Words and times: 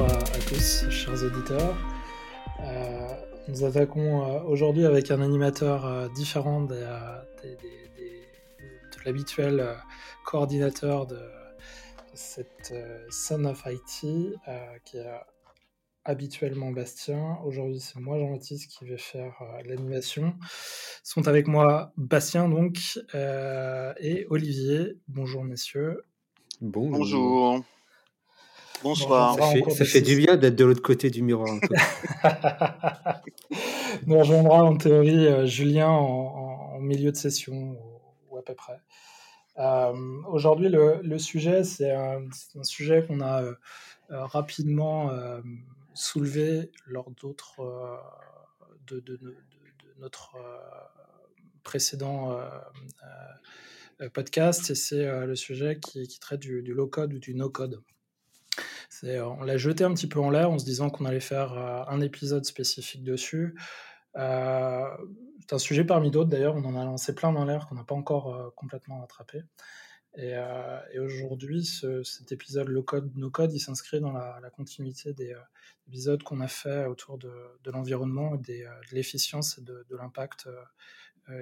bonjour 0.00 0.16
à, 0.16 0.38
tous, 0.48 0.88
chers 0.88 1.22
auditeurs. 1.24 1.76
Euh, 2.60 3.08
nous 3.48 3.64
attaquons 3.64 4.24
euh, 4.24 4.42
aujourd'hui 4.44 4.86
avec 4.86 5.10
un 5.10 5.20
animateur 5.20 5.84
euh, 5.84 6.08
différent 6.08 6.62
de 6.62 6.82
l'habituel 9.04 9.76
coordinateur 10.24 11.06
de, 11.06 11.18
cette 12.14 12.74
Son 13.10 13.44
of 13.44 13.62
IT, 13.66 14.36
qui 14.84 14.96
est 14.96 15.06
habituellement 16.04 16.70
Bastien. 16.70 17.38
Aujourd'hui, 17.44 17.80
c'est 17.80 18.00
moi, 18.00 18.18
Jean-Baptiste, 18.18 18.70
qui 18.70 18.84
vais 18.84 18.98
faire 18.98 19.34
l'animation. 19.64 20.34
Sont 21.02 21.28
avec 21.28 21.46
moi 21.46 21.92
Bastien, 21.96 22.48
donc, 22.48 22.98
et 23.14 24.26
Olivier. 24.28 24.98
Bonjour, 25.08 25.44
messieurs. 25.44 26.04
Bonjour. 26.60 27.62
Bonsoir. 28.82 29.36
Ça 29.70 29.84
fait, 29.84 30.00
du 30.00 30.16
bien 30.16 30.36
d'être 30.36 30.56
de 30.56 30.64
l'autre 30.64 30.80
côté 30.80 31.10
du 31.10 31.22
miroir. 31.22 31.54
Nous 34.06 34.18
rejoindra 34.18 34.64
en 34.64 34.76
théorie 34.76 35.26
euh, 35.26 35.44
Julien 35.44 35.88
en, 35.88 36.78
milieu 36.80 37.12
de 37.12 37.16
session 37.16 37.76
ou, 38.30 38.38
à 38.38 38.42
peu 38.42 38.54
près. 38.54 38.80
Euh, 39.58 39.92
aujourd'hui, 40.28 40.70
le, 40.70 41.18
sujet, 41.18 41.62
c'est 41.62 41.92
un, 41.92 42.22
sujet 42.62 43.04
qu'on 43.06 43.20
a 43.20 43.42
euh, 43.42 43.54
rapidement 44.08 45.10
soulevé 45.92 46.70
lors 46.86 47.10
d'autres 47.10 48.00
de, 48.86 49.04
notre 49.98 50.36
précédent 51.62 52.40
podcast, 54.14 54.70
et 54.70 54.74
c'est 54.74 55.26
le 55.26 55.36
sujet 55.36 55.78
qui, 55.78 56.18
traite 56.18 56.40
du, 56.40 56.62
du 56.62 56.72
low-code 56.72 57.12
ou 57.12 57.18
du 57.18 57.34
no-code. 57.34 57.82
Euh, 59.04 59.22
on 59.22 59.42
l'a 59.42 59.56
jeté 59.56 59.84
un 59.84 59.94
petit 59.94 60.08
peu 60.08 60.20
en 60.20 60.30
l'air 60.30 60.50
en 60.50 60.58
se 60.58 60.64
disant 60.64 60.90
qu'on 60.90 61.04
allait 61.04 61.20
faire 61.20 61.52
euh, 61.54 61.82
un 61.88 62.00
épisode 62.00 62.44
spécifique 62.44 63.02
dessus. 63.02 63.54
Euh, 64.16 64.88
c'est 65.40 65.54
un 65.54 65.58
sujet 65.58 65.84
parmi 65.84 66.10
d'autres 66.10 66.30
d'ailleurs, 66.30 66.56
on 66.56 66.64
en 66.64 66.76
a 66.76 66.84
lancé 66.84 67.14
plein 67.14 67.32
dans 67.32 67.44
l'air 67.44 67.66
qu'on 67.66 67.74
n'a 67.74 67.84
pas 67.84 67.94
encore 67.94 68.54
complètement 68.54 69.00
rattrapé. 69.00 69.42
Et, 70.16 70.34
aujourd'hui, 70.98 71.64
cet 71.64 72.32
épisode 72.32 72.68
le 72.68 72.82
code, 72.82 73.16
no 73.16 73.30
code, 73.30 73.52
il 73.52 73.60
s'inscrit 73.60 74.00
dans 74.00 74.12
la, 74.12 74.50
continuité 74.50 75.12
des 75.12 75.34
épisodes 75.88 76.22
qu'on 76.22 76.40
a 76.40 76.48
fait 76.48 76.86
autour 76.86 77.18
de, 77.18 77.32
l'environnement 77.66 78.34
et 78.34 78.38
de 78.38 78.64
l'efficience 78.92 79.58
et 79.58 79.62
de, 79.62 79.84
l'impact 79.96 80.48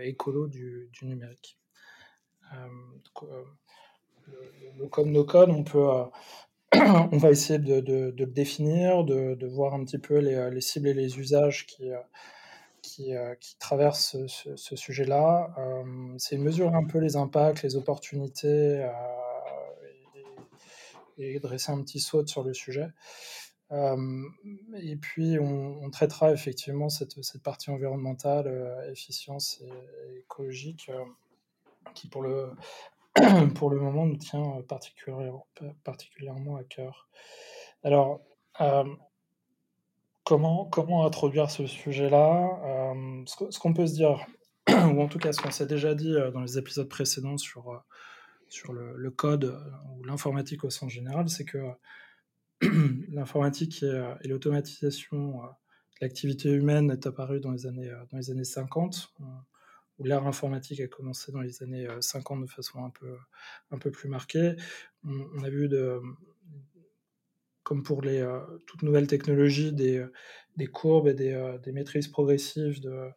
écolo 0.02 0.46
du, 0.48 0.91
numérique. 1.02 1.58
le, 4.27 5.27
code 5.27 5.50
on 5.50 5.64
peut 5.64 5.89
on 7.12 7.16
va 7.16 7.30
essayer 7.30 7.58
de, 7.58 8.14
le 8.16 8.27
définir, 8.27 9.05
de, 9.05 9.47
voir 9.47 9.72
un 9.72 9.84
petit 9.84 9.98
peu 9.98 10.19
les, 10.19 10.61
cibles 10.61 10.88
et 10.88 10.94
les 10.94 11.19
usages 11.19 11.64
qui, 11.66 11.91
euh, 11.91 11.97
euh, 13.00 13.34
traversent 13.58 14.16
ce, 14.27 14.77
sujet-là. 14.77 15.55
Euh, 15.56 16.14
c'est 16.18 16.36
mesurer 16.36 16.74
un 16.74 16.84
peu 16.84 16.98
les 16.98 17.17
impacts, 17.17 17.62
les 17.62 17.77
opportunités 17.77 18.86
et, 21.17 21.40
dresser 21.40 21.73
un 21.73 21.83
petit 21.83 22.01
saut 22.01 22.27
sur 22.27 22.42
le 22.42 22.52
sujet. 22.52 22.89
et 23.70 24.96
puis, 24.96 25.39
on, 25.39 25.89
traitera 25.90 26.33
effectivement 26.33 26.90
cette, 26.90 27.23
cette 27.24 27.42
partie 27.42 27.70
environnementale, 27.70 28.46
efficience 28.92 29.62
et, 29.62 30.18
écologique, 30.18 30.90
qui 31.95 32.08
pour 32.08 32.20
le, 32.20 32.50
pour 33.55 33.70
le 33.70 33.79
moment, 33.79 34.06
nous 34.06 34.17
tient 34.17 34.62
particulièrement, 34.68 35.46
particulièrement 35.84 36.56
à 36.56 36.64
cœur. 36.64 37.08
Alors, 37.83 38.20
euh, 38.61 38.84
comment, 40.24 40.67
comment 40.67 41.06
introduire 41.06 41.51
ce 41.51 41.67
sujet-là? 41.67 42.48
Euh, 42.64 43.24
Ce 43.27 43.58
qu'on 43.58 43.74
peut 43.74 43.86
se 43.86 43.95
dire, 43.95 44.27
ou 44.68 45.01
en 45.02 45.08
tout 45.08 45.18
cas 45.18 45.33
ce 45.33 45.40
qu'on 45.40 45.51
s'est 45.51 45.67
déjà 45.67 45.95
dit 45.95 46.14
euh, 46.14 46.30
dans 46.30 46.40
les 46.40 46.58
épisodes 46.58 46.89
précédents 46.89 47.36
sur, 47.36 47.83
sur 48.48 48.73
le, 48.73 49.11
code 49.11 49.58
ou 49.96 50.05
l'informatique 50.05 50.64
au 50.64 50.70
sens 50.70 50.90
général, 50.90 51.29
c'est 51.29 51.45
que 51.45 51.58
l'informatique 53.11 53.83
et, 53.83 54.29
l'automatisation 54.29 55.42
de 55.42 56.00
l'activité 56.00 56.50
humaine 56.50 56.90
est 56.90 57.06
apparue 57.06 57.40
dans 57.40 57.52
les 57.52 57.67
années, 57.67 57.90
dans 58.11 58.18
les 58.18 58.30
années 58.30 58.45
50 58.45 59.12
où 59.98 60.05
l'ère 60.05 60.27
informatique 60.27 60.81
a 60.81 60.89
commencé 60.89 61.33
dans 61.33 61.41
les 61.41 61.63
années 61.63 61.89
50 62.01 62.39
euh, 62.39 62.47
de 62.47 62.51
façon 62.51 62.85
un 62.85 62.91
peu, 62.91 63.17
un 63.70 63.79
peu 63.79 63.91
plus 63.91 64.09
marquée. 64.09 64.55
On, 65.05 65.42
a 65.42 65.51
vu, 65.51 65.69
de, 65.69 66.01
comme 67.63 67.83
pour 67.83 68.03
les, 68.03 68.20
euh, 68.20 68.41
toutes 68.67 68.83
nouvelles 68.83 69.09
technologies, 69.09 69.73
des, 69.73 70.05
des 70.57 70.67
courbes 70.67 71.09
et 71.09 71.14
des, 71.14 71.33
euh, 71.33 71.59
des, 71.59 71.73
maîtrises 71.73 72.09
progressives 72.09 72.81
de, 72.81 73.09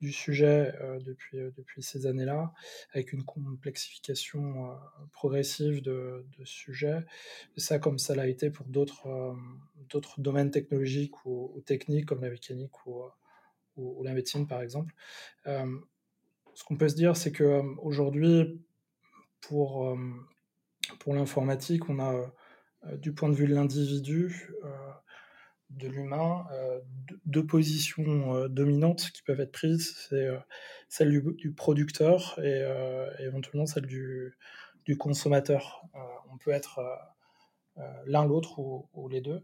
du 0.00 0.12
sujet 0.12 0.74
depuis, 1.04 1.38
depuis 1.56 1.82
ces 1.82 2.06
années-là, 2.06 2.52
avec 2.92 3.12
une 3.12 3.24
complexification 3.24 4.76
progressive 5.12 5.82
de, 5.82 6.26
de 6.36 6.44
sujets. 6.44 7.00
Et 7.56 7.60
ça, 7.60 7.78
comme 7.78 7.98
ça 7.98 8.14
l'a 8.14 8.26
été 8.26 8.50
pour 8.50 8.66
d'autres 8.66 9.34
d'autres 9.88 10.20
domaines 10.20 10.50
technologiques 10.50 11.24
ou, 11.24 11.62
techniques, 11.64 12.06
comme 12.06 12.20
la 12.22 12.30
mécanique 12.30 12.86
ou, 12.86 13.02
ou, 13.76 14.02
la 14.02 14.12
médecine, 14.12 14.46
par 14.46 14.60
exemple 14.60 14.94
ce 16.54 16.64
qu'on 16.64 16.76
peut 16.76 16.88
se 16.88 16.94
dire, 16.94 17.16
c'est 17.16 17.32
qu'aujourd'hui, 17.32 18.64
pour, 19.40 19.88
euh, 19.88 19.96
pour 21.00 21.14
l'informatique, 21.14 21.88
on 21.88 21.98
a, 21.98 22.32
du 22.98 23.14
point 23.14 23.30
de 23.30 23.34
vue 23.34 23.46
de 23.46 23.54
l'individu, 23.54 24.52
de 25.70 25.88
l'humain, 25.88 26.44
deux 27.24 27.46
positions 27.46 28.46
dominantes 28.48 29.10
qui 29.12 29.22
peuvent 29.22 29.40
être 29.40 29.52
prises. 29.52 29.96
C'est 30.06 30.28
celle 30.90 31.22
du, 31.34 31.52
producteur 31.54 32.38
et 32.44 32.62
éventuellement 33.20 33.64
celle 33.64 33.86
du, 33.86 34.36
du 34.84 34.98
consommateur. 34.98 35.86
on 36.30 36.36
peut 36.36 36.50
être 36.50 36.78
l'un 38.04 38.26
l'autre 38.26 38.58
ou, 38.58 39.08
les 39.08 39.22
deux. 39.22 39.42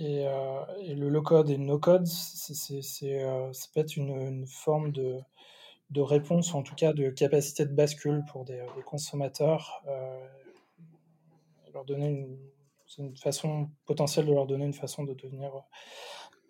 Euh, 0.00 0.60
et, 0.80 0.94
le 0.94 1.08
low-code 1.08 1.50
et 1.50 1.56
le 1.56 1.64
no-code, 1.64 2.06
c'est, 2.06 3.22
euh, 3.22 3.52
ça 3.52 3.68
peut 3.72 3.80
être 3.80 3.96
une, 3.96 4.46
forme 4.46 4.92
de, 4.92 5.18
de, 5.90 6.00
réponse, 6.00 6.52
ou 6.52 6.56
en 6.56 6.62
tout 6.62 6.74
cas 6.74 6.92
de 6.92 7.10
capacité 7.10 7.64
de 7.64 7.72
bascule 7.72 8.22
pour 8.30 8.44
des, 8.44 8.62
consommateurs, 8.84 9.82
euh, 9.88 10.26
leur 11.72 11.84
donner 11.84 12.08
une, 12.08 12.38
une, 12.98 13.16
façon 13.16 13.70
potentielle 13.86 14.26
de 14.26 14.32
leur 14.32 14.46
donner 14.46 14.66
une 14.66 14.74
façon 14.74 15.04
de 15.04 15.14
devenir, 15.14 15.52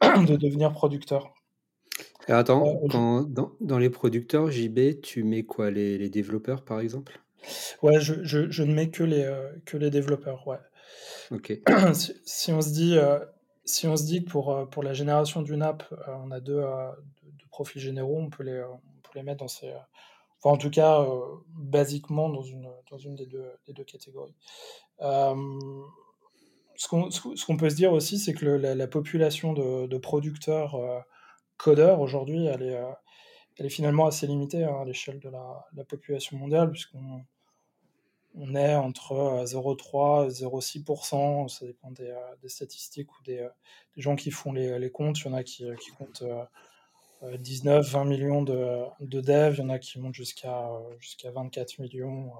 de 0.02 0.36
devenir 0.36 0.72
producteur. 0.72 1.32
attends, 2.26 2.80
dans, 2.88 3.52
dans, 3.60 3.78
les 3.78 3.90
producteurs, 3.90 4.50
JB, 4.50 5.00
tu 5.02 5.22
mets 5.22 5.44
quoi 5.44 5.70
les, 5.70 5.98
les 5.98 6.10
développeurs 6.10 6.64
par 6.64 6.80
exemple? 6.80 7.20
Ouais, 7.80 8.00
je, 8.00 8.24
je, 8.24 8.50
je, 8.50 8.62
ne 8.64 8.74
mets 8.74 8.90
que 8.90 9.04
les, 9.04 9.30
que 9.66 9.76
les 9.76 9.90
développeurs, 9.90 10.48
ouais. 10.48 10.58
Si, 12.24 12.52
on 12.52 12.60
se 12.60 12.70
dit, 12.70 12.98
si 13.66 13.86
on 13.88 13.96
se 13.96 14.04
dit 14.04 14.24
que 14.24 14.30
pour, 14.30 14.50
euh, 14.50 14.64
pour 14.64 14.82
la 14.82 14.94
génération 14.94 15.42
d'une 15.42 15.62
app, 15.62 15.84
euh, 15.92 16.14
on 16.24 16.30
a 16.30 16.40
deux, 16.40 16.58
euh, 16.58 16.90
deux, 17.24 17.46
profils 17.50 17.82
généraux, 17.82 18.18
on 18.18 18.30
peut 18.30 18.44
les, 18.44 18.62
on 18.62 18.78
peut 19.02 19.10
les 19.16 19.22
mettre 19.22 19.40
dans 19.40 19.48
ces. 19.48 19.72
Enfin, 20.38 20.54
en 20.54 20.56
tout 20.56 20.70
cas, 20.70 21.04
basiquement 21.48 22.28
dans 22.28 22.42
une, 22.42 22.70
dans 22.90 22.98
une 22.98 23.16
des, 23.16 23.26
deux, 23.26 23.50
des 23.66 23.72
deux 23.72 23.84
catégories. 23.84 24.34
ce 25.00 26.88
qu'on 26.88 27.10
ce 27.10 27.52
peut 27.54 27.70
se 27.70 27.74
dire 27.74 27.92
aussi, 27.92 28.18
c'est 28.18 28.34
que 28.34 28.44
la, 28.44 28.86
population 28.86 29.54
de, 29.54 29.86
de 29.86 29.98
producteurs 29.98 30.76
codeurs 31.56 32.00
aujourd'hui, 32.00 32.44
elle 32.44 32.62
est, 32.62 32.78
elle 33.56 33.66
est 33.66 33.70
finalement 33.70 34.06
assez 34.06 34.26
limitée 34.26 34.64
hein, 34.64 34.76
à 34.82 34.84
l'échelle 34.84 35.18
de 35.20 35.30
la, 35.30 35.66
la, 35.74 35.84
population 35.84 36.36
mondiale, 36.36 36.70
puisqu'on 36.70 37.24
on 38.38 38.54
est 38.54 38.74
entre 38.74 39.44
0,3 39.44 40.26
et 40.26 40.44
0,6%, 40.44 41.48
ça 41.48 41.66
dépend 41.66 41.90
des, 41.90 42.10
euh, 42.10 42.48
statistiques 42.48 43.10
ou 43.18 43.22
des, 43.22 43.38
euh, 43.38 43.48
des, 43.96 44.02
gens 44.02 44.14
qui 44.14 44.30
font 44.30 44.52
les, 44.52 44.78
les, 44.78 44.90
comptes. 44.90 45.18
Il 45.20 45.26
y 45.26 45.28
en 45.30 45.34
a 45.34 45.42
qui, 45.42 45.64
euh, 45.64 45.74
qui 45.76 45.90
comptent 45.92 46.24
19, 47.22 47.90
20 47.90 48.04
millions 48.04 48.42
de, 48.42 48.84
de, 49.00 49.20
devs, 49.20 49.54
il 49.54 49.60
y 49.60 49.62
en 49.62 49.70
a 49.70 49.78
qui 49.78 49.98
montent 49.98 50.14
jusqu'à 50.14 50.68
jusqu'à 50.98 51.30
24 51.30 51.78
millions. 51.78 52.30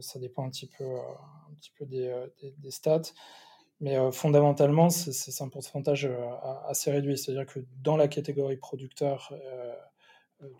Ça 0.00 0.18
dépend 0.18 0.44
un 0.44 0.50
petit 0.50 0.66
peu, 0.66 0.84
un 0.84 1.54
petit 1.54 1.70
peu 1.78 1.86
des, 1.86 2.12
des, 2.58 2.70
stats. 2.72 3.12
Mais 3.80 3.96
fondamentalement, 4.10 4.90
c'est 4.90 5.42
un 5.42 5.48
pourcentage 5.48 6.10
assez 6.66 6.90
réduit. 6.90 7.16
C'est-à-dire 7.16 7.46
que 7.46 7.60
dans 7.82 7.96
la 7.96 8.08
catégorie 8.08 8.56
producteur 8.56 9.32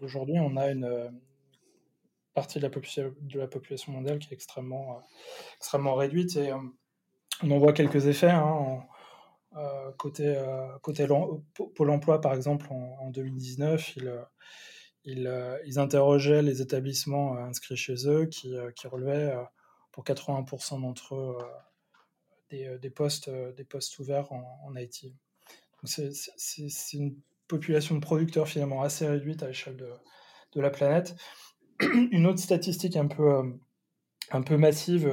d'aujourd'hui, 0.01 0.39
on 0.39 0.57
a 0.57 0.71
une, 0.71 1.11
partie 2.35 2.59
de 2.59 2.65
la, 3.39 3.47
population, 3.49 3.93
mondiale 3.93 4.19
qui 4.19 4.31
est 4.31 4.35
extrêmement, 4.35 4.97
euh, 4.97 5.01
extrêmement 5.57 5.95
réduite. 5.95 6.37
Et 6.37 6.51
euh, 6.51 6.59
on 7.43 7.51
en 7.53 7.59
voit 7.59 7.73
quelques 7.73 8.07
effets. 8.07 8.31
Hein, 8.31 8.81
euh, 9.57 9.93
côté, 9.99 10.37
côté 10.83 11.07
Pôle 11.77 11.91
emploi, 11.91 12.21
par 12.21 12.35
exemple, 12.35 12.67
en, 12.71 13.11
2019, 13.11 13.97
ils, 13.97 15.29
ils, 15.65 15.79
interrogeaient 15.79 16.43
les 16.43 16.61
établissements 16.61 17.37
inscrits 17.37 17.77
chez 17.77 18.09
eux 18.09 18.27
qui, 18.27 18.57
qui 18.75 18.89
relevaient 18.89 19.33
pour 19.93 20.03
80% 20.03 20.81
d'entre 20.81 21.15
eux 21.15 21.39
des, 22.51 22.91
postes, 22.91 23.31
des 23.31 23.65
postes 23.65 23.97
ouverts 24.01 24.33
en, 24.33 24.61
en 24.65 24.75
IT. 24.75 25.07
C'est 25.85 26.93
une 26.95 27.17
population 27.47 27.95
de 27.95 28.01
producteurs 28.01 28.49
finalement 28.49 28.83
assez 28.83 29.07
réduite 29.07 29.43
à 29.45 29.49
l'échelle 29.49 29.77
de, 29.77 29.91
de, 30.53 30.61
la 30.61 30.71
planète. 30.71 31.15
Une 32.11 32.27
autre 32.27 32.39
statistique 32.39 32.97
un 32.97 33.07
peu, 33.07 33.43
un 34.31 34.43
peu 34.43 34.57
massive, 34.57 35.13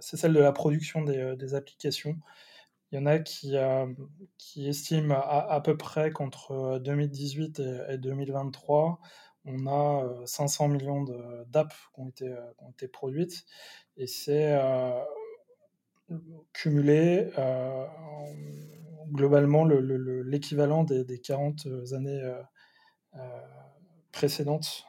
c'est 0.00 0.16
celle 0.16 0.34
de 0.34 0.40
la 0.40 0.52
production 0.52 1.02
des, 1.02 1.54
applications. 1.54 2.16
Il 2.92 2.96
y 2.96 2.98
en 2.98 3.06
a 3.06 3.18
qui, 3.18 3.56
euh, 3.56 3.86
qui 4.36 4.68
estiment 4.68 5.14
à, 5.14 5.60
peu 5.62 5.78
près 5.78 6.10
qu'entre 6.10 6.78
2018 6.84 7.62
et, 7.88 7.96
2023, 7.96 9.00
on 9.46 9.66
a 9.66 10.26
500 10.26 10.64
euh, 10.64 10.68
millions 10.68 11.04
d'apps 11.48 11.74
qui, 11.94 12.00
ont 12.00 12.08
été, 12.10 12.28
euh, 12.28 12.52
ont 12.58 12.70
été 12.70 12.88
produites. 12.88 13.46
Et 13.96 14.06
c'est 14.06 14.58
cumulé 16.52 17.30
globalement 19.10 19.64
l'équivalent 19.64 20.84
des, 20.84 21.18
40 21.18 21.66
années 21.92 22.34
précédentes, 24.12 24.84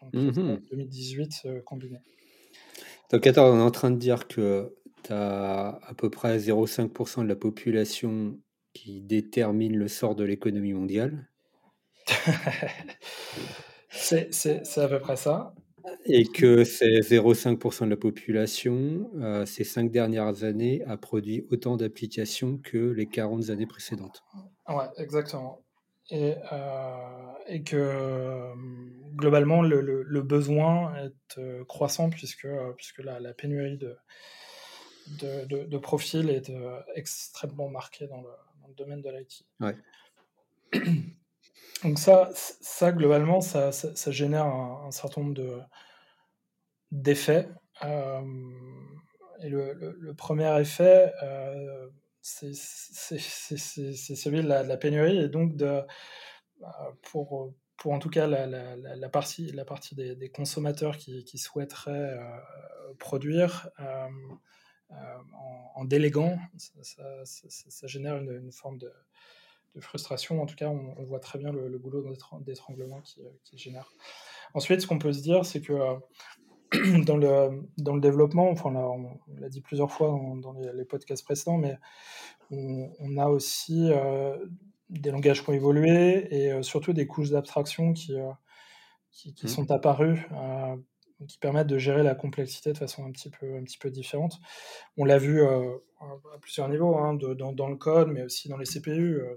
donc 0.00 0.12
2018 0.12 1.44
mmh 1.44 1.60
combiné. 1.62 1.98
Donc 3.10 3.26
attends, 3.26 3.52
on 3.52 3.58
est 3.58 3.62
en 3.62 3.70
train 3.70 3.90
de 3.90 3.98
dire 3.98 4.26
que 4.26 4.74
tu 5.04 5.12
as 5.12 5.80
à 5.82 5.94
peu 5.94 6.10
près 6.10 6.38
0,5% 6.38 7.22
de 7.22 7.28
la 7.28 7.36
population 7.36 8.38
qui 8.72 9.02
détermine 9.02 9.76
le 9.76 9.88
sort 9.88 10.14
de 10.14 10.24
l'économie 10.24 10.72
mondiale. 10.72 11.28
c'est 13.90 14.78
à 14.78 14.88
peu 14.88 14.98
près 14.98 15.16
ça. 15.16 15.54
Et 16.06 16.24
que 16.24 16.64
ces 16.64 17.00
0,5% 17.00 17.84
de 17.84 17.90
la 17.90 17.96
population, 17.96 19.10
euh, 19.16 19.44
ces 19.46 19.64
cinq 19.64 19.90
dernières 19.90 20.44
années, 20.44 20.82
a 20.86 20.96
produit 20.96 21.44
autant 21.50 21.76
d'applications 21.76 22.58
que 22.58 22.78
les 22.78 23.06
40 23.06 23.50
années 23.50 23.66
précédentes. 23.66 24.22
Ouais, 24.68 24.86
exactement. 24.96 25.60
Et, 26.10 26.34
euh, 26.52 27.32
et 27.46 27.62
que 27.62 28.52
globalement, 29.14 29.62
le, 29.62 29.80
le, 29.80 30.22
besoin 30.22 30.94
est 30.96 31.38
euh, 31.38 31.64
croissant 31.64 32.10
puisque, 32.10 32.48
puisque 32.76 32.98
la, 32.98 33.20
la 33.20 33.32
pénurie 33.32 33.78
de, 33.78 33.96
de, 35.08 35.64
de, 35.64 35.78
profil 35.78 36.30
est 36.30 36.50
euh, 36.50 36.80
extrêmement 36.94 37.68
marqué 37.68 38.06
dans 38.06 38.20
le, 38.20 38.28
domaine 38.76 39.02
de 39.02 39.10
l'IT. 39.10 39.44
Donc 41.84 41.98
ça, 41.98 42.30
ça 42.32 42.90
globalement, 42.90 43.42
ça, 43.42 43.70
ça, 43.70 44.10
génère 44.10 44.46
un, 44.46 44.90
certain 44.90 45.20
nombre 45.20 45.34
de, 45.34 45.58
d'effets. 46.90 47.48
Euh, 47.84 48.22
et 49.42 49.48
le, 49.48 49.74
le, 49.74 50.14
premier 50.14 50.58
effet, 50.60 51.12
euh, 51.22 51.88
c'est, 52.22 52.54
celui 52.54 54.42
de 54.42 54.48
la, 54.48 54.76
pénurie 54.76 55.18
et 55.18 55.28
donc 55.28 55.56
de, 55.56 55.82
pour, 57.02 57.52
pour 57.76 57.92
en 57.92 57.98
tout 57.98 58.10
cas 58.10 58.26
la, 58.26 58.46
la, 58.46 58.76
la 58.76 59.08
partie, 59.08 59.50
la 59.52 59.64
partie 59.64 59.94
des, 59.94 60.30
consommateurs 60.30 60.96
qui, 60.96 61.24
qui 61.24 61.38
souhaiteraient 61.38 62.18
produire, 62.98 63.68
euh, 63.80 64.96
en, 65.74 65.84
déléguant, 65.84 66.38
ça, 66.56 67.86
génère 67.86 68.16
une, 68.16 68.52
forme 68.52 68.78
de, 68.78 68.92
frustration. 69.80 70.42
En 70.42 70.46
tout 70.46 70.54
cas, 70.54 70.68
on, 70.68 71.02
voit 71.04 71.18
très 71.18 71.38
bien 71.38 71.50
le, 71.50 71.78
boulot 71.78 72.04
d'étranglement 72.40 73.00
qui, 73.00 73.22
qui, 73.44 73.56
génère. 73.58 73.90
Ensuite, 74.54 74.82
ce 74.82 74.86
qu'on 74.86 74.98
peut 74.98 75.12
se 75.12 75.22
dire, 75.22 75.46
c'est 75.46 75.62
que 75.62 75.72
euh, 75.72 75.94
dans 77.06 77.16
le, 77.16 77.62
dans 77.78 77.94
le 77.94 78.00
développement, 78.00 78.50
enfin, 78.50 78.70
on, 78.74 79.18
l'a 79.38 79.48
dit 79.48 79.60
plusieurs 79.60 79.90
fois 79.90 80.08
dans, 80.40 80.52
les, 80.52 80.84
podcasts 80.84 81.24
précédents, 81.24 81.58
mais 81.58 81.78
on, 82.50 83.16
a 83.16 83.28
aussi 83.28 83.90
euh, 83.90 84.36
des 84.90 85.10
langages 85.10 85.42
qui 85.42 85.50
ont 85.50 85.54
évolué 85.54 86.34
et 86.34 86.62
surtout 86.62 86.92
des 86.92 87.06
couches 87.06 87.30
d'abstraction 87.30 87.92
qui, 87.92 88.16
qui, 89.10 89.34
qui, 89.34 89.46
mmh. 89.46 89.48
sont 89.48 89.70
apparues 89.70 90.26
qui 91.26 91.38
permettent 91.38 91.66
de 91.66 91.78
gérer 91.78 92.02
la 92.02 92.14
complexité 92.14 92.72
de 92.72 92.78
façon 92.78 93.06
un 93.06 93.12
petit 93.12 93.30
peu, 93.30 93.56
un 93.56 93.62
petit 93.64 93.78
peu 93.78 93.90
différente. 93.90 94.40
On 94.96 95.04
l'a 95.04 95.18
vu 95.18 95.42
euh, 95.42 95.76
à 96.00 96.38
plusieurs 96.40 96.68
niveaux, 96.68 96.96
hein, 96.96 97.14
dans, 97.14 97.52
dans, 97.52 97.68
le 97.68 97.76
code, 97.76 98.08
mais 98.08 98.22
aussi 98.22 98.48
dans 98.48 98.56
les 98.56 98.66
CPU. 98.66 99.18
Il 99.18 99.22
euh, 99.22 99.34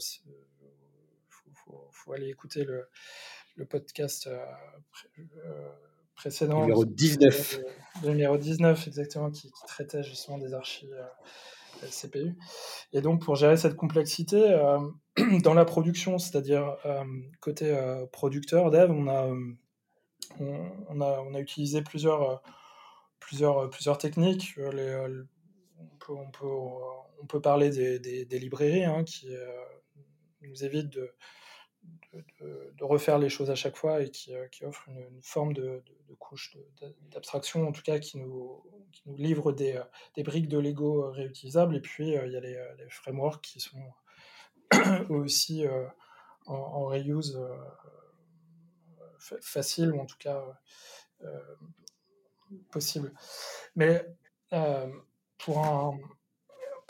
faut, 1.29 1.87
faut, 1.91 2.13
aller 2.13 2.29
écouter 2.29 2.63
le, 2.63 2.87
le 3.55 3.65
podcast 3.65 4.27
euh, 4.27 5.69
précédent. 6.15 6.61
Numéro 6.61 6.85
19. 6.85 7.59
Le, 8.03 8.09
numéro 8.09 8.37
19, 8.37 8.87
exactement, 8.87 9.31
qui, 9.31 9.51
traitait 9.67 10.03
justement 10.03 10.37
des 10.37 10.53
archives 10.53 10.95
CPU. 11.89 12.35
Et 12.93 13.01
donc, 13.01 13.21
pour 13.21 13.35
gérer 13.35 13.57
cette 13.57 13.75
complexité, 13.75 14.57
dans 15.43 15.53
la 15.53 15.65
production, 15.65 16.17
c'est-à-dire 16.17 16.75
côté 17.39 17.77
producteur, 18.11 18.71
dev, 18.71 18.91
on 18.91 19.07
a 19.07 19.29
on, 20.39 21.01
a, 21.01 21.21
on 21.21 21.33
a 21.33 21.39
utilisé 21.39 21.81
plusieurs, 21.81 22.29
euh, 22.29 22.35
plusieurs, 23.19 23.57
euh, 23.59 23.67
plusieurs 23.67 23.97
techniques. 23.97 24.53
Euh, 24.57 24.71
les, 24.71 25.23
on, 25.79 25.97
peut, 25.97 26.13
on, 26.13 26.31
peut, 26.31 26.47
on, 27.21 27.25
peut, 27.25 27.41
parler 27.41 27.69
des, 27.69 28.25
des, 28.25 28.39
librairies 28.39 28.85
hein, 28.85 29.03
qui 29.03 29.27
nous 30.41 30.63
évitent 30.63 30.89
de, 30.89 31.13
de, 32.41 32.83
refaire 32.83 33.17
les 33.19 33.29
choses 33.29 33.49
à 33.49 33.55
chaque 33.55 33.75
fois 33.75 34.01
et 34.01 34.09
qui, 34.09 34.33
qui 34.51 34.65
offrent 34.65 34.87
une, 34.89 35.21
forme 35.21 35.53
de, 35.53 35.83
couche 36.19 36.55
d'abstraction, 37.11 37.67
en 37.67 37.71
tout 37.71 37.81
cas 37.81 37.99
qui 37.99 38.17
nous, 38.17 38.63
qui 38.91 39.01
nous 39.05 39.17
livrent 39.17 39.51
des, 39.51 39.81
des, 40.15 40.23
briques 40.23 40.47
de 40.47 40.57
Lego 40.57 41.11
réutilisables. 41.11 41.75
Et 41.75 41.81
puis, 41.81 42.09
il 42.09 42.13
y 42.13 42.37
a 42.37 42.39
les, 42.39 42.57
les 42.77 42.89
frameworks 42.89 43.41
qui 43.41 43.59
sont 43.59 43.81
aussi 45.09 45.65
en, 46.45 46.53
en, 46.53 46.85
reuse 46.85 47.37
facile, 49.41 49.91
ou 49.91 49.99
en 49.99 50.05
tout 50.05 50.17
cas 50.17 50.37
euh, 51.23 51.27
euh, 51.27 52.57
possible. 52.71 53.13
Mais 53.75 54.05
euh, 54.53 54.91
pour 55.37 55.59
un, 55.65 55.97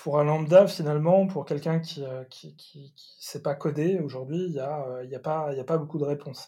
pour 0.05 0.19
un 0.19 0.23
lambda, 0.23 0.67
finalement, 0.67 1.25
pour 1.25 1.45
quelqu'un 1.45 1.79
qui 1.79 2.01
ne 2.01 2.23
qui, 2.25 2.55
qui, 2.55 2.93
sait 3.17 3.41
pas 3.41 3.55
coder 3.55 3.97
aujourd'hui, 3.97 4.37
il 4.37 4.51
n'y 4.51 4.59
a, 4.59 5.01
y 5.01 5.15
a, 5.15 5.19
pas, 5.19 5.49
a 5.49 5.63
pas 5.63 5.79
beaucoup 5.79 5.97
de 5.97 6.03
réponses. 6.03 6.47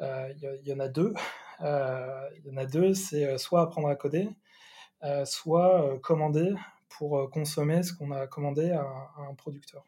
Il 0.00 0.62
y, 0.64 0.72
en 0.72 0.80
a 0.80 0.88
deux. 0.88 1.12
Il 1.60 2.42
y 2.46 2.50
en 2.50 2.56
a 2.56 2.64
deux, 2.64 2.94
c'est 2.94 3.36
soit 3.36 3.60
apprendre 3.60 3.88
à 3.88 3.94
coder, 3.94 4.30
soit 5.26 5.98
commander 6.02 6.54
pour 6.88 7.28
consommer 7.28 7.82
ce 7.82 7.92
qu'on 7.92 8.10
a 8.10 8.26
commandé 8.26 8.70
à, 8.70 8.86
un 9.18 9.34
producteur. 9.34 9.84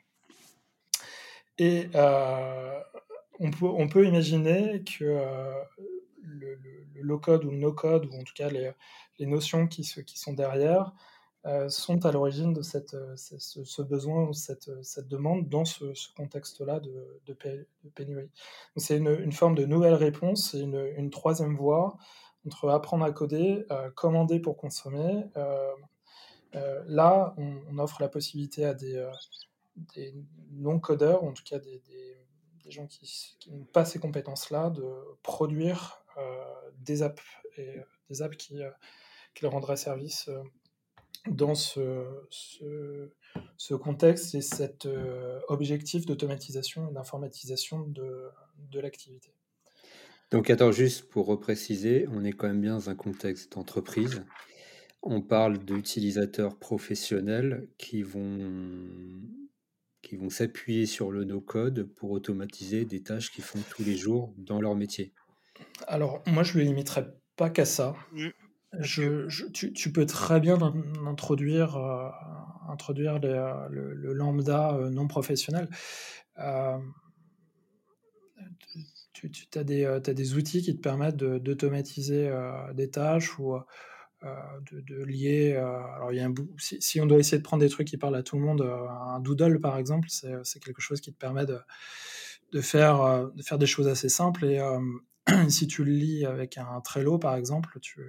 Et 1.57 1.89
on 1.95 3.51
peut, 3.51 3.65
on 3.65 3.89
peut 3.89 4.05
imaginer 4.05 4.85
que 4.85 5.05
euh, 5.05 5.55
le, 6.23 6.59
low-code 6.97 7.47
ou 7.47 7.51
le 7.51 7.57
no-code, 7.57 8.05
ou 8.05 8.21
en 8.21 8.25
tout 8.25 8.35
cas 8.35 8.51
les, 8.51 8.73
les 9.19 9.25
notions 9.25 9.67
qui, 9.67 9.91
qui, 10.05 10.19
sont 10.19 10.35
derrière, 10.35 10.83
euh, 10.83 11.10
sont 11.69 12.05
à 12.05 12.13
l'origine 12.13 12.53
de 12.53 12.61
euh, 12.61 13.17
ce, 13.17 13.83
besoin, 13.83 14.33
cette, 14.33 14.71
cette 14.83 15.09
demande 15.09 15.49
dans 15.49 15.65
ce, 15.65 15.87
contexte-là 16.15 16.81
de, 16.81 17.37
pénurie. 17.95 18.31
C'est 18.77 18.99
une, 18.99 19.33
forme 19.33 19.55
de 19.55 19.65
nouvelle 19.65 19.95
réponse, 19.95 20.51
c'est 20.51 20.61
une, 20.61 20.93
une, 20.97 21.11
troisième 21.11 21.57
voie 21.57 21.97
entre 22.47 22.69
apprendre 22.71 23.05
à 23.05 23.13
coder, 23.13 23.67
commander 23.95 24.41
pour 24.41 24.57
consommer. 24.57 25.25
là, 26.53 27.35
on, 27.37 27.79
offre 27.79 28.01
la 28.01 28.09
possibilité 28.09 28.65
à 28.65 28.75
des, 28.75 29.03
non-codeurs, 30.53 31.25
en 31.25 31.33
tout 31.33 31.45
cas 31.45 31.59
des, 31.59 31.83
gens 32.69 32.87
qui, 32.87 33.37
n'ont 33.51 33.65
pas 33.65 33.85
ces 33.85 33.99
compétences-là, 33.99 34.71
de 34.71 34.85
produire 35.23 36.05
euh, 36.19 36.71
des 36.79 37.03
apps 37.03 37.23
euh, 37.59 37.83
des 38.09 38.23
apps 38.23 38.51
euh, 38.53 38.71
qui 39.35 39.43
leur 39.43 39.53
rendraient 39.53 39.77
service 39.77 40.29
dans 41.27 41.55
ce, 41.55 42.05
ce, 42.31 43.75
contexte 43.75 44.35
et 44.35 44.41
cet 44.41 44.89
objectif 45.49 46.07
d'automatisation 46.07 46.89
et 46.89 46.93
d'informatisation 46.93 47.81
de, 47.81 48.29
de 48.71 48.81
l'activité. 48.81 49.35
Donc 50.31 50.49
attends, 50.49 50.73
juste 50.73 51.09
pour 51.09 51.27
repréciser, 51.27 52.07
on 52.13 52.25
est 52.25 52.33
quand 52.33 52.47
même 52.47 52.61
bien 52.61 52.75
dans 52.75 52.91
un 52.91 52.95
contexte 52.95 53.53
d'entreprise. 53.53 54.25
On 55.03 55.23
parle 55.23 55.59
d'utilisateurs 55.59 56.59
professionnels 56.59 57.69
qui 57.79 58.03
vont 58.03 58.39
qui 60.03 60.17
vont 60.17 60.31
s'appuyer 60.31 60.87
sur 60.87 61.13
le 61.13 61.25
no-code 61.25 61.85
pour 61.97 62.11
automatiser 62.11 62.85
des 62.85 63.03
tâches 63.03 63.31
qu'ils 63.31 63.45
font 63.45 63.61
tous 63.71 63.85
les 63.85 63.97
jours 63.97 64.33
dans 64.39 64.61
leur 64.61 64.75
métier. 64.75 65.13
Alors, 65.87 66.23
moi, 66.27 66.43
je 66.43 66.55
ne 66.55 66.63
le 66.63 66.69
limiterai 66.69 67.07
pas 67.37 67.51
qu'à 67.51 67.65
ça. 67.65 67.95
Je, 68.79 69.49
tu, 69.49 69.93
peux 69.93 70.07
très 70.07 70.39
bien 70.39 70.57
introduire, 71.07 71.77
euh, 71.77 72.09
euh, 72.89 73.69
le, 73.69 74.13
lambda 74.13 74.75
euh, 74.75 74.91
non 74.91 75.09
professionnel. 75.09 75.69
tu, 79.13 79.31
as, 79.57 79.65
des, 79.65 80.35
outils 80.35 80.63
qui 80.63 80.77
te 80.77 80.81
permettent 80.81 81.17
d'automatiser 81.17 82.33
des 82.75 82.91
tâches 82.91 83.39
ou 83.41 83.59
de, 84.23 85.05
lier. 85.05 85.57
alors, 85.57 86.13
y 86.13 86.21
a 86.21 86.27
un, 86.27 86.35
si, 86.57 86.81
si, 86.81 87.01
on 87.01 87.07
doit 87.07 87.19
essayer 87.19 87.39
de 87.39 87.43
prendre 87.43 87.63
des 87.63 87.69
trucs 87.69 87.89
qui 87.89 87.97
parlent 87.97 88.15
à 88.15 88.23
tout 88.23 88.39
le 88.39 88.45
monde, 88.45 88.63
un 88.63 89.19
doodle 89.19 89.61
par 89.61 89.79
exemple, 89.79 90.09
c'est 90.11 90.61
quelque 90.61 90.81
chose 90.81 91.01
qui 91.01 91.13
te 91.13 91.19
permet 91.19 91.45
de, 91.45 92.61
faire, 92.61 93.31
de 93.35 93.43
faire 93.43 93.59
des 93.59 93.67
choses 93.67 93.89
assez 93.89 94.09
simples. 94.09 94.47
si 95.49 95.67
tu 95.67 95.85
le 95.85 95.93
lis 95.93 96.25
avec 96.25 96.59
un 96.59 96.81
Trello, 96.81 97.19
par 97.19 97.35
exemple, 97.37 97.79
tu, 97.81 98.01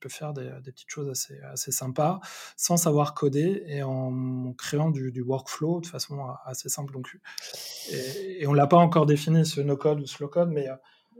peux 0.00 0.08
faire 0.08 0.32
des, 0.32 0.50
petites 0.64 0.90
choses 0.90 1.08
assez, 1.08 1.40
assez 1.52 1.72
sympas 1.72 2.20
sans 2.56 2.76
savoir 2.76 3.14
coder 3.14 3.64
et 3.66 3.82
en 3.82 4.52
créant 4.52 4.90
du, 4.90 5.22
workflow 5.22 5.80
de 5.80 5.86
façon 5.86 6.18
assez 6.44 6.68
simple. 6.68 6.92
Donc, 6.92 7.08
et, 7.92 8.46
on 8.46 8.52
ne 8.52 8.56
l'a 8.56 8.66
pas 8.66 8.76
encore 8.76 9.06
défini, 9.06 9.44
ce 9.46 9.60
no-code 9.60 10.00
ou 10.00 10.06
slow-code, 10.06 10.50
mais 10.50 10.68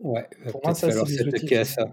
ouais, 0.02 0.28
pour 0.50 0.61
moi, 0.64 0.75
ça, 0.75 0.90
c'est 0.90 1.57
à 1.57 1.64
ça. 1.64 1.87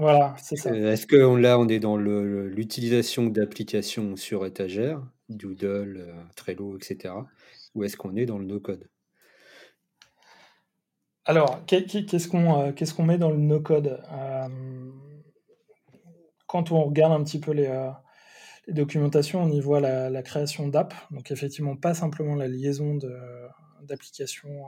Voilà, 0.00 0.34
c'est 0.42 0.56
ça. 0.56 0.70
Euh, 0.70 0.92
est-ce 0.92 1.06
que 1.06 1.16
là, 1.16 1.58
on 1.58 1.68
est 1.68 1.78
dans 1.78 1.98
l'utilisation 1.98 3.26
d'applications 3.26 4.16
sur 4.16 4.46
étagère, 4.46 5.02
Doodle, 5.28 5.98
euh, 5.98 6.22
Trello, 6.36 6.78
etc. 6.78 7.12
Ou 7.74 7.84
est-ce 7.84 7.98
qu'on 7.98 8.16
est 8.16 8.24
dans 8.24 8.38
le 8.38 8.46
no-code 8.46 8.88
alors, 11.26 11.64
qu'est-ce 11.66 12.28
qu'on 12.28 12.60
euh, 12.60 12.72
qu'est-ce 12.72 12.94
qu'on 12.94 13.04
met 13.04 13.18
dans 13.18 13.30
le 13.30 13.36
no-code? 13.36 14.00
Euh, 14.10 14.48
Quand 16.46 16.72
on 16.72 16.82
regarde 16.84 17.12
un 17.12 17.22
petit 17.22 17.38
peu 17.38 17.52
les, 17.52 17.66
euh, 17.66 17.90
documentations, 18.68 19.42
on 19.42 19.50
y 19.50 19.60
voit 19.60 19.80
la, 19.80 20.22
création 20.22 20.68
d'app. 20.68 20.94
Donc, 21.10 21.30
effectivement, 21.30 21.76
pas 21.76 21.94
simplement 21.94 22.34
la 22.36 22.48
liaison 22.48 22.98
d'applications 23.82 24.64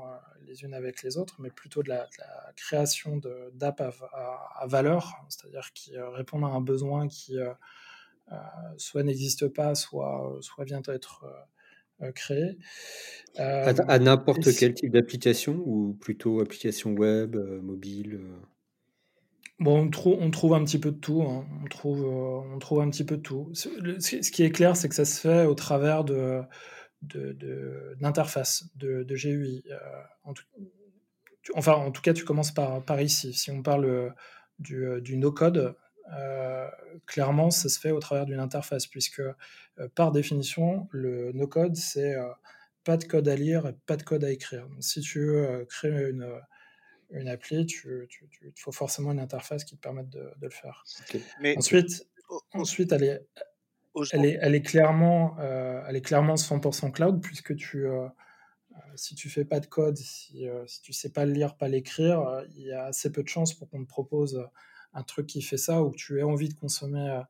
les 0.46 0.62
unes 0.64 0.74
avec 0.74 1.02
les 1.02 1.16
autres, 1.16 1.36
mais 1.38 1.50
plutôt 1.50 1.82
de 1.82 1.88
la, 1.88 2.08
création 2.56 3.20
d'app 3.54 3.80
à, 3.80 4.66
valeur, 4.66 5.24
c'est-à-dire 5.28 5.72
qui 5.72 5.96
répondent 5.96 6.44
à 6.44 6.48
un 6.48 6.60
besoin 6.60 7.08
qui 7.08 7.38
soit 8.76 9.02
n'existe 9.02 9.48
pas, 9.48 9.74
soit, 9.74 10.36
soit 10.40 10.64
vient 10.64 10.80
d'être 10.80 11.24
créé. 12.14 12.58
À, 13.36 13.68
euh, 13.68 13.98
n'importe 13.98 14.54
quel 14.58 14.74
type 14.74 14.92
d'application 14.92 15.62
ou 15.64 15.96
plutôt 16.00 16.40
application 16.40 16.92
web, 16.92 17.36
euh, 17.36 17.60
mobile 17.62 18.20
euh? 18.20 18.36
Bon, 19.58 19.88
on, 20.04 20.10
on, 20.20 20.30
trouve 20.30 20.54
un 20.54 20.64
petit 20.64 20.78
peu 20.78 20.90
de 20.90 20.98
tout. 20.98 21.22
Hein. 21.22 21.46
On, 21.62 21.68
trouve, 21.68 22.04
on 22.04 22.58
trouve 22.58 22.80
un 22.80 22.90
petit 22.90 23.04
peu 23.04 23.16
de 23.16 23.22
tout. 23.22 23.48
Ce, 23.54 24.30
qui 24.30 24.42
est 24.42 24.50
clair, 24.50 24.76
c'est 24.76 24.88
que 24.88 24.94
ça 24.94 25.04
se 25.04 25.20
fait 25.20 25.44
au 25.44 25.54
travers 25.54 26.02
de, 26.02 26.42
d'interfaces, 28.00 28.64
de, 28.74 29.04
de, 29.04 29.14
GUI. 29.14 29.62
en 30.24 30.34
enfin, 31.54 31.74
en 31.74 31.92
tout 31.92 32.02
cas, 32.02 32.12
tu 32.12 32.24
commences 32.24 32.52
par, 32.52 32.84
par 32.84 33.00
ici. 33.00 33.34
Si 33.34 33.52
on 33.52 33.62
parle 33.62 34.12
du, 34.58 34.84
du 35.00 35.16
no-code, 35.16 35.76
clairement, 37.06 37.50
ça 37.50 37.68
se 37.68 37.78
fait 37.78 37.90
au 37.90 38.00
travers 38.00 38.26
d'une 38.26 38.40
interface, 38.40 38.86
puisque 38.86 39.22
par 39.94 40.12
définition, 40.12 40.88
le 40.92 41.32
no-code, 41.32 41.76
c'est 41.76 42.16
pas 42.84 42.96
de 42.96 43.04
code 43.04 43.28
à 43.28 43.36
lire 43.36 43.66
et 43.66 43.74
pas 43.86 43.96
de 43.96 44.02
code 44.02 44.24
à 44.24 44.30
écrire. 44.30 44.68
si 44.80 45.00
tu 45.00 45.20
veux 45.20 45.48
euh, 45.48 45.64
créer 45.64 46.10
une, 46.10 46.28
une 47.10 47.28
appli, 47.28 47.60
il 47.60 47.66
tu, 47.66 48.08
faut 48.56 48.72
forcément 48.72 49.12
une 49.12 49.20
interface 49.20 49.64
qui 49.64 49.76
te 49.76 49.80
permette 49.80 50.08
de, 50.08 50.30
le 50.40 50.50
faire. 50.50 50.84
Mais 51.40 51.56
ensuite, 51.56 52.06
ensuite 52.52 52.92
elle, 52.92 53.04
est, 53.04 53.26
elle, 54.12 54.24
est, 54.24 54.38
elle, 54.40 54.54
est 54.54 54.62
clairement, 54.62 55.36
euh, 55.38 55.82
elle 55.88 55.96
est 55.96 56.02
clairement 56.02 56.34
100% 56.34 56.90
cloud, 56.90 57.22
puisque 57.22 57.54
tu, 57.54 57.86
euh, 57.86 58.08
si 58.96 59.14
tu 59.14 59.28
fais 59.28 59.44
pas 59.44 59.60
de 59.60 59.66
code, 59.66 59.96
si, 59.96 60.46
si 60.66 60.82
tu 60.82 60.92
sais 60.92 61.10
pas 61.10 61.24
le 61.24 61.32
lire, 61.32 61.56
pas 61.56 61.68
l'écrire, 61.68 62.44
il 62.56 62.62
y 62.62 62.72
a 62.72 62.84
assez 62.84 63.12
peu 63.12 63.22
de 63.22 63.28
chances 63.28 63.54
pour 63.54 63.68
qu'on 63.68 63.84
te 63.84 63.88
propose 63.88 64.44
un 64.94 65.02
truc 65.02 65.26
qui 65.26 65.42
fait 65.42 65.56
ça 65.56 65.82
ou 65.82 65.90
que 65.90 65.96
tu 65.96 66.18
aies 66.18 66.22
envie 66.22 66.48
de 66.48 66.54
consommer 66.54 67.20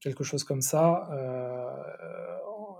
quelque 0.00 0.24
chose 0.24 0.44
comme 0.44 0.62
ça 0.62 1.08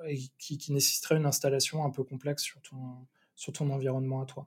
et 0.07 0.19
qui, 0.39 0.73
nécessiterait 0.73 1.17
une 1.17 1.27
installation 1.27 1.85
un 1.85 1.91
peu 1.91 2.05
complexe 2.05 2.43
sur 2.43 2.61
ton, 2.63 3.07
sur 3.35 3.53
ton 3.53 3.71
environnement 3.71 4.23
à 4.23 4.27
toi. 4.27 4.47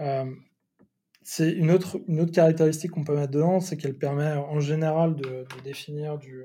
Euh, 0.00 0.32
c'est 1.22 1.50
une 1.50 1.70
autre, 1.70 1.98
une 2.06 2.20
autre 2.20 2.32
caractéristique 2.32 2.92
qu'on 2.92 3.04
peut 3.04 3.16
mettre 3.16 3.32
dedans, 3.32 3.60
c'est 3.60 3.76
qu'elle 3.76 3.98
permet 3.98 4.32
en 4.32 4.60
général 4.60 5.16
de, 5.16 5.44
définir 5.64 6.18
du, 6.18 6.44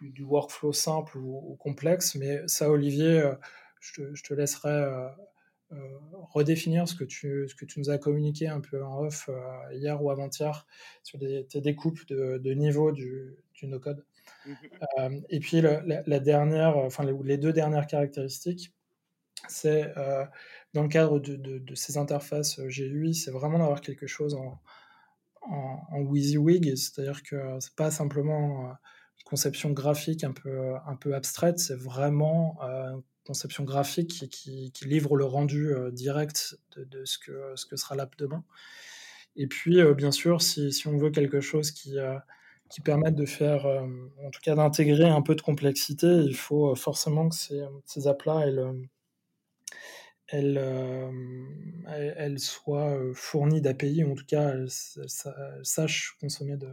du, 0.00 0.24
workflow 0.24 0.72
simple 0.72 1.18
ou, 1.18 1.56
complexe, 1.60 2.16
mais 2.16 2.42
ça, 2.48 2.70
Olivier, 2.70 3.20
euh, 3.20 3.34
je 3.80 3.94
te, 3.94 4.14
je 4.14 4.22
te 4.24 4.34
laisserai 4.34 4.70
euh, 4.70 5.08
redéfinir 6.30 6.88
ce 6.88 6.94
que, 6.94 7.04
tu, 7.04 7.46
ce 7.48 7.54
que 7.54 7.64
tu 7.64 7.78
nous 7.80 7.90
as 7.90 7.98
communiqué 7.98 8.48
un 8.48 8.60
peu 8.60 8.84
en 8.84 9.04
off 9.04 9.30
hier 9.72 10.02
ou 10.02 10.10
avant-hier 10.10 10.66
sur 11.02 11.18
tes 11.18 11.60
découpes 11.60 12.06
de, 12.06 12.38
de 12.38 12.52
niveau 12.52 12.92
du, 12.92 13.36
du 13.54 13.66
no-code. 13.66 14.04
Mmh 14.46 14.52
euh, 14.98 15.20
et 15.28 15.40
puis 15.40 15.60
la, 15.60 16.20
dernière, 16.20 16.76
enfin 16.76 17.04
les, 17.04 17.38
deux 17.38 17.52
dernières 17.52 17.86
caractéristiques, 17.86 18.72
c'est 19.48 19.96
euh, 19.96 20.24
dans 20.74 20.82
le 20.82 20.88
cadre 20.88 21.18
de, 21.20 21.74
ces 21.74 21.96
interfaces 21.98 22.58
euh, 22.58 22.68
GUI, 22.68 23.14
c'est 23.14 23.30
vraiment 23.30 23.58
d'avoir 23.58 23.80
quelque 23.80 24.06
chose 24.06 24.34
en, 24.34 24.60
en, 25.42 26.00
WYSIWYG, 26.00 26.76
c'est-à-dire 26.76 27.22
que 27.22 27.36
c'est 27.60 27.74
pas 27.74 27.90
simplement 27.90 28.70
une 28.70 29.24
conception 29.24 29.70
graphique 29.70 30.24
un 30.24 30.32
peu, 30.32 30.74
un 30.86 30.96
peu 30.96 31.14
abstraite, 31.14 31.58
c'est 31.58 31.78
vraiment 31.78 32.58
conception 33.24 33.64
graphique 33.64 34.28
qui, 34.30 34.72
livre 34.84 35.16
le 35.16 35.24
rendu 35.24 35.72
direct 35.92 36.58
de, 36.76 37.04
ce, 37.04 37.18
que, 37.18 37.52
ce 37.54 37.66
que 37.66 37.76
sera 37.76 37.94
l'app 37.94 38.16
demain. 38.18 38.44
Et 39.36 39.46
puis, 39.46 39.80
bien 39.94 40.10
sûr, 40.10 40.42
si, 40.42 40.82
on 40.86 40.96
veut 40.96 41.10
quelque 41.10 41.40
chose 41.40 41.70
qui, 41.70 41.96
qui 42.72 42.80
permettent 42.80 43.16
de 43.16 43.26
faire, 43.26 43.66
euh, 43.66 43.86
en 44.24 44.30
tout 44.30 44.40
cas 44.42 44.54
d'intégrer 44.54 45.06
un 45.06 45.20
peu 45.20 45.34
de 45.34 45.42
complexité, 45.42 46.06
il 46.06 46.34
faut 46.34 46.70
euh, 46.70 46.74
forcément 46.74 47.28
que 47.28 47.34
ces, 47.34 47.62
ces 47.84 48.06
apps-là, 48.08 48.46
elles, 50.28 50.56
elles, 52.16 52.38
soient 52.38 52.96
euh, 52.96 53.12
fournies 53.12 53.60
d'API, 53.60 54.04
ou 54.04 54.12
en 54.12 54.14
tout 54.14 54.24
cas 54.24 54.54
elles, 54.54 54.70
sachent 55.62 56.16
consommer 56.18 56.56
de, 56.56 56.70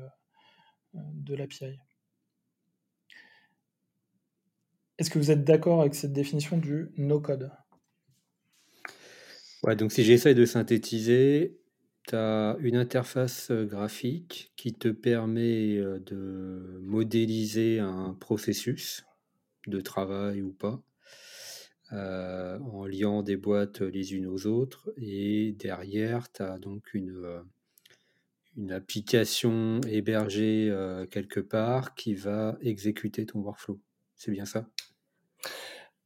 de 0.93 1.35
l'API. 1.35 1.77
Est-ce 4.99 5.09
que 5.09 5.17
vous 5.17 5.31
êtes 5.31 5.45
d'accord 5.45 5.79
avec 5.79 5.95
cette 5.95 6.11
définition 6.11 6.57
du 6.57 6.89
no-code 6.97 7.51
Ouais, 9.63 9.77
donc 9.77 9.93
si 9.93 10.03
j'essaye 10.03 10.35
de 10.35 10.43
synthétiser, 10.43 11.57
tu 12.05 12.15
as 12.15 12.57
une 12.59 12.75
interface 12.75 13.49
graphique 13.49 14.51
qui 14.57 14.73
te 14.73 14.89
permet 14.89 15.77
de 15.77 16.79
modéliser 16.81 17.79
un 17.79 18.13
processus 18.19 19.05
de 19.67 19.79
travail 19.79 20.41
ou 20.41 20.51
pas, 20.51 20.83
en 21.91 22.85
liant 22.85 23.23
des 23.23 23.37
boîtes 23.37 23.79
les 23.79 24.15
unes 24.15 24.27
aux 24.27 24.47
autres. 24.47 24.91
Et 24.97 25.53
derrière, 25.53 26.29
tu 26.29 26.41
as 26.41 26.59
donc 26.59 26.93
une 26.93 27.43
application 28.69 29.79
hébergée 29.87 30.73
quelque 31.09 31.39
part 31.39 31.95
qui 31.95 32.15
va 32.15 32.57
exécuter 32.61 33.25
ton 33.25 33.39
workflow. 33.39 33.79
C'est 34.19 34.31
bien 34.31 34.45
ça 34.45 34.65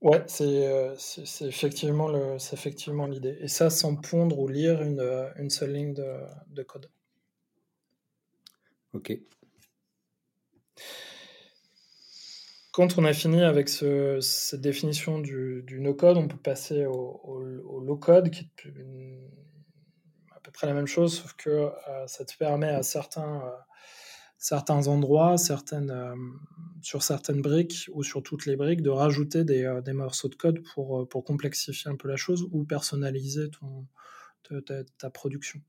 Ouais, 0.02 0.24
euh, 0.42 0.96
c'est 0.98 1.46
effectivement 1.48 2.38
effectivement 2.38 3.08
l'idée. 3.08 3.38
Et 3.42 3.48
ça 3.48 3.72
sans 3.72 3.96
pondre 3.96 4.38
ou 4.38 4.48
lire 4.48 4.84
une, 4.84 5.00
euh, 5.00 5.30
une 5.38 5.50
seule 5.50 5.74
ligne 5.74 5.94
de, 5.96 6.64
code. 6.64 6.92
Ok. 8.94 9.18
Quand 12.72 13.00
on 13.00 13.06
a 13.06 13.14
fini 13.14 13.42
avec 13.42 13.68
cette 13.68 14.62
définition 14.62 15.18
du, 15.20 15.80
no-code, 15.80 16.18
on 16.18 16.28
peut 16.28 16.38
passer 16.38 16.86
au, 16.86 17.40
low-code, 17.40 18.30
qui 18.30 18.42
est 18.66 18.68
à 20.36 20.40
peu 20.40 20.52
près 20.52 20.68
la 20.68 20.74
même 20.74 20.88
chose, 20.88 21.18
sauf 21.18 21.34
que 21.34 21.50
euh, 21.50 22.08
ça 22.08 22.26
te 22.26 22.38
permet 22.38 22.70
à 22.70 22.84
certains 22.84 23.42
certains 24.44 24.90
endroits, 24.90 25.38
certaines, 25.38 25.90
euh, 25.90 26.16
sur 26.82 27.02
certaines 27.02 27.42
briques 27.42 27.90
ou 27.94 28.04
sur 28.04 28.22
toutes 28.22 28.46
les 28.46 28.58
briques, 28.58 28.82
de 28.82 28.90
rajouter 28.90 29.46
des, 29.46 29.64
euh, 29.64 29.94
morceaux 29.94 30.28
de 30.28 30.36
code 30.36 30.62
pour, 30.74 31.00
euh, 31.00 31.06
pour, 31.06 31.24
complexifier 31.24 31.90
un 31.90 31.96
peu 31.96 32.10
la 32.10 32.18
chose 32.18 32.46
ou 32.52 32.66
personnaliser 32.66 33.50
ta, 35.00 35.10
production. 35.10 35.62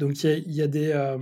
donc 0.00 0.24
il 0.24 0.52
y, 0.52 0.62
a 0.62 0.66
des... 0.66 1.16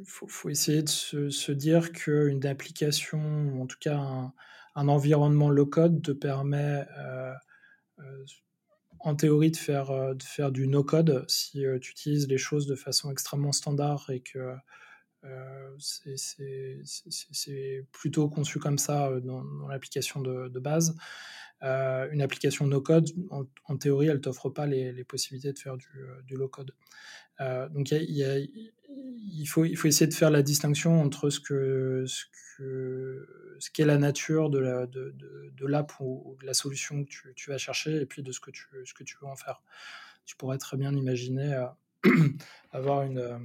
Il 0.00 0.04
faut, 0.06 0.48
essayer 0.48 0.82
de 0.82 0.88
se, 0.88 1.28
se 1.28 1.52
dire 1.52 1.92
qu'une 1.92 2.46
application, 2.46 3.20
ou 3.52 3.62
en 3.62 3.66
tout 3.66 3.76
cas 3.78 3.98
un, 3.98 4.32
un 4.76 4.88
environnement 4.88 5.50
low-code, 5.50 6.00
te 6.00 6.12
permet 6.12 6.86
en 9.00 9.14
théorie 9.14 9.50
de 9.50 9.56
faire, 9.56 9.90
euh, 9.90 10.14
de 10.14 10.22
faire 10.22 10.52
du 10.52 10.66
no-code 10.66 11.24
si 11.28 11.64
euh, 11.64 11.78
tu 11.78 11.92
utilises 11.92 12.28
les 12.28 12.38
choses 12.38 12.66
de 12.66 12.74
façon 12.74 13.10
extrêmement 13.10 13.52
standard 13.52 14.10
et 14.10 14.20
que 14.20 14.54
c'est 15.78 17.86
plutôt 17.92 18.28
conçu 18.28 18.58
comme 18.58 18.78
ça 18.78 19.10
dans, 19.20 19.42
l'application 19.68 20.20
de, 20.20 20.58
base. 20.58 20.96
Une 21.60 22.22
application 22.22 22.66
no-code, 22.66 23.08
en, 23.30 23.76
théorie, 23.76 24.06
elle 24.06 24.20
t'offre 24.20 24.48
pas 24.48 24.66
les, 24.66 25.04
possibilités 25.04 25.52
de 25.52 25.58
faire 25.58 25.76
du, 25.76 25.88
du 26.26 26.36
low-code. 26.36 26.72
donc 27.70 27.90
il 27.90 29.46
faut, 29.46 29.64
essayer 29.64 30.06
de 30.06 30.14
faire 30.14 30.30
la 30.30 30.42
distinction 30.42 31.00
entre 31.00 31.30
ce 31.30 31.40
que 31.40 32.04
ce 32.06 32.24
que 32.56 33.56
ce 33.58 33.70
qu'est 33.70 33.84
la 33.84 33.98
nature 33.98 34.50
de 34.50 34.58
la 34.58 34.86
de, 34.86 35.14
de, 35.56 35.66
l'app 35.66 35.92
ou, 36.00 36.36
de 36.40 36.46
la 36.46 36.54
solution 36.54 37.04
que 37.04 37.08
tu, 37.08 37.32
tu, 37.34 37.50
vas 37.50 37.58
chercher 37.58 38.00
et 38.00 38.06
puis 38.06 38.22
de 38.22 38.32
ce 38.32 38.40
que 38.40 38.50
tu 38.50 38.66
ce 38.84 38.94
veux 39.20 39.28
en 39.28 39.36
faire. 39.36 39.62
Tu 40.24 40.36
pourrais 40.36 40.58
très 40.58 40.76
bien 40.76 40.92
imaginer 40.92 41.54
euh, 41.54 42.10
avoir 42.70 43.02
une, 43.02 43.18
euh, 43.18 43.38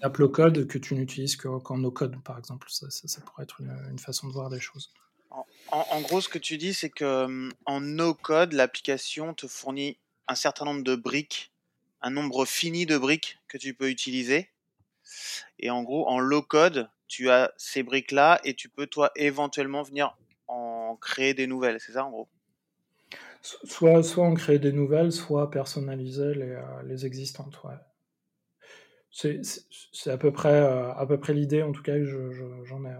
app 0.00 0.16
low 0.16 0.30
code 0.30 0.66
que 0.66 0.78
tu 0.78 0.94
n'utilises 0.94 1.36
qu'en 1.36 1.76
no 1.76 1.90
code 1.90 2.22
par 2.22 2.38
exemple. 2.38 2.68
Ça, 2.70 3.20
pourrait 3.20 3.42
être 3.42 3.60
une, 3.60 3.98
façon 3.98 4.28
de 4.28 4.32
voir 4.32 4.48
les 4.48 4.60
choses. 4.60 4.92
En, 5.70 6.00
gros, 6.02 6.20
ce 6.20 6.28
que 6.28 6.38
tu 6.38 6.56
dis, 6.56 6.72
c'est 6.72 6.90
que 6.90 7.24
hum, 7.24 7.52
en 7.66 7.80
no 7.80 8.14
code, 8.14 8.52
l'application 8.52 9.34
te 9.34 9.48
fournit 9.48 9.98
un 10.28 10.36
certain 10.36 10.64
nombre 10.64 10.84
de 10.84 10.94
briques 10.94 11.52
un 12.04 12.10
nombre 12.10 12.44
fini 12.44 12.84
de 12.84 12.98
briques 12.98 13.38
que 13.48 13.56
tu 13.56 13.72
peux 13.72 13.88
utiliser. 13.88 14.50
Et 15.58 15.70
en 15.70 15.82
gros, 15.82 16.06
en 16.06 16.18
low 16.18 16.42
code, 16.42 16.90
tu 17.08 17.30
as 17.30 17.52
ces 17.56 17.82
briques-là 17.82 18.40
et 18.44 18.54
tu 18.54 18.68
peux, 18.68 18.86
toi, 18.86 19.10
éventuellement 19.16 19.82
venir 19.82 20.16
en 20.46 20.96
créer 21.00 21.32
des 21.32 21.46
nouvelles. 21.46 21.80
C'est 21.80 21.92
ça, 21.92 22.04
en 22.04 22.10
gros? 22.10 22.28
Soit, 23.40 24.18
en 24.18 24.34
créer 24.34 24.58
des 24.58 24.72
nouvelles, 24.72 25.12
soit 25.12 25.50
personnaliser 25.50 26.34
les, 26.34 26.50
euh, 26.50 27.04
existantes. 27.04 27.58
C'est 29.10 30.10
à 30.10 30.18
peu 30.18 30.30
près, 30.30 30.60
euh, 30.60 30.92
à 30.92 31.06
peu 31.06 31.18
près 31.18 31.32
l'idée, 31.32 31.62
en 31.62 31.72
tout 31.72 31.82
cas, 31.82 31.94
j'en 32.02 32.84
ai. 32.84 32.96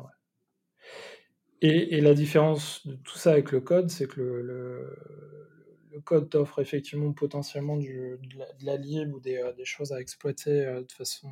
Et, 1.67 2.03
la 2.03 2.13
différence 2.13 2.87
de 2.87 2.95
tout 2.95 3.17
ça 3.17 3.33
avec 3.33 3.51
le 3.51 3.59
code, 3.59 3.89
c'est 3.89 4.07
que 4.07 4.21
le, 4.21 4.95
code 6.05 6.29
t'offre 6.29 6.59
effectivement 6.59 7.11
potentiellement 7.15 7.79
de, 7.79 8.19
la, 8.61 8.77
libre 8.77 9.17
ou 9.17 9.21
des, 9.21 9.39
euh, 9.39 9.51
des, 9.55 9.65
choses 9.65 9.91
à 9.91 9.99
exploiter 9.99 10.67
euh, 10.67 10.83
de 10.83 10.93
façon 10.93 11.31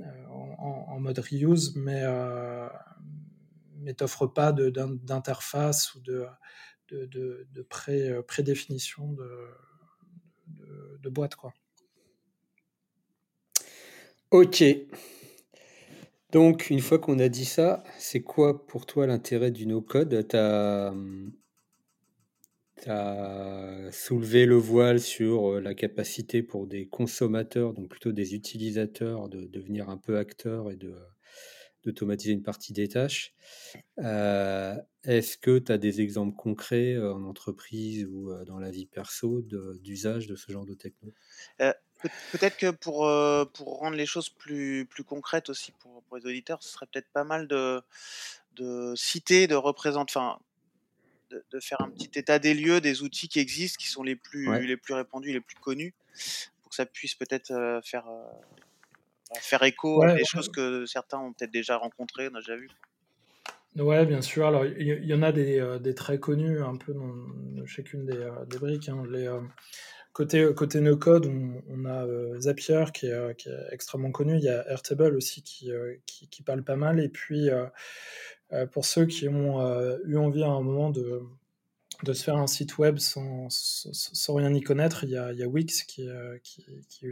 euh, 0.00 0.26
en, 0.30 0.98
mode 1.00 1.18
reuse, 1.18 1.76
mais, 1.76 2.02
mais 3.76 3.92
t'offre 3.92 4.26
pas 4.26 4.52
d'interface 4.52 5.94
ou 5.94 6.00
de, 6.00 6.24
de, 6.90 7.62
pré, 7.68 8.22
prédéfinition 8.22 9.12
de, 9.12 9.48
de, 11.02 11.08
boîte. 11.10 11.34
Quoi. 11.34 11.52
Ok. 14.30 14.64
Donc, 16.32 16.68
une 16.68 16.80
fois 16.80 16.98
qu'on 16.98 17.18
a 17.18 17.28
dit 17.28 17.46
ça, 17.46 17.82
c'est 17.98 18.22
quoi 18.22 18.66
pour 18.66 18.84
toi 18.84 19.06
l'intérêt 19.06 19.50
du 19.50 19.66
no-code? 19.66 20.26
Tu 20.28 20.36
as 20.36 20.92
soulevé 23.90 24.46
le 24.46 24.56
voile 24.56 25.00
sur 25.00 25.54
euh, 25.54 25.60
la 25.60 25.74
capacité 25.74 26.42
pour 26.42 26.66
des 26.66 26.86
consommateurs, 26.86 27.72
donc 27.72 27.88
plutôt 27.88 28.12
des 28.12 28.34
utilisateurs, 28.34 29.28
de 29.28 29.46
devenir 29.46 29.88
un 29.88 29.96
peu 29.96 30.16
acteurs 30.16 30.70
et 30.70 30.78
d'automatiser 31.84 32.34
une 32.34 32.42
partie 32.42 32.72
des 32.72 32.88
tâches. 32.88 33.34
Euh, 33.98 34.76
est-ce 35.02 35.38
que 35.38 35.58
tu 35.58 35.72
as 35.72 35.78
des 35.78 36.00
exemples 36.00 36.36
concrets 36.36 36.94
euh, 36.94 37.14
en 37.14 37.24
entreprise 37.24 38.06
ou 38.06 38.32
dans 38.44 38.60
la 38.60 38.70
vie 38.70 38.86
perso 38.86 39.42
d'usage 39.82 40.26
de, 40.28 40.36
ce 40.36 40.52
genre 40.52 40.66
de 40.66 40.74
techno? 40.74 41.12
Peut-être 42.32 42.56
que 42.56 42.70
pour, 42.70 43.10
pour 43.54 43.78
rendre 43.78 43.96
les 43.96 44.06
choses 44.06 44.28
plus, 44.28 44.86
plus 44.86 45.04
concrètes 45.04 45.48
aussi 45.50 45.72
pour, 45.72 46.02
pour 46.04 46.16
les 46.16 46.26
auditeurs, 46.26 46.62
ce 46.62 46.70
serait 46.70 46.86
peut-être 46.86 47.08
pas 47.12 47.24
mal 47.24 47.48
de, 47.48 47.82
de 48.56 48.94
citer, 48.96 49.46
de 49.46 49.54
représenter, 49.54 50.12
enfin, 50.16 50.38
de, 51.30 51.60
faire 51.60 51.80
un 51.80 51.90
petit 51.90 52.18
état 52.18 52.38
des 52.38 52.54
lieux 52.54 52.80
des 52.80 53.02
outils 53.02 53.28
qui 53.28 53.38
existent, 53.38 53.78
qui 53.78 53.88
sont 53.88 54.02
les 54.02 54.16
plus, 54.16 54.66
les 54.66 54.76
plus 54.76 54.94
répandus, 54.94 55.32
les 55.32 55.40
plus 55.40 55.56
connus, 55.56 55.94
pour 56.62 56.70
que 56.70 56.76
ça 56.76 56.86
puisse 56.86 57.14
peut-être 57.14 57.50
euh, 57.50 57.80
faire, 57.82 58.06
euh, 58.08 58.24
bah, 59.30 59.40
faire 59.40 59.62
écho 59.62 60.02
à 60.02 60.14
des 60.14 60.24
choses 60.24 60.50
que 60.50 60.86
certains 60.86 61.18
ont 61.18 61.32
peut-être 61.32 61.50
déjà 61.50 61.76
rencontrées, 61.76 62.28
on 62.32 62.34
a 62.34 62.40
déjà 62.40 62.56
vu. 62.56 62.68
Ouais, 63.76 64.04
bien 64.06 64.22
sûr. 64.22 64.46
Alors, 64.46 64.64
il 64.64 65.04
y, 65.04 65.14
en 65.14 65.22
a 65.22 65.30
des, 65.30 65.60
euh, 65.60 65.78
des, 65.78 65.94
très 65.94 66.18
connus 66.18 66.62
un 66.62 66.76
peu 66.76 66.94
dans, 66.94 67.66
chacune 67.66 68.06
des, 68.06 68.28
des 68.48 68.58
briques. 68.58 68.88
Hein. 68.88 69.04
Les, 69.08 69.28
côté, 70.18 70.52
côté 70.52 70.80
no-code, 70.80 71.26
on, 71.70 71.84
a 71.84 72.04
Zapier 72.40 72.86
qui 72.92 73.06
est, 73.06 73.36
qui 73.36 73.48
est, 73.48 73.68
extrêmement 73.70 74.10
connu. 74.10 74.36
Il 74.36 74.42
y 74.42 74.48
a 74.48 74.68
Airtable 74.68 75.14
aussi 75.14 75.42
qui, 75.42 75.70
parle 76.44 76.64
pas 76.64 76.74
mal. 76.74 76.98
Et 76.98 77.08
puis, 77.08 77.48
euh, 78.52 78.66
pour 78.66 78.84
ceux 78.84 79.06
qui 79.06 79.28
ont 79.28 79.60
euh, 79.60 79.96
eu 80.06 80.16
envie 80.16 80.42
à 80.42 80.48
un 80.48 80.60
moment 80.60 80.90
de, 80.90 81.22
se 82.12 82.24
faire 82.24 82.36
un 82.36 82.48
site 82.48 82.78
web 82.78 82.98
sans, 82.98 83.48
rien 84.28 84.52
y 84.52 84.60
connaître, 84.60 85.04
il 85.04 85.10
y 85.10 85.16
a, 85.16 85.46
Wix 85.46 85.84
qui, 85.84 86.08
euh, 86.08 86.36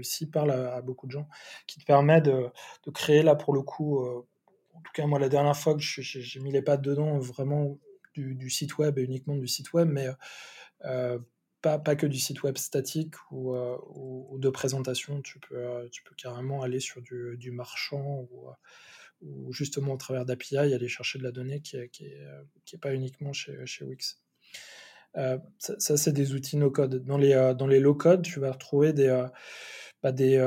aussi 0.01 0.27
parle 0.27 0.51
à, 0.51 0.83
beaucoup 0.83 1.07
de 1.07 1.12
gens, 1.12 1.29
qui 1.69 1.79
te 1.79 1.85
permet 1.85 2.21
de, 2.21 2.51
créer 2.92 3.23
là 3.23 3.37
pour 3.37 3.55
le 3.55 3.62
coup, 3.62 4.05
en 4.05 4.81
tout 4.81 4.92
cas 4.95 5.07
moi 5.07 5.21
la 5.21 5.29
dernière 5.29 5.57
fois 5.57 5.75
que 5.75 5.81
j'ai 5.81 6.40
mis 6.40 6.51
les 6.51 6.62
pattes 6.62 6.83
dedans, 6.83 7.19
vraiment 7.19 7.79
du, 8.14 8.35
du, 8.35 8.51
site 8.51 8.79
web 8.79 8.99
et 8.99 9.03
uniquement 9.03 9.37
du 9.37 9.47
site 9.47 9.73
web, 9.75 9.88
mais 9.88 10.09
pas, 11.62 11.79
pas, 11.79 11.97
que 11.97 12.07
du 12.07 12.19
site 12.19 12.42
web 12.42 12.59
statique 12.59 13.14
ou, 13.31 13.57
ou, 13.57 14.38
de 14.38 14.49
présentation, 14.49 15.23
tu 15.23 15.38
peux, 15.40 15.88
tu 15.90 16.03
peux 16.03 16.14
carrément 16.14 16.62
aller 16.62 16.81
sur 16.81 17.03
du, 17.03 17.51
marchand 17.51 18.29
ou 18.31 18.49
ou 19.23 19.53
justement 19.53 19.95
au 19.95 19.97
travers 19.97 20.25
d'API, 20.27 20.59
aller 20.59 20.88
chercher 20.88 21.19
de 21.19 21.25
la 21.25 21.33
donnée 21.33 21.61
qui 21.61 21.77
n'est 21.77 21.88
qui 21.88 22.05
est, 22.05 22.79
pas 22.79 22.95
uniquement 22.95 23.33
chez, 23.33 23.64
chez 23.64 23.85
Wix. 23.85 24.21
Euh, 25.16 25.38
ça, 25.59 25.97
c'est 25.97 26.12
des 26.12 26.35
outils 26.35 26.57
no-code. 26.57 27.05
Dans 27.05 27.19
les, 27.19 27.33
euh, 27.33 27.55
dans 27.55 27.66
les 27.66 27.81
low-code, 27.81 28.23
tu 28.23 28.40
vas 28.40 28.53
retrouver 28.53 28.92
des, 28.92 29.09
euh, 29.09 29.27
bah, 30.03 30.12
des, 30.12 30.38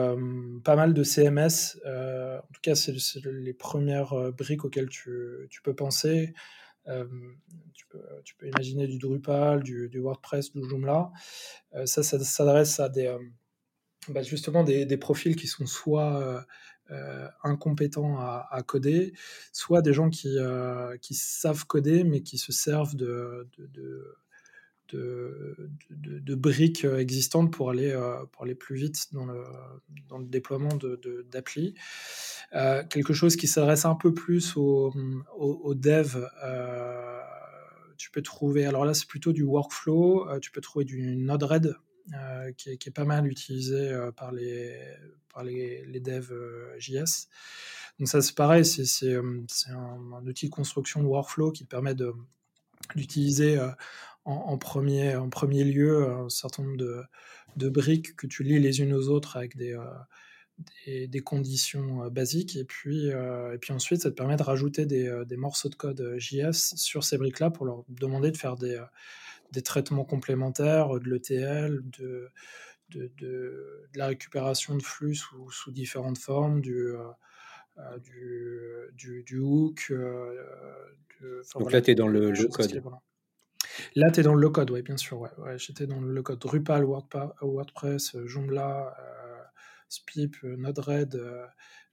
pas 0.64 0.76
mal 0.76 0.94
de 0.94 1.04
CMS. 1.04 1.80
en 1.86 2.54
tout 2.54 2.62
cas, 2.62 2.76
c'est 2.76 2.94
les 3.26 3.54
premières 3.54 4.32
briques 4.34 4.66
auxquelles 4.66 4.90
tu, 4.90 5.48
tu 5.50 5.62
peux 5.62 5.76
penser. 5.76 6.34
Tu 6.86 7.86
peux, 7.88 8.02
tu, 8.24 8.36
peux, 8.36 8.48
imaginer 8.48 8.88
du 8.88 8.98
Drupal, 8.98 9.64
du, 9.64 10.00
WordPress, 10.00 10.52
du 10.52 10.64
Joomla. 10.68 11.12
ça, 11.86 12.04
ça 12.04 12.20
s'adresse 12.20 12.80
à 12.80 12.90
des, 12.90 13.16
bah, 14.08 14.24
justement 14.24 14.64
des, 14.64 14.98
profils 14.98 15.36
qui 15.36 15.48
sont 15.48 15.66
soit 15.66 16.46
euh, 16.92 17.28
incompétents 17.44 18.20
à, 18.20 18.64
coder, 18.66 19.14
soit 19.54 19.84
des 19.84 19.94
gens 19.94 20.10
qui, 20.10 20.40
euh, 20.40 20.98
savent 21.12 21.68
coder 21.68 22.04
mais 22.04 22.22
qui 22.22 22.40
se 22.40 22.52
servent 22.52 22.96
de, 22.96 23.48
de 24.94 26.36
briques 26.36 26.86
existantes 26.86 27.52
pour 27.52 27.70
aller, 27.70 27.92
euh, 27.92 28.26
pour 28.32 28.44
aller 28.44 28.56
plus 28.56 28.76
vite 28.76 29.14
dans 29.14 29.26
le, 29.26 29.44
dans 30.08 30.18
le 30.18 30.26
déploiement 30.26 30.78
d'appli. 31.32 31.76
quelque 32.90 33.14
chose 33.14 33.36
qui 33.36 33.48
s'adresse 33.48 33.86
un 33.86 33.96
peu 33.96 34.14
plus 34.14 34.56
aux 34.58 34.94
au, 35.38 35.62
au 35.64 35.76
devs 35.76 36.28
tu 37.98 38.12
peux 38.12 38.22
trouver, 38.22 38.66
alors 38.66 38.86
là 38.86 38.94
c'est 38.94 39.08
plutôt 39.08 39.34
du 39.34 39.44
workflow, 39.44 40.40
tu 40.40 40.52
peux 40.52 40.62
trouver 40.62 40.86
du 40.86 41.18
Node-RED 41.18 41.76
euh, 42.16 42.52
qui, 42.54 42.72
est, 42.72 42.92
pas 42.92 43.06
mal 43.06 43.28
utilisé 43.28 43.92
euh, 43.92 44.12
par 44.12 44.32
les, 44.32 44.76
par 45.32 45.44
les, 45.44 45.86
les 45.86 46.00
devs 46.00 46.32
euh, 46.32 46.74
JS. 46.80 47.28
Donc 48.00 48.08
ça 48.08 48.22
c'est 48.22 48.34
pareil, 48.34 48.66
c'est 48.66 49.16
un, 49.16 49.44
un, 49.70 50.26
outil 50.26 50.48
de 50.48 50.52
construction 50.52 51.04
de 51.04 51.06
workflow 51.06 51.52
qui 51.52 51.66
te 51.66 51.70
permet 51.70 51.94
d'utiliser 52.96 53.60
en, 54.30 54.52
en, 54.52 54.58
premier, 54.58 55.16
en 55.16 55.30
premier 55.30 55.64
lieu 55.64 56.08
un 56.10 56.30
certain 56.30 56.64
nombre 56.64 56.78
de, 56.78 57.02
de, 57.58 57.70
briques 57.70 58.16
que 58.16 58.28
tu 58.28 58.44
lis 58.44 58.60
les 58.60 58.82
unes 58.82 58.94
aux 58.94 59.10
autres 59.10 59.38
avec 59.38 59.56
des, 59.58 59.78
des, 60.86 61.08
des, 61.08 61.20
conditions 61.22 62.08
basiques. 62.10 62.56
Et 62.56 62.64
puis, 62.66 63.08
et 63.08 63.58
puis 63.60 63.74
ensuite, 63.74 64.02
ça 64.02 64.12
te 64.12 64.16
permet 64.16 64.36
de 64.36 64.44
rajouter 64.44 64.86
des, 64.86 65.24
des 65.26 65.38
morceaux 65.38 65.70
de 65.70 65.76
code 65.76 66.16
JS 66.18 66.76
sur 66.76 67.04
ces 67.04 67.18
briques-là 67.18 67.50
pour 67.50 67.66
leur 67.66 67.84
demander 67.90 68.32
de 68.32 68.38
faire 68.38 68.56
des, 68.56 68.82
des 69.52 69.62
traitements 69.62 70.06
complémentaires, 70.06 71.00
de 71.00 71.10
l'ETL, 71.10 71.82
de, 72.00 72.30
de, 72.90 73.12
de, 73.18 73.90
la 73.96 74.08
récupération 74.08 74.76
de 74.76 74.84
flux 74.84 75.16
sous, 75.16 75.50
sous 75.52 75.72
différentes 75.72 76.18
formes, 76.18 76.62
du, 76.62 76.76
euh, 76.76 76.98
euh, 77.78 78.00
du, 78.00 78.94
du, 78.94 79.24
du, 79.24 79.40
hook. 79.40 79.88
Euh, 79.92 80.36
Donc 81.56 81.72
là, 81.72 81.82
tu 81.82 81.92
es 81.92 81.96
dans 81.96 82.08
le, 82.08 82.32
le 82.32 82.48
code. 82.48 82.82
Là, 83.96 84.12
tu 84.12 84.20
es 84.20 84.24
dans 84.24 84.34
le 84.34 84.42
low-code, 84.42 84.72
oui, 84.72 84.82
bien 84.82 84.98
sûr. 84.98 85.28
J'étais 85.58 85.88
dans 85.88 86.00
le 86.00 86.12
low-code 86.12 86.40
Drupal, 86.40 86.86
WordPress, 87.42 88.18
Joomla, 88.26 88.96
Spip, 89.88 90.42
Node-RED. 90.44 91.22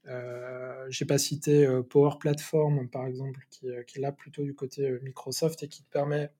Euh, 0.09 0.87
j'ai 0.89 1.05
pas 1.05 1.19
cité 1.19 1.69
Power 1.91 2.17
Platform, 2.21 2.89
par 2.89 3.07
exemple, 3.07 3.41
qui, 3.51 3.69
est 3.69 3.99
là 3.99 4.13
plutôt 4.13 4.45
du 4.45 4.55
côté 4.55 4.99
Microsoft 5.03 5.63
et 5.63 5.69
qui 5.69 5.83
te 5.83 5.91
permet 5.91 6.31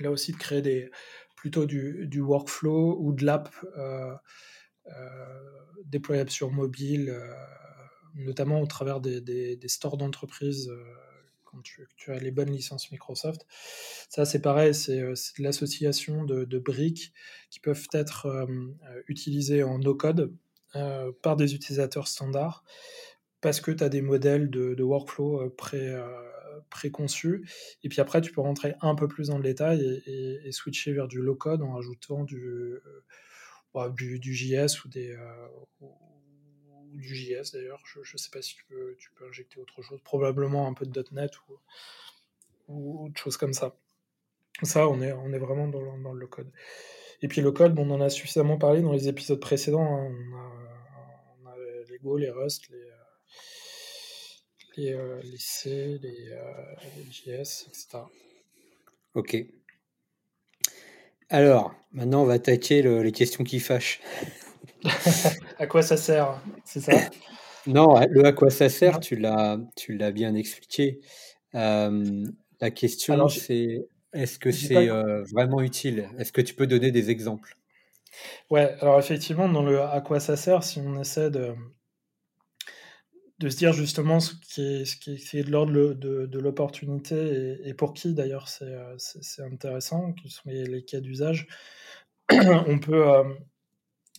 là 0.00 0.10
aussi 0.10 0.32
de 0.32 0.36
créer 0.36 0.62
des, 0.62 0.90
plutôt 1.36 1.66
du, 1.66 2.20
workflow 2.20 2.96
ou 3.00 3.12
de 3.12 3.24
l'app 3.24 3.52
euh, 3.76 4.14
euh, 4.86 5.50
déployable 5.86 6.30
sur 6.30 6.52
mobile. 6.52 7.10
Euh, 7.10 7.34
notamment 8.14 8.60
au 8.60 8.66
travers 8.66 9.00
des, 9.00 9.22
des, 9.22 9.56
des 9.56 9.68
stores 9.68 9.96
d'entreprise 9.96 10.70
quand 11.52 11.62
tu, 11.62 12.10
as 12.10 12.18
les 12.18 12.30
bonnes 12.30 12.50
licences 12.50 12.90
Microsoft. 12.90 13.46
Ça, 14.08 14.24
c'est 14.24 14.40
pareil, 14.40 14.74
c'est 14.74 14.98
de 14.98 15.42
l'association 15.42 16.24
de, 16.24 16.58
briques 16.58 17.12
qui 17.50 17.60
peuvent 17.60 17.86
être 17.92 18.46
utilisées 19.06 19.62
en 19.62 19.78
no-code 19.78 20.34
par 21.22 21.36
des 21.36 21.54
utilisateurs 21.54 22.08
standards 22.08 22.64
parce 23.40 23.60
que 23.60 23.70
tu 23.70 23.84
as 23.84 23.88
des 23.88 24.02
modèles 24.02 24.50
de, 24.50 24.82
workflow 24.82 25.50
pré, 25.50 25.94
préconçu. 26.72 27.46
Et 27.82 27.88
puis 27.88 28.00
après, 28.00 28.20
tu 28.20 28.32
peux 28.32 28.40
rentrer 28.40 28.74
un 28.80 28.94
peu 28.94 29.06
plus 29.06 29.28
dans 29.28 29.36
le 29.36 29.44
détail 29.44 30.02
et, 30.06 30.50
switcher 30.52 30.92
vers 30.92 31.08
du 31.08 31.20
low-code 31.20 31.62
en 31.62 31.76
ajoutant 31.76 32.24
du, 32.24 32.42
euh, 32.42 33.04
bah, 33.74 33.94
JS 33.96 34.84
ou, 34.84 34.88
des, 34.88 35.12
euh, 35.12 35.48
ou, 36.92 36.98
du 36.98 37.14
JS 37.14 37.52
d'ailleurs. 37.52 37.82
Je 37.86 38.00
ne 38.00 38.18
sais 38.18 38.30
pas 38.30 38.42
si 38.42 38.56
tu 38.56 38.64
peux, 38.66 38.96
tu 38.98 39.10
peux 39.12 39.26
injecter 39.26 39.60
autre 39.60 39.82
chose. 39.82 40.00
Probablement 40.04 40.68
un 40.68 40.74
peu 40.74 40.86
de 40.86 41.04
.NET 41.12 41.32
ou, 41.48 41.58
ou 42.68 43.06
autre 43.06 43.20
chose 43.20 43.36
comme 43.36 43.52
ça. 43.52 43.76
Ça, 44.62 44.88
on 44.88 45.00
est, 45.00 45.12
on 45.12 45.32
est 45.32 45.38
vraiment 45.38 45.66
dans 45.66 45.80
le, 45.80 46.02
dans 46.02 46.12
le 46.12 46.20
low-code. 46.20 46.50
Et 47.22 47.28
puis 47.28 47.40
le 47.40 47.52
code, 47.52 47.78
on 47.78 47.90
en 47.90 48.00
a 48.00 48.10
suffisamment 48.10 48.58
parlé 48.58 48.82
dans 48.82 48.92
les 48.92 49.08
épisodes 49.08 49.40
précédents. 49.40 49.82
Hein. 49.82 50.12
On, 50.12 50.36
a, 50.36 50.52
on, 51.44 51.46
a, 51.50 51.56
les 51.88 51.98
Go, 51.98 52.16
les 52.16 52.30
Rust, 52.30 52.68
les, 52.70 52.90
les, 54.76 54.92
euh, 54.92 55.20
les 55.22 55.38
C, 55.38 55.98
les, 56.02 56.32
euh, 56.32 56.74
les, 56.96 57.12
JS, 57.12 57.66
etc. 57.68 57.98
Ok. 59.14 59.36
Alors, 61.28 61.74
maintenant, 61.92 62.22
on 62.22 62.26
va 62.26 62.34
attaquer 62.34 62.82
le, 62.82 63.02
les 63.02 63.12
questions 63.12 63.44
qui 63.44 63.60
fâchent. 63.60 64.00
à 65.62 65.66
quoi 65.68 65.82
ça 65.82 65.96
sert 65.96 66.40
C'est 66.64 66.80
ça? 66.80 66.92
Non, 67.68 67.94
le 68.10 68.26
à 68.26 68.32
quoi 68.32 68.50
ça 68.50 68.68
sert, 68.68 68.98
tu 68.98 69.14
l'as, 69.14 69.56
tu 69.76 69.96
l'as 69.96 70.10
bien 70.10 70.34
expliqué. 70.34 70.98
Euh, 71.54 72.24
la 72.60 72.72
question, 72.72 73.28
c'est 73.28 73.86
est-ce 74.12 74.40
que 74.40 74.50
c'est 74.50 74.90
euh, 74.90 75.22
vraiment 75.32 75.60
utile? 75.60 76.08
Est-ce 76.18 76.32
que 76.32 76.40
tu 76.40 76.54
peux 76.54 76.66
donner 76.66 76.90
des 76.90 77.10
exemples? 77.10 77.56
Ouais, 78.50 78.74
alors 78.80 78.98
effectivement, 78.98 79.48
dans 79.48 79.62
le 79.62 79.80
à 79.80 80.00
quoi 80.00 80.18
ça 80.18 80.36
sert, 80.36 80.64
si 80.64 80.80
on 80.80 81.00
essaie 81.00 81.30
de, 81.30 81.54
de 83.38 83.48
se 83.48 83.56
dire 83.56 83.72
justement 83.72 84.18
ce 84.18 84.34
qui 84.34 84.62
est, 84.62 84.84
ce 84.84 84.96
qui 84.96 85.14
est, 85.14 85.16
qui 85.18 85.38
est 85.38 85.44
de 85.44 85.52
l'ordre 85.52 85.72
de, 85.72 86.26
de 86.26 86.38
l'opportunité 86.40 87.14
et, 87.14 87.68
et, 87.68 87.74
pour 87.74 87.94
qui 87.94 88.12
d'ailleurs 88.12 88.48
c'est, 88.48 88.64
euh, 88.64 88.96
c'est, 88.98 89.44
intéressant, 89.44 90.14
quels 90.14 90.32
sont 90.32 90.50
les, 90.50 90.64
les 90.64 90.84
cas 90.84 90.98
d'usage. 90.98 91.46
On 92.66 92.80
peut, 92.80 93.08
euh, 93.08 93.22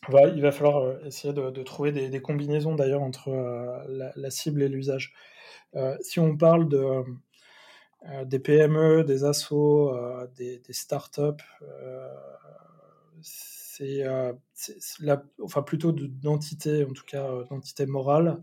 il 0.10 0.42
va 0.42 0.52
falloir 0.52 0.84
euh, 0.84 1.00
essayer 1.06 1.34
de, 1.34 1.64
trouver 1.64 1.92
des, 1.92 2.22
combinaisons 2.22 2.76
d'ailleurs 2.76 3.02
entre 3.02 3.30
euh, 3.30 4.12
la, 4.16 4.30
cible 4.30 4.62
et 4.62 4.70
l'usage. 4.70 5.14
Euh, 5.76 5.96
si 6.02 6.20
on 6.20 6.38
parle 6.38 6.68
de, 6.68 7.04
des 8.26 8.40
PME, 8.40 9.04
des 9.04 9.24
assos, 9.24 9.94
des, 10.36 10.62
startups, 10.70 11.44
c'est, 13.22 14.04
enfin 15.42 15.62
plutôt 15.64 15.92
d'entité, 15.92 16.84
en 16.84 16.94
tout 16.94 17.06
cas 17.06 17.28
d'entité 17.50 17.86
morale 17.86 18.40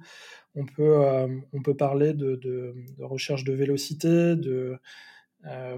on 0.56 0.64
peut, 0.64 0.98
on 1.52 1.62
peut 1.62 1.76
parler 1.76 2.14
de, 2.14 2.74
recherche 2.98 3.44
de 3.44 3.52
vélocité, 3.52 4.34
de 4.34 4.80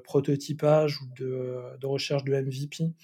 prototypage 0.05 1.03
ou 1.03 1.07
de, 1.18 1.87
recherche 1.87 2.25
de 2.25 2.35
MVP, 2.35 2.95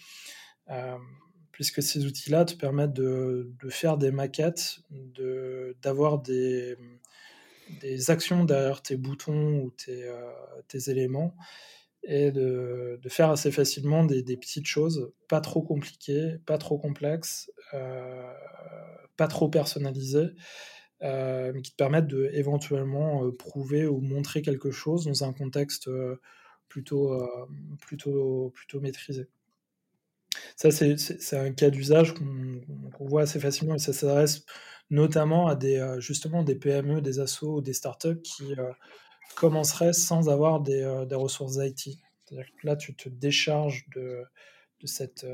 puisque 1.58 1.82
ces 1.82 2.06
outils-là 2.06 2.44
te 2.44 2.54
permettent 2.54 2.92
de, 2.92 3.50
faire 3.68 3.98
des 3.98 4.12
maquettes, 4.12 4.78
d'avoir 5.82 6.22
des, 6.22 6.76
des 7.80 8.12
actions 8.12 8.44
derrière 8.44 8.80
tes 8.80 8.96
boutons 8.96 9.62
ou 9.62 9.72
tes, 9.72 10.04
euh, 10.04 10.30
tes 10.68 10.88
éléments 10.88 11.34
et 12.04 12.30
de, 12.30 13.00
de, 13.02 13.08
faire 13.08 13.30
assez 13.30 13.50
facilement 13.50 14.04
des, 14.04 14.22
des, 14.22 14.36
petites 14.36 14.68
choses, 14.68 15.10
pas 15.26 15.40
trop 15.40 15.60
compliquées, 15.60 16.36
pas 16.46 16.58
trop 16.58 16.78
complexes, 16.78 17.50
euh, 17.74 18.32
pas 19.16 19.26
trop 19.26 19.48
personnalisées, 19.48 20.28
euh, 21.02 21.50
mais 21.52 21.62
qui 21.62 21.72
te 21.72 21.76
permettent 21.76 22.06
de 22.06 22.30
éventuellement 22.34 23.28
prouver 23.32 23.88
ou 23.88 24.00
montrer 24.00 24.42
quelque 24.42 24.70
chose 24.70 25.06
dans 25.06 25.24
un 25.24 25.32
contexte 25.32 25.90
plutôt, 26.68 27.20
plutôt, 27.80 28.52
plutôt 28.54 28.78
maîtrisé. 28.78 29.28
Ça, 30.56 30.70
c'est 30.70 31.36
un 31.36 31.52
cas 31.52 31.70
d'usage 31.70 32.14
qu'on 32.14 32.24
qu 32.24 33.04
voit 33.04 33.22
assez 33.22 33.40
facilement 33.40 33.74
et 33.74 33.78
ça 33.78 33.92
s'adresse 33.92 34.44
notamment 34.90 35.48
à 35.48 35.54
des, 35.54 35.76
euh, 35.76 36.00
justement 36.00 36.42
des 36.42 36.54
PME, 36.54 37.02
des 37.02 37.20
assos 37.20 37.56
ou 37.56 37.60
des 37.60 37.74
startups 37.74 38.22
qui 38.22 38.54
euh, 38.58 38.72
commenceraient 39.36 39.92
sans 39.92 40.28
avoir 40.30 40.60
des, 40.60 41.04
des 41.08 41.14
ressources 41.14 41.56
IT. 41.56 41.98
C'est-à-dire 42.24 42.46
que 42.46 42.66
là, 42.66 42.76
tu 42.76 42.94
te 42.94 43.08
décharges 43.08 43.86
de, 43.94 44.22
de 44.80 44.86
cette 44.86 45.26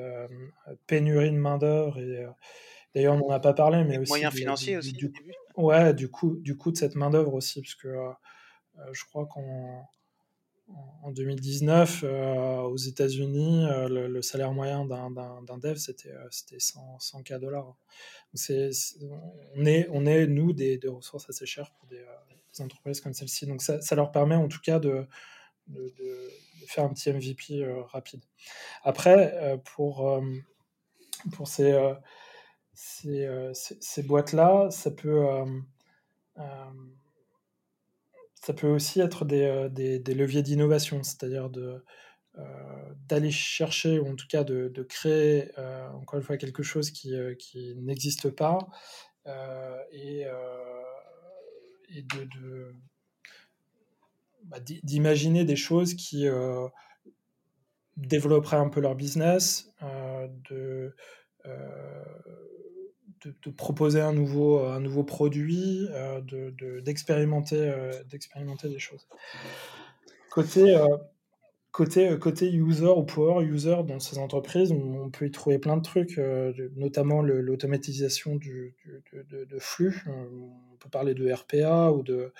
pénurie 0.86 1.30
de 1.30 1.36
main-d'œuvre 1.36 1.98
et 1.98 2.26
D'ailleurs, 2.94 3.14
on 3.14 3.28
n'en 3.28 3.30
a 3.30 3.40
pas 3.40 3.54
parlé, 3.54 3.82
mais 3.84 3.98
aussi. 3.98 4.10
Moyens 4.10 4.34
financiers 4.34 4.76
aussi, 4.76 4.92
du, 4.92 5.12
Ouais, 5.56 5.94
du 5.94 6.08
coup, 6.08 6.36
du 6.36 6.56
coup 6.56 6.70
de 6.70 6.76
cette 6.76 6.94
main-d'œuvre 6.94 7.34
aussi, 7.34 7.60
parce 7.60 7.74
que 7.74 7.88
euh, 7.88 8.12
je 8.92 9.04
crois 9.04 9.26
qu'en 9.26 9.88
en 11.02 11.10
2019, 11.10 12.04
euh, 12.04 12.62
aux 12.62 12.76
États-Unis, 12.76 13.66
euh, 13.66 14.08
le, 14.08 14.22
salaire 14.22 14.52
moyen 14.52 14.84
d'un 14.86 15.58
dev, 15.58 15.76
c'était 15.76 16.14
100, 16.58 16.98
100 16.98 17.22
k 17.22 17.34
dollars. 17.34 17.76
On, 19.56 19.66
est, 19.66 19.88
on 19.90 20.06
est, 20.06 20.26
nous, 20.26 20.52
des, 20.52 20.80
ressources 20.86 21.28
assez 21.28 21.46
chères 21.46 21.70
pour 21.72 21.88
des, 21.88 22.04
entreprises 22.60 23.00
comme 23.00 23.14
celle-ci. 23.14 23.46
Donc, 23.46 23.62
ça, 23.62 23.80
ça, 23.80 23.94
leur 23.94 24.12
permet 24.12 24.36
en 24.36 24.48
tout 24.48 24.60
cas 24.62 24.78
de, 24.78 25.06
faire 26.66 26.84
un 26.84 26.94
petit 26.94 27.12
MVP 27.12 27.64
rapide. 27.88 28.22
Après, 28.82 29.60
pour, 29.64 30.20
pour 31.32 31.48
ces 31.48 31.72
ces, 32.74 33.24
euh, 33.24 33.52
boîtes-là, 34.04 34.70
ça 34.70 34.90
peut, 34.90 35.26
euh, 35.26 35.44
euh, 36.38 36.70
ça 38.44 38.52
peut 38.52 38.68
aussi 38.68 39.00
être 39.00 39.24
des, 39.24 39.68
des, 39.70 39.98
des 39.98 40.14
leviers 40.14 40.42
d'innovation, 40.42 41.02
c'est-à-dire 41.02 41.48
de, 41.48 41.82
d'aller 43.08 43.30
chercher, 43.30 43.98
ou 43.98 44.08
en 44.08 44.16
tout 44.16 44.26
cas 44.28 44.44
de, 44.44 44.82
créer, 44.82 45.50
encore 45.94 46.18
une 46.18 46.24
fois, 46.24 46.36
quelque 46.36 46.62
chose 46.62 46.90
qui, 46.90 47.14
qui 47.38 47.74
n'existe 47.76 48.28
pas, 48.30 48.58
et, 49.92 50.26
de 51.90 52.74
bah, 54.44 54.58
d'imaginer 54.60 55.44
des 55.44 55.56
choses 55.56 55.94
qui 55.94 56.26
développeraient 57.96 58.58
un 58.58 58.68
peu 58.68 58.80
leur 58.80 58.94
business, 58.94 59.72
de 60.50 60.94
de, 63.24 63.34
de, 63.44 63.50
proposer 63.50 64.00
un 64.00 64.12
nouveau, 64.12 64.60
un 64.64 64.80
nouveau 64.80 65.04
produit, 65.04 65.88
euh, 65.90 66.20
d'expérimenter 66.82 67.56
de, 67.56 67.62
euh, 67.62 68.04
d'expérimenter 68.04 68.68
des 68.68 68.78
choses. 68.78 69.06
Côté, 70.30 70.76
euh, 70.76 70.86
côté, 71.72 72.18
côté 72.18 72.52
user 72.52 72.86
ou 72.88 73.04
power 73.04 73.44
user 73.44 73.82
dans 73.86 74.00
ces 74.00 74.18
entreprises, 74.18 74.72
on, 74.72 75.10
peut 75.10 75.26
y 75.26 75.30
trouver 75.30 75.58
plein 75.58 75.76
de 75.76 75.82
trucs, 75.82 76.20
notamment 76.76 77.22
l'automatisation 77.22 78.36
du, 78.36 78.74
du, 78.84 79.24
de, 79.24 79.44
de, 79.44 79.58
flux. 79.58 80.04
On 80.08 80.76
peut 80.76 80.90
parler 80.90 81.14
de 81.14 81.32
RPA 81.32 81.92
ou 81.92 82.02
de, 82.02 82.32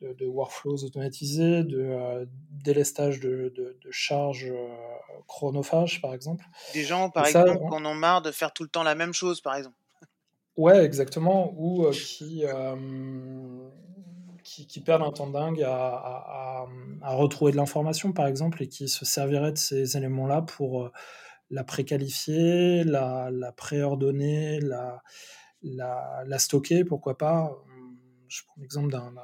de, 0.00 0.12
de, 0.14 0.26
workflows 0.26 0.84
automatisés, 0.84 1.62
de 1.62 1.80
euh, 1.80 2.24
délestage 2.50 3.20
de, 3.20 3.52
de, 3.54 3.78
de 3.82 3.90
charges 3.90 4.48
euh, 4.50 4.68
chronophages, 5.26 6.00
par 6.00 6.14
exemple. 6.14 6.44
Des 6.72 6.84
gens, 6.84 7.10
par 7.10 7.26
Et 7.26 7.28
exemple, 7.28 7.48
ça, 7.48 7.58
on... 7.60 7.72
en 7.72 7.84
ont 7.84 7.94
marre 7.94 8.22
de 8.22 8.30
faire 8.30 8.52
tout 8.52 8.62
le 8.62 8.68
temps 8.68 8.82
la 8.82 8.94
même 8.94 9.12
chose, 9.12 9.40
par 9.40 9.54
exemple. 9.56 9.76
Ouais, 10.60 10.84
exactement, 10.84 11.54
ou 11.56 11.86
euh, 11.86 11.90
qui, 11.90 12.44
qui, 14.44 14.66
qui, 14.66 14.80
perdent 14.80 15.04
un 15.04 15.10
temps 15.10 15.30
dingue 15.30 15.62
à, 15.62 16.66
à, 17.00 17.14
retrouver 17.14 17.52
de 17.52 17.56
l'information, 17.56 18.12
par 18.12 18.26
exemple, 18.26 18.62
et 18.62 18.68
qui 18.68 18.86
se 18.86 19.06
serviraient 19.06 19.52
de 19.52 19.56
ces 19.56 19.96
éléments-là 19.96 20.42
pour 20.42 20.82
euh, 20.82 20.92
la 21.48 21.64
préqualifier, 21.64 22.84
la, 22.84 23.30
la 23.30 23.52
préordonner, 23.52 24.60
la, 24.60 25.02
la, 25.62 26.38
stocker, 26.38 26.84
pourquoi 26.84 27.16
pas. 27.16 27.56
Je 28.28 28.42
prends 28.46 28.60
l'exemple 28.60 28.92
d'un 28.92 29.14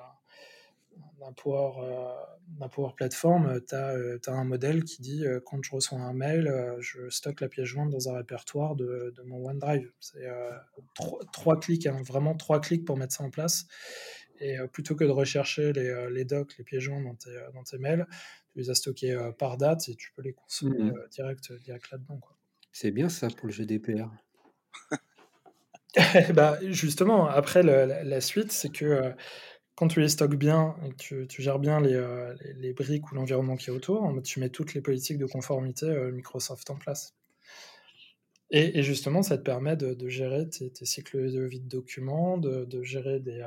d'un 1.27 1.33
Power, 1.33 1.73
euh, 1.83 2.69
Power 2.69 2.93
Platform, 2.97 3.61
tu 3.67 3.75
as, 3.75 3.91
euh, 3.95 4.19
un 4.27 4.45
modèle 4.45 4.85
qui 4.85 5.03
dit 5.03 5.27
euh, 5.27 5.41
quand 5.45 5.63
je 5.63 5.71
reçois 5.71 5.99
un 5.99 6.13
mail, 6.13 6.49
euh, 6.49 6.77
je 6.81 7.09
stocke 7.11 7.41
la 7.41 7.49
pièce 7.49 7.67
jointe 7.67 7.91
dans 7.91 8.09
un 8.09 8.17
répertoire 8.17 8.77
de, 8.77 9.13
de 9.17 9.23
mon 9.23 9.45
OneDrive. 9.49 9.91
C'est 10.01 10.27
euh, 10.27 10.51
trois, 10.95 11.21
trois, 11.33 11.61
clics, 11.61 11.87
hein, 11.87 12.01
vraiment 12.05 12.35
trois 12.35 12.61
clics 12.61 12.85
pour 12.85 12.97
mettre 12.97 13.15
ça 13.15 13.25
en 13.25 13.31
place. 13.31 13.67
Et 14.41 14.59
euh, 14.59 14.67
plutôt 14.67 14.95
que 14.95 15.05
de 15.05 15.11
rechercher 15.11 15.73
les, 15.73 16.09
les 16.11 16.25
docs, 16.25 16.57
les 16.59 16.65
pièces 16.65 16.83
jointes 16.83 17.05
dans 17.05 17.15
tes, 17.15 17.37
dans 17.55 17.63
tes 17.63 17.79
mails, 17.79 18.07
tu 18.53 18.59
les 18.59 18.71
as 18.71 18.75
stockés 18.75 19.19
par 19.39 19.57
date 19.57 19.89
et 19.89 19.95
tu 19.95 20.13
peux 20.15 20.23
les 20.23 20.35
consommer 20.35 20.91
mmh. 20.91 21.09
direct, 21.11 21.53
direct 21.65 21.91
là-dedans. 21.91 22.21
C'est 22.73 22.91
bien 22.91 23.09
ça 23.09 23.29
pour 23.29 23.47
le 23.47 23.53
GDPR. 23.53 24.11
bah, 26.35 26.59
justement, 26.63 27.27
après 27.27 27.63
la, 27.63 28.21
suite, 28.21 28.53
c'est 28.53 28.69
que 28.69 29.15
quand 29.77 29.89
tu 29.89 30.01
les 30.01 30.09
stockes 30.09 30.37
bien 30.37 30.75
et 30.85 30.93
que 30.93 31.25
tu, 31.25 31.43
gères 31.43 31.59
bien 31.59 31.81
les, 31.81 32.03
les, 32.57 32.73
briques 32.73 33.13
ou 33.13 33.15
l'environnement 33.15 33.57
qui 33.57 33.69
est 33.69 33.73
autour, 33.73 34.11
tu 34.25 34.41
mets 34.41 34.49
toutes 34.49 34.73
les 34.75 34.81
politiques 34.81 35.19
de 35.19 35.27
conformité 35.27 35.87
Microsoft 36.13 36.71
en 36.71 36.77
place. 36.77 37.15
Et, 38.51 38.83
justement, 38.83 39.23
ça 39.23 39.37
te 39.37 39.43
permet 39.43 39.77
de, 39.77 40.09
gérer 40.09 40.49
tes, 40.49 40.71
cycles 40.87 41.31
de 41.31 41.43
vie 41.43 41.61
de 41.61 41.69
documents, 41.69 42.39
de, 42.39 42.83
gérer 42.83 43.21
des, 43.21 43.47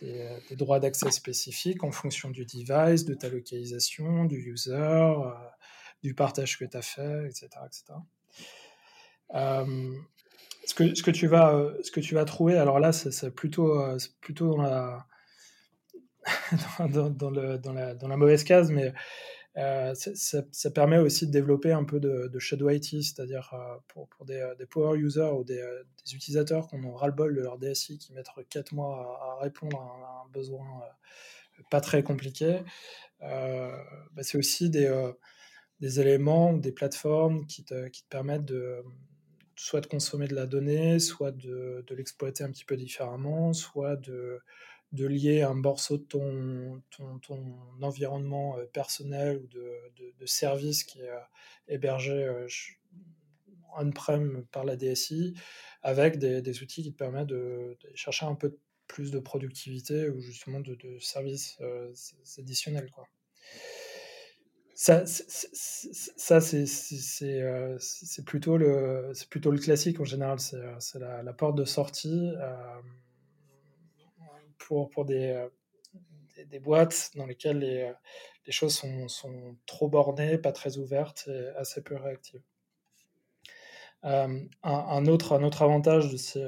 des, 0.00 0.56
droits 0.56 0.80
d'accès 0.80 1.10
spécifiques 1.10 1.84
en 1.84 1.92
fonction 1.92 2.30
du 2.30 2.44
device, 2.44 3.04
de 3.04 3.14
ta 3.14 3.28
localisation, 3.28 4.24
du 4.24 4.38
user, 4.38 5.12
du 6.02 6.14
partage 6.14 6.58
que 6.58 6.64
tu 6.64 6.76
as 6.76 6.82
fait, 6.82 7.26
etc. 7.26 7.48
etc. 7.66 7.84
ce, 10.66 10.74
que, 10.74 11.10
tu 11.10 11.26
vas, 11.26 12.24
trouver, 12.24 12.56
alors 12.56 12.80
là, 12.80 12.92
c'est 12.92 13.30
plutôt 13.30 13.76
dans 14.38 14.62
la, 14.62 15.06
dans, 16.78 18.08
la, 18.08 18.16
mauvaise 18.16 18.44
case, 18.44 18.70
mais 18.70 18.92
euh, 19.56 19.94
ça, 19.94 20.70
permet 20.70 20.98
aussi 20.98 21.26
de 21.26 21.32
développer 21.32 21.72
un 21.72 21.84
peu 21.84 22.00
de, 22.00 22.38
shadow 22.38 22.70
IT, 22.70 23.02
c'est-à-dire 23.02 23.50
euh, 23.54 23.76
pour, 23.88 24.08
pour 24.08 24.24
des, 24.24 24.42
power 24.70 24.98
users 24.98 25.32
ou 25.32 25.44
des, 25.44 25.62
utilisateurs 26.12 26.68
qui 26.68 26.76
ont 26.76 26.94
ras-le-bol 26.94 27.34
de 27.34 27.40
leur 27.40 27.58
DSI, 27.58 27.98
qui 27.98 28.12
mettent 28.12 28.28
4 28.50 28.72
mois 28.72 29.38
à, 29.38 29.42
répondre 29.42 29.78
à 29.80 30.24
un, 30.26 30.30
besoin 30.30 30.66
euh, 30.82 31.62
pas 31.70 31.80
très 31.80 32.02
compliqué. 32.02 32.60
Bah, 33.20 34.22
c'est 34.22 34.36
aussi 34.38 34.70
des, 34.70 34.90
éléments, 35.80 36.52
des 36.52 36.72
plateformes 36.72 37.46
qui 37.46 37.64
te, 37.64 37.88
permettent 38.08 38.44
de 38.44 38.82
soit 39.56 39.80
de 39.80 39.86
consommer 39.86 40.26
de 40.26 40.34
la 40.34 40.46
donnée, 40.46 40.98
soit 40.98 41.30
de 41.30 41.84
l'exploiter 41.90 42.42
un 42.42 42.50
petit 42.50 42.64
peu 42.64 42.76
différemment, 42.76 43.52
soit 43.52 43.94
de 43.96 44.40
de 44.94 45.06
lier 45.06 45.42
un 45.42 45.54
morceau 45.54 45.98
de 45.98 46.04
ton, 46.04 46.82
ton, 46.90 47.40
environnement 47.82 48.56
euh, 48.56 48.64
personnel 48.66 49.40
ou 49.42 49.46
de, 49.48 50.12
de, 50.18 50.26
service 50.26 50.84
qui 50.84 51.00
est 51.00 51.10
euh, 51.10 51.18
hébergé 51.68 52.12
euh, 52.12 52.46
on-prem 53.76 54.46
par 54.52 54.64
la 54.64 54.76
DSI 54.76 55.34
avec 55.82 56.18
des, 56.18 56.62
outils 56.62 56.84
qui 56.84 56.92
te 56.92 56.96
permettent 56.96 57.26
de, 57.26 57.76
chercher 57.94 58.24
un 58.26 58.36
peu 58.36 58.56
plus 58.86 59.10
de 59.10 59.18
productivité 59.18 60.08
ou 60.08 60.20
justement 60.20 60.60
de, 60.60 60.76
services 61.00 61.58
additionnels. 62.38 62.90
Quoi. 62.92 63.08
Ça, 64.76 65.04
ça 65.06 66.40
c'est 66.40 68.24
plutôt, 68.24 68.56
le, 68.56 69.12
plutôt 69.28 69.50
le 69.50 69.58
classique 69.58 69.98
en 70.00 70.04
général, 70.04 70.38
c'est 70.38 70.98
la, 70.98 71.22
la, 71.22 71.32
porte 71.32 71.56
de 71.56 71.64
sortie 71.64 72.32
pour, 74.66 74.90
pour 74.90 75.04
euh, 75.10 75.48
des, 76.36 76.44
des, 76.46 76.58
boîtes 76.58 77.10
dans 77.14 77.26
lesquelles 77.26 77.58
les, 77.58 77.82
euh, 77.82 77.92
les 78.46 78.52
choses 78.52 78.74
sont, 78.74 79.08
sont, 79.08 79.56
trop 79.66 79.88
bornées, 79.88 80.38
pas 80.38 80.52
très 80.52 80.78
ouvertes 80.78 81.28
et 81.28 81.48
assez 81.56 81.82
peu 81.82 81.96
réactives. 81.96 82.42
Euh, 84.04 84.40
un, 84.62 85.06
autre, 85.06 85.32
un 85.32 85.42
autre 85.42 85.62
avantage 85.62 86.10
de 86.12 86.18
ces, 86.18 86.46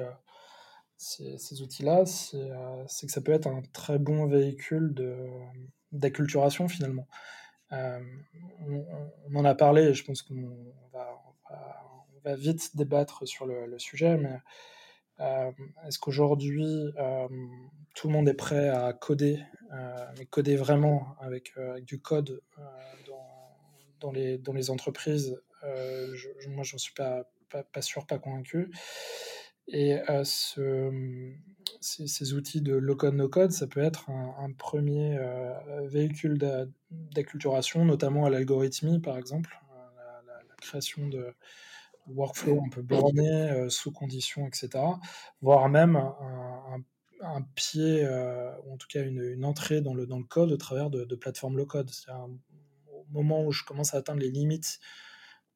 ces, 0.98 1.62
outils-là, 1.62 2.05
c'est 2.05 3.07
que 3.07 3.12
ça 3.12 3.22
peut 3.22 3.33
être 3.33 3.46
un 3.46 3.62
très 3.72 3.98
bon 3.98 4.26
véhicule 4.26 4.94
d'acculturation 5.90 6.68
finalement. 6.68 7.07
on, 7.70 9.35
en 9.35 9.44
a 9.46 9.55
parlé 9.55 9.85
et 9.85 9.94
je 9.94 10.05
pense 10.05 10.20
qu'on 10.20 10.74
va, 10.92 12.35
vite 12.37 12.76
débattre 12.76 13.26
sur 13.26 13.46
le, 13.46 13.66
le 13.66 13.79
sujet, 13.79 14.18
mais 14.18 14.37
est-ce 15.18 15.98
qu'aujourd'hui, 15.98 16.92
euh, 16.98 17.29
tout 17.94 18.09
le 18.09 18.12
monde 18.12 18.29
est 18.29 18.35
prêt 18.35 18.68
à 18.68 18.92
coder, 18.92 19.42
euh, 19.72 20.07
mais 20.18 20.26
coder 20.26 20.57
vraiment 20.57 21.16
avec, 21.20 21.52
du 21.83 22.00
code 22.00 22.42
dans, 24.00 24.12
les, 24.12 24.70
entreprises 24.70 25.40
je, 25.62 26.48
Moi, 26.48 26.64
je 26.64 26.74
n'en 26.74 26.79
suis 26.79 26.94
pas, 26.94 27.24
pas, 27.50 27.83
sûr, 27.83 28.07
pas 28.07 28.18
convaincu. 28.18 28.70
Et 29.68 29.98
ce, 30.24 31.33
ces, 31.81 32.35
outils 32.35 32.61
de 32.61 32.74
low-code, 32.74 33.14
no-code, 33.14 33.50
ça 33.50 33.66
peut 33.66 33.83
être 33.83 34.11
un, 34.11 34.52
premier 34.52 35.18
véhicule 35.85 36.38
d'acculturation, 36.90 37.85
notamment 37.85 38.26
à 38.26 38.31
l'algorithmie, 38.31 39.00
par 39.00 39.16
exemple, 39.18 39.59
la 40.26 40.55
création 40.61 41.09
de, 41.09 41.35
workflow 42.08 42.62
un 42.64 42.68
peu 42.68 42.82
borné, 42.82 43.50
euh, 43.50 43.68
sous 43.68 43.92
conditions, 43.92 44.46
etc. 44.46 44.70
Voire 45.40 45.68
même 45.68 45.96
un, 45.96 47.42
pied, 47.54 48.04
euh, 48.04 48.52
ou 48.64 48.74
en 48.74 48.76
tout 48.76 48.86
cas 48.88 49.02
une, 49.02 49.44
entrée 49.44 49.80
dans 49.80 49.94
le, 49.94 50.06
dans 50.06 50.18
le 50.18 50.24
code 50.24 50.52
au 50.52 50.56
travers 50.56 50.90
de, 50.90 51.14
plateformes 51.14 51.56
low-code. 51.56 51.90
Au 52.08 53.04
moment 53.10 53.44
où 53.44 53.52
je 53.52 53.64
commence 53.64 53.94
à 53.94 53.98
atteindre 53.98 54.20
les 54.20 54.30
limites 54.30 54.80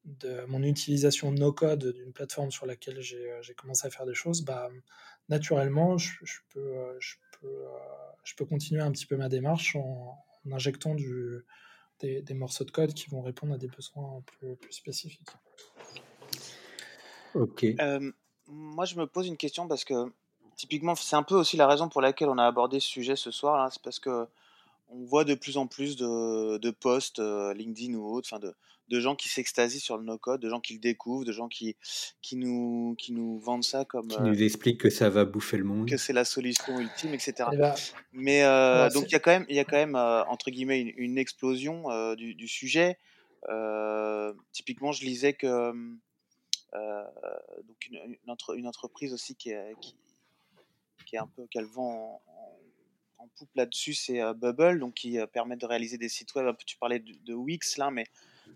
de 0.03 0.45
mon 0.47 0.63
utilisation 0.63 1.31
no-code 1.31 1.93
d'une 1.93 2.11
plateforme 2.11 2.49
sur 2.49 2.65
laquelle 2.65 3.01
j'ai 3.01 3.31
euh, 3.31 3.41
commencé 3.55 3.87
à 3.87 3.89
faire 3.89 4.05
des 4.05 4.15
choses, 4.15 4.41
bah, 4.41 4.69
naturellement, 5.29 5.97
je, 5.97 6.11
peux, 6.49 6.97
je, 6.99 7.15
peux, 7.39 7.65
je 8.23 8.35
peux 8.35 8.45
continuer 8.45 8.81
un 8.81 8.91
petit 8.91 9.05
peu 9.05 9.15
ma 9.15 9.29
démarche 9.29 9.75
en, 9.75 10.17
injectant 10.51 10.95
du, 10.95 11.45
des, 12.01 12.33
morceaux 12.33 12.65
de 12.65 12.71
code 12.71 12.93
qui 12.93 13.09
vont 13.09 13.21
répondre 13.21 13.53
à 13.53 13.57
des 13.57 13.67
besoins 13.67 14.21
plus, 14.25 14.55
plus 14.55 14.73
spécifiques. 14.73 15.29
Ok. 17.35 17.65
moi, 18.47 18.85
je 18.85 18.95
me 18.95 19.05
pose 19.05 19.27
une 19.27 19.37
question 19.37 19.67
parce 19.67 19.85
que 19.85 20.11
typiquement, 20.55 20.95
c'est 20.95 21.15
un 21.15 21.23
peu 21.23 21.35
aussi 21.35 21.57
la 21.57 21.67
raison 21.67 21.89
pour 21.89 22.01
laquelle 22.01 22.29
on 22.29 22.37
a 22.37 22.45
abordé 22.45 22.79
ce 22.79 22.87
sujet 22.87 23.15
ce 23.15 23.31
soir. 23.31 23.57
Là, 23.57 23.69
c'est 23.71 23.81
parce 23.81 23.99
que 23.99 24.27
on 24.89 25.05
voit 25.05 25.23
de 25.23 25.35
plus 25.35 25.57
en 25.57 25.67
plus 25.67 25.95
de, 25.95 26.57
de 26.57 26.69
posts 26.71 27.19
LinkedIn 27.19 27.93
ou 27.93 28.13
autres, 28.13 28.27
enfin 28.29 28.45
de, 28.45 28.53
de 28.91 28.99
gens 28.99 29.15
qui 29.15 29.29
s'extasient 29.29 29.79
sur 29.79 29.97
le 29.97 30.03
no-code, 30.03 30.41
de 30.41 30.49
gens 30.49 30.59
qui 30.59 30.73
le 30.73 30.79
découvrent, 30.79 31.25
de 31.25 31.31
gens 31.31 31.47
qui, 31.47 31.75
qui, 32.21 32.35
nous, 32.35 32.95
qui 32.97 33.13
nous 33.13 33.39
vendent 33.39 33.63
ça 33.63 33.85
comme. 33.85 34.09
Qui 34.09 34.21
nous 34.21 34.43
expliquent 34.43 34.81
que 34.81 34.89
ça 34.89 35.09
va 35.09 35.25
bouffer 35.25 35.57
le 35.57 35.63
monde. 35.63 35.87
Que 35.87 35.97
c'est 35.97 36.13
la 36.13 36.25
solution 36.25 36.77
ultime, 36.79 37.13
etc. 37.13 37.49
Mais 38.11 38.43
donc 38.93 39.05
il 39.07 39.13
y 39.13 39.15
a 39.15 39.19
quand 39.19 39.31
même, 39.31 39.45
il 39.49 39.55
y 39.55 39.59
a 39.59 39.65
quand 39.65 39.77
même 39.77 39.95
entre 39.95 40.51
guillemets 40.51 40.81
une, 40.81 41.17
explosion 41.17 42.15
du, 42.15 42.35
du, 42.35 42.47
sujet. 42.47 42.97
typiquement, 44.51 44.91
je 44.91 45.05
lisais 45.05 45.33
que 45.33 45.47
euh, 45.47 45.73
donc 46.73 47.87
une, 47.89 48.17
une, 48.23 48.67
entreprise 48.67 49.13
aussi 49.13 49.35
qui 49.35 49.51
est, 49.51 49.75
qui, 51.05 51.15
est 51.15 51.19
un 51.19 51.27
peu 51.27 51.45
qu'elle 51.47 51.65
vend 51.65 52.21
en, 53.17 53.27
poupe 53.37 53.49
là-dessus, 53.55 53.93
c'est 53.93 54.19
euh, 54.19 54.33
Bubble, 54.33 54.79
donc 54.79 54.95
qui 54.95 55.19
euh, 55.19 55.27
permet 55.27 55.55
de 55.55 55.65
réaliser 55.65 55.97
des 55.97 56.09
sites 56.09 56.33
web. 56.33 56.55
Tu 56.65 56.77
parlais 56.77 56.99
de, 56.99 57.33
Wix 57.33 57.77
là, 57.77 57.91
mais 57.91 58.05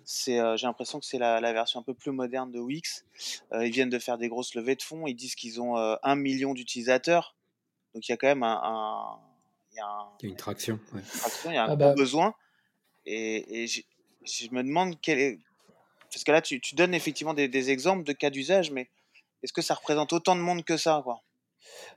c'est, 0.03 0.39
j'ai 0.57 0.67
l'impression 0.67 0.99
que 0.99 1.05
c'est 1.05 1.17
la, 1.17 1.53
version 1.53 1.79
un 1.79 1.83
peu 1.83 1.93
plus 1.93 2.11
moderne 2.11 2.51
de 2.51 2.59
Wix. 2.59 3.05
ils 3.53 3.71
viennent 3.71 3.89
de 3.89 3.99
faire 3.99 4.17
des 4.17 4.27
grosses 4.27 4.55
levées 4.55 4.75
de 4.75 4.81
fonds. 4.81 5.07
Ils 5.07 5.15
disent 5.15 5.35
qu'ils 5.35 5.61
ont 5.61 5.75
un 5.75 6.15
million 6.15 6.53
d'utilisateurs. 6.53 7.35
Donc 7.93 8.07
il 8.07 8.11
y 8.11 8.13
a 8.13 8.17
quand 8.17 8.27
même 8.27 8.43
un, 8.43 9.19
il 9.71 9.77
y 9.77 9.81
a, 9.81 10.07
une 10.23 10.35
traction. 10.35 10.79
il 11.45 11.53
y 11.53 11.57
a 11.57 11.63
un 11.63 11.69
ah 11.69 11.75
bah 11.75 11.93
besoin. 11.93 12.33
Et, 13.05 13.63
et 13.63 13.67
je 13.67 14.49
me 14.51 14.63
demande 14.63 14.99
quel 15.01 15.19
est, 15.19 15.39
parce 16.15 16.23
que 16.23 16.31
là, 16.31 16.41
tu, 16.41 16.61
donnes 16.75 16.93
effectivement 16.93 17.33
des, 17.33 17.71
exemples 17.71 18.05
de 18.05 18.13
cas 18.13 18.29
d'usage, 18.29 18.71
mais 18.71 18.87
est-ce 19.43 19.51
que 19.51 19.61
ça 19.61 19.73
représente 19.73 20.13
autant 20.13 20.37
de 20.37 20.39
monde 20.39 20.63
que 20.63 20.77
ça 20.77 21.01
quoi? 21.03 21.21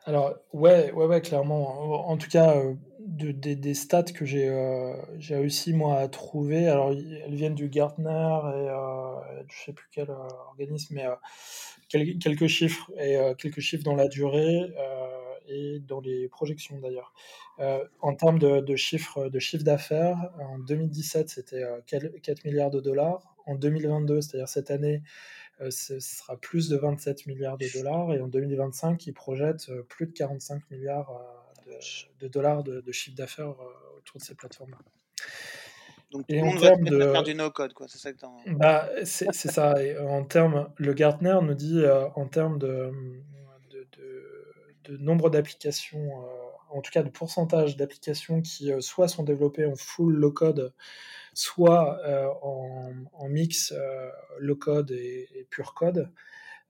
Alors, 0.06 0.34
ouais, 0.52 0.90
ouais, 0.90 1.06
ouais, 1.06 1.20
clairement. 1.20 2.08
En, 2.08 2.16
tout 2.16 2.28
cas, 2.28 2.56
euh, 2.56 2.74
des 3.00 3.74
stats 3.74 4.02
que 4.02 4.24
j'ai 4.24 4.48
euh, 4.48 4.92
j'ai 5.20 5.36
réussi, 5.36 5.72
moi, 5.72 5.98
à 5.98 6.08
trouver, 6.08 6.66
alors 6.66 6.90
elles 6.90 7.34
viennent 7.34 7.54
du 7.54 7.68
Gartner 7.68 8.08
et 8.08 8.68
euh, 8.68 9.44
je 9.48 9.66
sais 9.66 9.72
plus 9.72 9.86
quel 9.92 10.10
organisme, 10.48 10.96
mais 10.96 11.06
quelques 11.88 12.48
chiffres, 12.48 12.90
et 12.98 13.18
quelques 13.38 13.60
chiffres 13.60 13.84
dans 13.84 13.94
la 13.94 14.08
durée 14.08 14.72
et 15.46 15.78
dans 15.86 16.00
les 16.00 16.28
projections 16.28 16.76
d'ailleurs. 16.80 17.14
en 18.00 18.14
termes 18.14 18.40
de, 18.40 18.60
de 18.60 18.76
chiffres 18.76 19.28
de 19.28 19.38
chiffre 19.38 19.64
d'affaires, 19.64 20.18
en 20.40 20.58
2017, 20.58 21.28
c'était 21.28 21.62
4 21.86 22.44
milliards 22.44 22.70
de 22.70 22.80
dollars 22.80 23.37
en 23.48 23.54
2022, 23.54 24.20
c'est-à-dire 24.20 24.48
cette 24.48 24.70
année, 24.70 25.02
euh, 25.60 25.70
ce 25.70 25.98
sera 25.98 26.36
plus 26.36 26.68
de 26.68 26.76
27 26.76 27.26
milliards 27.26 27.58
de 27.58 27.66
dollars 27.74 28.12
et 28.14 28.20
en 28.20 28.28
2025, 28.28 29.06
ils 29.06 29.12
projettent 29.12 29.68
euh, 29.70 29.82
plus 29.82 30.06
de 30.06 30.12
45 30.12 30.70
milliards 30.70 31.10
euh, 31.10 31.74
de, 32.20 32.28
dollars 32.28 32.62
de, 32.62 32.92
chiffre 32.92 33.16
d'affaires 33.16 33.54
autour 33.96 34.20
de 34.20 34.24
ces 34.24 34.34
plateformes-là. 34.34 34.78
Donc, 36.10 36.24
et 36.28 36.40
en 36.40 36.56
termes 36.56 36.84
de 36.84 36.98
faire 36.98 37.22
du 37.22 37.34
no-code, 37.34 37.74
quoi. 37.74 37.86
C'est 37.88 37.98
ça 37.98 38.12
que 38.12 38.18
bah, 38.54 38.88
c'est 39.04 39.32
ça. 39.32 39.74
en 40.00 40.24
termes, 40.24 40.70
le 40.76 40.94
Gartner 40.94 41.36
nous 41.42 41.52
dit 41.52 41.84
en 42.14 42.26
termes 42.26 42.58
de, 42.58 42.90
de, 44.84 44.96
nombre 44.96 45.28
d'applications, 45.28 46.08
en 46.70 46.80
tout 46.80 46.90
cas 46.90 47.02
de 47.02 47.10
pourcentage 47.10 47.76
d'applications 47.76 48.40
qui 48.40 48.70
soit 48.80 49.08
sont 49.08 49.24
développées 49.24 49.66
en 49.66 49.76
full 49.76 50.14
low-code, 50.14 50.72
soit 51.38 52.00
euh, 52.04 52.26
en, 52.42 53.28
mix 53.28 53.72
euh, 53.72 54.10
low 54.40 54.56
code 54.56 54.90
et, 54.90 55.46
pure 55.50 55.72
code. 55.74 56.10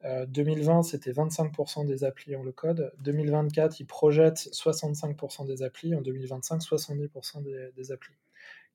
2020, 0.05 0.85
c'était 0.85 1.11
25% 1.11 1.85
des 1.85 2.05
applis 2.05 2.37
en 2.37 2.45
low-code. 2.45 2.93
2024, 3.01 3.81
ils 3.81 3.85
projettent 3.85 4.49
65% 4.53 5.45
des 5.45 5.65
applis. 5.65 5.93
En 5.95 6.03
2025, 6.03 6.61
70% 6.61 7.43
des, 7.75 7.93
applis. 7.93 8.15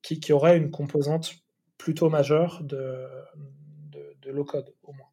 Qui, 0.01 0.19
qui 0.19 0.33
aurait 0.33 0.57
une 0.57 0.69
composante 0.69 1.35
plutôt 1.77 2.09
majeure 2.09 2.61
de, 2.63 3.07
de, 4.21 4.31
low-code, 4.31 4.73
au 4.83 4.91
moins. 4.91 5.07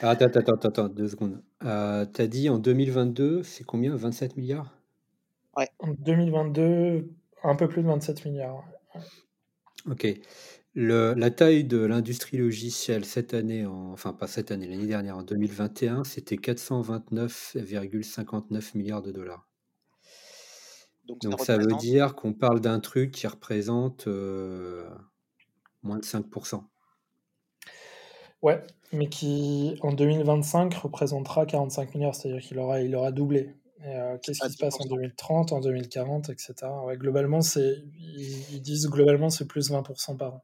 Attends, 0.00 0.26
attends, 0.26 0.68
attends, 0.68 0.88
deux 0.88 1.08
secondes. 1.08 1.40
Euh, 1.62 2.06
tu 2.12 2.22
as 2.22 2.26
dit 2.26 2.48
en 2.48 2.58
2022, 2.58 3.44
c'est 3.44 3.62
combien? 3.62 3.94
27 3.94 4.36
milliards? 4.36 4.74
Ouais. 5.56 5.68
En 5.78 5.92
2022, 5.92 7.08
un 7.44 7.54
peu 7.54 7.68
plus 7.68 7.82
de 7.82 7.86
27 7.86 8.24
milliards. 8.24 8.64
Ok. 9.88 10.06
Le, 10.74 11.14
la 11.14 11.30
taille 11.30 11.64
de 11.64 11.78
l'industrie 11.78 12.36
logicielle 12.36 13.04
cette 13.04 13.34
année, 13.34 13.66
enfin 13.66 14.12
pas 14.12 14.28
cette 14.28 14.52
année, 14.52 14.68
l'année 14.68 14.86
dernière, 14.86 15.16
en 15.16 15.24
2021, 15.24 16.04
c'était 16.04 16.36
429,59 16.36 18.76
milliards 18.76 19.02
de 19.02 19.10
dollars. 19.10 19.48
Donc, 21.22 21.40
ça, 21.40 21.56
veut 21.56 21.74
dire 21.80 22.14
qu'on 22.14 22.32
parle 22.32 22.60
d'un 22.60 22.78
truc 22.78 23.10
qui 23.10 23.26
représente 23.26 24.06
euh, 24.06 24.88
moins 25.82 25.98
de 25.98 26.04
5%. 26.04 26.62
Ouais, 28.42 28.62
mais 28.92 29.08
qui 29.08 29.76
en 29.80 29.92
2025 29.92 30.72
représentera 30.74 31.46
45 31.46 31.94
milliards, 31.94 32.14
c'est-à-dire 32.14 32.40
qu'il 32.40 32.60
aura, 32.60 32.80
il 32.80 32.94
aura 32.94 33.10
doublé. 33.10 33.56
Euh, 33.86 34.18
qu'est-ce 34.22 34.40
qui 34.40 34.52
se 34.52 34.58
passe 34.58 34.78
en 34.80 34.84
2030, 34.84 35.52
en 35.52 35.60
2040, 35.60 36.28
etc. 36.28 36.54
Ouais, 36.84 36.96
globalement, 36.96 37.40
c'est, 37.40 37.82
ils, 37.98 38.60
disent 38.60 38.88
globalement 38.88 39.30
c'est 39.30 39.46
plus 39.46 39.70
20% 39.70 40.16
par 40.16 40.34
an. 40.34 40.42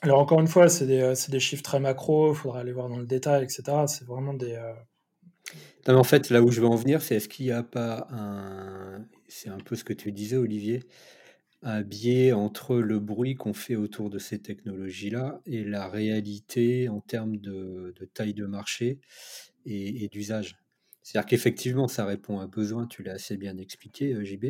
Alors 0.00 0.18
encore 0.18 0.40
une 0.40 0.48
fois, 0.48 0.68
c'est 0.68 0.86
des, 0.86 1.00
euh, 1.00 1.14
des, 1.28 1.38
chiffres 1.38 1.62
très 1.62 1.78
macro, 1.78 2.32
il 2.32 2.36
faudra 2.36 2.60
aller 2.60 2.72
voir 2.72 2.88
dans 2.88 2.98
le 2.98 3.06
détail, 3.06 3.44
etc. 3.44 3.62
C'est 3.86 4.04
vraiment 4.04 4.34
des... 4.34 4.54
Euh, 4.54 4.72
non, 5.86 5.94
mais 5.94 6.00
en 6.00 6.04
fait, 6.04 6.30
là 6.30 6.42
où 6.42 6.50
je 6.50 6.60
veux 6.60 6.66
en 6.66 6.74
venir, 6.74 7.02
c'est 7.02 7.16
est-ce 7.16 7.28
qu'il 7.28 7.46
n'y 7.46 7.52
a 7.52 7.62
pas 7.62 8.08
un... 8.10 9.04
C'est 9.28 9.48
un 9.48 9.58
peu 9.58 9.76
ce 9.76 9.84
que 9.84 9.92
tu 9.92 10.10
disais, 10.10 10.36
Olivier, 10.36 10.82
un 11.62 11.82
biais 11.82 12.32
entre 12.32 12.76
le 12.76 12.98
bruit 12.98 13.36
qu'on 13.36 13.54
fait 13.54 13.76
autour 13.76 14.10
de 14.10 14.18
ces 14.18 14.40
technologies-là 14.40 15.40
et 15.46 15.62
la 15.62 15.88
réalité 15.88 16.88
en 16.88 17.00
termes 17.00 17.36
de, 17.36 17.94
de 17.98 18.04
taille 18.04 18.34
de 18.34 18.46
marché 18.46 18.98
et, 19.66 20.04
et 20.04 20.08
d'usage? 20.08 20.61
C'est-à-dire 21.02 21.28
qu'effectivement, 21.28 21.88
ça 21.88 22.04
répond 22.04 22.38
à 22.38 22.44
un 22.44 22.48
besoin, 22.48 22.86
tu 22.86 23.02
l'as 23.02 23.14
assez 23.14 23.36
bien 23.36 23.56
expliqué, 23.58 24.14
euh, 24.14 24.24
JB. 24.24 24.46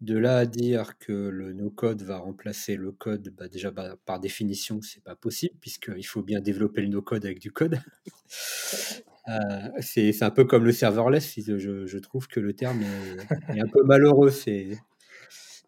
De 0.00 0.16
là 0.16 0.38
à 0.38 0.46
dire 0.46 0.96
que 0.98 1.12
le 1.12 1.52
no-code 1.52 2.02
va 2.02 2.16
remplacer 2.16 2.76
le 2.76 2.90
code, 2.90 3.34
bah 3.36 3.48
déjà 3.48 3.70
bah, 3.70 3.96
par 4.06 4.18
définition, 4.18 4.80
c'est 4.80 5.04
pas 5.04 5.14
possible, 5.14 5.54
puisqu'il 5.60 6.06
faut 6.06 6.22
bien 6.22 6.40
développer 6.40 6.80
le 6.80 6.88
no-code 6.88 7.26
avec 7.26 7.38
du 7.38 7.52
code. 7.52 7.78
euh, 9.28 9.68
c'est 9.80 10.22
un 10.22 10.30
peu 10.30 10.44
comme 10.44 10.64
le 10.64 10.72
serverless, 10.72 11.38
je, 11.46 11.86
je, 11.86 11.98
trouve 11.98 12.28
que 12.28 12.40
le 12.40 12.54
terme 12.54 12.80
est, 12.80 13.56
est 13.56 13.60
un 13.60 13.68
peu 13.68 13.82
malheureux. 13.84 14.30
C'est 14.30 14.78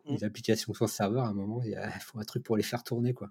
les 0.07 0.19
mmh. 0.19 0.25
applications 0.25 0.75
sans 0.75 0.87
serveur, 0.87 1.25
à 1.25 1.29
un 1.29 1.35
moment, 1.35 1.63
il 1.63 1.77
faut 2.01 2.19
un 2.19 2.25
truc 2.25 2.43
pour 2.43 2.57
les 2.57 2.63
faire 2.63 2.85
tourner. 2.85 3.13
quoi. 3.13 3.31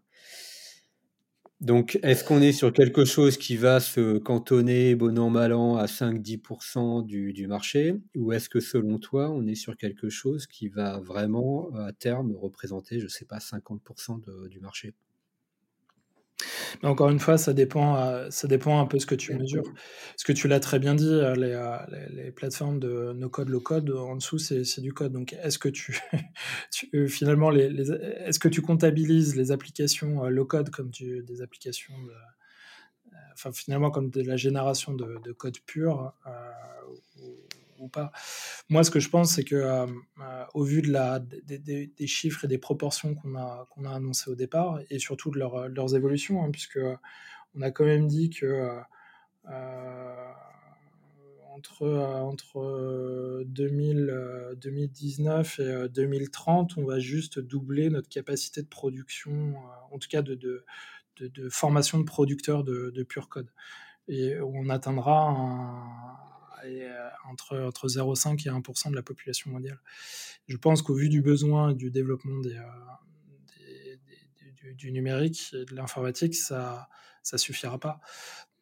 Donc, 1.62 2.00
est-ce 2.02 2.24
qu'on 2.24 2.42
est 2.42 2.54
sur 2.54 2.74
quelque 2.74 3.06
chose 3.06 3.38
qui 3.38 3.56
va 3.56 3.80
se 3.80 4.18
cantonner, 4.18 4.96
bon 4.96 5.20
an, 5.20 5.30
mal 5.30 5.54
an, 5.54 5.76
à 5.76 5.86
5-10% 5.86 7.06
du, 7.06 7.34
du, 7.34 7.46
marché? 7.46 7.94
Ou 8.16 8.34
est-ce 8.34 8.50
que, 8.50 8.60
selon 8.60 8.98
toi, 8.98 9.30
on 9.30 9.46
est 9.46 9.54
sur 9.54 9.78
quelque 9.78 10.10
chose 10.10 10.48
qui 10.48 10.70
va 10.70 11.00
vraiment, 11.00 11.70
à 11.76 11.94
terme, 11.94 12.36
représenter, 12.36 12.98
je 12.98 13.04
ne 13.04 13.10
sais 13.10 13.26
pas, 13.26 13.38
50% 13.38 14.50
du 14.50 14.60
marché? 14.60 14.96
Mais 16.82 16.90
encore 16.90 17.10
une 17.10 17.20
fois, 17.20 17.38
ça 17.38 17.54
dépend, 17.54 17.98
euh, 17.98 18.30
ça 18.30 18.48
dépend 18.48 18.80
un 18.80 18.86
peu 18.86 19.00
ce 19.00 19.06
que 19.06 19.16
tu 19.16 19.34
mesures. 19.34 19.64
Ce 20.18 20.24
que 20.24 20.34
tu 20.34 20.48
l'as 20.48 20.60
très 20.60 20.80
bien 20.80 20.96
dit, 20.96 21.06
euh, 21.06 21.36
euh, 21.36 21.78
les, 21.90 22.24
les, 22.24 22.32
plateformes 22.32 22.80
de 22.80 23.14
no 23.14 23.30
code, 23.30 23.50
low 23.50 23.60
code, 23.60 23.90
en 23.92 24.16
dessous, 24.16 24.38
c'est 24.40 24.82
du 24.82 24.94
code. 24.94 25.12
Donc, 25.12 25.34
est-ce 25.44 25.60
que 25.60 25.70
tu, 25.70 26.00
finalement, 27.08 27.50
les, 27.50 27.92
est-ce 27.92 28.40
que 28.40 28.50
tu 28.50 28.62
comptabilises 28.62 29.36
les 29.36 29.52
applications 29.52 30.24
low 30.30 30.46
code 30.46 30.70
comme 30.70 30.92
des 30.92 31.42
applications 31.42 31.94
enfin, 33.34 33.52
finalement, 33.52 33.92
comme 33.92 34.10
de 34.10 34.22
la 34.22 34.38
génération 34.38 34.94
de, 34.94 35.20
de 35.24 35.32
code 35.32 35.58
pur 35.66 36.14
pas. 37.90 38.12
Moi, 38.70 38.84
ce 38.84 38.92
que 38.92 39.00
je 39.00 39.10
pense, 39.10 39.34
c'est 39.36 39.44
que 39.44 39.56
euh, 39.56 39.86
euh, 40.20 40.46
au 40.54 40.64
vu 40.64 40.82
de 40.82 40.92
la, 40.92 41.20
des, 41.20 42.08
chiffres 42.08 42.46
et 42.46 42.48
des 42.48 42.58
proportions 42.58 43.16
qu'on 43.16 43.36
a, 43.36 43.68
qu'on 43.72 43.86
a 43.86 43.92
annoncées 43.92 44.30
au 44.30 44.36
départ, 44.36 44.80
et 44.90 45.00
surtout 45.00 45.32
de, 45.32 45.40
leurs 45.40 45.96
évolutions, 45.96 46.44
hein, 46.44 46.52
puisque 46.52 46.80
on 47.56 47.62
a 47.62 47.72
quand 47.72 47.86
même 47.86 48.08
dit 48.08 48.30
que 48.30 48.80
euh, 49.50 50.32
entre, 51.56 51.88
entre 51.88 53.44
2000, 53.46 54.56
2019 54.58 55.60
et 55.60 55.90
2030, 55.90 56.78
on 56.78 56.86
va 56.86 57.00
juste 57.00 57.40
doubler 57.40 57.90
notre 57.90 58.10
capacité 58.10 58.62
de 58.62 58.68
production, 58.68 59.56
en 59.92 60.00
tout 60.00 60.08
cas 60.10 60.22
de, 60.22 60.36
de, 60.36 61.50
formation 61.50 62.00
de 62.00 62.04
producteurs 62.04 62.64
de, 62.64 62.90
de 62.90 63.04
pur 63.04 63.30
code. 63.30 63.52
Et 64.08 64.40
on 64.42 64.70
atteindra 64.70 65.30
un, 65.30 66.31
euh, 66.66 67.10
entre, 67.30 67.58
entre 67.60 67.88
0,5% 67.88 68.48
et 68.48 68.50
1% 68.50 68.92
de 68.92 68.96
la 68.96 69.02
population 69.02 69.52
mondiale. 69.52 69.80
Je 70.48 70.58
pense 70.58 70.82
qu'au 70.82 70.94
vu 70.94 71.10
du 71.10 71.22
besoin 71.22 71.74
du 71.74 71.92
développement 71.92 72.42
euh, 72.46 73.96
du, 74.74 74.92
numérique 74.92 75.54
et 75.54 75.66
de 75.66 75.76
l'informatique, 75.76 76.36
ça 76.36 76.88
ne 77.32 77.38
suffira 77.38 77.80
pas. 77.80 78.00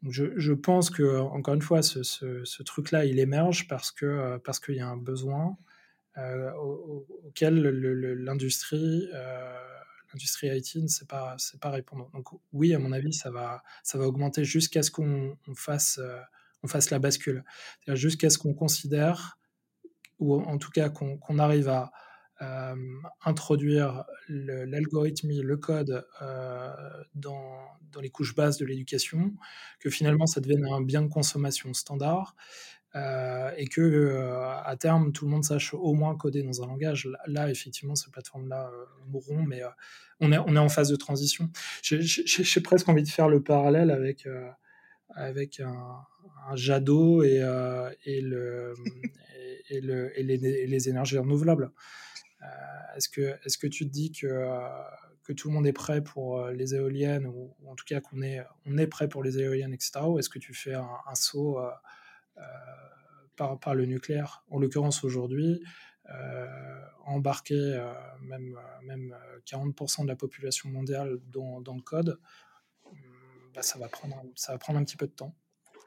je, 0.08 0.38
je, 0.38 0.54
pense 0.54 0.90
que, 0.90 1.20
encore 1.20 1.54
une 1.54 1.62
fois, 1.62 1.82
ce, 1.82 2.04
ce, 2.04 2.64
truc-là, 2.64 3.06
il 3.06 3.20
émerge 3.20 3.68
parce 3.68 3.92
qu'il 3.92 4.08
euh, 4.08 4.40
parce 4.40 4.60
qu'il 4.60 4.76
y 4.76 4.82
a 4.82 4.88
un 4.88 4.98
besoin 4.98 5.58
auquel 7.26 7.62
l'industrie 7.62 9.08
l'industrie 10.12 10.48
IT 10.48 10.76
ne 10.76 10.88
sait 10.88 11.06
pas, 11.06 11.38
pas 11.62 11.70
répondre. 11.70 12.10
Donc 12.12 12.28
oui, 12.52 12.74
à 12.74 12.80
mon 12.80 12.92
avis, 12.92 13.14
ça 13.14 13.32
va, 13.32 13.64
ça 13.84 13.98
va 13.98 14.06
augmenter 14.06 14.44
jusqu'à 14.44 14.84
ce 14.84 14.92
qu'on 14.92 15.38
fasse 15.56 16.00
on 16.64 16.68
fasse 16.68 16.90
la 16.90 17.00
bascule. 17.00 17.44
Jusqu'à 17.88 18.30
ce 18.30 18.38
qu'on 18.38 18.54
considère, 18.54 19.38
ou 20.20 20.36
en 20.36 20.58
tout 20.58 20.72
cas 20.72 20.90
qu'on 20.90 21.40
arrive 21.40 21.70
à 21.70 21.92
euh, 22.42 22.76
introduire 23.26 24.06
l'algorithme, 24.30 25.30
le, 25.30 25.58
code 25.58 26.06
euh, 26.22 26.72
dans, 27.14 27.68
les 28.02 28.10
couches 28.10 28.34
basses 28.34 28.58
de 28.58 28.66
l'éducation, 28.66 29.34
que 29.82 29.90
finalement 29.90 30.26
ça 30.26 30.40
devienne 30.40 30.66
un 30.66 30.82
bien 30.82 31.02
de 31.02 31.10
consommation 31.10 31.74
standard. 31.74 32.36
Euh, 32.96 33.52
et 33.56 33.68
que 33.68 34.18
à 34.66 34.76
terme 34.76 35.12
tout 35.12 35.26
le 35.26 35.32
monde 35.32 35.44
sache 35.44 35.76
au 35.76 35.94
moins 35.94 36.16
coder 36.16 36.42
dans 36.42 36.64
un 36.64 36.68
langage. 36.68 37.08
Là, 37.28 37.50
effectivement, 37.52 37.96
ces 37.96 38.10
plateformes-là 38.10 38.72
mourront, 39.06 39.44
mais 39.44 39.62
on 40.22 40.32
est 40.32 40.38
en 40.38 40.70
phase 40.70 40.90
de 40.90 40.96
transition. 40.96 41.52
J'ai 41.84 42.62
presque 42.62 42.88
envie 42.88 43.04
de 43.04 43.10
faire 43.10 43.28
le 43.28 43.44
parallèle 43.44 43.92
avec 43.92 44.26
avec 45.16 45.60
un, 45.60 46.06
un 46.48 46.56
Jadot 46.56 47.24
et, 47.24 47.42
euh, 47.42 47.92
et, 48.06 48.22
le, 48.22 48.74
et, 49.70 49.82
le, 49.82 50.18
et, 50.20 50.24
les, 50.24 50.90
énergies 50.90 51.18
renouvelables. 51.18 51.72
Euh, 52.42 52.46
est-ce 52.96 53.10
que, 53.10 53.22
est 53.22 53.58
que 53.60 53.68
tu 53.68 53.86
te 53.88 53.92
dis 53.92 54.12
que, 54.12 54.28
euh, 54.28 54.60
que 55.24 55.34
tout 55.34 55.50
le 55.50 55.54
monde 55.54 55.68
est 55.68 55.74
prêt 55.74 56.04
pour 56.04 56.48
les 56.48 56.76
éoliennes, 56.76 57.28
ou, 57.28 57.56
en 57.68 57.76
tout 57.76 57.86
cas 57.86 58.02
qu'on 58.02 58.22
est, 58.22 58.42
on 58.66 58.78
est 58.78 58.88
prêt 58.88 59.08
pour 59.08 59.24
les 59.24 59.40
éoliennes, 59.40 59.74
etc. 59.74 60.02
Ou 60.06 60.20
est-ce 60.20 60.30
que 60.30 60.40
tu 60.40 60.54
fais 60.54 60.74
un, 60.74 61.16
saut 61.16 61.60
par, 63.36 63.60
par, 63.60 63.76
le 63.76 63.86
nucléaire? 63.86 64.44
En 64.50 64.60
l'occurrence, 64.60 65.04
aujourd'hui, 65.04 65.62
embarquer 67.06 67.80
même, 68.22 68.58
même 68.84 69.16
40% 69.46 70.04
de 70.04 70.08
la 70.08 70.16
population 70.16 70.70
mondiale 70.70 71.20
dans 71.28 71.76
le 71.76 71.82
code, 71.82 72.20
bah, 73.60 73.64
ça, 73.64 73.78
va 73.78 73.90
prendre, 73.90 74.16
ça 74.36 74.54
va 74.54 74.58
prendre 74.58 74.80
un 74.80 74.86
petit 74.86 74.96
peu 74.96 75.06
de 75.06 75.12
temps. 75.12 75.36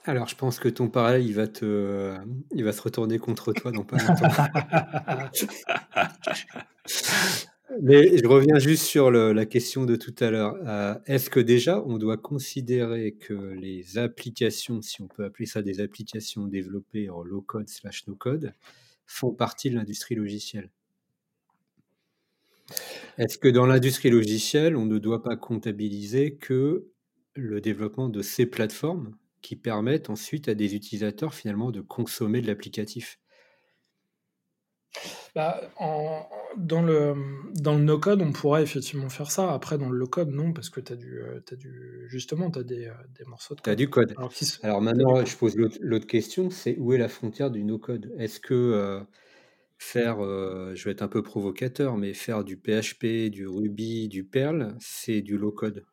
Alors, 0.04 0.28
je 0.28 0.34
pense 0.34 0.58
que 0.58 0.68
ton 0.68 0.90
parallèle, 0.90 1.24
il 1.24 1.32
va 1.32 1.48
te, 1.48 2.14
il 2.54 2.64
va 2.64 2.72
se 2.72 2.82
retourner 2.82 3.18
contre 3.18 3.54
toi 3.54 3.72
dans 3.72 3.82
pas 3.82 3.96
longtemps. 3.96 4.28
Mais 7.80 8.18
je 8.18 8.26
reviens 8.26 8.58
juste 8.58 8.82
sur 8.82 9.10
la 9.10 9.46
question 9.46 9.86
de 9.86 9.96
tout 9.96 10.14
à 10.20 10.30
l'heure. 10.30 10.54
Euh, 10.66 10.94
est-ce 11.06 11.30
que 11.30 11.40
déjà, 11.40 11.82
on 11.86 11.96
doit 11.96 12.18
considérer 12.18 13.12
que 13.12 13.32
les 13.32 13.96
applications, 13.96 14.82
si 14.82 15.00
on 15.00 15.08
peut 15.08 15.24
appeler 15.24 15.46
ça 15.46 15.62
des 15.62 15.80
applications 15.80 16.46
développées 16.46 17.08
en 17.08 17.22
low 17.22 17.40
code 17.40 17.70
slash 17.70 18.06
no 18.06 18.14
code, 18.14 18.52
font 19.06 19.32
partie 19.32 19.70
de 19.70 19.76
l'industrie 19.76 20.14
logicielle? 20.14 20.68
Est-ce 23.16 23.38
que 23.38 23.48
dans 23.48 23.64
l'industrie 23.64 24.10
logicielle, 24.10 24.76
on 24.76 24.84
ne 24.84 24.98
doit 24.98 25.22
pas 25.22 25.36
comptabiliser 25.36 26.34
que 26.34 26.91
le 27.34 27.60
développement 27.60 28.08
de 28.08 28.22
ces 28.22 28.46
plateformes 28.46 29.16
qui 29.40 29.56
permettent 29.56 30.10
ensuite 30.10 30.48
à 30.48 30.54
des 30.54 30.74
utilisateurs 30.74 31.34
finalement 31.34 31.70
de 31.70 31.80
consommer 31.80 32.40
de 32.40 32.46
l'applicatif? 32.46 33.18
Bah, 35.34 35.60
dans 36.58 36.82
le, 36.82 37.14
dans 37.54 37.74
le 37.74 37.82
no-code, 37.82 38.20
on 38.20 38.32
pourrait 38.32 38.62
effectivement 38.62 39.08
faire 39.08 39.30
ça. 39.30 39.52
Après, 39.52 39.78
dans 39.78 39.88
le 39.88 39.96
low-code, 39.96 40.28
non, 40.28 40.52
parce 40.52 40.68
que 40.68 40.80
tu 40.80 40.92
as, 40.92 40.96
du, 40.96 41.22
as 41.22 41.56
du. 41.56 42.04
Justement, 42.08 42.50
tu 42.50 42.58
as 42.58 42.62
des, 42.62 42.92
des, 43.18 43.24
morceaux 43.24 43.54
de 43.54 43.60
code. 43.60 43.64
Tu 43.64 43.70
as 43.70 43.74
du 43.74 43.88
code. 43.88 44.12
Alors, 44.18 44.32
Alors 44.62 44.82
maintenant, 44.82 45.24
je 45.24 45.36
pose 45.36 45.56
l'autre 45.56 46.06
question 46.06 46.50
c'est 46.50 46.76
où 46.78 46.92
est 46.92 46.98
la 46.98 47.08
frontière 47.08 47.50
du 47.50 47.64
no-code? 47.64 48.12
Est-ce 48.18 48.40
que 48.40 49.00
faire, 49.78 50.18
je 50.20 50.84
vais 50.84 50.90
être 50.90 51.02
un 51.02 51.08
peu 51.08 51.22
provocateur, 51.22 51.96
mais 51.96 52.12
faire 52.12 52.44
du 52.44 52.58
PHP, 52.58 53.30
du 53.30 53.46
Ruby, 53.46 54.08
du 54.08 54.24
Perl, 54.24 54.76
c'est 54.78 55.22
du 55.22 55.38
low-code? 55.38 55.86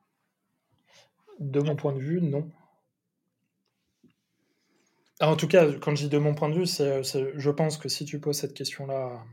De 1.40 1.62
mon 1.62 1.76
point 1.76 1.94
de 1.94 2.00
vue, 2.00 2.22
non. 2.22 2.50
en 5.22 5.36
tout 5.36 5.48
cas, 5.48 5.66
quand 5.74 5.96
je 5.96 6.04
dis 6.04 6.10
de 6.10 6.18
mon 6.18 6.36
point 6.36 6.50
de 6.50 6.56
vue, 6.56 6.66
c'est, 6.66 7.02
je 7.04 7.50
pense 7.50 7.78
que 7.78 7.88
si 7.88 8.06
tu 8.06 8.20
poses 8.20 8.38
cette 8.38 8.54
question-là 8.54 9.24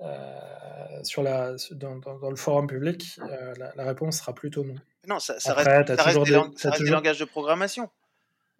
euh, 0.00 1.02
sur 1.02 1.22
la, 1.22 1.54
dans, 1.72 1.96
dans, 1.96 2.30
le 2.30 2.36
forum 2.36 2.66
public, 2.66 3.18
euh, 3.18 3.54
la, 3.76 3.84
réponse 3.84 4.18
sera 4.18 4.34
plutôt 4.34 4.64
non. 4.64 4.76
Non, 5.06 5.18
ça, 5.18 5.38
ça 5.40 5.54
reste, 5.54 5.66
ça 5.96 6.02
reste, 6.02 6.18
des, 6.24 6.32
ça 6.56 6.70
reste 6.70 6.82
des, 6.84 6.90
langages 6.90 7.18
de 7.18 7.24
programmation. 7.24 7.90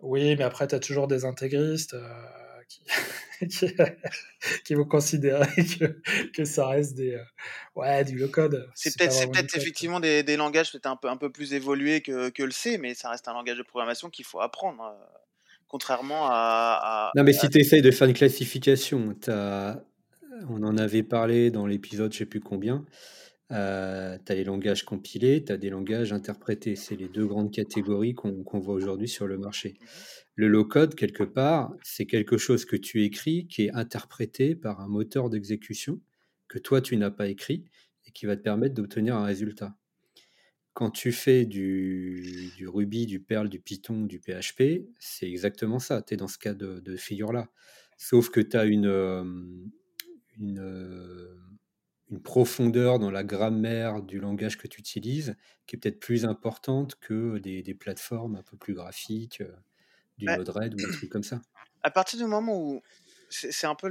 Oui, 0.01 0.37
mais 0.37 0.45
après, 0.45 0.67
tu 0.67 0.75
as 0.75 0.81
toujours 0.81 1.07
des 1.07 1.25
intégristes 1.25 1.95
euh, 1.95 2.03
qui, 2.69 2.83
qui, 4.65 4.75
vont 4.75 4.85
considérer 4.85 5.47
que, 5.79 6.01
que, 6.35 6.45
ça 6.45 6.69
reste 6.69 6.95
des, 6.95 7.19
ouais, 7.75 8.05
du 8.05 8.19
low-code. 8.19 8.69
C'est 8.75 8.97
peut-être 8.97 9.31
peut 9.33 9.59
effectivement 9.59 10.01
des, 10.01 10.23
des, 10.23 10.37
langages 10.37 10.73
peut-être 10.73 10.87
un 10.87 10.97
peu, 10.97 11.09
un 11.09 11.17
peu 11.17 11.31
plus 11.31 11.55
évolués 11.55 12.01
que, 12.01 12.29
que, 12.31 12.43
le 12.43 12.51
C, 12.51 12.79
mais 12.79 12.95
ça 12.95 13.11
reste 13.11 13.29
un 13.29 13.35
langage 13.35 13.59
de 13.59 13.63
programmation 13.63 14.11
qu'il 14.11 14.25
faut 14.25 14.41
apprendre. 14.41 14.83
contrairement 15.69 16.27
à, 16.27 16.81
à, 16.83 17.13
Non, 17.17 17.25
mais 17.25 17.33
si 17.33 17.49
tu 17.49 17.59
essayes 17.59 17.83
de 17.83 17.91
faire 17.91 18.09
une 18.09 18.15
classification, 18.15 19.15
as 19.29 19.83
on 20.49 20.63
en 20.63 20.77
avait 20.79 21.03
parlé 21.03 21.51
dans 21.51 21.67
l'épisode, 21.67 22.13
je 22.13 22.19
sais 22.19 22.27
plus 22.27 22.41
combien. 22.41 22.85
Euh, 23.53 24.17
tu 24.25 24.33
as 24.33 24.35
les 24.35 24.45
langages 24.45 24.85
compilés, 24.85 25.45
tu 25.45 25.53
as 25.53 25.57
des 25.57 25.71
langages 25.71 26.13
interprétés. 26.13 26.77
C'est 26.77 26.97
les 26.97 27.09
deux 27.09 27.27
grandes 27.27 27.51
catégories 27.51 28.15
qu'on 28.15 28.61
voit 28.61 28.75
aujourd'hui 28.75 29.09
sur 29.09 29.27
le 29.27 29.39
marché. 29.39 29.75
Mmh 29.81 29.87
le 30.35 30.49
low-code, 30.49 30.95
quelque 30.95 31.25
part, 31.25 31.75
c'est 31.83 32.07
quelque 32.07 32.39
chose 32.39 32.65
que 32.65 32.77
tu 32.77 33.03
écris 33.05 33.47
qui 33.47 33.67
est 33.67 33.73
interprété 33.73 34.55
par 34.55 34.81
un 34.81 34.89
moteur 34.89 35.29
d'exécution 35.29 36.01
que 36.49 36.59
toi, 36.59 36.81
tu 36.81 36.97
n'as 36.97 37.11
pas 37.11 37.29
écrit 37.29 37.65
et 38.07 38.11
qui 38.11 38.27
va 38.27 38.37
te 38.37 38.43
permettre 38.43 38.75
d'obtenir 38.75 39.17
un 39.17 39.25
résultat. 39.25 39.77
Quand 40.73 40.91
tu 40.91 41.13
fais 41.13 41.47
du, 41.47 42.67
Ruby, 42.67 43.07
du 43.07 43.21
Perl, 43.21 43.49
du 43.49 43.61
Python, 43.61 44.05
du 44.05 44.19
PHP, 44.21 44.87
c'est 44.99 45.29
exactement 45.29 45.79
ça. 45.79 46.03
Tu 46.03 46.15
es 46.15 46.17
dans 46.17 46.29
ce 46.29 46.39
cas 46.39 46.55
de, 46.55 46.97
figure-là. 46.97 47.51
Sauf 47.99 48.31
que 48.31 48.41
tu 48.41 48.57
as 48.57 48.65
une, 48.65 48.87
euh, 48.87 49.25
une, 50.39 52.21
profondeur 52.25 52.99
dans 52.99 53.11
la 53.11 53.25
grammaire 53.25 54.03
du 54.03 54.19
langage 54.19 54.59
que 54.59 54.67
tu 54.67 54.81
utilises 54.81 55.37
qui 55.67 55.77
est 55.77 55.79
peut-être 55.79 56.01
plus 56.01 56.25
importante 56.25 56.97
que 56.97 57.39
des, 57.39 57.63
des, 57.63 57.75
plateformes 57.75 58.37
un 58.37 58.43
peu 58.43 58.57
plus 58.57 58.75
graphiques, 58.75 59.43
du 60.21 60.27
bah, 60.27 60.37
Node-RED 60.37 60.75
ou 60.75 60.87
un 60.87 60.93
truc 60.93 61.11
comme 61.11 61.23
ça. 61.23 61.41
À 61.83 61.91
partir 61.91 62.19
du 62.19 62.27
moment 62.27 62.57
où 62.57 62.83
c'est 63.31 63.67
un 63.67 63.75
peu 63.75 63.89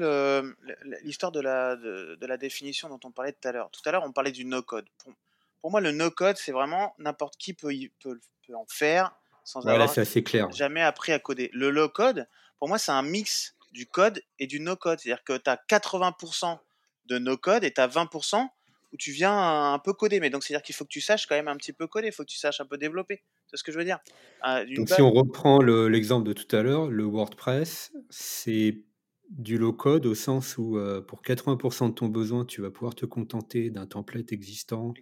l'histoire 1.03 1.31
de 1.31 1.39
la, 1.39 1.75
de, 1.75 2.25
la 2.25 2.37
définition 2.37 2.89
dont 2.89 2.99
on 3.03 3.11
parlait 3.11 3.31
tout 3.31 3.47
à 3.47 3.51
l'heure. 3.51 3.69
Tout 3.71 3.81
à 3.85 3.91
l'heure, 3.91 4.03
on 4.03 4.11
parlait 4.11 4.31
du 4.31 4.45
no-code. 4.45 4.85
Pour, 4.97 5.13
pour, 5.61 5.71
moi, 5.71 5.81
le 5.81 5.91
no-code, 5.91 6.37
c'est 6.37 6.51
vraiment 6.51 6.93
n'importe 6.99 7.37
qui 7.37 7.53
peut, 7.53 7.73
peut, 8.01 8.19
peut, 8.45 8.55
en 8.55 8.65
faire 8.67 9.15
sans 9.45 9.65
avoir 9.65 9.91
clair. 10.25 10.51
jamais 10.51 10.81
appris 10.81 11.11
à 11.13 11.19
coder. 11.19 11.49
Le 11.53 11.69
low-code, 11.69 12.27
pour 12.59 12.67
moi, 12.67 12.77
c'est 12.77 12.91
un 12.91 13.01
mix 13.01 13.55
du 13.71 13.87
code 13.87 14.21
et 14.37 14.47
du 14.47 14.59
no-code. 14.59 14.99
C'est-à-dire 14.99 15.23
que 15.23 15.37
tu 15.37 15.49
as 15.49 15.59
80% 15.69 16.59
de 17.05 17.17
no-code 17.17 17.63
et 17.63 17.73
tu 17.73 17.81
as 17.81 17.87
20% 17.87 18.47
où 18.91 18.97
tu 18.97 19.11
viens 19.11 19.73
un 19.73 19.79
peu 19.79 19.93
coder. 19.93 20.19
Mais 20.19 20.29
donc, 20.29 20.43
c'est-à-dire 20.43 20.63
qu'il 20.63 20.75
faut 20.75 20.83
que 20.83 20.89
tu 20.89 21.01
saches 21.01 21.27
quand 21.27 21.35
même 21.35 21.47
un 21.47 21.57
petit 21.57 21.73
peu 21.73 21.87
coder, 21.87 22.07
il 22.07 22.13
faut 22.13 22.23
que 22.23 22.29
tu 22.29 22.37
saches 22.37 22.61
un 22.61 22.65
peu 22.65 22.77
développer. 22.77 23.23
C'est 23.47 23.57
ce 23.57 23.63
que 23.63 23.71
je 23.71 23.77
veux 23.77 23.85
dire? 23.85 23.99
Euh, 24.47 24.65
donc, 24.75 24.89
si 24.89 25.01
on 25.01 25.11
reprend 25.11 25.61
l'exemple 25.61 26.27
de 26.27 26.33
tout 26.33 26.55
à 26.55 26.61
l'heure, 26.61 26.87
le 26.89 27.03
WordPress, 27.03 27.91
c'est 28.09 28.83
du 29.29 29.57
low-code 29.57 30.05
au 30.07 30.15
sens 30.15 30.57
où 30.57 30.77
euh, 30.77 31.01
pour 31.01 31.21
80% 31.21 31.89
de 31.89 31.93
ton 31.93 32.07
besoin, 32.07 32.45
tu 32.45 32.61
vas 32.61 32.71
pouvoir 32.71 32.95
te 32.95 33.05
contenter 33.05 33.69
d'un 33.69 33.85
template 33.85 34.31
existant, 34.31 34.93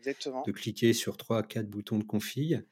de 0.46 0.52
cliquer 0.52 0.94
sur 0.94 1.18
3 1.18 1.44
4 1.44 1.70
boutons 1.70 1.98
de 1.98 2.04
config. 2.04 2.64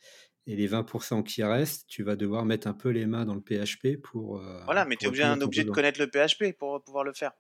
Et 0.47 0.55
les 0.55 0.68
20% 0.68 1.24
qui 1.24 1.43
restent, 1.43 1.88
tu 1.88 2.03
vas 2.03 2.16
devoir 2.16 2.45
mettre 2.45 2.68
un 2.68 2.74
peu 2.74 2.89
les 2.89 3.07
mains 3.07 3.26
dans 3.26 3.34
le 3.34 3.41
PHP 3.41 3.99
pour. 3.99 4.38
Euh, 4.38 4.63
voilà, 4.66 4.86
mais 4.86 4.95
tu 4.95 5.05
es 5.05 5.07
obligé, 5.07 5.28
obligé 5.28 5.63
de 5.63 5.72
connaître 5.72 5.99
le 5.99 6.07
PHP 6.07 6.55
pour 6.55 6.84
pouvoir 6.84 7.03
le 7.03 7.13
faire. 7.13 7.32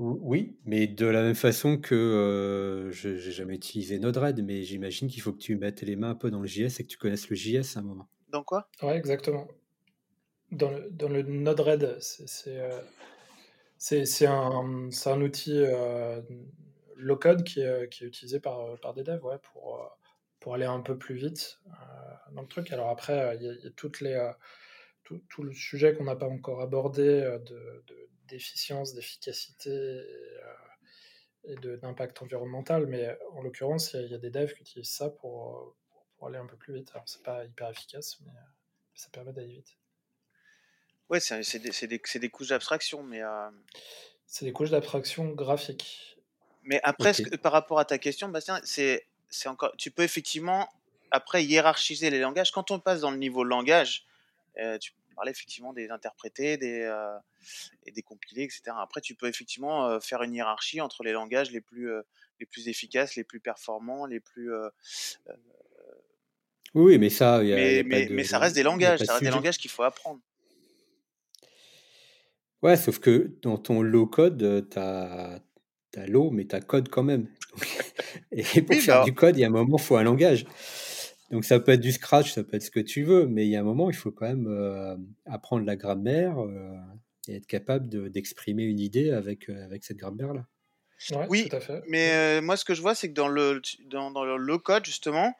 Oui, 0.00 0.56
mais 0.64 0.86
de 0.86 1.06
la 1.06 1.22
même 1.22 1.34
façon 1.34 1.76
que 1.76 1.94
euh, 1.94 2.90
je 2.92 3.08
n'ai 3.08 3.18
jamais 3.18 3.56
utilisé 3.56 3.98
Node-RED, 3.98 4.44
mais 4.44 4.62
j'imagine 4.62 5.08
qu'il 5.08 5.20
faut 5.20 5.32
que 5.32 5.38
tu 5.38 5.56
mettes 5.56 5.82
les 5.82 5.96
mains 5.96 6.10
un 6.10 6.14
peu 6.14 6.30
dans 6.30 6.40
le 6.40 6.46
JS 6.46 6.78
et 6.78 6.84
que 6.84 6.88
tu 6.88 6.98
connaisses 6.98 7.28
le 7.28 7.36
JS 7.36 7.76
à 7.76 7.80
un 7.80 7.82
moment. 7.82 8.08
Dans 8.28 8.44
quoi? 8.44 8.68
Ouais, 8.82 8.96
exactement. 8.96 9.48
Dans 10.52 10.70
le, 10.70 10.88
dans 10.90 11.08
le 11.08 11.22
Node-RED, 11.22 11.98
c'est 12.00 12.58
euh, 12.58 12.80
un, 14.28 14.88
un, 15.06 15.20
outil 15.20 15.64
low-code 16.96 17.42
qui, 17.42 17.60
qui, 17.90 18.04
est 18.04 18.06
utilisé 18.06 18.40
par, 18.40 18.78
par 18.80 18.94
des 18.94 19.02
devs 19.02 19.24
ouais, 19.24 19.38
pour 19.52 19.98
pour 20.40 20.54
aller 20.54 20.64
un 20.64 20.80
peu 20.80 20.96
plus 20.96 21.14
vite 21.14 21.60
euh, 21.66 22.32
dans 22.32 22.42
le 22.42 22.48
truc. 22.48 22.72
Alors 22.72 22.88
après, 22.88 23.36
il 23.40 23.42
y, 23.42 23.66
a 23.66 23.70
toutes 23.76 24.00
les, 24.00 24.14
euh, 24.14 24.32
tout, 25.04 25.20
tout, 25.28 25.42
le 25.42 25.52
sujet 25.52 25.94
qu'on 25.94 26.04
n'a 26.04 26.16
pas 26.16 26.28
encore 26.28 26.60
abordé 26.60 27.02
euh, 27.02 27.38
de, 27.38 28.07
d'efficience, 28.28 28.94
d'efficacité 28.94 30.02
et, 31.44 31.56
d'impact 31.56 32.22
environnemental, 32.22 32.86
mais 32.86 33.16
en 33.32 33.42
l'occurrence, 33.42 33.94
il 33.94 34.10
y, 34.10 34.14
a 34.14 34.18
des 34.18 34.30
devs 34.30 34.52
qui 34.54 34.62
utilisent 34.62 34.90
ça 34.90 35.08
pour, 35.08 35.74
pour, 36.16 36.28
aller 36.28 36.38
un 36.38 36.46
peu 36.46 36.56
plus 36.56 36.74
vite. 36.74 36.90
Alors 36.94 37.08
c'est 37.08 37.22
pas 37.22 37.44
hyper 37.44 37.70
efficace, 37.70 38.18
mais 38.24 38.32
ça 38.94 39.08
permet 39.10 39.32
d'aller 39.32 39.48
vite. 39.48 39.76
Ouais, 41.08 41.20
c'est, 41.20 41.42
c'est, 41.42 41.58
des, 41.58 41.72
c'est, 41.72 41.86
des, 41.86 42.00
c'est 42.04 42.18
des, 42.18 42.28
couches 42.28 42.48
d'abstraction, 42.48 43.02
mais... 43.02 43.22
C'est 44.26 44.44
des 44.44 44.52
couches 44.52 44.70
d'abstraction 44.70 45.30
graphique. 45.30 46.18
Mais 46.64 46.80
après, 46.82 47.12
par 47.42 47.52
rapport 47.52 47.78
à 47.78 47.86
ta 47.86 47.96
question, 47.96 48.28
Bastien, 48.28 48.60
c'est 48.62 49.06
c'est 49.30 49.48
encore, 49.48 49.72
tu 49.76 49.90
peux 49.90 50.02
effectivement 50.02 50.68
après 51.10 51.44
hiérarchiser 51.44 52.10
les 52.10 52.20
langages. 52.20 52.50
Quand 52.50 52.70
on 52.70 52.78
passe 52.78 53.00
dans 53.00 53.10
le 53.10 53.16
niveau 53.16 53.44
langage, 53.44 54.06
euh, 54.58 54.78
tu 54.78 54.92
parlais 55.18 55.32
effectivement 55.32 55.72
des 55.72 55.90
interprétés, 55.90 56.56
des 56.56 56.82
euh, 56.82 57.18
et 57.84 57.92
des 57.92 58.02
compilés, 58.02 58.44
etc. 58.44 58.62
Après, 58.78 59.00
tu 59.00 59.14
peux 59.14 59.26
effectivement 59.26 59.86
euh, 59.86 60.00
faire 60.00 60.22
une 60.22 60.34
hiérarchie 60.34 60.80
entre 60.80 61.02
les 61.02 61.12
langages 61.12 61.50
les 61.50 61.60
plus 61.60 61.90
les 62.40 62.46
plus 62.46 62.68
efficaces, 62.68 63.16
les 63.16 63.24
plus 63.24 63.40
performants, 63.40 64.06
les 64.06 64.20
plus 64.20 64.50
oui, 66.74 66.98
mais 66.98 67.10
ça, 67.10 67.40
mais, 67.42 67.82
mais, 67.82 68.24
ça 68.24 68.38
reste 68.38 68.54
des 68.54 68.62
langages, 68.62 69.00
ça 69.00 69.14
reste 69.14 69.24
des 69.24 69.30
langages 69.30 69.58
qu'il 69.58 69.70
faut 69.70 69.82
apprendre. 69.82 70.20
Ouais, 72.62 72.76
sauf 72.76 72.98
que 72.98 73.32
dans 73.42 73.56
ton 73.56 73.82
low 73.82 74.06
code, 74.06 74.68
tu 74.70 74.78
as, 74.78 75.40
as 75.96 76.06
l'eau, 76.06 76.30
mais 76.30 76.44
tu 76.44 76.54
as 76.54 76.60
code 76.60 76.88
quand 76.88 77.02
même. 77.02 77.26
Et 78.32 78.62
pour 78.62 78.76
faire 78.76 79.00
bah 79.00 79.04
du 79.04 79.14
code, 79.14 79.36
il 79.36 79.40
y 79.40 79.44
a 79.44 79.46
un 79.46 79.50
moment, 79.50 79.76
il 79.78 79.82
faut 79.82 79.96
un 79.96 80.02
langage. 80.02 80.44
Donc 81.30 81.44
ça 81.44 81.60
peut 81.60 81.72
être 81.72 81.80
du 81.80 81.92
scratch, 81.92 82.32
ça 82.32 82.42
peut 82.42 82.56
être 82.56 82.62
ce 82.62 82.70
que 82.70 82.80
tu 82.80 83.02
veux, 83.02 83.26
mais 83.26 83.46
il 83.46 83.50
y 83.50 83.56
a 83.56 83.60
un 83.60 83.64
moment, 83.64 83.90
il 83.90 83.96
faut 83.96 84.10
quand 84.10 84.26
même 84.26 84.46
euh, 84.48 84.96
apprendre 85.26 85.66
la 85.66 85.76
grammaire 85.76 86.38
euh, 86.38 86.74
et 87.28 87.36
être 87.36 87.46
capable 87.46 88.10
d'exprimer 88.10 88.64
une 88.64 88.80
idée 88.80 89.10
avec, 89.10 89.50
euh, 89.50 89.64
avec 89.64 89.84
cette 89.84 89.98
grammaire-là. 89.98 90.46
oui, 91.28 91.50
mais 91.86 92.40
moi 92.40 92.56
ce 92.56 92.64
que 92.64 92.74
je 92.74 92.80
vois, 92.80 92.94
c'est 92.94 93.08
que 93.08 93.14
dans 93.14 93.28
le, 93.28 93.60
dans, 93.86 94.10
dans 94.10 94.24
le 94.24 94.36
low 94.36 94.58
code, 94.58 94.86
justement, 94.86 95.34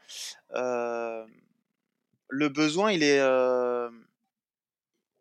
le 0.51 2.49
besoin, 2.49 2.93
il 2.93 3.03
est, 3.03 3.21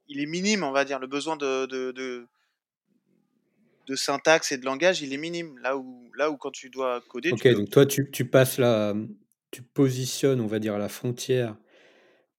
il 0.10 0.20
est 0.20 0.26
minime, 0.26 0.64
on 0.64 0.72
va 0.72 0.84
dire. 0.84 1.00
Le 1.00 1.08
besoin 1.08 1.38
de, 1.38 1.66
de 1.66 2.28
de 3.88 3.96
syntaxe 3.96 4.52
et 4.52 4.58
de 4.58 4.66
langage, 4.66 5.02
il 5.02 5.14
est 5.14 5.18
minime. 5.18 5.58
Là 5.60 5.78
où, 5.78 6.12
là 6.16 6.30
où 6.30 6.38
quand 6.38 6.52
tu 6.52 6.70
dois 6.70 7.02
coder. 7.08 7.32
Ok, 7.32 7.48
donc 7.48 7.70
toi, 7.70 7.86
tu, 7.86 8.12
tu, 8.12 8.26
passes 8.26 8.58
la. 8.58 8.94
Tu 9.52 9.62
positionnes, 9.62 10.42
on 10.42 10.48
va 10.48 10.60
dire, 10.60 10.78
la 10.78 10.90
frontière, 10.90 11.58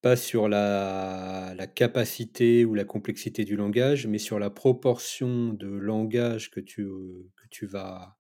pas 0.03 0.17
sur 0.17 0.49
la, 0.49 1.55
la, 1.57 1.67
capacité 1.67 2.65
ou 2.65 2.75
la 2.75 2.85
complexité 2.85 3.45
du 3.45 3.57
langage, 3.57 4.07
mais 4.07 4.19
sur 4.19 4.39
la 4.39 4.51
proportion 4.51 5.53
de 5.53 5.69
langage 5.69 6.51
que 6.51 6.61
tu, 6.61 6.85
que 6.85 7.49
tu 7.51 7.67
vas 7.67 8.17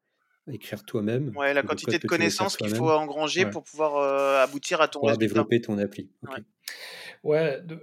écrire 0.51 0.85
toi-même. 0.85 1.37
Ouais, 1.37 1.53
la 1.53 1.63
quantité 1.63 1.99
de 1.99 2.07
connaissances 2.07 2.57
qu'il 2.57 2.75
faut 2.75 2.91
engranger 2.91 3.47
pour 3.47 3.63
pouvoir 3.63 3.97
euh, 3.97 4.43
aboutir 4.43 4.81
à 4.81 4.89
ton 4.89 5.01
pour 5.01 5.17
développer 5.17 5.61
ton 5.61 5.79
appli. 5.79 6.11
Ouais, 7.23 7.61
de, 7.63 7.79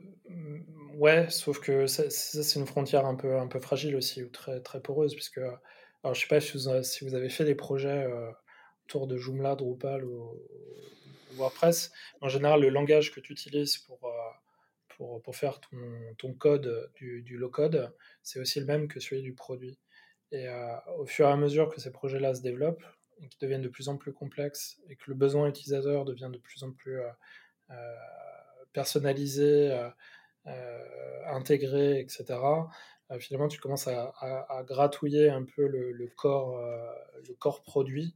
Ouais, 0.98 1.30
sauf 1.30 1.60
que 1.60 1.88
ça, 1.88 2.10
c'est 2.10 2.60
une 2.60 2.66
frontière 2.66 3.06
un 3.06 3.16
peu, 3.16 3.38
un 3.38 3.48
peu 3.48 3.60
fragile 3.60 3.96
aussi, 3.98 4.24
ou 4.24 4.30
très, 4.30 4.62
très 4.62 4.80
poreuse, 4.80 5.14
puisque, 5.14 5.40
alors 5.40 6.14
je 6.14 6.22
sais 6.22 6.28
pas 6.28 6.40
si 6.40 6.58
vous, 6.58 6.84
si 6.84 7.06
vous 7.06 7.16
avez 7.16 7.30
fait 7.30 7.44
des 7.44 7.56
projets 7.56 8.06
euh, 8.06 8.32
autour 8.86 9.08
de 9.08 9.18
Joomla, 9.18 9.56
Drupal 9.56 10.06
ou, 10.06 10.42
WordPress. 11.38 11.92
En 12.22 12.30
général, 12.30 12.62
le 12.62 12.70
langage 12.70 13.12
que 13.12 13.20
tu 13.20 13.34
utilises 13.34 13.78
pour, 13.78 14.00
euh, 14.06 14.32
pour, 14.88 15.22
pour, 15.22 15.36
faire 15.36 15.60
ton, 15.60 15.78
ton 16.18 16.34
code 16.34 16.90
du, 16.96 17.22
du 17.24 17.38
low-code, 17.38 17.94
c'est 18.24 18.40
aussi 18.40 18.60
le 18.62 18.66
même 18.66 18.88
que 18.88 19.02
celui 19.02 19.22
du 19.22 19.34
produit. 19.34 19.78
Et 20.32 20.48
au 20.98 21.06
fur 21.06 21.28
et 21.28 21.32
à 21.32 21.36
mesure 21.36 21.70
que 21.70 21.80
ces 21.80 21.92
projets-là 21.92 22.34
se 22.36 22.42
développent, 22.42 22.84
et 23.22 23.28
qui 23.28 23.38
deviennent 23.40 23.62
de 23.62 23.70
plus 23.70 23.90
en 23.90 23.98
plus 23.98 24.12
complexes, 24.12 24.82
et 24.90 24.96
que 24.96 25.04
le 25.08 25.14
besoin 25.14 25.48
utilisateur 25.48 26.04
devient 26.04 26.30
de 26.32 26.38
plus 26.38 26.64
en 26.64 26.72
plus 26.72 27.00
personnalisé, 28.74 29.78
intégré, 31.26 32.00
etc., 32.00 32.40
finalement, 33.20 33.48
tu 33.48 33.60
commences 33.60 33.88
à, 33.88 34.64
gratouiller 34.68 35.30
un 35.30 35.44
peu 35.44 35.68
le, 35.68 36.08
corps, 36.16 36.60
le 37.28 37.34
corps 37.36 37.62
produit 37.62 38.16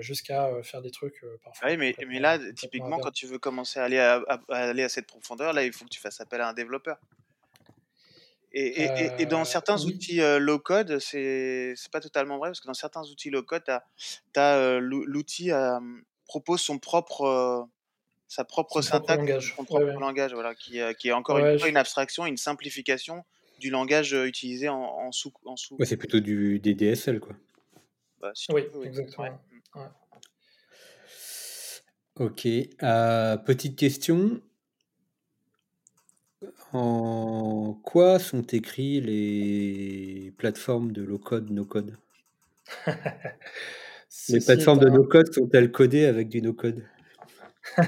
jusqu'à 0.00 0.50
faire 0.62 0.82
des 0.82 0.90
trucs 0.90 1.24
parfois. 1.42 1.68
Oui, 1.68 1.76
mais, 1.76 1.94
mais 2.06 2.18
là, 2.18 2.38
typiquement, 2.54 2.98
quand 2.98 3.10
tu 3.10 3.26
veux 3.26 3.38
commencer 3.38 3.80
à 3.80 3.84
aller 3.84 3.98
à, 3.98 4.40
aller 4.48 4.82
à 4.82 4.88
cette 4.88 5.06
profondeur, 5.06 5.52
là, 5.52 5.64
il 5.64 5.72
faut 5.72 5.84
que 5.84 5.90
tu 5.90 6.00
fasses 6.00 6.20
appel 6.20 6.40
à 6.40 6.48
un 6.48 6.52
développeur. 6.52 6.98
Et, 8.52 8.82
et, 8.82 9.10
et, 9.20 9.26
dans 9.26 9.44
certains 9.44 9.80
outils 9.84 10.20
low 10.38 10.58
code, 10.58 10.98
c'est 10.98 11.74
pas 11.92 12.00
totalement 12.00 12.38
vrai 12.38 12.50
parce 12.50 12.60
que 12.60 12.66
dans 12.66 12.74
certains 12.74 13.02
outils 13.02 13.30
low 13.30 13.42
code, 13.42 13.62
as, 14.36 14.78
l'outil 14.80 15.50
propose 16.26 16.60
son 16.60 16.78
propre 16.78 17.68
sa 18.28 18.44
propre 18.44 18.80
syntaxe, 18.80 19.46
son 19.56 19.64
propre 19.64 19.98
langage, 19.98 20.32
voilà, 20.32 20.54
qui, 20.54 20.78
qui 20.98 21.08
est 21.08 21.12
encore 21.12 21.38
une, 21.38 21.58
une 21.66 21.76
abstraction, 21.76 22.26
une 22.26 22.36
simplification 22.36 23.24
du 23.58 23.70
langage 23.70 24.12
utilisé 24.12 24.68
en, 24.68 24.80
en 24.80 25.12
sous. 25.12 25.32
En 25.44 25.56
sous. 25.56 25.76
c'est 25.84 25.96
plutôt 25.96 26.20
du 26.20 26.58
des 26.58 26.74
DSL 26.74 27.20
quoi. 27.20 27.34
Bah, 28.20 28.32
oui, 28.50 28.62
exactement. 28.84 29.40
Ok. 32.16 32.46
Euh, 32.82 33.36
petite 33.38 33.76
question. 33.78 34.42
En 36.72 37.74
quoi 37.82 38.18
sont 38.18 38.42
écrits 38.42 39.00
les 39.00 40.32
plateformes 40.36 40.92
de 40.92 41.02
low-code, 41.02 41.50
no-code? 41.50 41.96
Les 44.28 44.40
plateformes 44.40 44.80
de 44.80 44.88
no-code 44.88 45.32
sont-elles 45.32 45.70
codées 45.72 46.04
avec 46.04 46.28
du 46.28 46.42
no-code? 46.42 46.84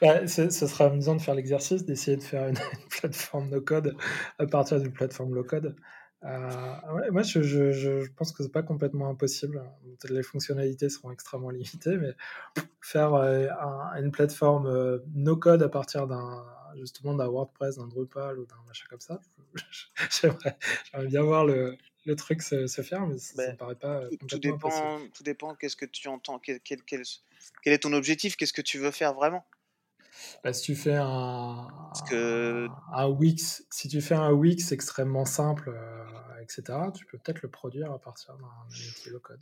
Bah, 0.00 0.26
ce 0.28 0.50
sera 0.50 0.86
amusant 0.86 1.16
de 1.16 1.22
faire 1.22 1.34
l'exercice, 1.34 1.84
d'essayer 1.84 2.16
de 2.16 2.22
faire 2.22 2.48
une, 2.48 2.56
plateforme 2.90 3.48
no-code 3.48 3.96
à 4.38 4.46
partir 4.46 4.78
d'une 4.78 4.92
plateforme 4.92 5.34
low-code. 5.34 5.74
Euh, 6.24 7.10
moi, 7.10 7.22
je, 7.22 7.42
je, 7.42 7.72
je, 7.72 8.10
pense 8.16 8.32
que 8.32 8.42
c'est 8.42 8.52
pas 8.52 8.62
complètement 8.62 9.08
impossible. 9.08 9.62
Les 10.08 10.22
fonctionnalités 10.22 10.88
seront 10.88 11.10
extrêmement 11.10 11.50
limitées, 11.50 11.96
mais 11.96 12.14
faire 12.80 13.14
euh, 13.14 13.48
une 13.96 14.10
plateforme 14.10 14.66
euh, 14.66 14.98
no-code 15.14 15.62
à 15.62 15.68
partir 15.68 16.06
d'un 16.06 16.44
justement 16.76 17.14
d'un 17.14 17.26
WordPress, 17.26 17.76
d'un 17.76 17.86
Drupal 17.86 18.38
ou 18.38 18.44
d'un 18.44 18.56
machin 18.66 18.84
comme 18.90 19.00
ça, 19.00 19.18
j'aimerais 20.20 20.58
bien 21.06 21.22
voir 21.22 21.46
le, 21.46 21.74
le 22.04 22.16
truc 22.16 22.42
se, 22.42 22.66
se, 22.66 22.82
faire, 22.82 23.06
mais 23.06 23.16
ça, 23.16 23.46
ne 23.46 23.52
me 23.52 23.56
paraît 23.56 23.76
pas 23.76 24.02
tout, 24.20 24.26
tout 24.26 24.38
dépend, 24.38 25.00
Tout 25.14 25.22
dépend. 25.22 25.54
Qu'est-ce 25.54 25.76
que 25.76 25.86
tu 25.86 26.08
entends 26.08 26.38
quel, 26.38 26.60
quel, 26.60 26.82
quel, 26.82 27.02
quel 27.62 27.72
est 27.72 27.78
ton 27.78 27.94
objectif 27.94 28.36
Qu'est-ce 28.36 28.52
que 28.52 28.60
tu 28.60 28.78
veux 28.78 28.90
faire 28.90 29.14
vraiment? 29.14 29.46
Bah, 30.42 30.52
si 30.52 30.62
tu 30.62 30.74
fais 30.74 30.94
un, 30.94 31.68
un, 32.12 33.08
Wix, 33.08 33.66
si 33.70 33.88
tu 33.88 34.00
fais 34.00 34.14
un 34.14 34.32
Wix 34.32 34.72
extrêmement 34.72 35.24
simple, 35.24 35.70
euh, 35.70 36.42
etc., 36.42 36.78
tu 36.94 37.04
peux 37.06 37.18
peut-être 37.18 37.42
le 37.42 37.50
produire 37.50 37.92
à 37.92 37.98
partir 37.98 38.36
d'un 38.36 38.66
outil 38.68 39.10
low 39.10 39.20
code. 39.20 39.40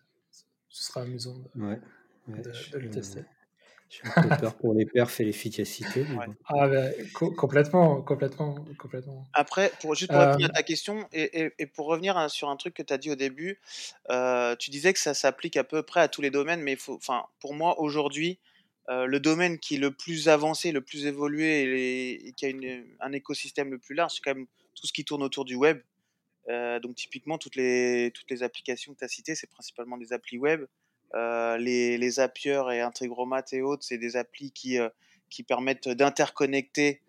Ce 0.69 0.83
sera 0.83 1.03
amusant 1.03 1.37
de, 1.39 1.79
le 2.27 2.91
tester. 2.91 3.25
J'ai 3.91 4.01
un 4.17 4.23
peu 4.23 4.37
peur 4.37 4.55
pour 4.57 4.75
les 4.75 4.87
perfs 4.87 5.21
et 5.21 5.25
l'efficacité. 5.25 6.05
Ah, 6.47 6.67
bah, 6.67 6.89
complètement, 7.37 8.03
complètement, 8.03 8.65
complètement. 8.79 9.29
Après, 9.33 9.71
pour, 9.81 9.95
juste 9.95 10.11
pour 10.11 10.21
répondre 10.21 10.47
à 10.47 10.49
ta 10.49 10.63
question 10.63 11.07
et, 11.13 11.53
et, 11.59 11.67
pour 11.67 11.87
revenir 11.87 12.17
hein, 12.17 12.29
sur 12.29 12.49
un 12.49 12.57
truc 12.57 12.75
que 12.75 12.83
tu 12.83 12.93
as 12.93 12.99
dit 12.99 13.11
au 13.11 13.15
début, 13.15 13.61
euh, 14.11 14.57
tu 14.57 14.71
disais 14.71 14.93
que 14.93 14.99
ça 14.99 15.15
s'applique 15.15 15.57
à 15.57 15.65
peu 15.65 15.83
près 15.83 16.01
à 16.01 16.09
tous 16.09 16.23
les 16.23 16.31
domaines, 16.31 16.63
mais 16.63 16.77
faut, 16.77 16.99
pour 17.39 17.55
moi, 17.55 17.79
aujourd'hui, 17.79 18.41
euh, 18.91 19.07
le 19.07 19.19
domaine 19.19 19.59
qui 19.59 19.77
est 19.77 19.79
le 19.79 19.91
plus 19.91 20.29
avancé, 20.29 20.71
le 20.71 20.83
plus 20.83 21.07
évolué 21.07 22.27
et, 22.27 22.33
qui 22.33 22.47
a 22.47 22.51
un 23.01 23.13
écosystème 23.13 23.71
le 23.71 23.79
plus 23.79 23.95
large, 23.95 24.15
c'est 24.15 24.21
quand 24.23 24.35
même 24.35 24.47
tout 24.75 24.87
ce 24.87 24.93
qui 24.93 25.05
tourne 25.05 25.23
autour 25.23 25.45
du 25.45 25.55
web. 25.55 25.81
Euh, 26.49 26.79
donc 26.81 26.95
typiquement, 26.95 27.39
toutes 27.39 27.57
les, 27.57 28.13
applications 28.43 28.93
que 28.93 28.99
tu 28.99 29.05
as 29.05 29.09
citées, 29.09 29.35
c'est 29.35 29.49
principalement 29.49 29.97
des 29.97 30.13
applis 30.13 30.37
web. 30.37 30.67
Euh, 31.15 31.57
les, 31.57 31.97
les 31.97 32.21
et 32.21 32.81
Integromat 32.81 33.45
et 33.53 33.63
autres, 33.63 33.85
c'est 33.85 33.99
des 33.99 34.17
applis 34.17 34.51
qui, 34.53 34.79
permettent 35.47 35.89
d'interconnecter 35.89 37.01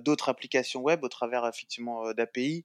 d'autres 0.00 0.30
applications 0.30 0.80
web 0.80 1.04
au 1.04 1.08
travers 1.08 1.46
effectivement 1.46 2.12
d'API. 2.14 2.64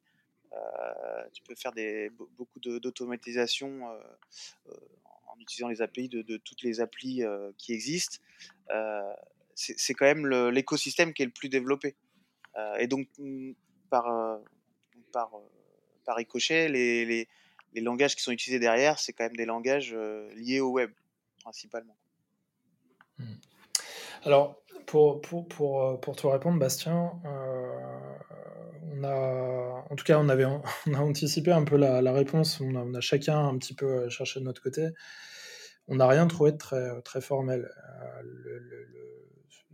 tu 1.33 1.41
peux 1.43 1.55
faire 1.55 1.73
des, 1.73 2.09
beaucoup 2.37 2.59
d'automatisation 2.59 3.81
utilisant 5.41 5.67
les 5.67 5.81
API 5.81 6.09
de, 6.09 6.37
toutes 6.37 6.61
les 6.63 6.79
applis 6.79 7.23
euh, 7.23 7.51
qui 7.57 7.73
existent, 7.73 8.17
euh, 8.71 9.13
c'est 9.55 9.93
quand 9.93 10.05
même 10.05 10.27
l'écosystème 10.49 11.13
qui 11.13 11.21
est 11.21 11.25
le 11.25 11.31
plus 11.31 11.49
développé. 11.49 11.95
Euh, 12.57 12.75
et 12.77 12.87
donc, 12.87 13.07
mm, 13.19 13.51
par, 13.89 14.39
par, 15.11 15.31
ricochet, 16.15 16.69
les, 16.69 17.27
langages 17.75 18.15
qui 18.15 18.23
sont 18.23 18.31
utilisés 18.31 18.59
derrière, 18.59 18.99
c'est 18.99 19.13
quand 19.13 19.25
même 19.25 19.35
des 19.35 19.45
langages 19.45 19.93
liés 20.35 20.59
au 20.59 20.71
web, 20.71 20.91
principalement. 21.43 21.95
Hmm. 23.17 23.35
Alors, 24.23 24.61
pour, 24.85 25.21
pour, 25.21 25.47
pour, 25.47 25.99
pour, 25.99 26.15
te 26.15 26.27
répondre, 26.27 26.59
Bastien, 26.59 27.11
en 29.05 29.95
tout 29.95 30.05
cas, 30.05 30.19
on, 30.19 30.29
avait, 30.29 30.43
a 30.93 31.01
anticipé 31.01 31.51
un 31.51 31.63
peu 31.63 31.77
la, 31.77 32.11
réponse. 32.11 32.61
On 32.61 32.93
a, 32.93 33.01
chacun 33.01 33.47
un 33.47 33.57
petit 33.57 33.73
peu 33.73 34.09
cherché 34.09 34.39
de 34.39 34.45
notre 34.45 34.61
côté 34.61 34.89
on 35.87 35.95
n'a 35.95 36.07
rien 36.07 36.27
trouvé 36.27 36.53
de 36.53 36.57
très, 36.57 37.01
très 37.01 37.19
formel. 37.19 37.69
Euh, 38.01 38.23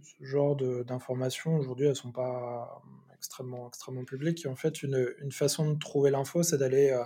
ce 0.02 0.26
genre 0.26 0.56
d'informations, 0.84 1.56
aujourd'hui, 1.58 1.86
elles 1.86 1.92
ne 1.92 1.96
sont 1.96 2.12
pas 2.12 2.82
extrêmement, 3.16 3.68
extrêmement 3.68 4.04
publiques. 4.04 4.46
en 4.48 4.56
fait, 4.56 4.82
une, 4.82 5.32
façon 5.32 5.74
de 5.74 5.78
trouver 5.78 6.10
l'info, 6.10 6.42
c'est 6.42 6.58
d'aller 6.58 6.90
euh, 6.90 7.04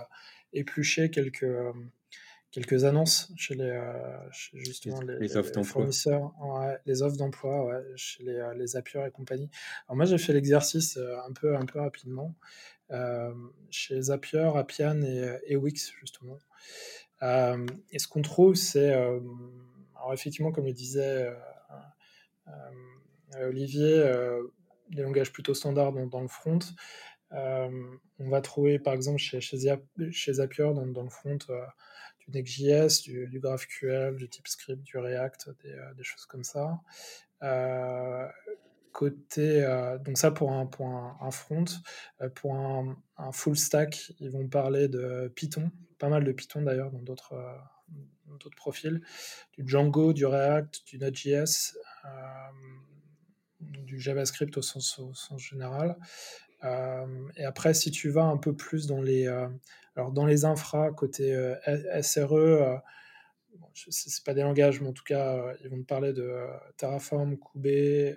éplucher 0.54 1.10
quelques, 1.10 1.42
euh, 1.42 1.72
quelques 2.52 2.84
annonces 2.84 3.32
chez 3.36 3.56
les, 3.56 3.82
justement, 4.52 5.00
les, 5.00 5.36
offres 5.36 5.62
fournisseurs, 5.62 6.32
les 6.86 7.02
offres 7.02 7.16
d'emploi 7.16 7.82
chez 7.96 8.22
les, 8.22 8.52
les 8.56 8.68
Zapier 8.68 9.04
et 9.06 9.10
compagnie. 9.10 9.50
Alors 9.88 9.96
moi, 9.96 10.04
j'ai 10.04 10.18
fait 10.18 10.32
l'exercice 10.32 10.96
un 11.26 11.32
peu, 11.32 11.56
un 11.56 11.66
peu 11.66 11.80
rapidement 11.80 12.34
chez 13.70 14.00
Zapier, 14.00 14.50
Appian 14.54 15.02
et, 15.02 15.38
et 15.46 15.56
Wix, 15.56 15.92
justement. 15.98 16.38
Euh, 17.22 17.66
et 17.90 17.98
ce 17.98 18.08
qu'on 18.08 18.22
trouve, 18.22 18.54
c'est, 18.54 18.94
euh, 18.94 19.20
alors 19.96 20.12
effectivement, 20.12 20.50
comme 20.50 20.66
le 20.66 20.72
disait 20.72 21.32
euh, 22.48 23.48
Olivier, 23.48 24.04
des 24.90 25.02
langages 25.02 25.32
plutôt 25.32 25.54
standards 25.54 25.92
dans, 25.92 26.20
le 26.20 26.28
front. 26.28 26.58
on 27.30 28.28
va 28.28 28.40
trouver 28.42 28.78
par 28.78 28.92
exemple 28.92 29.18
chez, 29.18 29.40
chez, 29.40 29.56
Zapier 29.56 30.70
dans, 30.74 31.02
le 31.02 31.08
front 31.08 31.38
Next.js, 32.32 33.02
du, 33.02 33.40
GraphQL, 33.40 34.16
du 34.16 34.28
TypeScript, 34.28 34.82
du 34.82 34.98
React, 34.98 35.50
des, 35.96 36.04
choses 36.04 36.26
comme 36.26 36.44
ça. 36.44 36.80
côté, 38.92 39.66
donc 40.04 40.18
ça 40.18 40.30
pour 40.30 40.52
un, 40.52 40.66
pour 40.66 40.86
un, 40.86 41.30
front. 41.30 41.64
pour 42.34 42.54
un, 42.54 43.32
full 43.32 43.56
stack, 43.56 44.12
ils 44.20 44.30
vont 44.30 44.48
parler 44.48 44.88
de 44.88 45.32
Python, 45.34 45.70
pas 46.02 46.08
mal 46.08 46.24
de 46.24 46.32
Python 46.32 46.62
d'ailleurs 46.62 46.90
dans 46.90 47.02
d'autres 47.02 47.34
euh, 47.34 48.50
profils, 48.56 49.00
du 49.56 49.62
Django, 49.64 50.12
du 50.12 50.26
React, 50.26 50.84
du 50.86 50.98
Node.js, 50.98 51.76
euh, 52.04 52.08
du 53.60 54.00
JavaScript 54.00 54.56
au 54.56 54.62
sens, 54.62 55.00
sens 55.14 55.40
général. 55.40 55.96
Euh, 56.64 57.06
et 57.36 57.44
après, 57.44 57.74
si 57.74 57.90
tu 57.90 58.10
vas 58.10 58.24
un 58.24 58.36
peu 58.36 58.54
plus 58.54 58.86
dans 58.86 59.02
les, 59.02 59.26
alors 59.96 60.12
dans 60.12 60.26
les 60.26 60.44
infra 60.44 60.90
côté 60.90 61.34
SRE, 62.02 62.80
bon, 63.56 63.68
c'est 63.74 64.24
pas 64.24 64.34
des 64.34 64.42
langages, 64.42 64.80
mais 64.80 64.88
en 64.88 64.92
tout 64.92 65.04
cas, 65.04 65.54
ils 65.62 65.68
vont 65.68 65.80
te 65.80 65.86
parler 65.86 66.12
de 66.12 66.46
Terraform, 66.76 67.36
Kube, 67.36 68.16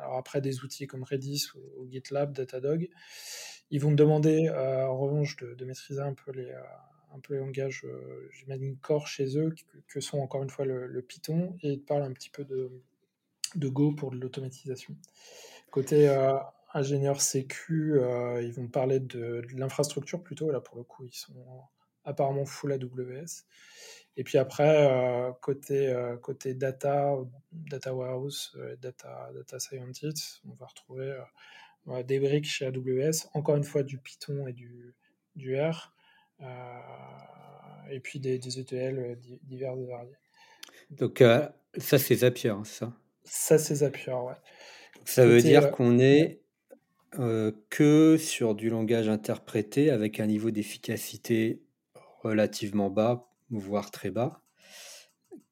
alors 0.00 0.16
après 0.16 0.40
des 0.40 0.64
outils 0.64 0.86
comme 0.86 1.04
Redis 1.04 1.48
ou, 1.54 1.88
GitLab, 1.90 2.32
Datadog. 2.32 2.88
Ils 3.70 3.80
vont 3.80 3.90
me 3.90 3.96
demander, 3.96 4.48
euh, 4.48 4.86
en 4.86 4.98
revanche, 4.98 5.36
de, 5.36 5.64
maîtriser 5.64 6.00
un 6.00 6.14
peu 6.14 6.32
les, 6.32 6.50
euh, 6.50 6.62
un 7.14 7.20
peu 7.20 7.34
les 7.34 7.40
langages, 7.40 7.84
euh, 7.84 8.28
j'imagine, 8.32 8.76
core 8.76 9.06
chez 9.06 9.38
eux, 9.38 9.54
que, 9.88 10.00
sont 10.00 10.18
encore 10.18 10.42
une 10.42 10.50
fois 10.50 10.64
le, 10.64 11.02
Python, 11.02 11.56
et 11.62 11.72
ils 11.72 11.82
parlent 11.82 12.02
un 12.02 12.12
petit 12.12 12.30
peu 12.30 12.44
de, 12.44 12.70
de 13.56 13.68
Go 13.68 13.92
pour 13.92 14.10
de 14.10 14.16
l'automatisation. 14.16 14.94
Côté 15.70 16.08
ingénieur 16.74 17.20
sécu, 17.20 17.98
ils 18.42 18.52
vont 18.52 18.68
parler 18.68 19.00
de, 19.00 19.42
l'infrastructure 19.54 20.22
plutôt, 20.22 20.50
là 20.50 20.60
pour 20.60 20.76
le 20.76 20.82
coup, 20.82 21.04
ils 21.04 21.14
sont 21.14 21.34
apparemment 22.04 22.44
full 22.44 22.72
AWS. 22.72 23.44
Et 24.16 24.24
puis 24.24 24.38
après, 24.38 25.32
côté, 25.40 25.94
côté 26.22 26.54
data, 26.54 27.16
data 27.52 27.94
warehouse, 27.94 28.56
data, 28.80 29.30
data 29.34 29.58
scientist, 29.58 30.42
on 30.48 30.54
va 30.54 30.66
retrouver 30.66 31.16
des 32.04 32.20
briques 32.20 32.46
chez 32.46 32.66
AWS, 32.66 33.28
encore 33.34 33.56
une 33.56 33.64
fois 33.64 33.82
du 33.82 33.98
Python 33.98 34.46
et 34.46 34.52
du, 34.52 34.94
du 35.36 35.60
R. 35.60 35.94
et 37.90 38.00
puis 38.00 38.20
des, 38.20 38.38
des 38.38 38.60
ETL 38.60 39.18
divers 39.42 39.76
et 39.76 39.86
variés. 39.86 40.16
Donc 40.90 41.22
ça 41.76 41.98
c'est 41.98 42.16
Zapier, 42.16 42.50
hein, 42.50 42.64
ça? 42.64 42.92
Ça 43.24 43.58
c'est 43.58 43.76
Zapier, 43.76 44.12
ouais. 44.12 44.34
Ça 45.04 45.26
veut 45.26 45.40
dire 45.40 45.70
qu'on 45.70 45.98
est 45.98 46.40
que 47.70 48.16
sur 48.16 48.54
du 48.54 48.70
langage 48.70 49.08
interprété 49.08 49.90
avec 49.90 50.20
un 50.20 50.26
niveau 50.26 50.50
d'efficacité 50.50 51.62
relativement 52.22 52.90
bas, 52.90 53.30
voire 53.50 53.90
très 53.90 54.10
bas, 54.10 54.42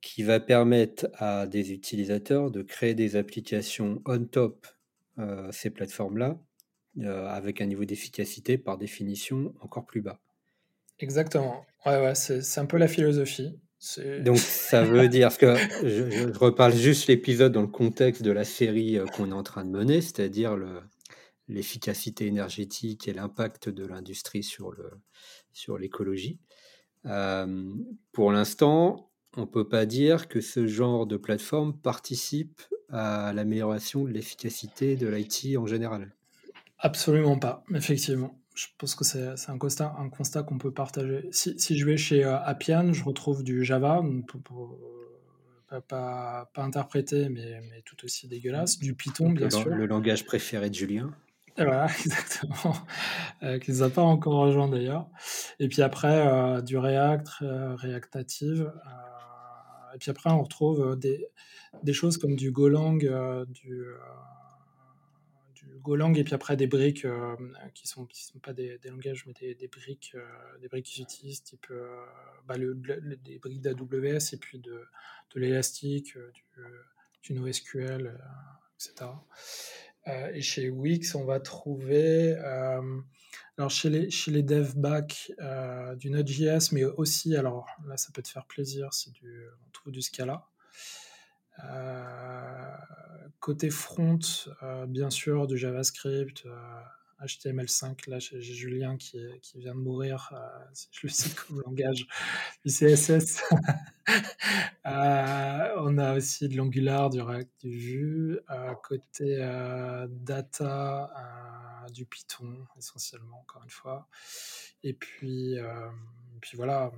qui 0.01 0.23
va 0.23 0.41
permettre 0.41 1.09
à 1.15 1.47
des 1.47 1.73
utilisateurs 1.73 2.51
de 2.51 2.63
créer 2.63 2.95
des 2.95 3.17
applications 3.17 4.03
on 4.07 4.25
top 4.25 4.67
ces 5.51 5.71
plateformes-là, 5.71 6.39
avec 7.29 7.61
un 7.61 7.67
niveau 7.67 7.85
d'efficacité 7.85 8.59
par 8.59 8.79
définition 8.79 9.55
encore 9.61 9.87
plus 9.87 10.01
bas. 10.01 10.21
Exactement. 10.99 11.65
Ouais, 11.87 12.01
ouais, 12.01 12.15
c'est 12.15 12.59
un 12.59 12.67
peu 12.67 12.79
la 12.79 12.89
philosophie. 12.89 13.59
Donc 14.21 14.39
ça 14.39 14.85
veut 14.85 15.09
dire 15.09 15.37
que 15.37 15.57
je, 15.83 16.39
reparle 16.39 16.75
juste 16.75 17.09
l'épisode 17.09 17.53
dans 17.53 17.63
le 17.63 17.67
contexte 17.67 18.23
de 18.23 18.31
la 18.31 18.45
série 18.45 18.99
qu'on 19.15 19.31
est 19.31 19.35
en 19.35 19.43
train 19.43 19.65
de 19.65 19.71
mener, 19.71 20.01
c'est-à-dire 20.01 20.57
l'efficacité 21.53 22.27
énergétique 22.27 23.09
et 23.09 23.13
l'impact 23.13 23.69
de 23.69 23.87
l'industrie 23.87 24.43
sur 24.43 25.79
l'écologie. 25.79 26.39
Euh, 27.07 27.73
pour 28.13 28.33
l'instant, 28.33 29.11
on 29.37 29.43
ne 29.43 29.47
peut 29.47 29.69
pas 29.69 29.87
dire 29.87 30.29
que 30.29 30.41
ce 30.41 30.67
genre 30.67 31.07
de 31.07 31.17
plateforme 31.17 31.77
participe 31.77 32.63
à 32.91 33.33
l'amélioration 33.33 34.05
de 34.05 34.11
l'efficacité 34.11 34.97
de 34.97 35.09
l'IT 35.09 35.57
en 35.57 35.67
général. 35.67 36.15
Absolument 36.79 37.39
pas, 37.39 37.65
effectivement. 37.75 38.39
Je 38.55 38.67
pense 38.77 38.95
que 38.95 39.05
c'est 39.05 39.33
un 39.49 39.57
constat, 39.57 39.95
un 39.99 40.11
constat 40.11 40.43
qu'on 40.43 40.59
peut 40.59 40.73
partager. 40.73 41.27
Si, 41.33 41.59
si, 41.59 41.79
je 41.79 41.87
vais 41.87 41.97
chez 41.97 42.23
euh, 42.23 42.39
Appian, 42.41 42.93
je 42.93 43.03
retrouve 43.03 43.43
du 43.43 43.65
Java, 43.65 44.03
pas, 45.71 45.81
pas, 45.81 46.51
pas, 46.53 46.63
interprété, 46.63 47.31
mais, 47.31 47.63
mais, 47.71 47.81
tout 47.87 48.05
aussi 48.05 48.29
dégueulasse, 48.29 48.79
du 48.79 48.95
Python, 48.95 49.31
bien 49.31 49.49
sûr. 49.49 49.71
Le 49.71 49.87
langage 49.87 50.27
préféré 50.27 50.69
de 50.69 50.75
Julien. 50.75 51.15
Voilà, 51.57 51.87
exactement. 52.05 52.75
Euh, 53.43 53.59
qui 53.59 53.73
ne 53.73 53.83
a 53.83 53.91
pas 53.91 54.03
encore 54.03 54.35
rejoint 54.35 54.69
d'ailleurs. 54.69 55.09
Et 55.59 55.69
puis 55.69 55.83
après, 55.83 56.27
euh, 56.27 56.61
du 56.63 56.79
React, 56.79 57.29
euh, 57.43 58.01
Native. 58.15 58.73
et 59.95 59.99
puis 59.99 60.11
après, 60.11 60.31
on 60.31 60.43
retrouve 60.43 60.97
des, 60.97 61.29
des 61.83 61.93
choses 61.93 62.17
comme 62.17 62.37
du 62.37 62.51
Golang, 62.51 62.99
du, 63.49 63.85
Golang, 65.83 66.17
et 66.17 66.25
puis 66.25 66.35
après 66.35 66.57
des 66.57 66.69
briques 66.69 67.07
qui 67.75 67.85
ne 67.85 67.89
sont, 67.89 68.07
qui 68.07 68.25
sont 68.25 68.39
pas 68.39 68.53
des, 68.53 68.79
des, 68.79 68.89
langages, 68.89 69.25
mais 69.27 69.33
des, 69.33 69.55
des 69.55 69.69
briques, 69.69 70.17
des 70.61 70.69
briques 70.69 70.87
qu'ils 70.87 71.03
utilisent, 71.03 71.43
type 71.43 71.67
bah, 72.47 72.57
le, 72.57 72.75
des 73.25 73.39
briques 73.39 73.61
d'AWS, 73.61 74.33
et 74.33 74.37
puis 74.39 74.59
de, 74.59 74.85
de 75.35 75.41
l'élastique, 75.41 76.17
du, 76.17 76.45
du 77.23 77.33
NoSQL, 77.35 78.19
etc. 78.77 79.11
Euh, 80.09 80.33
et 80.35 80.43
chez 80.43 80.69
Wix, 80.69 81.15
on 81.15 81.25
va 81.25 81.39
trouver, 81.39 82.35
euh, 82.37 83.01
alors 83.57 83.71
chez 83.71 83.89
les, 83.89 84.11
chez 84.11 84.33
les 84.33 84.43
dev 84.43 84.75
back 84.75 85.33
euh, 85.41 85.95
du 85.95 86.11
Node.js, 86.11 86.73
mais 86.73 86.85
aussi, 86.85 87.37
alors 87.37 87.69
là, 87.87 87.97
ça 87.97 88.11
peut 88.13 88.23
te 88.23 88.29
faire 88.29 88.47
plaisir, 88.47 88.91
du, 89.13 89.47
on 89.67 89.71
trouve 89.71 89.93
du 89.93 90.03
Scala. 90.03 90.45
côté 93.39 93.71
front, 93.71 94.19
bien 94.89 95.11
sûr, 95.11 95.47
du 95.47 95.57
JavaScript, 95.57 96.45
HTML5. 97.25 98.09
Là, 98.11 98.19
j'ai 98.19 98.41
Julien 98.41 98.97
qui, 98.97 99.19
vient 99.57 99.75
de 99.75 99.81
mourir, 99.81 100.33
je 100.93 101.01
le 101.05 101.09
cite 101.09 101.35
comme 101.35 101.61
langage 101.65 102.07
du 102.65 102.73
CSS. 102.73 103.43
Euh, 104.85 105.75
on 105.77 105.97
a 105.97 106.15
aussi 106.15 106.49
de 106.49 106.57
l'Angular, 106.57 107.09
du 107.09 107.21
React, 107.21 107.51
du 107.61 107.71
Vue. 107.71 108.41
Euh, 108.51 108.75
côté 108.83 109.37
euh, 109.39 110.09
data, 110.11 111.87
du 111.93 112.05
Python, 112.05 112.67
essentiellement, 112.77 113.41
encore 113.41 113.63
une 113.63 113.71
fois. 113.71 114.09
Et 114.83 114.93
puis, 114.93 115.57
puis 116.41 116.57
voilà, 116.57 116.91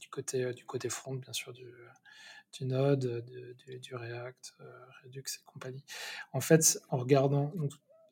du, 0.00 0.08
côté, 0.08 0.52
du 0.54 0.64
côté 0.64 0.88
front, 0.88 1.14
bien 1.14 1.32
sûr, 1.32 1.52
du, 1.52 1.72
du 2.52 2.64
Node, 2.64 3.24
du, 3.24 3.78
du, 3.78 3.94
React, 3.94 4.56
Redux 5.04 5.20
et 5.20 5.44
compagnie. 5.44 5.84
En 6.32 6.40
fait, 6.40 6.80
en 6.88 6.96
regardant 6.96 7.52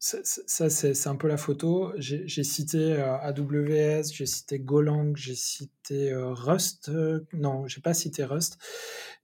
ça, 0.03 0.69
c'est 0.69 1.07
un 1.07 1.15
peu 1.15 1.29
la 1.29 1.37
photo. 1.37 1.93
J'ai 1.97 2.43
cité 2.43 2.95
euh, 2.95 3.17
AWS, 3.19 4.13
j'ai 4.13 4.27
cité 4.27 4.59
Golang, 4.59 5.15
j'ai 5.15 5.37
cité 5.37 6.11
euh, 6.11 6.33
Rust. 6.33 6.89
Euh, 6.89 7.21
non, 7.33 7.69
j'ai 7.69 7.81
pas 7.81 7.95
cité 7.95 8.25
Rust. 8.25 8.59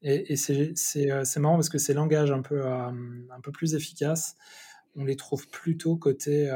Et, 0.03 0.33
et 0.33 0.37
c'est 0.37 1.37
marrant 1.39 1.57
parce 1.57 1.69
que 1.69 1.79
ces 1.79 1.95
langages 1.95 2.31
un 2.31 2.43
peu, 2.43 2.65
un 2.65 3.41
peu 3.43 3.51
plus 3.51 3.75
efficaces, 3.75 4.37
on 4.95 5.05
les 5.05 5.17
trouve 5.17 5.49
plutôt 5.49 5.97
côté, 5.97 6.49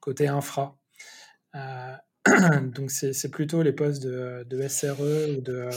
côté 0.00 0.26
infra. 0.26 0.76
donc 1.54 2.90
c'est 2.90 3.30
plutôt 3.30 3.62
les 3.62 3.72
postes 3.72 4.02
de, 4.02 4.44
de 4.50 4.66
SRE 4.66 5.36
ou 5.36 5.40
de 5.40 5.68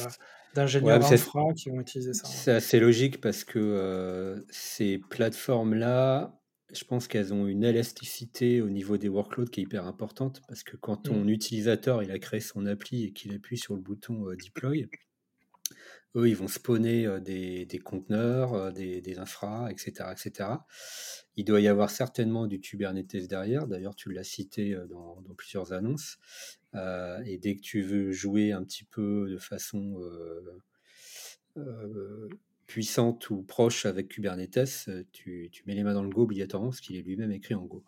d'ingénieurs 0.56 1.14
infra 1.14 1.54
qui 1.56 1.70
vont 1.70 1.80
utiliser 1.80 2.16
ça. 2.16 2.26
C'est 2.26 2.54
assez 2.54 2.80
logique 2.80 3.22
parce 3.22 3.44
que 3.44 4.44
ces 4.50 4.98
plateformes-là, 4.98 6.39
je 6.72 6.84
pense 6.84 7.08
qu'elles 7.08 7.34
ont 7.34 7.48
une 7.48 7.64
élasticité 7.64 8.62
au 8.62 8.70
niveau 8.70 8.98
des 8.98 9.10
workloads 9.10 9.50
qui 9.50 9.62
est 9.62 9.64
hyper 9.64 9.86
importante 9.86 10.42
parce 10.48 10.64
que 10.64 10.78
quand 10.78 10.98
ton 10.98 11.24
mmh. 11.24 11.30
utilisateur 11.30 12.04
il 12.04 12.12
a 12.12 12.20
créé 12.20 12.40
son 12.40 12.66
appli 12.66 13.06
et 13.06 13.12
qu'il 13.12 13.34
appuie 13.34 13.58
sur 13.58 13.76
le 13.76 13.82
bouton 13.82 14.26
deploy, 14.44 14.90
eux 16.16 16.28
ils 16.28 16.36
vont 16.36 16.48
spawner 16.48 17.08
des, 17.22 17.82
conteneurs, 17.84 18.72
des, 18.74 19.02
des, 19.02 19.20
infras, 19.20 19.70
etc., 19.72 20.10
etc. 20.12 20.50
Il 21.36 21.46
doit 21.46 21.62
y 21.62 21.68
avoir 21.68 21.90
certainement 21.90 22.48
du 22.48 22.60
Kubernetes 22.60 23.28
derrière. 23.28 23.68
D'ailleurs, 23.68 23.96
tu 23.96 24.12
l'as 24.12 24.24
cité 24.24 24.76
dans, 24.90 25.24
plusieurs 25.38 25.72
annonces. 25.74 26.18
et 26.74 27.38
dès 27.38 27.56
que 27.56 27.62
tu 27.62 27.82
veux 27.82 28.12
jouer 28.12 28.52
un 28.52 28.64
petit 28.64 28.84
peu 28.84 29.30
de 29.30 29.38
façon 29.38 30.00
puissante 32.70 33.32
ou 33.32 33.42
proche 33.42 33.88
avec 33.88 34.10
Kubernetes, 34.10 34.86
euh, 34.90 35.04
tu, 35.12 35.52
mets 35.66 35.74
les 35.74 35.84
mains 35.84 35.96
dans 35.96 36.04
le 36.04 36.10
Go 36.10 36.22
obligatoirement 36.22 36.70
parce 36.70 36.82
qu'il 36.82 36.96
est 36.96 37.02
lui-même 37.02 37.32
écrit 37.32 37.56
en 37.56 37.66
Go. 37.66 37.84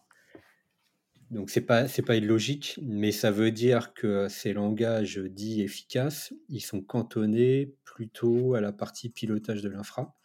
Donc 1.30 1.52
c'est 1.52 1.62
pas 1.62 1.86
pas 2.06 2.16
illogique, 2.16 2.80
mais 2.82 3.12
ça 3.12 3.30
veut 3.32 3.52
dire 3.52 3.94
que 3.94 4.28
ces 4.28 4.54
langages 4.54 5.18
dits 5.18 5.62
efficaces, 5.62 6.34
ils 6.50 6.62
sont 6.62 6.82
cantonnés 6.82 7.76
plutôt 7.86 8.56
à 8.56 8.60
la 8.60 8.74
partie 8.74 9.10
pilotage 9.10 9.62
de 9.62 9.70
l'infra, 9.70 10.18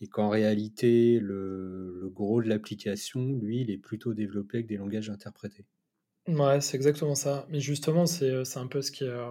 et 0.00 0.08
qu'en 0.08 0.28
réalité 0.28 1.20
le, 1.20 2.10
gros 2.12 2.42
de 2.42 2.48
l'application, 2.48 3.32
lui, 3.40 3.60
il 3.60 3.70
est 3.70 3.78
plutôt 3.78 4.14
développé 4.14 4.58
avec 4.58 4.66
des 4.66 4.76
langages 4.76 5.08
interprétés. 5.08 5.64
Ouais, 6.26 6.60
c'est 6.60 6.76
exactement 6.76 7.14
ça. 7.14 7.46
Mais 7.50 7.60
justement, 7.60 8.04
c'est 8.04 8.30
euh, 8.30 8.42
un 8.56 8.66
peu 8.66 8.82
ce 8.82 8.90
qui 8.90 9.04
euh, 9.04 9.30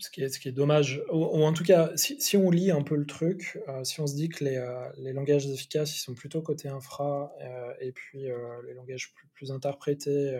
ce 0.00 0.10
qui 0.10 0.48
est, 0.48 0.52
dommage. 0.52 1.02
Ou, 1.10 1.44
en 1.44 1.52
tout 1.52 1.64
cas, 1.64 1.90
si, 1.96 2.36
on 2.36 2.50
lit 2.50 2.70
un 2.70 2.82
peu 2.82 2.96
le 2.96 3.06
truc, 3.06 3.58
euh, 3.68 3.84
si 3.84 4.00
on 4.00 4.06
se 4.06 4.14
dit 4.14 4.28
que 4.28 4.44
les, 4.44 4.56
euh, 4.56 4.88
les, 4.96 5.12
langages 5.12 5.46
efficaces, 5.46 5.94
ils 5.96 6.00
sont 6.00 6.14
plutôt 6.14 6.42
côté 6.42 6.68
infra, 6.68 7.32
euh, 7.40 7.72
et 7.80 7.92
puis 7.92 8.24
les 8.64 8.74
langages 8.74 9.14
plus, 9.34 9.52
interprétés 9.52 10.38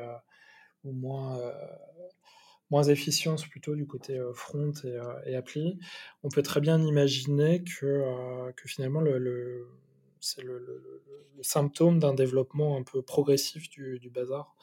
ou 0.85 0.93
moins, 0.93 1.39
moins 2.71 2.85
efficients 2.85 3.37
sont 3.37 3.49
plutôt 3.49 3.75
du 3.75 3.87
côté 3.87 4.21
front 4.35 4.73
et, 5.27 5.35
appli, 5.35 5.79
on 6.23 6.29
peut 6.29 6.43
très 6.43 6.61
bien 6.61 6.81
imaginer 6.83 7.63
que, 7.65 8.53
finalement 8.67 9.01
le, 9.01 9.69
c'est 10.21 10.43
le, 10.43 11.03
symptôme 11.43 11.99
d'un 11.99 12.13
développement 12.13 12.77
un 12.77 12.83
peu 12.83 13.01
progressif 13.01 13.71
du 13.71 14.11
bazar 14.11 14.55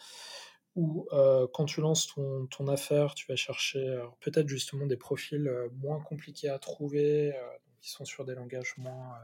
où 0.78 1.08
euh, 1.12 1.48
quand 1.54 1.66
tu 1.66 1.82
lances 1.82 2.08
ton, 2.14 2.46
ton, 2.46 2.68
affaire, 2.68 3.16
tu 3.16 3.26
vas 3.28 3.36
chercher 3.36 4.00
peut-être 4.22 4.48
justement 4.48 4.86
des 4.86 4.96
profils 4.96 5.48
euh, 5.48 5.68
moins 5.82 6.00
compliqués 6.00 6.50
à 6.50 6.60
trouver, 6.60 7.34
euh, 7.34 7.40
qui 7.82 7.90
sont 7.90 8.06
sur 8.06 8.26
des 8.26 8.36
langages 8.36 8.76
moins, 8.78 9.16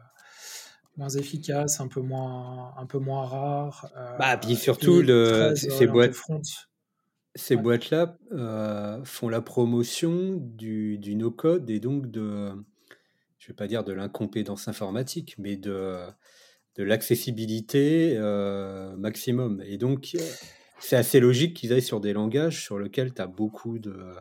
moins 0.97 1.09
efficaces, 1.09 1.79
un 1.79 1.87
peu 1.87 2.01
moins, 2.01 2.73
un 2.75 2.87
peu 2.87 2.97
moins 2.97 3.27
rares. 3.27 3.87
bah, 4.17 4.35
puis 4.37 4.55
surtout, 4.55 5.03
le, 5.03 5.53
ces 5.55 5.85
boîtes. 5.85 6.15
Ces 7.35 7.55
boîtes-là 7.55 8.17
font 9.05 9.27
la 9.27 9.41
promotion 9.41 10.37
du, 10.39 10.99
du 10.99 11.15
no-code 11.15 11.67
et 11.71 11.79
donc 11.79 12.11
de, 12.11 12.51
je 13.39 13.47
vais 13.47 13.55
pas 13.55 13.65
dire 13.65 13.83
de 13.83 13.91
l'incompétence 13.91 14.67
informatique, 14.67 15.35
mais 15.39 15.55
de, 15.55 15.97
de 16.75 16.83
l'accessibilité 16.83 18.19
maximum. 18.97 19.63
Et 19.65 19.77
donc, 19.77 20.15
c'est 20.83 20.97
assez 20.97 21.19
logique 21.19 21.55
qu'ils 21.55 21.71
aillent 21.73 21.81
sur 21.81 22.01
des 22.01 22.13
langages 22.13 22.63
sur 22.63 22.77
beaucoup 23.27 23.79
de, 23.79 24.15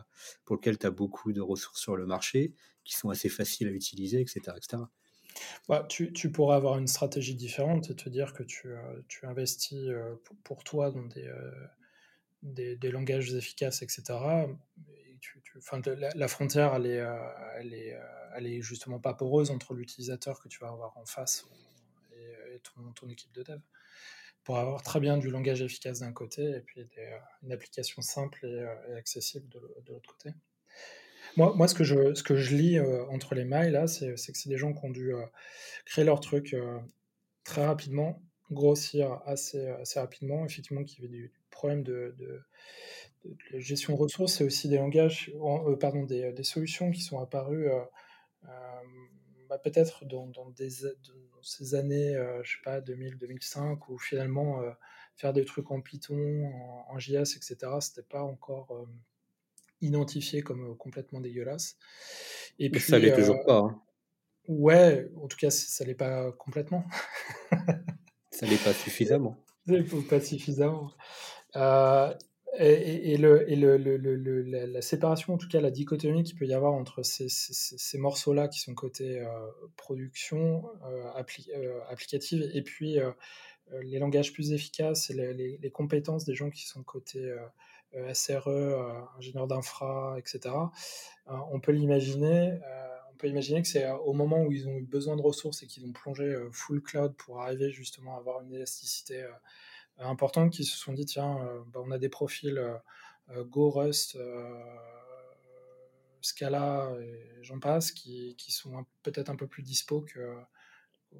pour 0.45 0.55
lesquels 0.55 0.77
tu 0.77 0.87
as 0.87 0.91
beaucoup 0.91 1.33
de 1.33 1.41
ressources 1.41 1.81
sur 1.81 1.95
le 1.95 2.05
marché, 2.05 2.53
qui 2.83 2.95
sont 2.95 3.09
assez 3.09 3.29
faciles 3.29 3.67
à 3.67 3.71
utiliser, 3.71 4.21
etc. 4.21 4.41
etc. 4.55 4.83
Bah, 5.67 5.85
tu, 5.89 6.13
tu, 6.13 6.31
pourrais 6.31 6.55
avoir 6.55 6.77
une 6.77 6.87
stratégie 6.87 7.35
différente 7.35 7.89
et 7.89 7.95
te 7.95 8.07
dire 8.09 8.33
que 8.33 8.43
tu, 8.43 8.67
euh, 8.67 9.01
tu 9.07 9.25
investis 9.25 9.87
euh, 9.87 10.15
pour, 10.43 10.63
toi 10.63 10.91
dans 10.91 11.05
des, 11.05 11.27
euh, 11.27 12.91
langages 12.91 13.33
efficaces, 13.33 13.81
etc. 13.81 14.19
la, 16.15 16.27
frontière, 16.27 16.75
elle 16.75 16.85
est, 16.85 18.61
justement 18.61 18.99
pas 18.99 19.13
poreuse 19.13 19.49
entre 19.51 19.73
l'utilisateur 19.73 20.39
que 20.39 20.47
tu 20.47 20.59
vas 20.59 20.69
avoir 20.69 20.97
en 20.97 21.05
face 21.05 21.45
et, 22.53 22.59
ton, 22.95 23.09
équipe 23.09 23.31
de 23.33 23.43
dev. 23.43 23.59
Pour 24.43 24.57
avoir 24.57 24.83
très 24.83 24.99
bien 24.99 25.17
du 25.17 25.29
langage 25.29 25.61
efficace 25.61 25.99
d'un 25.99 26.11
côté 26.11 26.43
et 26.43 26.59
puis 26.59 26.85
une 27.43 27.51
application 27.51 28.01
simple 28.01 28.45
et, 28.45 28.97
accessible 28.97 29.47
de, 29.49 29.59
l'autre 29.91 30.15
côté. 30.17 30.35
Moi, 31.37 31.67
ce, 31.67 31.73
que 31.73 31.83
je, 31.83 32.13
ce 32.13 32.23
que 32.23 32.35
je 32.35 32.55
lis 32.55 32.79
entre 33.09 33.35
les 33.35 33.45
mailles, 33.45 33.71
là, 33.71 33.87
c'est 33.87 34.13
que 34.13 34.37
c'est 34.37 34.49
des 34.49 34.57
gens 34.57 34.73
qui 34.73 34.85
ont 34.85 34.89
dû 34.89 35.13
créer 35.85 36.03
leur 36.03 36.19
truc 36.19 36.55
très 37.43 37.65
rapidement, 37.65 38.21
grossir 38.51 39.21
assez, 39.25 39.73
rapidement, 39.95 40.45
effectivement, 40.45 40.83
qui 40.83 40.99
avait 40.99 41.09
du 41.09 41.31
problème 41.49 41.83
de, 41.83 42.15
gestion 43.53 43.93
de 43.93 43.99
ressources, 43.99 44.33
c'est 44.33 44.43
aussi 44.43 44.69
des 44.69 44.77
langages, 44.77 45.31
euh, 45.35 45.75
pardon, 45.75 46.03
des, 46.03 46.43
solutions 46.43 46.91
qui 46.91 47.01
sont 47.01 47.19
apparues 47.19 47.69
euh, 47.69 47.79
euh, 48.45 48.49
bah, 49.53 49.59
peut-être 49.59 50.05
dans, 50.05 50.27
dans, 50.27 50.49
des, 50.49 50.69
dans 50.81 51.43
ces 51.43 51.75
années, 51.75 52.17
je 52.43 52.51
sais 52.51 52.61
pas, 52.63 52.81
2000-2005, 52.81 53.79
où 53.89 53.97
finalement 53.97 54.61
faire 55.15 55.33
des 55.33 55.45
trucs 55.45 55.69
en 55.69 55.81
Python, 55.81 56.51
en, 56.89 56.97
JS, 56.97 57.35
etc., 57.35 57.57
c'était 57.79 58.01
pas 58.01 58.23
encore 58.23 58.87
identifié 59.81 60.41
comme 60.41 60.75
complètement 60.77 61.19
dégueulasse. 61.19 61.77
Et 62.57 62.69
puis, 62.69 62.81
ça 62.81 62.97
l'est 62.97 63.13
toujours 63.13 63.43
pas. 63.45 63.59
Hein. 63.59 63.81
Ouais, 64.47 65.09
en 65.21 65.27
tout 65.27 65.37
cas, 65.37 65.51
ça 65.51 65.85
l'est 65.85 65.93
pas 65.93 66.31
complètement. 66.33 66.83
ça 68.31 68.45
l'est 68.45 68.63
pas 68.63 68.73
suffisamment. 68.73 69.37
pas 70.09 70.19
suffisamment. 70.19 70.91
Euh, 72.59 72.79
et, 72.85 73.17
le, 73.17 73.49
et 73.49 73.55
le, 73.55 73.77
le, 73.77 74.41
la, 74.43 74.81
séparation, 74.81 75.33
en 75.33 75.37
tout 75.37 75.47
cas 75.47 75.59
la 75.59 75.71
dichotomie 75.71 76.23
qu'il 76.23 76.37
peut 76.37 76.45
y 76.45 76.53
avoir 76.53 76.73
entre 76.73 77.01
ces, 77.01 77.27
ces, 77.27 77.97
morceaux-là 77.97 78.47
qui 78.47 78.59
sont 78.59 78.75
côté 78.75 79.19
euh, 79.19 79.27
production 79.75 80.63
euh, 80.85 81.79
applicative 81.89 82.47
et 82.53 82.61
puis 82.61 82.97
les 83.81 83.97
langages 83.97 84.33
plus 84.33 84.51
efficaces 84.51 85.09
et 85.09 85.13
les, 85.15 85.57
les, 85.57 85.71
compétences 85.71 86.25
des 86.25 86.35
gens 86.35 86.51
qui 86.51 86.67
sont 86.67 86.83
côté 86.83 87.33
SRE, 88.13 88.49
ingénieur 89.17 89.47
d'infra, 89.47 90.15
etc. 90.19 90.53
on 91.25 91.59
peut 91.59 91.71
l'imaginer 91.71 92.59
on 93.11 93.15
peut 93.17 93.27
imaginer 93.27 93.61
que 93.61 93.67
c'est 93.67 93.89
au 93.89 94.13
moment 94.13 94.43
où 94.43 94.51
ils 94.51 94.67
ont 94.67 94.75
eu 94.75 94.83
besoin 94.83 95.15
de 95.15 95.21
ressources 95.21 95.63
et 95.63 95.67
qu'ils 95.67 95.85
ont 95.85 95.93
plongé 95.93 96.37
full 96.51 96.81
cloud 96.81 97.15
pour 97.15 97.41
arriver 97.41 97.71
justement 97.71 98.15
à 98.15 98.19
avoir 98.19 98.41
une 98.41 98.53
élasticité 98.53 99.25
importantes 99.99 100.51
qui 100.51 100.65
se 100.65 100.77
sont 100.77 100.93
dit 100.93 101.05
tiens, 101.05 101.37
euh, 101.41 101.61
bah, 101.67 101.81
on 101.83 101.91
a 101.91 101.97
des 101.97 102.09
profils 102.09 102.57
euh, 102.57 102.75
euh, 103.29 103.43
Go, 103.43 103.69
Rust, 103.69 104.17
Scala 106.21 106.93
et 107.01 107.43
j'en 107.43 107.59
passe 107.59 107.91
qui, 107.91 108.35
qui 108.37 108.51
sont 108.51 108.85
peut-être 109.03 109.29
un 109.29 109.35
peu 109.35 109.47
plus 109.47 109.61
dispo 109.61 110.05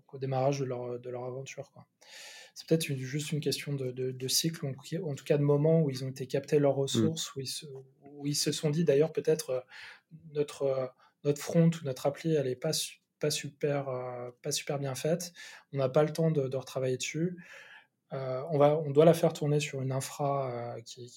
qu'au 0.05 0.17
démarrage 0.17 0.59
de 0.59 0.65
leur, 0.65 0.99
de 0.99 1.09
leur 1.09 1.25
aventure. 1.25 1.69
C'est 2.55 2.67
peut-être 2.67 2.85
juste 2.95 3.31
une 3.31 3.41
question 3.41 3.73
de, 3.73 3.91
de, 3.91 4.27
cycle, 4.27 4.65
en 4.65 5.15
tout 5.15 5.25
cas 5.25 5.37
de 5.37 5.43
moment 5.43 5.81
où 5.81 5.89
ils 5.89 6.05
ont 6.05 6.09
été 6.09 6.27
captés 6.27 6.59
leurs 6.59 6.75
ressources, 6.75 7.29
mmh. 7.29 7.39
où, 7.39 7.41
ils 7.41 7.47
se, 7.47 7.65
où, 7.65 8.27
ils 8.27 8.35
se, 8.35 8.51
sont 8.51 8.69
dit 8.69 8.85
d'ailleurs 8.85 9.11
peut-être 9.11 9.65
notre, 10.33 10.93
notre 11.25 11.41
front 11.41 11.69
ou 11.69 11.83
notre 11.83 12.05
appli, 12.05 12.35
elle 12.35 12.47
n'est 12.47 12.55
pas, 12.55 12.71
pas, 13.19 13.31
super, 13.31 13.87
pas 14.41 14.51
super 14.51 14.79
bien 14.79 14.95
faite, 14.95 15.33
on 15.73 15.77
n'a 15.77 15.89
pas 15.89 16.03
le 16.03 16.13
temps 16.13 16.31
de, 16.31 16.47
de 16.47 16.57
retravailler 16.57 16.97
dessus. 16.97 17.35
Euh, 18.13 18.43
on, 18.51 18.59
va, 18.59 18.77
on 18.77 18.91
doit 18.91 19.05
la 19.05 19.13
faire 19.13 19.33
tourner 19.33 19.59
sur 19.59 19.81
une 19.81 19.91
infra 19.91 20.75
euh, 20.77 20.81
qui, 20.81 21.09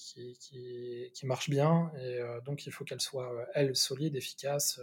qui, 1.13 1.25
marche 1.25 1.49
bien, 1.49 1.91
et 1.99 2.19
euh, 2.19 2.41
donc 2.41 2.65
il 2.65 2.71
faut 2.71 2.85
qu'elle 2.85 3.01
soit, 3.01 3.31
elle, 3.53 3.75
solide, 3.75 4.15
efficace. 4.15 4.81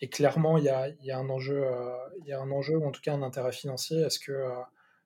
Et, 0.00 0.08
clairement, 0.08 0.58
il 0.58 0.64
y 0.64 0.68
a, 0.68 0.88
y 1.02 1.10
a, 1.10 1.18
un 1.18 1.28
enjeu, 1.28 1.66
il 2.20 2.26
y 2.26 2.32
a 2.32 2.40
un 2.40 2.50
enjeu, 2.52 2.76
ou 2.76 2.86
en 2.86 2.92
tout 2.92 3.00
cas 3.00 3.14
un 3.14 3.22
intérêt 3.22 3.52
financier, 3.52 4.04
à 4.04 4.10
ce 4.10 4.20
que 4.20 4.48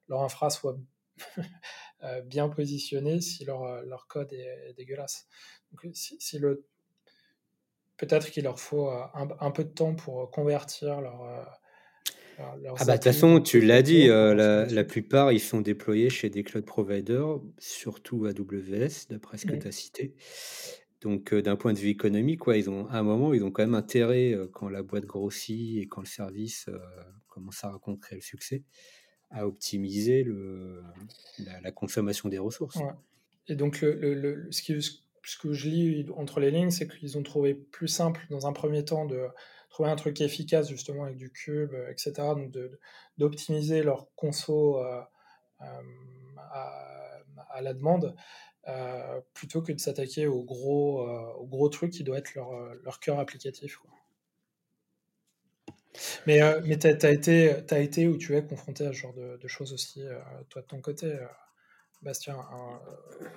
leur 0.09 0.23
infra 0.23 0.51
soit 0.51 0.77
bien 2.25 2.49
positionnée 2.49 3.21
si 3.21 3.45
leur, 3.45 3.83
leur 3.87 4.07
code 4.07 4.33
est, 4.33 4.75
dégueulasse? 4.77 5.29
Si, 5.95 6.39
le 6.39 6.67
peut-être 7.97 8.31
qu'il 8.31 8.45
leur 8.45 8.59
faut 8.59 8.91
un, 8.91 9.51
peu 9.51 9.65
de 9.65 9.71
temps 9.71 9.95
pour 9.95 10.31
convertir 10.31 11.01
leur, 11.01 11.60
ah 12.41 12.85
bah 12.85 12.93
de 12.93 12.93
toute 12.93 13.05
façon, 13.05 13.41
tu 13.41 13.61
l'as 13.61 13.83
dit, 13.83 14.09
euh, 14.09 14.67
la, 14.67 14.85
plupart 14.85 15.33
ils 15.33 15.41
sont 15.41 15.61
déployés 15.61 16.11
chez 16.11 16.31
des 16.31 16.43
cloud 16.43 16.65
providers, 16.65 17.41
surtout 17.59 18.27
AWS, 18.27 19.09
d'après 19.09 19.39
ce 19.39 19.47
que 19.47 19.57
tu 19.57 19.67
as 19.67 19.73
cité. 19.73 20.15
Donc 21.01 21.33
euh, 21.33 21.41
d'un 21.41 21.57
point 21.57 21.73
de 21.73 21.79
vue 21.79 21.89
économique, 21.89 22.41
quoi, 22.41 22.57
ils 22.57 22.69
ont 22.69 22.87
à 22.89 22.99
un 22.99 23.03
moment, 23.03 23.33
ils 23.33 23.43
ont 23.43 23.51
quand 23.51 23.63
même 23.63 23.75
intérêt 23.75 24.33
euh, 24.33 24.49
quand 24.53 24.69
la 24.69 24.83
boîte 24.83 25.07
grossit 25.07 25.83
et 25.83 25.87
quand 25.87 26.03
le 26.03 26.07
service 26.07 26.69
commence 27.29 27.65
à 27.65 27.71
rencontrer 27.71 28.17
le 28.17 28.23
succès, 28.23 28.65
à 29.31 29.47
optimiser 29.47 30.23
le, 30.23 30.83
la, 31.63 31.71
consommation 31.71 32.29
des 32.29 32.39
ressources. 32.39 32.79
Et 33.49 33.57
donc 33.57 33.81
le, 33.81 34.15
le, 34.15 34.49
ce, 34.51 34.63
qui, 34.63 34.81
ce 34.83 35.39
que 35.39 35.53
je 35.53 35.69
lis 35.69 36.07
entre 36.17 36.41
les 36.41 36.51
lignes, 36.51 36.71
c'est 36.71 36.89
qu'ils 36.89 37.17
ont 37.17 37.23
trouvé 37.23 37.55
plus 37.55 37.89
simple 37.89 38.27
dans 38.31 38.47
un 38.47 38.53
premier 38.53 38.85
temps 38.85 39.07
de 39.07 39.27
trouver 39.71 39.89
un 39.89 39.97
truc 39.97 40.21
efficace 40.21 40.69
justement 40.69 41.05
avec 41.05 41.17
du 41.17 41.31
cube, 41.31 41.73
euh, 41.75 41.91
etc. 41.91 42.13
D'optimiser 43.17 43.83
leur 43.83 44.09
conso 44.17 44.79
euh, 44.79 45.01
euh, 45.63 45.65
à, 46.37 47.63
la 47.63 47.75
demande 47.75 48.15
plutôt 49.35 49.63
que 49.63 49.73
de 49.73 49.81
s'attaquer 49.81 50.27
au 50.27 50.43
gros, 50.43 51.01
au 51.39 51.47
gros 51.47 51.69
truc 51.69 51.91
qui 51.93 52.05
doit 52.05 52.19
être 52.19 52.35
leur, 52.35 52.53
leur 52.85 53.01
cœur 53.01 53.19
applicatif. 53.19 53.79
Mais, 56.27 56.41
mais 56.63 56.79
tu 56.79 56.87
as, 56.87 57.11
été, 57.11 58.07
ou 58.07 58.17
tu 58.17 58.37
es 58.37 58.45
confronté 58.45 58.87
à 58.87 58.93
ce 58.93 58.99
genre 58.99 59.15
de, 59.15 59.49
choses 59.49 59.73
aussi, 59.73 60.05
toi 60.49 60.63
de 60.63 60.67
ton 60.67 60.81
côté, 60.81 61.19
Bastien, 62.03 62.37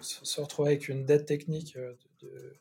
se, 0.02 0.40
retrouver 0.40 0.72
avec 0.72 0.88
une 0.88 1.06
dette 1.06 1.26
technique 1.26 1.76
de, 2.22 2.60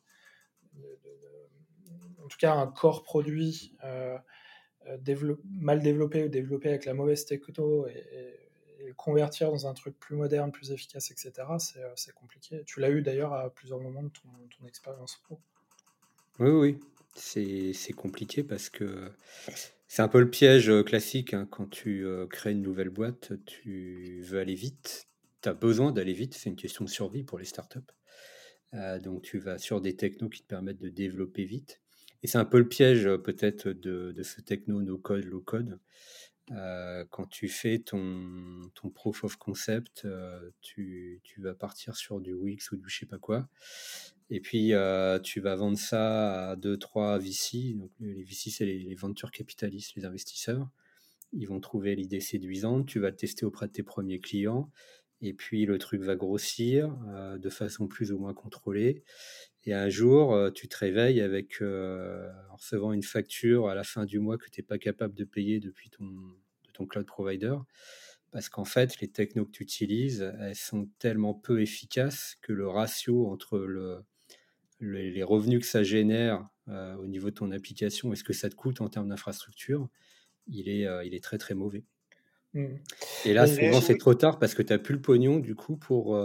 en 2.25 2.29
tout 2.29 2.39
cas 2.39 2.55
un 2.55 2.67
corps 2.67 3.03
produit 3.03 3.75
euh, 3.85 4.17
euh, 4.89 5.37
mal 5.45 5.83
développé 5.83 6.25
ou 6.25 6.29
développé 6.29 6.69
avec 6.69 6.85
la 6.85 6.95
mauvaise 6.95 7.25
techno 7.25 7.87
et, 7.87 7.93
et, 7.93 8.93
convertir 8.97 9.51
dans 9.51 9.67
un 9.67 9.75
truc 9.75 9.99
plus 9.99 10.17
moderne, 10.17 10.51
plus 10.51 10.73
efficace, 10.73 11.13
etc., 11.13 11.33
euh, 11.77 11.93
c'est 11.95 12.13
compliqué. 12.13 12.63
Tu 12.67 12.81
l'as 12.81 12.91
eu 12.91 13.01
d'ailleurs 13.01 13.33
à 13.33 13.49
plusieurs 13.49 13.81
moments 13.81 14.03
de 14.03 14.11
ton, 14.11 14.29
ton 14.59 14.67
expérience 14.67 15.21
pro. 15.25 15.41
Oui, 16.41 16.51
oui, 16.51 16.81
c'est 17.15 17.93
compliqué 17.93 18.43
parce 18.43 18.69
que 18.69 19.11
c'est 19.87 20.03
un 20.03 20.09
peu 20.09 20.21
le 20.21 20.29
piège 20.29 20.71
classique. 20.85 21.33
Hein. 21.33 21.47
Quand 21.51 21.71
tu 21.71 22.05
crées 22.29 22.53
une 22.53 22.63
nouvelle 22.63 22.91
boîte, 22.91 23.33
tu 23.47 24.21
veux 24.25 24.41
aller 24.41 24.57
vite. 24.57 25.07
Tu 25.43 25.49
as 25.49 25.55
besoin 25.55 25.93
d'aller 25.93 26.13
vite. 26.13 26.35
C'est 26.35 26.51
une 26.51 26.57
question 26.57 26.85
de 26.85 26.91
survie 26.91 27.23
pour 27.23 27.39
les 27.39 27.45
startups. 27.45 27.79
donc 29.01 29.23
tu 29.23 29.39
vas 29.39 29.59
sur 29.59 29.81
des 29.81 29.95
technos 29.97 30.29
qui 30.29 30.43
te 30.43 30.49
permettent 30.49 30.81
de 30.81 30.89
développer 30.89 31.45
vite. 31.45 31.83
Et 32.23 32.29
c'est 32.29 32.39
un 32.39 32.45
peu 32.45 32.59
le 32.59 32.69
piège 32.69 33.09
peut-être 33.25 33.69
de, 33.69 34.15
ce 34.23 34.41
techno 34.41 34.81
no-code, 34.83 35.25
low-code. 35.25 35.79
Euh, 36.51 37.05
quand 37.11 37.27
tu 37.27 37.49
fais 37.49 37.79
ton, 37.79 38.61
ton 38.75 38.91
proof 38.91 39.25
of 39.25 39.37
concept, 39.37 40.05
euh, 40.05 40.51
tu, 40.61 41.23
vas 41.39 41.55
partir 41.55 41.97
sur 41.97 42.21
du 42.21 42.35
Wix 42.35 42.73
ou 42.73 42.77
du 42.77 42.89
je 42.89 43.01
sais 43.01 43.07
pas 43.07 43.19
quoi. 43.19 43.49
Et 44.31 44.41
puis, 44.41 44.73
euh, 44.73 45.19
tu 45.19 45.41
vas 45.41 45.55
vendre 45.57 45.79
ça 45.79 46.51
à 46.51 46.57
2-3 46.57 47.19
VC. 47.19 47.75
Donc, 47.75 47.91
les 48.01 48.23
VC, 48.23 48.51
c'est 48.51 48.67
les, 48.67 48.79
les 48.79 48.95
venture 48.95 49.31
capitalistes, 49.31 49.95
les 49.97 50.05
investisseurs. 50.05 50.69
Ils 51.33 51.47
vont 51.47 51.61
trouver 51.61 51.95
l'idée 51.95 52.21
séduisante. 52.21 52.87
Tu 52.87 52.99
vas 52.99 53.11
le 53.11 53.17
tester 53.17 53.47
auprès 53.47 53.69
de 53.69 53.73
tes 53.73 53.83
premiers 53.83 54.21
clients. 54.21 54.71
Et 55.21 55.35
puis, 55.35 55.65
le 55.67 55.79
truc 55.79 56.03
va 56.03 56.17
grossir 56.17 56.97
de 57.39 57.49
façon 57.49 57.87
plus 57.87 58.11
ou 58.11 58.19
moins 58.19 58.35
contrôlée. 58.35 59.05
Et 59.65 59.75
un 59.75 59.89
jour, 59.89 60.35
euh, 60.35 60.51
tu 60.51 60.69
te 60.69 60.77
réveilles 60.77 61.21
avec, 61.21 61.63
euh, 61.63 62.29
en 62.51 62.57
recevant 62.57 62.93
une 62.93 63.03
facture 63.03 63.69
à 63.69 63.75
la 63.75 63.85
fin 63.85 64.05
du 64.05 64.19
mois 64.19 64.37
que 64.37 64.51
tu 64.51 64.61
n'es 64.61 64.67
pas 64.67 64.79
capable 64.79 65.15
de 65.15 65.25
payer 65.25 65.61
depuis 65.61 65.89
ton, 65.89 66.05
de 66.05 66.71
ton 66.73 66.87
cloud 66.87 67.07
provider. 67.07 67.55
Parce 68.33 68.49
qu'en 68.49 68.65
fait, 68.65 68.99
les 69.01 69.09
technos 69.09 69.45
que 69.45 69.51
tu 69.51 69.63
utilises, 69.63 70.33
elles 70.41 70.57
sont 70.57 70.89
tellement 70.99 71.35
peu 71.35 71.61
efficaces 71.61 72.37
que 72.41 72.53
le 72.53 72.67
ratio 72.67 73.27
entre 73.29 73.59
le, 73.59 74.05
les 74.81 75.23
revenus 75.23 75.61
que 75.61 75.67
ça 75.67 75.83
génère 75.83 76.49
euh, 76.69 76.97
au 76.97 77.07
niveau 77.07 77.31
de 77.31 77.35
ton 77.35 77.53
application 77.53 78.13
et 78.13 78.17
ce 78.17 78.25
que 78.25 78.33
ça 78.33 78.49
te 78.49 78.55
coûte 78.55 78.81
en 78.81 78.89
termes 78.89 79.09
d'infrastructure, 79.09 79.89
il 80.49 80.69
est, 80.69 80.89
il 81.07 81.15
est 81.15 81.23
très 81.23 81.39
très 81.39 81.55
mauvais. 81.55 81.85
Mmh. 82.55 82.67
Et 83.27 83.35
là, 83.35 83.47
souvent, 83.47 83.81
c'est 83.81 83.99
trop 83.99 84.15
tard 84.15 84.39
parce 84.39 84.55
que 84.55 84.63
tu 84.63 84.73
n'as 84.73 84.79
plus 84.79 84.95
le 84.95 85.03
pognon 85.03 85.39
du 85.39 85.55
coup 85.55 85.77
pour, 85.77 86.17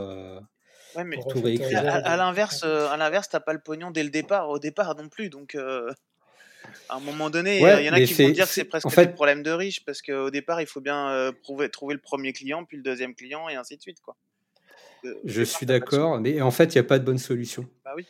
mais 1.03 1.17
À, 1.75 2.17
l'inverse, 2.17 2.63
euh, 2.63 2.89
à 2.89 2.97
l'inverse, 2.97 3.29
t'as 3.29 3.39
pas 3.39 3.53
le 3.53 3.59
pognon 3.59 3.91
dès 3.91 4.03
le 4.03 4.09
départ, 4.09 4.49
au 4.49 4.59
départ 4.59 4.95
non 4.95 5.09
plus. 5.09 5.29
Donc, 5.29 5.55
euh, 5.55 5.91
à 6.89 6.97
un 6.97 6.99
moment 6.99 7.29
donné, 7.29 7.57
il 7.57 7.85
y 7.85 7.89
en 7.89 7.93
a 7.93 8.01
qui 8.01 8.13
vont 8.13 8.29
dire 8.29 8.45
que 8.45 8.53
c'est 8.53 8.65
presque 8.65 8.89
fait... 8.89 9.01
un 9.01 9.07
problème 9.07 9.43
de 9.43 9.51
riche 9.51 9.83
parce 9.85 10.01
qu'au 10.01 10.29
départ, 10.29 10.61
il 10.61 10.67
faut 10.67 10.81
bien 10.81 11.09
euh, 11.09 11.31
prouver, 11.31 11.69
trouver 11.69 11.93
le 11.93 12.01
premier 12.01 12.33
client, 12.33 12.65
puis 12.65 12.77
le 12.77 12.83
deuxième 12.83 13.15
client, 13.15 13.49
et 13.49 13.55
ainsi 13.55 13.77
de 13.77 13.81
suite, 13.81 14.01
quoi. 14.01 14.15
Je 15.23 15.43
suis 15.43 15.65
d'accord, 15.65 16.19
mais 16.19 16.41
en 16.41 16.51
fait, 16.51 16.75
il 16.75 16.77
n'y 16.77 16.81
a 16.81 16.83
pas 16.83 16.99
de 16.99 17.05
bonne 17.05 17.19
solution. 17.19 17.65
Bah 17.85 17.93
oui. 17.95 18.05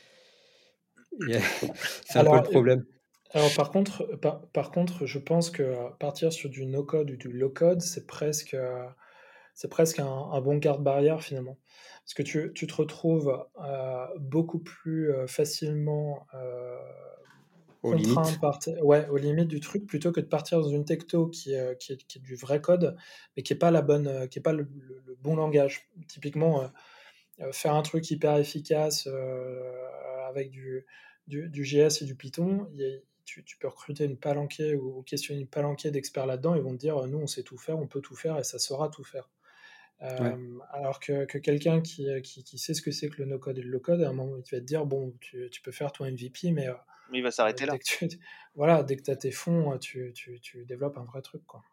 C'est 2.05 2.19
un 2.19 2.23
peu 2.23 2.35
le 2.35 2.43
problème. 2.43 2.85
Alors 3.33 3.53
par 3.55 3.71
contre, 3.71 4.05
par, 4.53 4.71
contre, 4.71 5.05
je 5.05 5.19
pense 5.19 5.49
que 5.49 5.75
partir 5.99 6.31
sur 6.31 6.49
du 6.49 6.65
no-code 6.65 7.11
ou 7.11 7.15
du 7.17 7.29
low-code, 7.29 7.81
c'est 7.81 8.07
presque, 8.07 8.55
c'est 9.58 9.70
presque 9.70 9.97
un, 9.97 10.39
bon 10.41 10.58
garde-barrière 10.58 11.24
finalement. 11.24 11.58
Parce 12.03 12.14
que 12.14 12.22
tu, 12.22 12.51
tu 12.53 12.68
te 12.68 12.76
retrouves 12.76 13.43
beaucoup 14.20 14.60
plus 14.60 15.12
facilement 15.26 16.28
aux 17.82 17.93
limites. 17.95 18.39
Par 18.39 18.60
ouais, 18.84 19.10
aux 19.10 19.18
limites 19.18 19.47
du 19.47 19.60
truc, 19.60 19.88
plutôt 19.88 20.12
que 20.12 20.20
de 20.20 20.28
partir 20.28 20.62
dans 20.62 20.70
une 20.70 20.86
techno 20.86 21.28
qui, 21.28 21.55
qui, 21.80 21.93
est, 21.93 22.05
qui 22.05 22.20
est, 22.20 22.22
du 22.22 22.36
vrai 22.36 22.62
code, 22.62 22.95
mais 23.36 23.41
qui 23.41 23.51
n'est 23.51 23.58
pas, 23.58 23.72
la 23.72 23.82
bonne, 23.82 24.30
qui 24.30 24.38
est 24.38 24.43
pas 24.43 24.53
le, 24.53 24.70
bon 25.22 25.36
langage. 25.36 25.89
Typiquement, 26.08 26.72
faire 27.51 27.74
un 27.74 27.82
truc 27.82 28.12
hyper 28.12 28.38
efficace 28.38 29.10
avec 30.30 30.51
du, 30.51 30.86
du, 31.26 31.49
du, 31.49 31.64
GS 31.64 32.03
et 32.03 32.05
du 32.05 32.14
Python, 32.14 32.70
tu, 33.26 33.43
tu, 33.43 33.58
peux 33.58 33.70
recruter 33.70 34.05
une 34.05 34.18
palanquée 34.18 34.76
ou 34.76 35.01
questionner 35.01 35.41
une 35.41 35.47
palanquée 35.47 35.89
d'experts 35.89 36.28
là-dedans, 36.28 36.53
ils 36.53 36.62
vont 36.62 36.74
te 36.74 36.80
dire 36.80 37.08
nous 37.08 37.18
on 37.18 37.28
sait 37.28 37.41
tout 37.41 37.58
faire, 37.58 37.80
on 37.80 37.88
peut 37.88 38.01
tout 38.01 38.16
faire 38.16 38.38
et 38.38 38.43
ça 38.43 38.60
saura 38.60 38.89
tout 38.89 39.03
faire. 39.03 39.28
Alors 39.99 40.99
que, 40.99 41.25
que 41.25 41.37
quelqu'un 41.37 41.81
qui, 41.81 42.07
qui, 42.23 42.43
qui, 42.43 42.57
sait 42.57 42.73
ce 42.73 42.81
que 42.81 42.91
c'est 42.91 43.09
que 43.09 43.21
le 43.21 43.25
no-code 43.25 43.57
et 43.57 43.61
le 43.61 43.69
low-code, 43.69 44.01
à 44.01 44.09
un 44.09 44.13
moment, 44.13 44.37
il 44.37 44.55
va 44.55 44.59
te 44.59 44.65
dire 44.65 44.85
bon, 44.85 45.13
tu, 45.19 45.49
tu 45.51 45.61
peux 45.61 45.71
faire 45.71 45.91
ton 45.91 46.05
MVP, 46.05 46.51
mais 46.51 46.67
il 47.13 47.23
va 47.23 47.31
s'arrêter 47.31 47.65
là. 47.65 47.77
voilà, 48.55 48.83
dès 48.83 48.95
que 48.97 49.03
tu 49.03 49.11
as 49.11 49.15
tes 49.15 49.31
fonds, 49.31 49.77
tu, 49.77 50.11
tu, 50.13 50.39
tu, 50.39 50.65
développes 50.65 50.97
un 50.97 51.05
vrai 51.05 51.21
truc. 51.21 51.45
Quoi. 51.45 51.63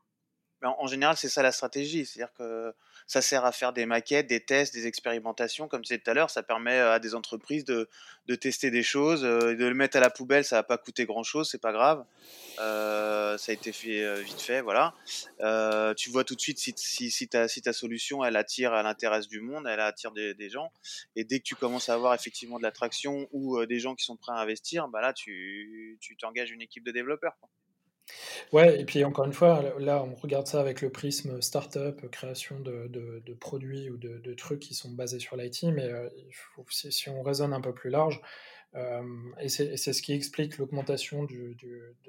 En, 0.64 0.86
général, 0.86 1.16
c'est 1.16 1.28
ça 1.28 1.42
la 1.42 1.52
stratégie. 1.52 2.06
C'est-à-dire 2.06 2.32
que 2.34 2.74
ça 3.06 3.20
sert 3.20 3.44
à 3.44 3.52
faire 3.52 3.72
des 3.72 3.86
maquettes, 3.86 4.26
des 4.26 4.40
tests, 4.40 4.72
des 4.72 4.86
expérimentations. 4.86 5.68
Comme 5.68 5.82
tu 5.82 5.88
disais 5.88 5.98
tout 5.98 6.10
à 6.10 6.14
l'heure, 6.14 6.30
ça 6.30 6.42
permet 6.42 6.78
à 6.78 6.98
des 6.98 7.14
entreprises 7.14 7.64
de, 7.64 7.88
tester 8.36 8.70
des 8.70 8.82
choses, 8.82 9.22
de 9.22 9.54
le 9.64 9.74
mettre 9.74 9.96
à 9.96 10.00
la 10.00 10.10
poubelle, 10.10 10.44
ça 10.44 10.56
va 10.56 10.62
pas 10.62 10.78
coûter 10.78 11.04
grand-chose, 11.04 11.50
c'est 11.50 11.60
pas 11.60 11.72
grave. 11.72 12.04
Euh, 12.60 13.36
ça 13.36 13.52
a 13.52 13.54
été 13.54 13.72
fait 13.72 14.22
vite 14.22 14.40
fait, 14.40 14.60
voilà. 14.62 14.94
Euh, 15.40 15.92
tu 15.94 16.10
vois 16.10 16.24
tout 16.24 16.34
de 16.34 16.40
suite 16.40 16.58
si, 16.58 17.28
ta, 17.28 17.72
solution, 17.72 18.24
elle 18.24 18.36
attire, 18.36 18.74
elle 18.74 18.86
intéresse 18.86 19.28
du 19.28 19.40
monde, 19.40 19.66
elle 19.68 19.80
attire 19.80 20.12
des, 20.12 20.50
gens. 20.50 20.72
Et 21.16 21.24
dès 21.24 21.40
que 21.40 21.44
tu 21.44 21.56
commences 21.56 21.88
à 21.88 21.94
avoir 21.94 22.14
effectivement 22.14 22.58
de 22.58 22.62
l'attraction 22.62 23.28
ou 23.32 23.64
des 23.66 23.80
gens 23.80 23.94
qui 23.94 24.04
sont 24.04 24.16
prêts 24.16 24.32
à 24.32 24.36
investir, 24.36 24.88
bah 24.88 25.00
là, 25.00 25.12
tu 25.12 25.98
t'engages 26.18 26.50
une 26.50 26.62
équipe 26.62 26.84
de 26.84 26.92
développeurs. 26.92 27.36
Ouais, 28.52 28.80
et 28.80 28.84
puis 28.84 29.04
encore 29.04 29.24
une 29.24 29.32
fois, 29.32 29.62
là, 29.78 30.04
on 30.04 30.14
regarde 30.14 30.46
ça 30.46 30.60
avec 30.60 30.82
le 30.82 30.90
prisme 30.90 31.40
startup, 31.40 32.08
création 32.10 32.60
de, 32.60 32.86
de, 32.88 33.34
produits 33.34 33.90
ou 33.90 33.96
de, 33.96 34.18
de, 34.18 34.34
trucs 34.34 34.60
qui 34.60 34.74
sont 34.74 34.90
basés 34.90 35.18
sur 35.18 35.36
l'IT, 35.36 35.64
mais 35.64 35.90
si, 36.68 37.08
on 37.08 37.22
raisonne 37.22 37.52
un 37.52 37.60
peu 37.60 37.72
plus 37.72 37.90
large, 37.90 38.20
et 39.40 39.48
c'est 39.48 39.76
ce 39.76 40.02
qui 40.02 40.12
explique 40.12 40.58
l'augmentation 40.58 41.24
de 41.24 41.54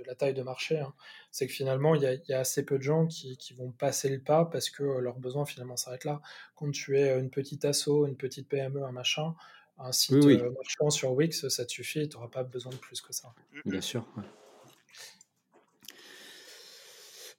la 0.06 0.16
taille 0.16 0.34
de 0.34 0.42
marché, 0.42 0.80
hein, 0.80 0.94
c'est 1.32 1.48
que 1.48 1.54
finalement, 1.54 1.96
il 1.96 2.02
y, 2.02 2.08
a, 2.08 2.14
y, 2.28 2.34
a, 2.34 2.40
assez 2.40 2.66
peu 2.66 2.78
de 2.78 2.84
gens 2.84 3.06
qui, 3.06 3.38
qui, 3.38 3.54
vont 3.54 3.72
passer 3.72 4.10
le 4.10 4.20
pas 4.20 4.46
parce 4.46 4.70
que 4.70 4.84
leurs 4.84 5.20
besoins 5.20 5.46
finalement 5.46 5.78
s'arrêtent 5.78 6.06
là. 6.06 6.22
Quand 6.56 6.72
tu 6.72 6.98
es 6.98 7.20
une 7.20 7.30
petite 7.30 7.66
asso, 7.66 8.08
une 8.08 8.18
petite 8.18 8.50
PME, 8.50 8.84
un 8.84 8.92
machin, 8.92 9.36
un 9.78 9.92
site 9.92 10.24
marchand 10.24 10.90
sur 10.90 11.12
Wix, 11.14 11.48
ça 11.50 11.66
te 11.66 11.72
suffit, 11.72 12.10
tu 12.10 12.18
n'auras 12.18 12.30
pas 12.30 12.44
besoin 12.44 12.72
de 12.72 12.78
plus 12.78 13.02
que 13.02 13.14
ça. 13.14 13.34
Bien 13.66 13.82
sûr. 13.82 14.08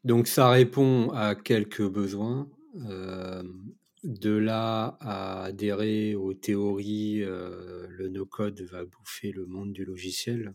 Donc 0.06 0.28
ça 0.28 0.48
répond 0.50 1.10
à 1.10 1.34
quelques 1.34 1.82
besoins. 1.82 2.48
Euh, 2.88 3.42
de 4.04 4.30
là 4.30 4.96
à 5.00 5.46
adhérer 5.46 6.14
aux 6.14 6.32
théories, 6.32 7.24
euh, 7.24 7.88
le 7.88 8.08
no-code 8.08 8.60
va 8.70 8.84
bouffer 8.84 9.32
le 9.32 9.46
monde 9.46 9.72
du 9.72 9.84
logiciel. 9.84 10.54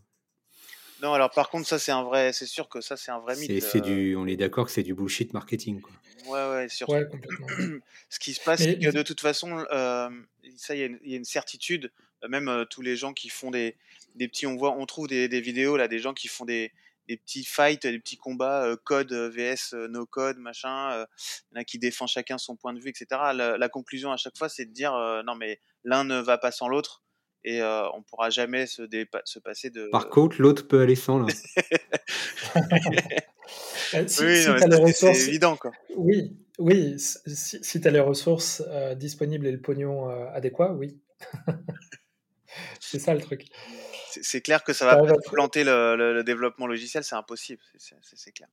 Non, 1.02 1.12
alors 1.12 1.30
par 1.30 1.50
contre, 1.50 1.68
ça 1.68 1.78
c'est 1.78 1.92
un 1.92 2.02
vrai, 2.02 2.32
c'est 2.32 2.46
sûr 2.46 2.70
que 2.70 2.80
ça 2.80 2.96
c'est 2.96 3.10
un 3.10 3.18
vrai 3.18 3.36
mythe. 3.36 3.60
C'est, 3.60 3.80
euh. 3.80 3.80
du, 3.82 4.16
on 4.16 4.26
est 4.26 4.36
d'accord 4.36 4.64
que 4.64 4.72
c'est 4.72 4.82
du 4.82 4.94
bullshit 4.94 5.34
marketing. 5.34 5.82
Quoi. 5.82 5.92
Ouais, 6.28 6.56
ouais, 6.56 6.68
surtout. 6.70 6.94
Ce 8.08 8.18
qui 8.18 8.32
se 8.32 8.40
passe, 8.40 8.62
c'est 8.62 8.78
que 8.78 8.90
de 8.90 9.02
toute 9.02 9.20
façon, 9.20 9.66
ça, 9.68 10.74
il 10.74 10.98
y, 11.04 11.12
a 11.12 11.16
une 11.16 11.24
certitude. 11.24 11.92
Même 12.26 12.64
tous 12.70 12.80
les 12.80 12.96
gens 12.96 13.12
qui 13.12 13.28
font 13.28 13.50
des, 13.50 13.76
des 14.14 14.28
petits, 14.28 14.46
on 14.46 14.56
voit, 14.56 14.74
on 14.78 14.86
trouve 14.86 15.08
des, 15.08 15.28
des 15.28 15.40
vidéos 15.42 15.76
là, 15.76 15.88
des 15.88 15.98
gens 15.98 16.14
qui 16.14 16.28
font 16.28 16.46
des, 16.46 16.72
des 17.08 17.16
petits 17.16 17.44
fights, 17.44 17.82
des 17.86 17.98
petits 17.98 18.16
combats, 18.16 18.74
code 18.84 19.12
vs 19.12 19.74
no 19.88 20.06
code, 20.06 20.38
machin. 20.38 21.04
Il 21.50 21.56
y 21.56 21.58
en 21.58 21.60
a 21.60 21.64
qui 21.64 21.78
défend 21.78 22.06
chacun 22.06 22.38
son 22.38 22.56
point 22.56 22.72
de 22.72 22.80
vue, 22.80 22.90
etc. 22.90 23.06
La, 23.34 23.68
conclusion 23.68 24.12
à 24.12 24.16
chaque 24.16 24.36
fois, 24.36 24.48
c'est 24.48 24.66
de 24.66 24.72
dire 24.72 24.92
non 25.26 25.34
mais 25.34 25.60
l'un 25.84 26.04
ne 26.04 26.20
va 26.20 26.38
pas 26.38 26.52
sans 26.52 26.68
l'autre 26.68 27.02
et 27.44 27.62
on 27.62 28.02
pourra 28.02 28.30
jamais 28.30 28.66
se, 28.66 28.82
se 29.24 29.38
passer 29.38 29.70
de. 29.70 29.88
Par 29.90 30.08
contre, 30.08 30.40
l'autre 30.40 30.66
peut 30.66 30.80
aller 30.80 30.94
sans 30.94 31.18
là. 31.18 31.26
oui, 34.20 34.92
c'est 34.92 35.28
évident 35.28 35.56
quoi. 35.56 35.72
Oui, 35.96 36.36
oui. 36.58 36.98
Si, 36.98 37.58
si 37.62 37.80
tu 37.80 37.88
as 37.88 37.90
les 37.90 38.00
ressources 38.00 38.62
disponibles 38.96 39.46
et 39.46 39.52
le 39.52 39.60
pognon 39.60 40.08
adéquat, 40.08 40.72
oui. 40.72 41.00
c'est 42.80 42.98
ça 42.98 43.14
le 43.14 43.20
truc 43.20 43.46
c'est 44.20 44.40
clair 44.40 44.64
que 44.64 44.72
ça 44.72 44.86
va 44.86 45.14
planter 45.26 45.64
le, 45.64 46.22
développement 46.22 46.66
logiciel, 46.66 47.04
c'est 47.04 47.14
impossible, 47.14 47.62
c'est 47.78 48.32
clair. 48.32 48.48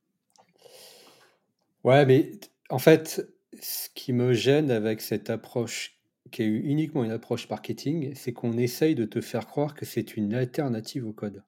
Ouais, 1.84 2.04
mais 2.04 2.32
en 2.68 2.78
fait, 2.78 3.26
ce 3.60 3.88
qui 3.94 4.12
me 4.12 4.32
gêne 4.32 4.70
avec 4.70 5.00
cette 5.00 5.30
approche 5.30 5.96
qui 6.30 6.42
est 6.42 6.46
uniquement 6.46 7.04
une 7.04 7.10
approche 7.10 7.48
marketing, 7.48 8.14
c'est 8.14 8.32
qu'on 8.32 8.56
essaye 8.56 8.94
de 8.94 9.04
te 9.04 9.20
faire 9.20 9.46
croire 9.46 9.74
que 9.74 9.84
c'est 9.84 10.16
une 10.16 10.34
alternative 10.34 11.06
au 11.06 11.12
code. 11.12 11.42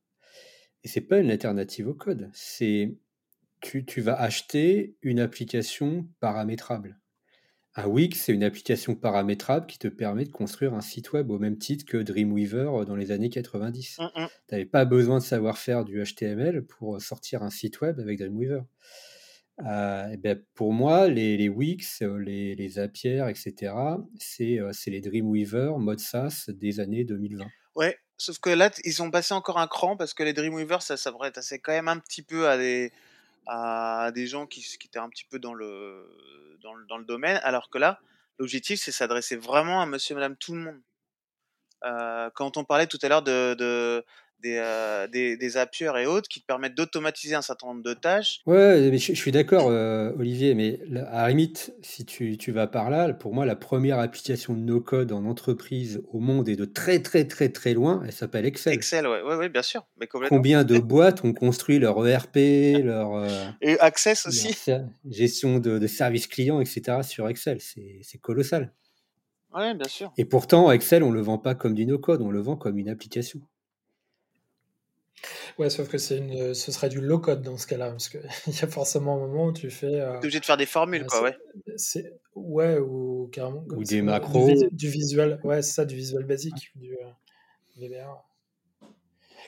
Et 0.83 0.89
c'est 0.89 1.03
pas 1.03 1.19
une 1.19 1.31
alternative 1.31 1.89
au 1.89 1.95
code, 1.95 2.31
c'est 2.33 2.97
tu, 3.61 3.85
tu 3.85 4.01
vas 4.01 4.21
acheter 4.21 4.97
une 5.03 5.21
application 5.21 6.09
paramétrable. 6.19 6.99
Un 7.75 7.87
Wix, 7.87 8.21
c'est 8.21 8.33
une 8.33 8.45
application 8.45 8.95
paramétrable 8.95 9.67
qui 9.67 9.79
te 9.79 9.89
permet 9.89 10.25
de 10.25 10.31
construire 10.31 10.75
un 10.75 10.83
site 10.83 11.13
web 11.13 11.31
au 11.31 11.39
même 11.39 11.57
titre 11.57 11.87
que 11.87 11.97
Dreamweaver 11.97 12.71
euh, 12.75 12.85
dans 12.85 12.97
les 12.97 13.13
années 13.13 13.31
90. 13.31 13.99
Mmh, 13.99 14.05
mmh. 14.05 14.27
Tu 14.27 14.55
n'avais 14.55 14.67
pas 14.67 14.85
besoin 14.85 15.19
de 15.19 15.25
savoir 15.25 15.57
faire 15.57 15.85
du 15.85 16.03
HTML 16.03 16.67
pour 16.67 17.01
sortir 17.01 17.43
un 17.43 17.49
site 17.49 17.81
web 17.81 17.99
avec 17.99 18.19
Dreamweaver. 18.19 18.63
Euh, 19.65 20.09
et 20.09 20.17
ben 20.19 20.43
pour 20.55 20.73
moi, 20.75 21.09
les, 21.09 21.39
les 21.39 21.49
Wix, 21.49 22.03
euh, 22.03 22.19
les, 22.19 22.55
les 22.55 22.69
Zapier, 22.69 23.25
etc., 23.29 23.75
c'est 24.19 24.91
les 24.91 25.01
Dreamweaver 25.01 25.75
mode 25.79 26.01
SaaS 26.01 26.47
des 26.49 26.79
années 26.79 27.05
2020. 27.05 27.47
Ouais, 27.75 27.97
sauf 28.19 28.39
que 28.39 28.51
là, 28.51 28.71
ils 28.85 29.03
ont 29.03 29.11
passé 29.11 29.33
encore 29.33 29.59
un 29.59 29.67
cran 29.67 29.97
parce 29.97 30.13
que 30.13 30.23
les 30.23 30.35
Dreamweaver, 30.35 30.79
ça, 30.81 30.99
ça 30.99 31.13
c'est 31.41 31.59
quand 31.59 31.73
même 31.73 31.89
un 31.89 31.99
petit 31.99 32.23
peu 32.23 32.49
à 32.49 32.59
des, 32.59 32.93
à 33.47 34.11
des 34.15 34.27
gens 34.27 34.47
qui, 34.47 34.63
qui 34.63 34.87
étaient 34.87 34.99
un 34.99 35.09
petit 35.09 35.25
peu 35.25 35.39
dans 35.39 35.55
le, 35.55 36.09
dans 36.63 36.75
le, 36.75 36.87
dans 36.87 36.99
le 36.99 37.05
domaine, 37.05 37.41
alors 37.43 37.71
que 37.71 37.79
là, 37.79 38.01
l'objectif, 38.39 38.81
c'est 38.81 38.93
s'adresser 38.93 39.37
vraiment 39.37 39.83
à 39.83 39.87
monsieur, 39.87 40.15
madame, 40.15 40.37
tout 40.37 40.55
le 40.55 40.61
monde. 40.61 40.81
Euh, 41.85 42.31
quand 42.35 42.57
on 42.57 42.65
parlait 42.65 42.87
tout 42.87 42.99
à 43.03 43.09
l'heure 43.09 43.23
de, 43.23 43.55
de, 43.55 44.05
des, 44.43 44.57
euh, 44.59 45.07
des, 45.07 45.37
des 45.37 45.57
et 45.57 46.07
autres 46.07 46.29
qui 46.29 46.41
te 46.41 46.47
permettent 46.47 46.75
d'automatiser 46.75 47.35
un 47.35 47.43
certain 47.43 47.69
nombre 47.69 47.83
de 47.83 47.95
tâches. 47.95 48.41
Ouais, 48.47 48.91
mais 48.91 48.99
je, 48.99 49.15
suis 49.15 49.33
d'accord, 49.33 49.69
euh, 49.69 50.13
Olivier, 50.19 50.55
mais 50.55 50.81
à 51.11 51.23
la 51.23 51.29
limite, 51.29 51.75
si 51.83 52.05
tu, 52.05 52.37
tu, 52.37 52.53
vas 52.53 52.67
par 52.67 52.91
là, 52.91 53.13
pour 53.13 53.35
moi, 53.35 53.47
la 53.47 53.57
première 53.57 53.99
application 53.99 54.55
de 54.55 54.61
no-code 54.61 55.13
en 55.13 55.25
entreprise 55.25 56.03
au 56.13 56.19
monde 56.19 56.49
est 56.49 56.57
de 56.57 56.65
très, 56.65 57.01
très, 57.01 57.27
très, 57.27 57.51
très 57.51 57.75
loin. 57.75 58.03
Elle 58.05 58.13
s'appelle 58.13 58.45
Excel. 58.45 58.73
Excel, 58.75 59.07
ouais, 59.07 59.23
ouais, 59.23 59.37
ouais 59.37 59.49
bien 59.49 59.63
sûr. 59.63 59.87
Mais 60.01 60.07
Combien 60.07 60.65
de 60.65 60.79
boîtes 60.79 61.25
ont 61.25 61.33
construit 61.33 61.79
leur 61.79 62.07
ERP, 62.07 62.37
leur. 62.85 63.15
Euh, 63.15 63.29
et 63.61 63.79
Access 63.81 64.27
aussi. 64.27 64.57
gestion 65.09 65.59
de, 65.59 65.79
de 65.79 65.87
services 65.87 66.27
clients, 66.27 66.61
etc. 66.61 66.99
sur 67.03 67.29
Excel. 67.29 67.59
C'est 67.61 68.19
colossal. 68.21 68.73
Ouais, 69.55 69.75
bien 69.75 69.89
sûr. 69.89 70.13
Et 70.17 70.25
pourtant, 70.25 70.71
Excel, 70.73 71.03
on 71.03 71.11
ne 71.11 71.15
le 71.15 71.21
vend 71.21 71.39
pas 71.39 71.55
comme 71.55 71.75
du 71.75 71.85
no-code, 71.87 72.23
on 72.23 72.31
le 72.31 72.41
vend 72.41 72.57
comme 72.57 72.79
une 72.79 72.89
application. 72.89 73.41
Ouais, 75.59 75.71
sauf 75.71 75.89
que 75.89 75.99
c'est 75.99 76.19
une, 76.19 76.55
ce 76.55 76.73
serait 76.73 76.89
du 76.89 77.01
low 77.01 77.19
code 77.19 77.43
dans 77.43 77.57
ce 77.57 77.67
cas-là, 77.67 77.91
parce 77.91 78.09
qu'il 78.09 78.21
y 78.47 78.65
a 78.65 78.67
forcément 78.67 79.17
un 79.17 79.27
moment 79.27 79.47
où 79.47 79.53
tu 79.53 79.71
fais. 79.71 80.01
Euh, 80.01 80.19
obligé 80.19 80.41
de 80.41 80.45
faire 80.45 80.57
des 80.57 80.67
formules, 80.67 81.07
quoi, 81.07 81.23
ouais. 81.23 81.37
C'est, 81.77 82.13
ouais, 82.35 82.79
ou 82.79 83.29
carrément. 83.33 83.65
Ou 83.71 83.85
des 83.85 84.03
macros. 84.03 84.51
Du, 84.73 84.89
visuel, 84.89 85.41
ouais, 85.45 85.63
c'est 85.63 85.73
ça, 85.73 85.85
du 85.85 85.95
visuel 85.95 86.25
basique, 86.25 86.73
du 86.77 86.97
VBA. 87.77 87.97
Euh, 87.97 88.87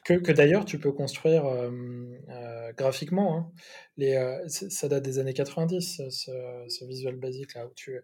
que, 0.04 0.14
que 0.14 0.32
d'ailleurs, 0.32 0.66
tu 0.66 0.78
peux 0.78 0.92
construire 0.92 1.46
euh, 1.46 2.72
graphiquement. 2.76 3.38
Hein. 3.38 3.52
Les, 3.96 4.38
ça 4.48 4.88
date 4.88 5.02
des 5.02 5.18
années 5.18 5.32
90, 5.32 6.02
ce, 6.10 6.64
ce 6.68 6.84
visuel 6.84 7.16
basique 7.16 7.54
là, 7.54 7.66
où 7.66 7.72
tu, 7.74 7.98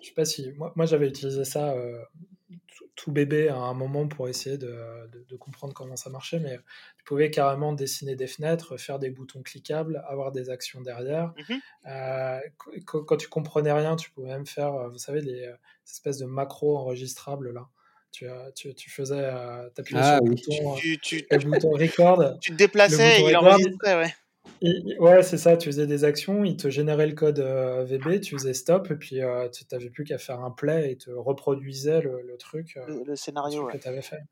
je 0.00 0.08
sais 0.08 0.14
pas 0.14 0.24
si. 0.24 0.52
Moi, 0.56 0.72
moi 0.74 0.86
j'avais 0.86 1.06
utilisé 1.06 1.44
ça 1.44 1.76
tout 2.94 3.12
bébé 3.12 3.48
à 3.48 3.56
un 3.56 3.74
moment 3.74 4.08
pour 4.08 4.28
essayer 4.28 4.58
de, 4.58 4.76
de, 5.28 5.36
comprendre 5.36 5.74
comment 5.74 5.96
ça 5.96 6.10
marchait, 6.10 6.38
mais 6.38 6.58
tu 6.98 7.04
pouvais 7.04 7.30
carrément 7.30 7.72
dessiner 7.72 8.16
des 8.16 8.26
fenêtres, 8.26 8.76
faire 8.76 8.98
des 8.98 9.10
boutons 9.10 9.42
cliquables, 9.42 10.02
avoir 10.08 10.32
des 10.32 10.50
actions 10.50 10.80
derrière. 10.80 11.32
Mmh 11.48 11.54
quand, 12.86 13.04
quand, 13.04 13.16
tu 13.16 13.28
comprenais 13.28 13.72
rien, 13.72 13.96
tu 13.96 14.10
pouvais 14.10 14.28
même 14.28 14.46
faire, 14.46 14.90
vous 14.90 14.98
savez, 14.98 15.20
les, 15.20 15.50
espèces 15.86 16.18
de 16.18 16.26
macros 16.26 16.76
enregistrables 16.78 17.52
là. 17.52 17.68
Tu, 18.12 18.26
tu, 18.54 18.74
tu 18.74 18.88
faisais, 18.88 19.30
tu 19.74 19.80
appuyais 19.80 20.00
ah 20.02 20.16
sur 20.16 20.24
le, 20.24 20.30
bouton, 20.30 20.74
tu, 20.76 20.98
tu, 21.00 21.26
le 21.30 21.50
bouton 21.50 21.70
record. 21.72 22.38
Tu 22.40 22.52
te 22.52 22.56
déplaçais 22.56 23.20
et 23.20 23.28
il 23.28 23.36
enregistrait, 23.36 23.96
ouais 23.96 24.14
ouais, 24.98 25.22
c'est 25.22 25.38
ça, 25.38 25.56
tu 25.56 25.66
faisais 25.66 25.86
des 25.86 26.04
actions, 26.04 26.44
il 26.44 26.56
te 26.56 26.70
générait 26.70 27.06
le 27.06 27.14
code 27.14 27.40
euh, 27.40 27.84
VB, 27.84 28.20
tu 28.20 28.36
faisais 28.36 28.54
stop, 28.54 28.90
et 28.90 28.96
puis 28.96 29.20
euh, 29.20 29.48
tu 29.48 29.64
n'avais 29.72 29.90
plus 29.90 30.04
qu'à 30.04 30.18
faire 30.18 30.40
un 30.40 30.50
play 30.50 30.92
et 30.92 30.96
te 30.96 31.10
reproduisait 31.10 32.00
le, 32.00 32.36
truc, 32.38 32.76
euh, 32.76 33.04
le, 33.04 33.16
scénario 33.16 33.66
que 33.66 33.76
tu 33.76 33.88
avais 33.88 34.02
fait. 34.02 34.22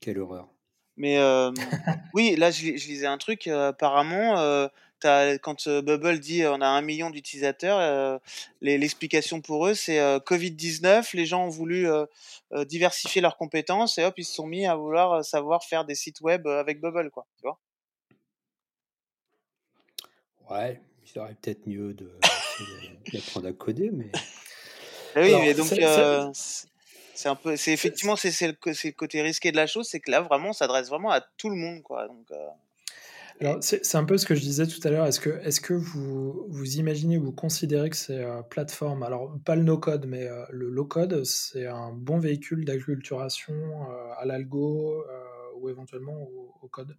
Quelle 0.00 0.18
horreur. 0.18 0.48
Mais 0.96 1.18
oui, 2.14 2.36
là, 2.36 2.50
je, 2.50 2.64
lisais 2.66 3.06
un 3.06 3.18
truc, 3.18 3.46
apparemment, 3.46 4.36
as, 5.02 5.38
quand 5.38 5.68
Bubble 5.68 6.20
dit 6.20 6.44
on 6.44 6.60
a 6.60 6.66
un 6.66 6.82
million 6.82 7.10
d'utilisateurs, 7.10 8.20
l'explication 8.60 9.40
pour 9.40 9.66
eux, 9.66 9.74
c'est 9.74 9.98
Covid-19, 9.98 11.16
les 11.16 11.24
gens 11.24 11.46
ont 11.46 11.48
voulu 11.48 11.86
diversifier 12.66 13.22
leurs 13.22 13.38
compétences, 13.38 13.96
et 13.96 14.04
hop, 14.04 14.14
ils 14.18 14.24
se 14.24 14.34
sont 14.34 14.46
mis 14.46 14.66
à 14.66 14.76
vouloir 14.76 15.24
savoir 15.24 15.64
faire 15.64 15.86
des 15.86 15.94
sites 15.94 16.20
web 16.20 16.46
avec 16.46 16.80
Bubble, 16.80 17.10
quoi, 17.10 17.26
tu 17.36 17.42
vois 17.42 17.58
Ouais, 20.50 20.82
il 21.04 21.08
serait 21.08 21.36
peut-être 21.40 21.66
mieux 21.66 21.94
de 21.94 22.10
d'apprendre 23.12 23.46
à 23.46 23.52
coder, 23.52 23.90
mais. 23.92 24.10
Ah 25.14 25.20
oui, 25.22 25.32
mais 25.40 25.54
donc 25.54 25.72
euh, 25.72 26.30
c'est 26.32 27.28
un 27.28 27.36
peu, 27.36 27.56
c'est 27.56 27.72
effectivement 27.72 28.16
c'est 28.16 28.30
le, 28.46 28.56
le, 28.64 28.90
côté 28.92 29.22
risqué 29.22 29.52
de 29.52 29.56
la 29.56 29.66
chose, 29.66 29.88
c'est 29.88 30.00
que 30.00 30.10
là 30.10 30.20
vraiment, 30.20 30.52
ça 30.52 30.66
s'adresse 30.66 30.88
vraiment 30.88 31.10
à 31.10 31.20
tout 31.20 31.50
le 31.50 31.56
monde, 31.56 31.82
quoi. 31.82 32.08
Donc. 32.08 32.30
Euh, 32.32 32.48
Alors 33.40 33.58
c'est 33.62 33.94
un 33.94 34.04
peu 34.04 34.18
ce 34.18 34.26
que 34.26 34.34
je 34.34 34.40
disais 34.40 34.66
tout 34.66 34.80
à 34.84 34.90
l'heure. 34.90 35.06
Est-ce 35.06 35.20
que, 35.20 35.30
est-ce 35.44 35.60
que 35.60 35.74
vous, 35.74 36.46
vous 36.48 36.76
imaginez, 36.76 37.16
vous 37.16 37.32
considérez 37.32 37.90
que 37.90 37.96
ces 37.96 38.18
euh, 38.18 38.42
plateformes, 38.42 39.02
alors 39.02 39.32
pas 39.44 39.54
le 39.54 39.62
no-code, 39.62 40.06
mais 40.06 40.28
le 40.50 40.68
low-code, 40.68 41.24
c'est 41.24 41.66
un 41.66 41.92
bon 41.92 42.18
véhicule 42.18 42.64
d'acculturation 42.64 43.54
à 44.18 44.24
l'algo 44.26 45.04
ou 45.56 45.68
éventuellement 45.68 46.28
au, 46.62 46.68
code? 46.68 46.96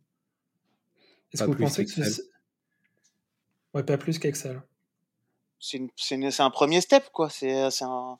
Est-ce 1.33 1.43
que 1.43 1.47
vous 1.47 1.55
pensez 1.55 1.85
que 1.85 1.91
c'est 1.91 2.30
Ouais, 3.73 3.83
pas 3.83 3.97
plus 3.97 4.19
qu'Excel. 4.19 4.61
C'est 5.59 6.39
un 6.39 6.49
premier 6.49 6.81
step, 6.81 7.03
quoi. 7.13 7.29
C'est 7.29 7.51
un, 7.53 8.19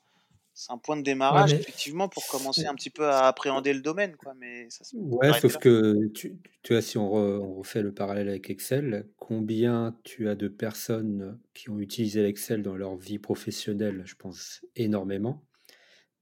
un, 0.68 0.78
point 0.78 0.96
de 0.96 1.02
démarrage, 1.02 1.52
effectivement, 1.52 2.08
pour 2.08 2.26
commencer 2.28 2.66
un 2.66 2.74
petit 2.74 2.90
peu 2.90 3.06
à 3.08 3.26
appréhender 3.26 3.72
le 3.74 3.80
domaine, 3.80 4.16
quoi. 4.16 4.32
Mais 4.38 4.70
ça, 4.70 4.84
ouais, 4.94 5.32
sauf 5.40 5.58
que 5.58 6.06
tu, 6.14 6.38
tu 6.62 6.72
vois, 6.72 6.82
si 6.82 6.98
on, 6.98 7.56
refait 7.56 7.82
le 7.82 7.92
parallèle 7.92 8.28
avec 8.28 8.48
Excel, 8.48 9.08
combien 9.16 9.96
tu 10.04 10.28
as 10.28 10.36
de 10.36 10.48
personnes 10.48 11.38
qui 11.52 11.68
ont 11.68 11.80
utilisé 11.80 12.22
l'Excel 12.22 12.62
dans 12.62 12.76
leur 12.76 12.96
vie 12.96 13.18
professionnelle 13.18 14.02
Je 14.04 14.14
pense 14.14 14.64
énormément. 14.76 15.44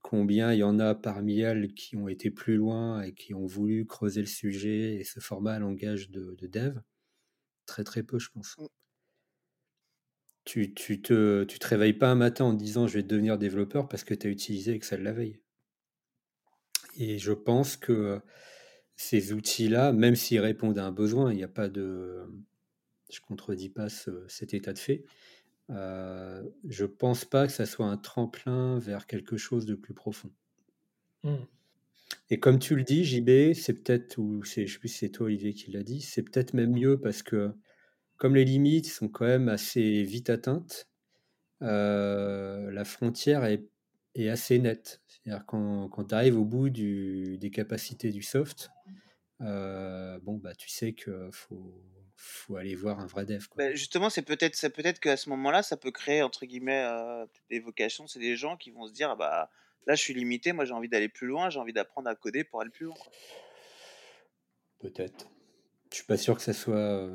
Combien 0.03 0.55
il 0.55 0.61
y 0.61 0.62
en 0.62 0.78
a 0.78 0.95
parmi 0.95 1.41
elles 1.41 1.74
qui 1.74 1.97
ont 1.97 2.09
été 2.09 2.31
plus 2.31 2.57
loin 2.57 3.03
et 3.03 3.12
qui 3.12 3.35
ont 3.35 3.45
voulu 3.45 3.85
creuser 3.85 4.22
le 4.22 4.26
sujet 4.26 4.95
et 4.95 5.05
à 5.05 5.51
un 5.51 5.59
langage 5.59 6.11
de, 6.11 6.35
de 6.39 6.47
dev? 6.47 6.78
Très 7.66 7.85
très 7.85 8.03
peu, 8.03 8.18
je 8.18 8.31
pense. 8.31 8.57
Tu, 10.51 10.75
tu, 10.75 11.01
te, 11.01 11.45
tu 11.45 11.61
te 11.61 11.69
réveilles 11.69 11.93
pas 11.93 12.09
un 12.09 12.17
matin 12.17 12.47
en 12.47 12.53
disant 12.53 12.89
je 12.89 12.95
vais 12.95 13.05
devenir 13.05 13.39
développeur 13.39 13.87
parce 13.87 14.03
que 14.03 14.15
tu 14.15 14.27
as 14.27 14.31
utilisé 14.31 14.73
Excel 14.73 15.01
la 15.01 15.13
veille. 15.13 15.39
Et 16.97 17.19
je 17.19 17.31
pense 17.31 17.77
que 17.77 18.21
ces 18.97 19.33
outils-là, 19.33 19.93
même 19.93 20.17
s'ils 20.17 20.41
répondent 20.41 20.77
à 20.77 20.85
un 20.85 20.91
besoin, 20.91 21.31
il 21.31 21.37
n'y 21.37 21.45
a 21.45 21.49
pas 21.49 21.69
de. 21.69 22.25
Je 23.13 23.21
contredis 23.21 23.69
pas 23.69 23.87
cet 24.27 24.53
état 24.53 24.73
de 24.73 24.81
fait. 24.81 25.05
Euh, 25.71 26.43
je 26.69 26.85
pense 26.85 27.25
pas 27.25 27.47
que 27.47 27.53
ça 27.53 27.65
soit 27.65 27.87
un 27.87 27.97
tremplin 27.97 28.81
vers 28.81 29.07
quelque 29.07 29.37
chose 29.37 29.67
de 29.67 29.77
plus 29.77 29.95
profond. 29.95 30.33
Mmh. 31.23 31.37
Et 32.31 32.41
comme 32.41 32.59
tu 32.59 32.75
le 32.75 32.83
dis, 32.83 33.05
JB, 33.05 33.53
c'est 33.55 33.85
peut-être, 33.85 34.19
ou 34.19 34.43
je 34.43 34.51
sais 34.51 34.65
plus 34.65 34.89
si 34.89 34.99
c'est 34.99 35.11
toi 35.11 35.27
Olivier 35.27 35.55
qui 35.55 35.71
l'a 35.71 35.85
dit, 35.85 36.01
c'est 36.01 36.25
peut-être 36.25 36.55
même 36.55 36.73
mieux 36.73 36.99
parce 37.01 37.23
que 37.23 37.53
comme 38.21 38.35
les 38.35 38.45
limites 38.45 38.87
sont 38.87 39.09
quand 39.09 39.25
même 39.25 39.49
assez 39.49 40.03
vite 40.03 40.29
atteintes, 40.29 40.87
euh, 41.62 42.71
la 42.71 42.85
frontière 42.85 43.45
est, 43.45 43.66
assez 44.29 44.59
nette. 44.59 45.01
C'est-à-dire 45.09 45.47
quand, 45.47 45.89
quand 45.89 46.05
tu 46.05 46.14
arrives 46.14 46.39
au 46.39 46.45
bout 46.45 46.68
des 46.68 47.51
capacités 47.51 48.11
du 48.11 48.23
soft, 48.23 48.68
euh, 49.41 50.18
bon 50.21 50.37
bah 50.37 50.55
tu 50.55 50.68
sais 50.68 50.93
qu'il 50.93 51.31
faut, 51.33 51.83
faut 52.14 52.57
aller 52.57 52.75
voir 52.75 53.01
un 53.01 53.07
vrai 53.07 53.25
dev. 53.25 53.43
Bah, 53.57 53.73
justement, 53.73 54.11
c'est 54.11 54.21
peut-être 54.21 54.55
c'est 54.55 54.68
peut-être 54.68 55.01
qu'à 55.01 55.16
ce 55.16 55.31
moment-là, 55.31 55.62
ça 55.62 55.79
peut 55.79 55.91
créer 55.91 56.21
entre 56.21 56.45
guillemets 56.45 56.85
euh, 56.85 57.25
des 57.49 57.61
vocations. 57.61 58.07
C'est 58.07 58.21
des 58.21 58.37
gens 58.37 58.59
qui 58.59 58.71
vont 58.71 58.87
se 58.87 58.93
dire 58.93 59.09
ah 59.09 59.16
bah 59.16 59.51
là 59.87 59.95
je 59.95 60.03
suis 60.03 60.12
limité, 60.12 60.53
moi 60.53 60.66
j'ai 60.66 60.75
envie 60.75 60.91
d'aller 60.91 61.09
plus 61.09 61.27
loin, 61.27 61.49
j'ai 61.49 61.59
envie 61.59 61.73
d'apprendre 61.73 62.11
à 62.11 62.14
coder 62.14 62.45
pour 62.45 62.61
aller 62.61 62.71
plus 62.71 62.85
loin. 62.85 62.97
Peut-être. 64.81 65.31
Je 65.91 65.97
suis 65.97 66.07
pas 66.07 66.18
sûr 66.18 66.37
que 66.37 66.43
ça 66.43 66.53
soit 66.53 67.09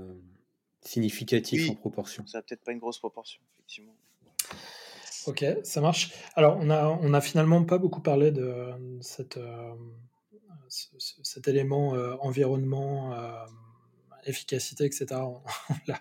significatif 0.86 1.70
en 1.70 1.76
proportion. 1.76 2.26
Ça 2.28 2.38
n'a 2.38 2.42
peut-être 2.44 2.64
pas 2.64 2.72
une 2.72 2.80
grosse 2.80 3.00
proportion, 3.00 3.42
effectivement. 3.54 3.96
Ok, 5.28 5.44
ça 5.64 5.82
marche. 5.82 6.14
Alors, 6.36 6.58
on 6.60 6.70
a, 6.70 6.88
on 6.88 7.14
a 7.14 7.22
finalement 7.22 7.64
pas 7.64 7.80
beaucoup 7.80 8.02
parlé 8.02 8.32
de 8.32 8.72
cette, 9.02 9.38
euh, 9.38 9.74
cet 10.70 11.48
élément 11.48 11.96
euh, 11.96 12.16
environnement, 12.20 13.14
euh, 13.14 13.46
efficacité, 14.26 14.86
etc. 14.86 15.08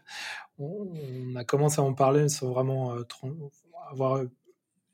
On, 0.56 0.86
on, 0.94 1.34
a 1.34 1.42
commencé 1.42 1.80
à 1.80 1.82
en 1.82 1.94
parler 1.94 2.28
sans 2.28 2.48
vraiment 2.48 2.96
avoir 3.90 4.22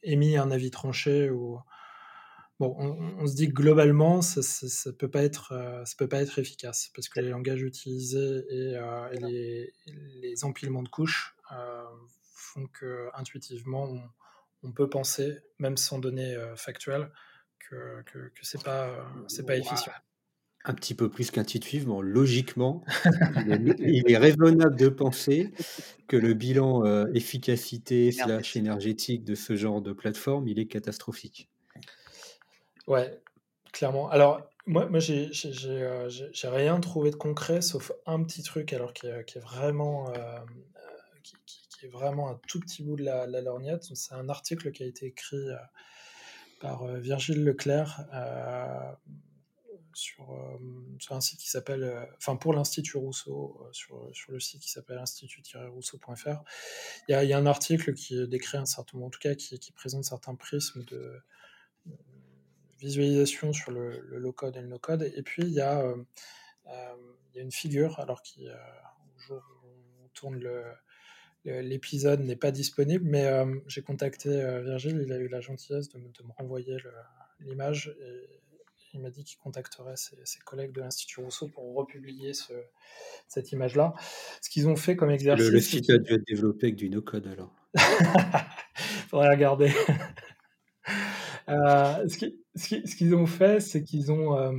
émis 0.03 0.39
un 0.39 0.51
avis 0.51 0.71
tranché 0.71 1.29
ou 1.29 1.61
Bon, 2.61 2.77
on, 2.79 3.27
se 3.27 3.35
dit 3.35 3.49
que 3.49 3.55
globalement, 3.55 4.21
ça, 4.21 4.43
ne 4.43 4.91
peut 4.93 5.09
pas 5.09 5.23
être, 5.23 5.53
euh, 5.53 5.83
ça 5.87 5.95
peut 5.97 6.11
pas 6.11 6.21
être 6.21 6.39
efficace 6.39 6.91
parce 6.95 7.09
que 7.09 7.19
les 7.19 7.31
langages 7.31 7.63
utilisés 7.63 8.45
et, 8.51 8.77
euh, 8.77 9.09
les, 9.23 10.45
empilements 10.45 10.83
de 10.83 10.91
couches 10.91 11.35
euh, 11.53 11.83
font 12.35 12.67
que 12.67 13.09
intuitivement, 13.15 13.89
on, 14.63 14.73
peut 14.73 14.91
penser, 14.91 15.39
même 15.59 15.79
sans 15.79 15.99
données 15.99 16.37
factuelles, 16.55 17.11
que, 17.61 18.03
que, 18.03 18.31
c'est 18.43 18.63
pas, 18.63 19.11
c'est 19.27 19.47
pas 19.47 19.57
efficient. 19.57 19.93
Un 20.67 20.75
petit 20.75 20.95
peu 20.95 21.09
plus 21.09 21.31
qu'intuitivement, 21.31 22.03
logiquement, 22.03 22.85
il, 23.79 24.05
est, 24.07 24.19
raisonnable 24.19 24.77
de 24.77 24.91
penser 24.91 25.51
que 26.09 26.19
le 26.19 26.35
bilan 26.35 27.07
efficacité 27.15 28.13
slash 28.13 28.55
énergétique 28.55 29.25
de 29.25 29.35
ce 29.35 29.57
genre 29.57 29.81
de 29.81 29.95
plateforme, 29.95 30.47
il 30.47 30.59
est 30.59 30.67
catastrophique. 30.67 31.50
Ouais, 32.91 33.23
clairement. 33.73 34.11
Alors, 34.11 34.51
moi, 34.67 34.87
moi 34.87 34.99
j'ai 34.99 35.31
euh, 35.67 36.11
rien 36.43 36.81
trouvé 36.81 37.13
de 37.13 37.15
concret, 37.15 37.63
sauf 37.63 37.93
un 38.05 38.21
petit 38.25 38.43
truc, 38.43 38.73
alors 38.73 38.93
qui 38.93 39.07
est, 39.07 39.39
vraiment, 39.39 40.11
euh, 40.11 40.15
euh, 40.17 40.41
qui, 41.23 41.87
est 41.87 41.89
vraiment 41.89 42.31
un 42.31 42.41
tout 42.49 42.59
petit 42.59 42.83
bout 42.83 42.97
de 42.97 43.05
la, 43.05 43.29
lorgnette. 43.41 43.85
C'est 43.95 44.15
un 44.15 44.29
article 44.29 44.73
qui 44.73 44.83
a 44.83 44.87
été 44.87 45.07
écrit 45.07 45.47
par 46.59 46.85
Virgile 46.97 47.45
Leclerc 47.45 48.01
sur, 49.95 50.37
un 51.11 51.21
site 51.21 51.39
qui 51.39 51.49
s'appelle, 51.49 52.09
enfin 52.17 52.35
pour 52.35 52.55
l'Institut 52.55 52.97
Rousseau, 52.97 53.69
sur, 53.71 54.11
sur 54.13 54.33
le 54.33 54.41
site 54.41 54.63
qui 54.63 54.69
s'appelle 54.69 54.99
institut-rousseau.fr. 54.99 56.43
Il 57.09 57.13
y, 57.13 57.33
a, 57.33 57.39
un 57.39 57.47
article 57.47 57.95
qui 57.95 58.27
décrit 58.27 58.59
un 58.59 58.67
certain, 58.67 58.99
en 58.99 59.11
tout 59.11 59.21
cas, 59.21 59.37
qui, 59.37 59.61
qui 59.61 59.71
présente 59.71 60.03
certains 60.03 60.35
prismes 60.35 60.83
de 60.87 61.23
visualisation 62.81 63.53
sur 63.53 63.71
le, 63.71 64.01
low-code 64.19 64.57
et 64.57 64.61
le 64.61 64.69
no-code. 64.69 65.03
Et 65.15 65.23
puis, 65.23 65.43
il 65.43 65.53
y, 65.53 65.61
a, 65.61 65.81
euh, 65.81 65.97
euh, 66.69 66.95
il 67.33 67.37
y 67.37 67.41
a 67.41 67.43
une 67.43 67.53
figure, 67.53 68.01
alors 68.01 68.23
qui, 68.23 68.49
euh, 68.49 68.55
au 69.17 69.21
jour 69.21 69.43
où 69.65 70.05
on 70.05 70.09
tourne 70.15 70.43
l'épisode 71.45 72.21
n'est 72.21 72.37
pas 72.37 72.51
disponible, 72.51 73.05
mais 73.07 73.27
j'ai 73.67 73.81
contacté 73.81 74.29
Virgile, 74.63 75.01
il 75.03 75.11
a 75.11 75.17
eu 75.17 75.29
la 75.29 75.41
gentillesse 75.41 75.89
de, 75.89 75.99
de 75.99 76.23
me 76.23 76.33
renvoyer 76.37 76.77
l'image 77.41 77.97
et 77.99 78.41
il 78.93 79.01
m'a 79.01 79.11
dit 79.11 79.25
qu'il 79.25 79.39
contacterait 79.39 79.97
ses, 79.97 80.39
collègues 80.45 80.73
de 80.73 80.81
l'Institut 80.81 81.21
Rousseau 81.21 81.49
pour 81.49 81.75
republier 81.75 82.35
ce, 82.35 82.53
cette 83.29 83.53
image-là. 83.53 83.95
Ce 84.43 84.51
qu'ils 84.51 84.69
ont 84.69 84.77
fait 84.77 84.97
comme 84.97 85.11
exercice. 85.11 85.49
Le, 85.49 85.61
site 85.61 85.91
a 85.91 85.99
dû 85.99 86.15
être 86.15 86.27
développé 86.27 86.67
avec 86.67 86.77
du 86.77 86.91
no-code 86.91 87.27
alors. 87.29 87.55
Faudrait 89.09 89.31
regarder. 89.31 89.73
Euh, 91.49 92.09
ce 92.09 92.27
qu'ils 92.97 93.15
ont 93.15 93.27
fait, 93.27 93.61
c'est 93.61 93.83
qu'ils 93.83 94.13
ont, 94.13 94.37
euh, 94.37 94.53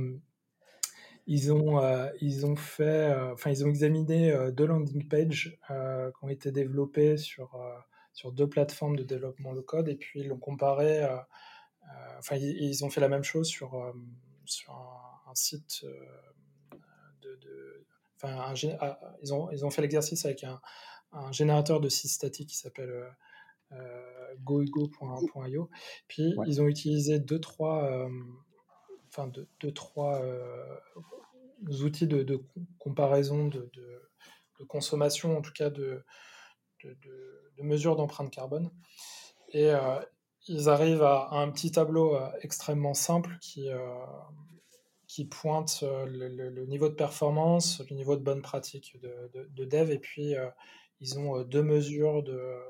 ils 1.26 1.52
ont, 1.52 1.80
euh, 1.80 2.08
ils 2.20 2.46
ont 2.46 2.56
fait, 2.56 3.14
enfin, 3.32 3.50
ils 3.50 3.64
ont 3.64 3.68
examiné 3.68 4.34
deux 4.52 4.66
landing 4.66 5.08
pages 5.08 5.58
qui 5.68 6.24
ont 6.24 6.28
été 6.28 6.52
développés 6.52 7.16
sur, 7.16 7.60
sur 8.12 8.32
deux 8.32 8.48
plateformes 8.48 8.96
de 8.96 9.04
développement 9.04 9.52
low 9.52 9.62
code 9.62 9.88
et 9.88 9.96
puis 9.96 10.20
ils 10.20 10.28
l'ont 10.28 10.38
comparé. 10.38 11.06
enfin, 12.18 12.36
ils, 12.36 12.84
ont 12.84 12.90
fait 12.90 13.00
la 13.00 13.08
même 13.08 13.24
chose 13.24 13.46
sur, 13.46 13.94
sur 14.44 14.72
un, 14.72 15.34
site 15.34 15.84
enfin, 18.16 18.54
ils, 19.22 19.32
ont, 19.32 19.50
ils 19.50 19.64
ont 19.64 19.70
fait 19.70 19.82
l'exercice 19.82 20.24
avec 20.24 20.44
un, 20.44 20.60
un, 21.12 21.30
générateur 21.32 21.80
de 21.80 21.88
sites 21.88 22.10
statiques 22.10 22.48
qui 22.48 22.56
s'appelle 22.56 22.92
goigo.io. 24.40 25.70
Puis 26.08 26.34
ils 26.46 26.60
ont 26.60 26.66
utilisé 26.66 27.18
deux, 27.18 27.40
trois, 27.40 28.08
enfin, 29.08 29.26
deux, 29.28 29.48
deux 29.60 29.72
trois 29.72 30.20
outils 31.82 32.06
de, 32.06 32.22
de 32.22 32.40
comparaison 32.78 33.46
de, 33.46 33.70
de, 33.74 34.64
consommation, 34.68 35.36
en 35.36 35.42
tout 35.42 35.52
cas 35.52 35.70
de, 35.70 36.04
de 36.84 37.62
mesure 37.62 37.96
d'empreinte 37.96 38.30
carbone. 38.30 38.70
Et 39.52 39.70
euh, 39.70 40.00
ils 40.48 40.68
arrivent 40.68 41.02
à, 41.02 41.28
un 41.32 41.50
petit 41.50 41.72
tableau 41.72 42.16
euh, 42.16 42.28
extrêmement 42.40 42.94
simple 42.94 43.36
qui, 43.40 43.68
euh, 43.68 43.78
qui 45.06 45.26
pointe 45.26 45.82
le, 45.82 46.64
niveau 46.66 46.88
de 46.88 46.94
performance, 46.94 47.82
le 47.90 47.96
niveau 47.96 48.16
de 48.16 48.22
bonne 48.22 48.42
pratique 48.42 48.98
de, 49.00 49.64
dev, 49.64 49.90
et 49.90 49.98
puis 49.98 50.34
ils 51.02 51.18
ont 51.18 51.42
deux 51.42 51.62
mesures 51.62 52.24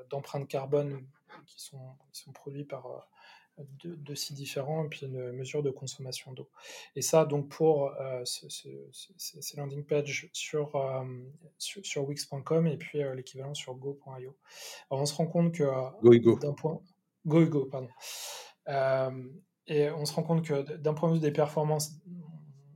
d'empreinte 0.09 0.49
carbone 0.49 1.05
qui 1.45 1.61
sont, 1.61 1.95
qui 2.11 2.21
sont 2.21 2.33
produits 2.33 2.65
par 2.65 3.07
de, 3.57 4.15
sites 4.15 4.35
différents 4.35 4.85
et 4.85 4.89
puis 4.89 5.05
une 5.05 5.31
mesure 5.31 5.61
de 5.61 5.69
consommation 5.69 6.33
d'eau. 6.33 6.49
Et 6.95 7.01
ça, 7.01 7.25
donc 7.25 7.49
pour 7.49 7.91
euh, 7.99 8.23
ces 8.25 9.57
landing 9.57 9.83
pages 9.85 10.29
sur, 10.33 10.75
euh, 10.75 11.03
sur, 11.57 12.07
Wix.com 12.07 12.67
et 12.67 12.77
puis 12.77 13.03
euh, 13.03 13.13
l'équivalent 13.13 13.53
sur 13.53 13.75
Go.io. 13.75 14.35
Alors 14.89 15.01
on 15.01 15.05
se 15.05 15.13
rend 15.15 15.27
compte 15.27 15.53
que 15.53 15.63
Go 16.01 16.39
d'un 16.39 16.53
point 16.53 16.81
Go 17.25 17.65
pardon. 17.65 17.89
et 19.67 19.89
on 19.91 20.05
se 20.05 20.13
rend 20.13 20.23
compte 20.23 20.45
que 20.45 20.75
d'un 20.77 20.93
point 20.93 21.09
de 21.09 21.15
vue 21.15 21.21
des 21.21 21.31
performances, 21.31 21.93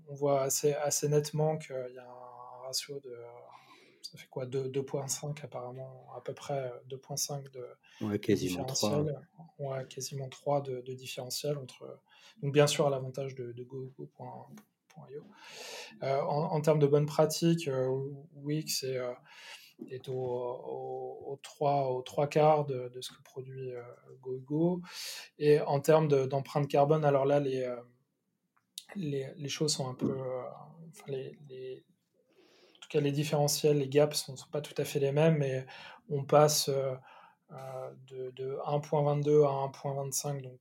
on 0.10 0.14
voit 0.14 0.43
assez, 0.43 0.74
assez 0.74 1.10
nettement 1.10 1.58
qu'il 1.58 1.91
y 1.93 1.97
a 1.97 2.08
un 2.08 2.66
ratio 2.68 2.99
de 2.99 3.14
ça 4.02 4.18
fait 4.18 4.28
quoi 4.30 4.45
2,5 4.45 5.43
apparemment, 5.43 6.08
à 6.16 6.22
peu 6.22 6.34
près 6.34 6.72
2,5 6.89 7.52
de, 7.52 7.66
ouais, 8.02 8.20
quasiment 8.20 8.66
différentiel. 8.66 9.20
3. 9.58 9.78
Ouais, 9.78 9.86
quasiment 9.88 10.30
3 10.30 10.62
de, 10.62 10.82
de, 10.82 10.93
différentiel 10.93 11.58
entre. 11.58 12.00
Donc 12.41 12.54
bien 12.54 12.68
sûr 12.68 12.88
à 12.88 12.89
l'avantage 12.89 13.36
de, 13.36 13.52
de. 13.52 13.68
Euh, 16.04 16.22
en, 16.22 16.52
en, 16.52 16.62
termes 16.62 16.80
de 16.80 16.88
bonnes 16.88 17.06
pratiques, 17.06 17.68
euh, 17.68 17.88
Wix 18.36 18.84
est, 18.84 18.98
euh, 18.98 19.14
est 19.89 20.10
au, 20.10 20.14
au, 20.14 21.32
au, 21.32 21.39
3, 21.41 21.91
au 21.91 22.02
3 22.02 22.28
quarts 22.28 22.66
de, 22.66 22.89
de 22.89 23.02
ce 23.02 23.12
que 23.12 23.22
produit 23.24 23.72
euh, 23.72 23.82
GoGo. 24.22 24.82
Et 25.39 25.60
en 25.62 25.80
termes 25.80 26.08
d'empreinte 26.08 26.68
carbone, 26.68 27.06
alors 27.06 27.26
là, 27.26 27.39
les, 27.39 27.64
euh, 27.64 27.76
les, 28.95 29.28
les, 29.36 29.50
choses 29.50 29.74
sont 29.74 29.88
un 29.88 29.93
peu. 29.93 30.16
Enfin, 30.89 31.12
les, 31.12 31.38
les 31.50 31.84
tout 32.88 32.98
cas, 32.98 33.02
les 33.02 33.12
différentiels, 33.12 33.80
les 33.80 33.90
gaps 33.90 34.30
ne 34.30 34.36
sont, 34.38 34.48
pas 34.50 34.62
tout 34.62 34.74
à 34.78 34.86
fait 34.86 35.00
les 35.00 35.12
mêmes, 35.12 35.38
mais 35.38 35.66
on 36.10 36.24
passe 36.24 36.70
euh, 36.70 36.96
euh, 37.52 37.94
de, 38.08 38.32
de 38.32 38.58
1.22 38.66 39.46
à 39.46 39.68
1.25, 39.68 40.42
donc 40.42 40.60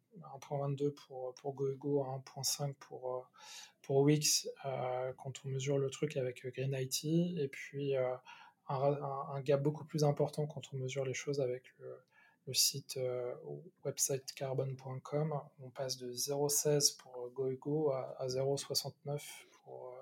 1.22 0.51 0.93
pour, 0.93 1.35
pour 1.35 1.55
GoGo 1.55 2.03
à 2.03 2.18
1.5 2.18 2.74
pour, 2.74 3.14
euh, 3.14 3.20
pour 3.83 3.99
Wix 3.99 4.49
quand 4.64 5.33
on 5.45 5.49
mesure 5.49 5.79
le 5.79 5.89
truc 5.89 6.16
avec 6.16 6.45
Green 6.45 6.77
IT, 6.77 7.05
et 7.05 7.49
puis 7.49 7.95
un, 8.68 9.41
gap 9.43 9.62
beaucoup 9.62 9.85
plus 9.85 10.03
important 10.03 10.49
quand 10.49 10.62
on 10.72 10.79
mesure 10.79 11.05
les 11.05 11.14
choses 11.14 11.41
avec 11.41 11.62
le, 11.79 11.97
site 12.53 12.99
websitecarbon.com. 13.85 15.41
On 15.61 15.70
passe 15.70 15.97
de 15.97 16.12
0.16 16.12 16.97
pour 16.97 17.31
GoGo 17.35 17.91
à, 17.91 18.16
à 18.20 18.27
0.69 18.27 19.20
pour 19.62 19.95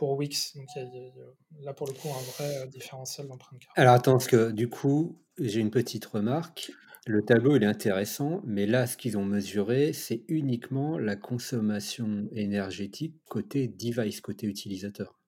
pour 0.00 0.16
Wix. 0.16 0.56
Donc 0.56 0.66
il 0.74 0.82
y, 0.82 0.84
a, 0.84 1.64
là 1.66 1.74
pour 1.74 1.86
le 1.86 1.92
coup 1.92 2.08
un 2.08 2.22
vrai 2.32 2.56
euh, 2.56 2.66
différentiel 2.66 3.28
d'empreinte 3.28 3.60
carbone. 3.60 3.74
Alors 3.76 3.92
attends, 3.92 4.12
parce 4.12 4.28
que 4.28 4.50
du 4.50 4.70
coup, 4.70 5.20
j'ai 5.38 5.60
une 5.60 5.70
petite 5.70 6.06
remarque. 6.06 6.72
Le 7.06 7.22
tableau 7.22 7.56
il 7.56 7.62
est 7.64 7.66
intéressant, 7.66 8.40
mais 8.46 8.64
là 8.64 8.86
ce 8.86 8.96
qu'ils 8.96 9.18
ont 9.18 9.26
mesuré, 9.26 9.92
c'est 9.92 10.22
uniquement 10.28 10.96
la 10.96 11.16
consommation 11.16 12.28
énergétique 12.32 13.14
côté 13.28 13.68
device, 13.68 14.22
côté 14.22 14.46
utilisateur. 14.46 15.18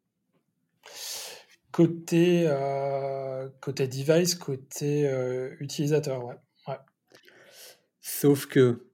Côté, 1.71 2.45
euh, 2.47 3.49
côté 3.61 3.89
device, 3.89 4.35
côté 4.35 5.07
euh, 5.07 5.55
utilisateur, 5.61 6.25
ouais. 6.25 6.35
ouais. 6.69 6.79
Sauf 8.01 8.47
que 8.47 8.87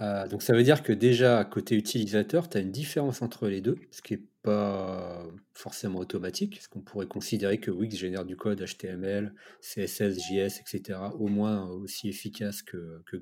euh, 0.00 0.28
donc 0.28 0.42
ça 0.42 0.52
veut 0.52 0.62
dire 0.62 0.82
que 0.82 0.92
déjà, 0.92 1.44
côté 1.44 1.74
utilisateur, 1.74 2.48
tu 2.48 2.58
as 2.58 2.60
une 2.60 2.70
différence 2.70 3.22
entre 3.22 3.48
les 3.48 3.60
deux, 3.60 3.76
ce 3.90 4.02
qui 4.02 4.14
n'est 4.14 4.22
pas 4.48 5.26
forcément 5.54 5.98
automatique, 5.98 6.54
parce 6.54 6.68
qu'on 6.68 6.80
pourrait 6.80 7.06
considérer 7.06 7.58
que 7.58 7.70
Wix 7.70 7.96
génère 7.96 8.24
du 8.24 8.36
code 8.36 8.64
HTML, 8.64 9.34
CSS, 9.60 10.18
JS, 10.18 10.60
etc., 10.60 10.98
au 11.18 11.28
moins 11.28 11.68
aussi 11.70 12.08
efficace 12.08 12.62
que, 12.62 13.02
que. 13.06 13.16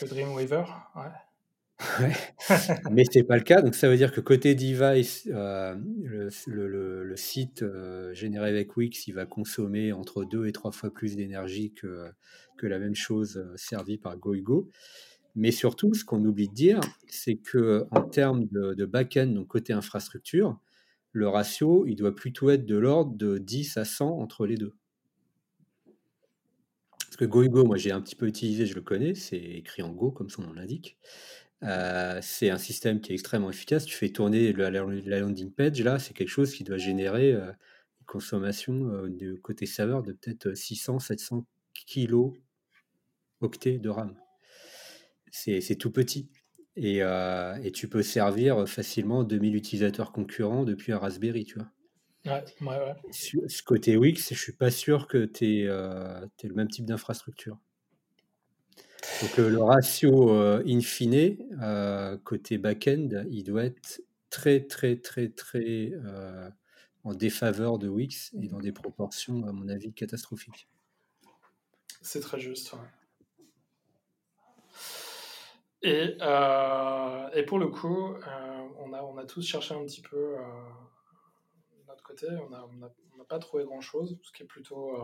Que, 0.00 0.06
Dreamweaver, 0.06 0.64
ouais. 0.96 1.02
ouais. 2.00 2.12
Mais 2.90 3.04
ce 3.04 3.18
n'est 3.18 3.24
pas 3.24 3.36
le 3.36 3.42
cas, 3.42 3.60
donc 3.60 3.74
ça 3.74 3.88
veut 3.88 3.96
dire 3.96 4.12
que 4.12 4.20
côté 4.20 4.54
device, 4.54 5.28
euh, 5.32 5.74
le, 6.46 7.02
le, 7.02 7.16
site 7.16 7.62
euh, 7.62 8.14
généré 8.14 8.48
avec 8.48 8.76
Wix, 8.76 9.06
il 9.08 9.14
va 9.14 9.26
consommer 9.26 9.92
entre 9.92 10.24
deux 10.24 10.46
et 10.46 10.52
trois 10.52 10.72
fois 10.72 10.92
plus 10.92 11.16
d'énergie 11.16 11.72
que, 11.72 12.06
que 12.56 12.66
la 12.66 12.78
même 12.78 12.94
chose 12.94 13.44
servie 13.56 13.98
par 13.98 14.16
GoIgo. 14.16 14.70
Mais 15.34 15.50
surtout, 15.50 15.94
ce 15.94 16.04
qu'on 16.04 16.24
oublie 16.24 16.48
de 16.48 16.54
dire, 16.54 16.80
c'est 17.08 17.36
que 17.36 17.86
en 17.90 18.02
termes 18.02 18.46
de, 18.50 18.84
back-end, 18.84 19.28
donc 19.28 19.48
côté 19.48 19.72
infrastructure, 19.72 20.58
le 21.12 21.28
ratio, 21.28 21.86
il 21.86 21.96
doit 21.96 22.14
plutôt 22.14 22.50
être 22.50 22.66
de 22.66 22.76
l'ordre 22.76 23.14
de 23.16 23.38
10 23.38 23.76
à 23.76 23.84
100 23.84 24.18
entre 24.18 24.46
les 24.46 24.56
deux. 24.56 24.74
Parce 26.98 27.16
que 27.16 27.24
GoIgo, 27.24 27.64
moi 27.64 27.76
j'ai 27.76 27.92
un 27.92 28.00
petit 28.00 28.16
peu 28.16 28.26
utilisé, 28.26 28.66
je 28.66 28.74
le 28.74 28.80
connais, 28.80 29.14
c'est 29.14 29.36
écrit 29.36 29.82
en 29.82 29.90
Go 29.92 30.10
comme 30.10 30.30
son 30.30 30.42
nom 30.42 30.52
l'indique. 30.52 30.96
Euh, 31.62 32.18
c'est 32.22 32.50
un 32.50 32.58
système 32.58 33.00
qui 33.00 33.12
est 33.12 33.14
extrêmement 33.14 33.50
efficace. 33.50 33.84
Tu 33.84 33.94
fais 33.96 34.08
tourner 34.08 34.52
la, 34.52 34.70
landing 34.70 35.52
page, 35.52 35.80
là, 35.82 35.98
c'est 35.98 36.14
quelque 36.14 36.28
chose 36.28 36.54
qui 36.54 36.64
doit 36.64 36.78
générer 36.78 37.32
euh, 37.32 37.46
une 38.00 38.06
consommation 38.06 38.88
euh, 38.88 39.08
de 39.08 39.34
côté 39.34 39.66
serveur 39.66 40.02
de 40.02 40.12
peut-être 40.12 40.50
600-700 40.50 41.44
kilo 41.86 42.34
octets 43.40 43.78
de 43.78 43.88
RAM 43.88 44.14
c'est 45.32 45.76
tout 45.76 45.90
petit. 45.90 46.28
Euh, 46.78 47.56
et, 47.62 47.72
tu 47.72 47.88
peux 47.88 48.02
servir 48.02 48.66
facilement 48.68 49.24
2000 49.24 49.56
utilisateurs 49.56 50.12
concurrents 50.12 50.64
depuis 50.64 50.92
un 50.92 50.98
Raspberry, 50.98 51.44
tu 51.44 51.56
vois. 51.56 51.68
Ouais, 52.24 52.44
ouais, 52.60 52.78
ouais. 52.78 53.48
ce 53.48 53.62
côté 53.64 53.96
Wix, 53.96 54.32
je 54.32 54.38
suis 54.38 54.52
pas 54.52 54.70
sûr 54.70 55.08
que 55.08 55.24
tu 55.24 55.44
aies, 55.44 55.66
euh, 55.66 56.24
le 56.42 56.54
même 56.54 56.68
type 56.68 56.86
d'infrastructure. 56.86 57.58
Donc 59.20 59.36
le 59.36 59.60
ratio 59.60 60.30
euh, 60.30 60.62
in 60.64 60.80
fine, 60.80 61.36
côté 62.22 62.58
back-end, 62.58 63.24
il 63.30 63.42
doit 63.42 63.64
être 63.64 64.00
très, 64.30 64.60
très, 64.60 64.96
très, 64.96 65.28
très 65.28 65.92
en 67.04 67.12
défaveur 67.12 67.78
de 67.78 67.88
Wix 67.88 68.32
et 68.40 68.46
dans 68.46 68.60
des 68.60 68.70
proportions, 68.70 69.44
à 69.48 69.52
mon 69.52 69.68
avis, 69.68 69.92
catastrophiques. 69.92 70.68
C'est 72.00 72.20
très 72.20 72.38
juste. 72.38 72.74
Et, 75.82 76.16
euh, 76.20 77.28
et, 77.34 77.42
pour 77.42 77.58
le 77.58 77.66
coup, 77.66 78.14
euh, 78.14 78.68
on, 78.78 78.92
a, 78.92 79.02
on 79.02 79.16
a 79.18 79.24
tous 79.24 79.42
cherché 79.42 79.74
un 79.74 79.84
petit 79.84 80.00
peu 80.00 80.16
euh, 80.16 80.42
de 81.76 81.86
notre 81.88 82.04
côté. 82.04 82.28
On 82.46 82.50
n'a 82.50 82.64
on 82.64 83.20
a, 83.20 83.24
pas 83.24 83.40
trouvé 83.40 83.64
grand-chose, 83.64 84.18
ce 84.22 84.32
qui 84.32 84.42
est 84.42 84.46
plutôt 84.46 84.96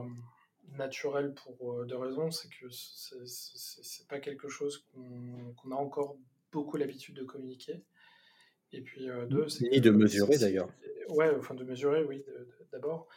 naturel 0.76 1.34
pour 1.34 1.84
deux 1.86 1.96
raisons. 1.96 2.30
C'est 2.30 2.48
que 2.48 2.68
c'est 2.68 4.06
pas 4.08 4.20
quelque 4.20 4.48
chose 4.48 4.86
qu'on 4.92 5.70
a 5.70 5.76
encore 5.76 6.16
beaucoup 6.52 6.76
l'habitude 6.76 7.16
de 7.16 7.24
communiquer. 7.24 7.82
Et 8.72 8.82
puis 8.82 9.08
deux, 9.28 9.48
c'est... 9.48 9.68
Ni 9.70 9.80
de 9.80 9.90
mesurer 9.90 10.36
d'ailleurs. 10.36 10.68
Ouais, 11.08 11.32
enfin 11.38 11.54
de 11.54 11.64
mesurer, 11.64 12.04
oui, 12.04 12.24
d'abord. 12.70 13.08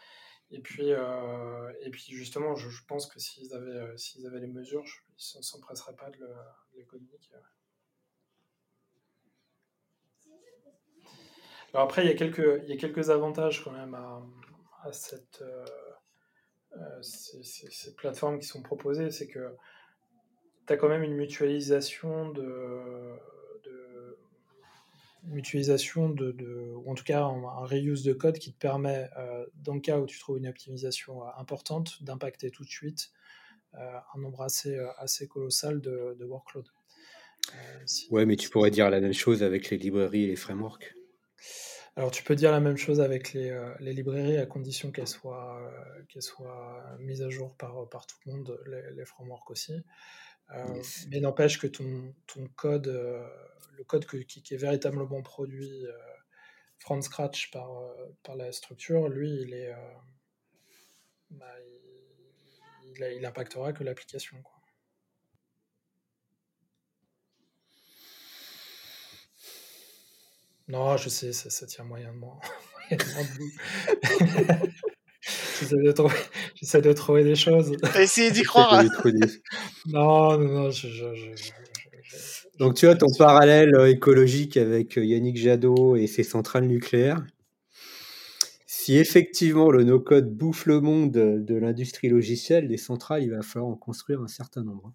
Et 0.49 0.61
puis, 0.61 0.89
et 0.89 1.89
puis 1.91 2.05
justement, 2.09 2.55
je, 2.55 2.69
pense 2.87 3.07
que 3.07 3.19
s'ils 3.19 3.53
avaient, 3.53 3.97
s'ils 3.97 4.25
avaient 4.25 4.39
les 4.39 4.47
mesures, 4.47 4.85
ils 5.17 5.37
ne 5.39 5.43
s'empresseraient 5.43 5.95
pas 5.95 6.09
de, 6.11 6.19
le, 6.19 6.27
communiquer. 6.87 7.17
Alors 11.73 11.85
après, 11.85 12.03
il 12.03 12.09
y, 12.09 12.11
a 12.11 12.15
quelques, 12.15 12.61
il 12.63 12.69
y 12.69 12.73
a 12.73 12.77
quelques 12.77 13.09
avantages 13.09 13.63
quand 13.63 13.71
même 13.71 13.95
à, 13.95 14.91
cette, 14.91 15.41
euh, 15.41 15.65
euh, 16.75 17.01
ces, 17.01 17.95
plateformes 17.95 18.39
qui 18.39 18.45
sont 18.45 18.61
proposées. 18.61 19.09
C'est 19.09 19.27
que 19.27 19.55
tu 20.67 20.73
as 20.73 20.77
quand 20.77 20.89
même 20.89 21.03
une 21.03 21.15
mutualisation 21.15 22.29
de, 22.29 23.17
mutualisation 25.23 26.09
de, 26.09 26.31
de, 26.31 26.73
ou 26.75 26.91
en 26.91 26.95
tout 26.95 27.03
cas 27.03 27.23
un, 27.23 27.65
reuse 27.65 28.03
de 28.03 28.11
code 28.11 28.37
qui 28.37 28.51
te 28.51 28.57
permet, 28.57 29.09
euh, 29.17 29.45
dans 29.55 29.75
le 29.75 29.79
cas 29.79 29.99
où 29.99 30.05
tu 30.05 30.19
trouves 30.19 30.39
une 30.39 30.47
optimisation 30.47 31.23
importante, 31.37 32.03
d'impacter 32.03 32.51
tout 32.51 32.63
de 32.63 32.69
suite 32.69 33.11
un 33.73 34.19
nombre 34.19 34.41
assez, 34.41 34.77
assez 34.97 35.27
colossal 35.27 35.81
de, 35.81 36.15
de 36.19 36.25
workload. 36.25 36.67
ouais, 38.11 38.25
mais 38.25 38.35
tu 38.35 38.49
pourrais 38.49 38.71
dire 38.71 38.89
la 38.89 38.99
même 38.99 39.13
chose 39.13 39.43
avec 39.43 39.69
les 39.69 39.77
librairies 39.77 40.23
et 40.23 40.27
les 40.27 40.35
frameworks. 40.35 40.93
Alors 41.97 42.11
tu 42.11 42.23
peux 42.23 42.35
dire 42.35 42.51
la 42.51 42.61
même 42.61 42.77
chose 42.77 43.01
avec 43.01 43.33
les, 43.33 43.49
euh, 43.49 43.75
librairies 43.79 44.37
à 44.37 44.45
condition 44.45 44.91
qu'elles 44.91 45.07
soient, 45.07 45.61
euh, 45.61 46.21
soient 46.21 46.97
mises 46.99 47.21
à 47.21 47.29
jour 47.29 47.55
par, 47.57 47.89
par 47.89 48.07
tout 48.07 48.15
le 48.25 48.31
monde, 48.31 48.59
les, 48.95 49.05
frameworks 49.05 49.51
aussi. 49.51 49.73
Euh, 50.51 50.81
mais 51.09 51.19
n'empêche 51.19 51.59
que 51.59 51.67
ton, 51.67 52.13
ton 52.27 52.47
code, 52.55 52.87
le 52.87 53.83
code 53.83 54.05
qui, 54.05 54.53
est 54.53 54.57
véritablement 54.57 55.21
produit 55.21 55.85
from 56.79 57.01
scratch 57.01 57.51
par, 57.51 57.69
par 58.23 58.35
la 58.35 58.51
structure, 58.51 59.09
lui, 59.09 59.41
il 59.41 59.53
est, 59.53 59.73
bah, 61.29 61.55
il, 62.95 63.17
il, 63.17 63.25
impactera 63.25 63.73
que 63.73 63.83
l'application. 63.83 64.37
Non, 70.67 70.95
je 70.97 71.09
sais, 71.09 71.33
ça, 71.33 71.49
ça 71.49 71.65
tient 71.65 71.83
moyennement. 71.83 72.39
J'essaie 75.61 75.75
de, 75.77 75.91
trouver, 75.91 76.15
de 76.61 76.93
trouver 76.93 77.23
des 77.23 77.35
choses. 77.35 77.75
Essayez 77.95 78.31
d'y 78.31 78.43
croire. 78.43 78.83
non, 79.85 80.37
non, 80.37 80.47
non. 80.47 80.71
Je, 80.71 80.87
je, 80.87 81.51
Donc 82.57 82.75
tu 82.75 82.87
as 82.87 82.95
ton 82.95 83.11
parallèle 83.17 83.75
euh, 83.75 83.89
écologique 83.89 84.57
avec 84.57 84.97
euh, 84.97 85.05
Yannick 85.05 85.37
Jadot 85.37 85.95
et 85.95 86.07
ses 86.07 86.23
centrales 86.23 86.65
nucléaires. 86.65 87.23
Si 88.83 88.97
effectivement 88.97 89.69
le 89.69 89.83
no-code 89.83 90.35
bouffe 90.35 90.65
le 90.65 90.81
monde 90.81 91.11
de 91.11 91.55
l'industrie 91.55 92.09
logicielle, 92.09 92.65
les 92.65 92.77
centrales, 92.77 93.21
il 93.21 93.29
va 93.29 93.43
falloir 93.43 93.69
en 93.71 93.75
construire 93.75 94.21
un 94.21 94.27
certain 94.27 94.63
nombre. 94.63 94.91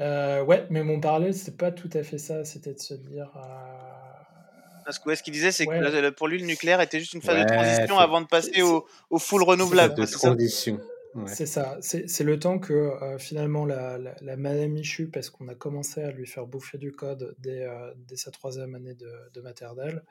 Euh, 0.00 0.42
ouais, 0.42 0.66
mais 0.70 0.82
mon 0.82 1.00
parallèle, 1.00 1.34
c'est 1.34 1.58
pas 1.58 1.70
tout 1.70 1.90
à 1.92 2.02
fait 2.02 2.16
ça. 2.16 2.46
C'était 2.46 2.72
de 2.72 2.78
se 2.78 2.94
dire. 2.94 3.30
Euh, 3.36 4.82
Parce 4.86 4.98
que 4.98 5.14
ce 5.14 5.22
qu'il 5.22 5.34
disait, 5.34 5.52
c'est 5.52 5.66
que 5.66 6.10
pour 6.12 6.28
lui, 6.28 6.38
le 6.38 6.46
nucléaire 6.46 6.80
était 6.80 6.98
juste 6.98 7.12
une 7.12 7.20
phase 7.20 7.44
de 7.44 7.46
transition 7.46 7.98
avant 7.98 8.22
de 8.22 8.26
passer 8.26 8.62
au, 8.62 8.86
au 9.10 9.18
full 9.18 9.42
renouvelable. 9.42 9.96
De 9.96 10.06
transition. 10.06 10.80
C'est 11.26 11.44
ça. 11.44 11.76
C'est 11.82 12.24
le 12.24 12.38
temps 12.38 12.58
que 12.58 12.72
euh, 12.72 13.18
finalement 13.18 13.66
la, 13.66 13.98
la, 13.98 14.36
Madame 14.38 14.70
Michu, 14.70 15.08
parce 15.08 15.28
qu'on 15.28 15.48
a 15.48 15.54
commencé 15.54 16.00
à 16.00 16.10
lui 16.10 16.26
faire 16.26 16.46
bouffer 16.46 16.78
du 16.78 16.92
code 16.92 17.36
dès, 17.38 17.66
dès 18.06 18.16
sa 18.16 18.30
troisième 18.30 18.74
année 18.74 18.94
de, 18.94 19.12
de 19.34 19.40
maternelle, 19.42 20.02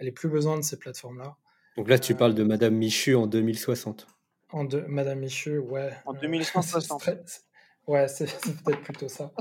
elle 0.00 0.06
n'ait 0.06 0.12
plus 0.12 0.30
besoin 0.30 0.56
de 0.56 0.62
ces 0.62 0.78
plateformes-là. 0.78 1.36
Donc 1.76 1.88
là, 1.88 1.98
tu 1.98 2.14
parles 2.14 2.34
de 2.34 2.42
Madame 2.42 2.74
Michu 2.74 3.14
en 3.14 3.26
2060. 3.26 4.06
En 4.50 4.64
de, 4.64 4.80
Madame 4.88 5.20
Michu, 5.20 5.58
ouais. 5.58 5.92
En 6.06 6.14
2160. 6.14 7.08
Ouais, 7.86 8.06
c'est 8.06 8.26
peut-être 8.62 8.82
plutôt 8.82 9.08
ça. 9.08 9.32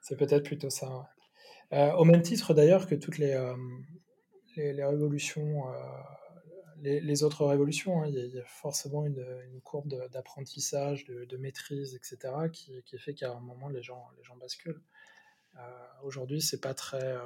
C'est 0.00 0.16
peut-être 0.16 0.44
plutôt 0.44 0.70
ça. 0.70 1.10
Euh, 1.72 1.92
au 1.92 2.04
même 2.04 2.22
titre 2.22 2.54
d'ailleurs 2.54 2.86
que 2.86 2.94
toutes 2.94 3.18
les, 3.18 3.32
euh, 3.32 3.54
les, 4.56 4.84
révolutions, 4.84 5.68
euh, 5.68 5.74
les, 6.80 7.22
autres 7.22 7.44
révolutions, 7.44 8.02
hein, 8.02 8.06
il 8.06 8.14
y, 8.14 8.38
a 8.38 8.44
forcément 8.44 9.04
une, 9.04 9.60
courbe 9.62 9.92
d'apprentissage, 10.10 11.04
de, 11.04 11.36
maîtrise, 11.36 11.94
etc., 11.94 12.32
qui, 12.50 12.82
qui 12.84 12.98
fait 12.98 13.12
qu'à 13.14 13.32
un 13.32 13.40
moment 13.40 13.68
les 13.68 13.82
gens, 13.82 14.08
les 14.16 14.22
gens 14.22 14.36
basculent. 14.36 14.80
Aujourd'hui, 16.02 16.40
c'est 16.40 16.60
pas 16.60 16.72
très. 16.72 17.18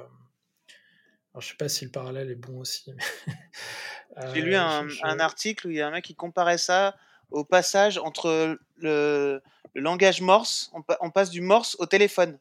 Alors, 1.33 1.41
je 1.41 1.49
sais 1.49 1.57
pas 1.57 1.69
si 1.69 1.85
le 1.85 1.91
parallèle 1.91 2.31
est 2.31 2.35
bon 2.35 2.59
aussi. 2.59 2.91
J'ai 4.33 4.41
lu 4.41 4.55
un, 4.55 4.87
un, 5.03 5.19
article 5.19 5.67
où 5.67 5.69
il 5.69 5.77
y 5.77 5.81
a 5.81 5.87
un 5.87 5.91
mec 5.91 6.03
qui 6.03 6.15
comparait 6.15 6.57
ça 6.57 6.95
au 7.29 7.43
passage 7.43 7.97
entre 7.97 8.57
le, 8.77 9.41
le 9.77 9.81
langage 9.81 10.21
morse, 10.21 10.71
on, 11.01 11.11
passe 11.11 11.29
du 11.29 11.41
morse 11.41 11.75
au 11.79 11.85
téléphone. 11.85 12.39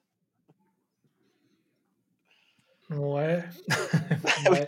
Ouais. 2.89 3.43
oui. 4.51 4.59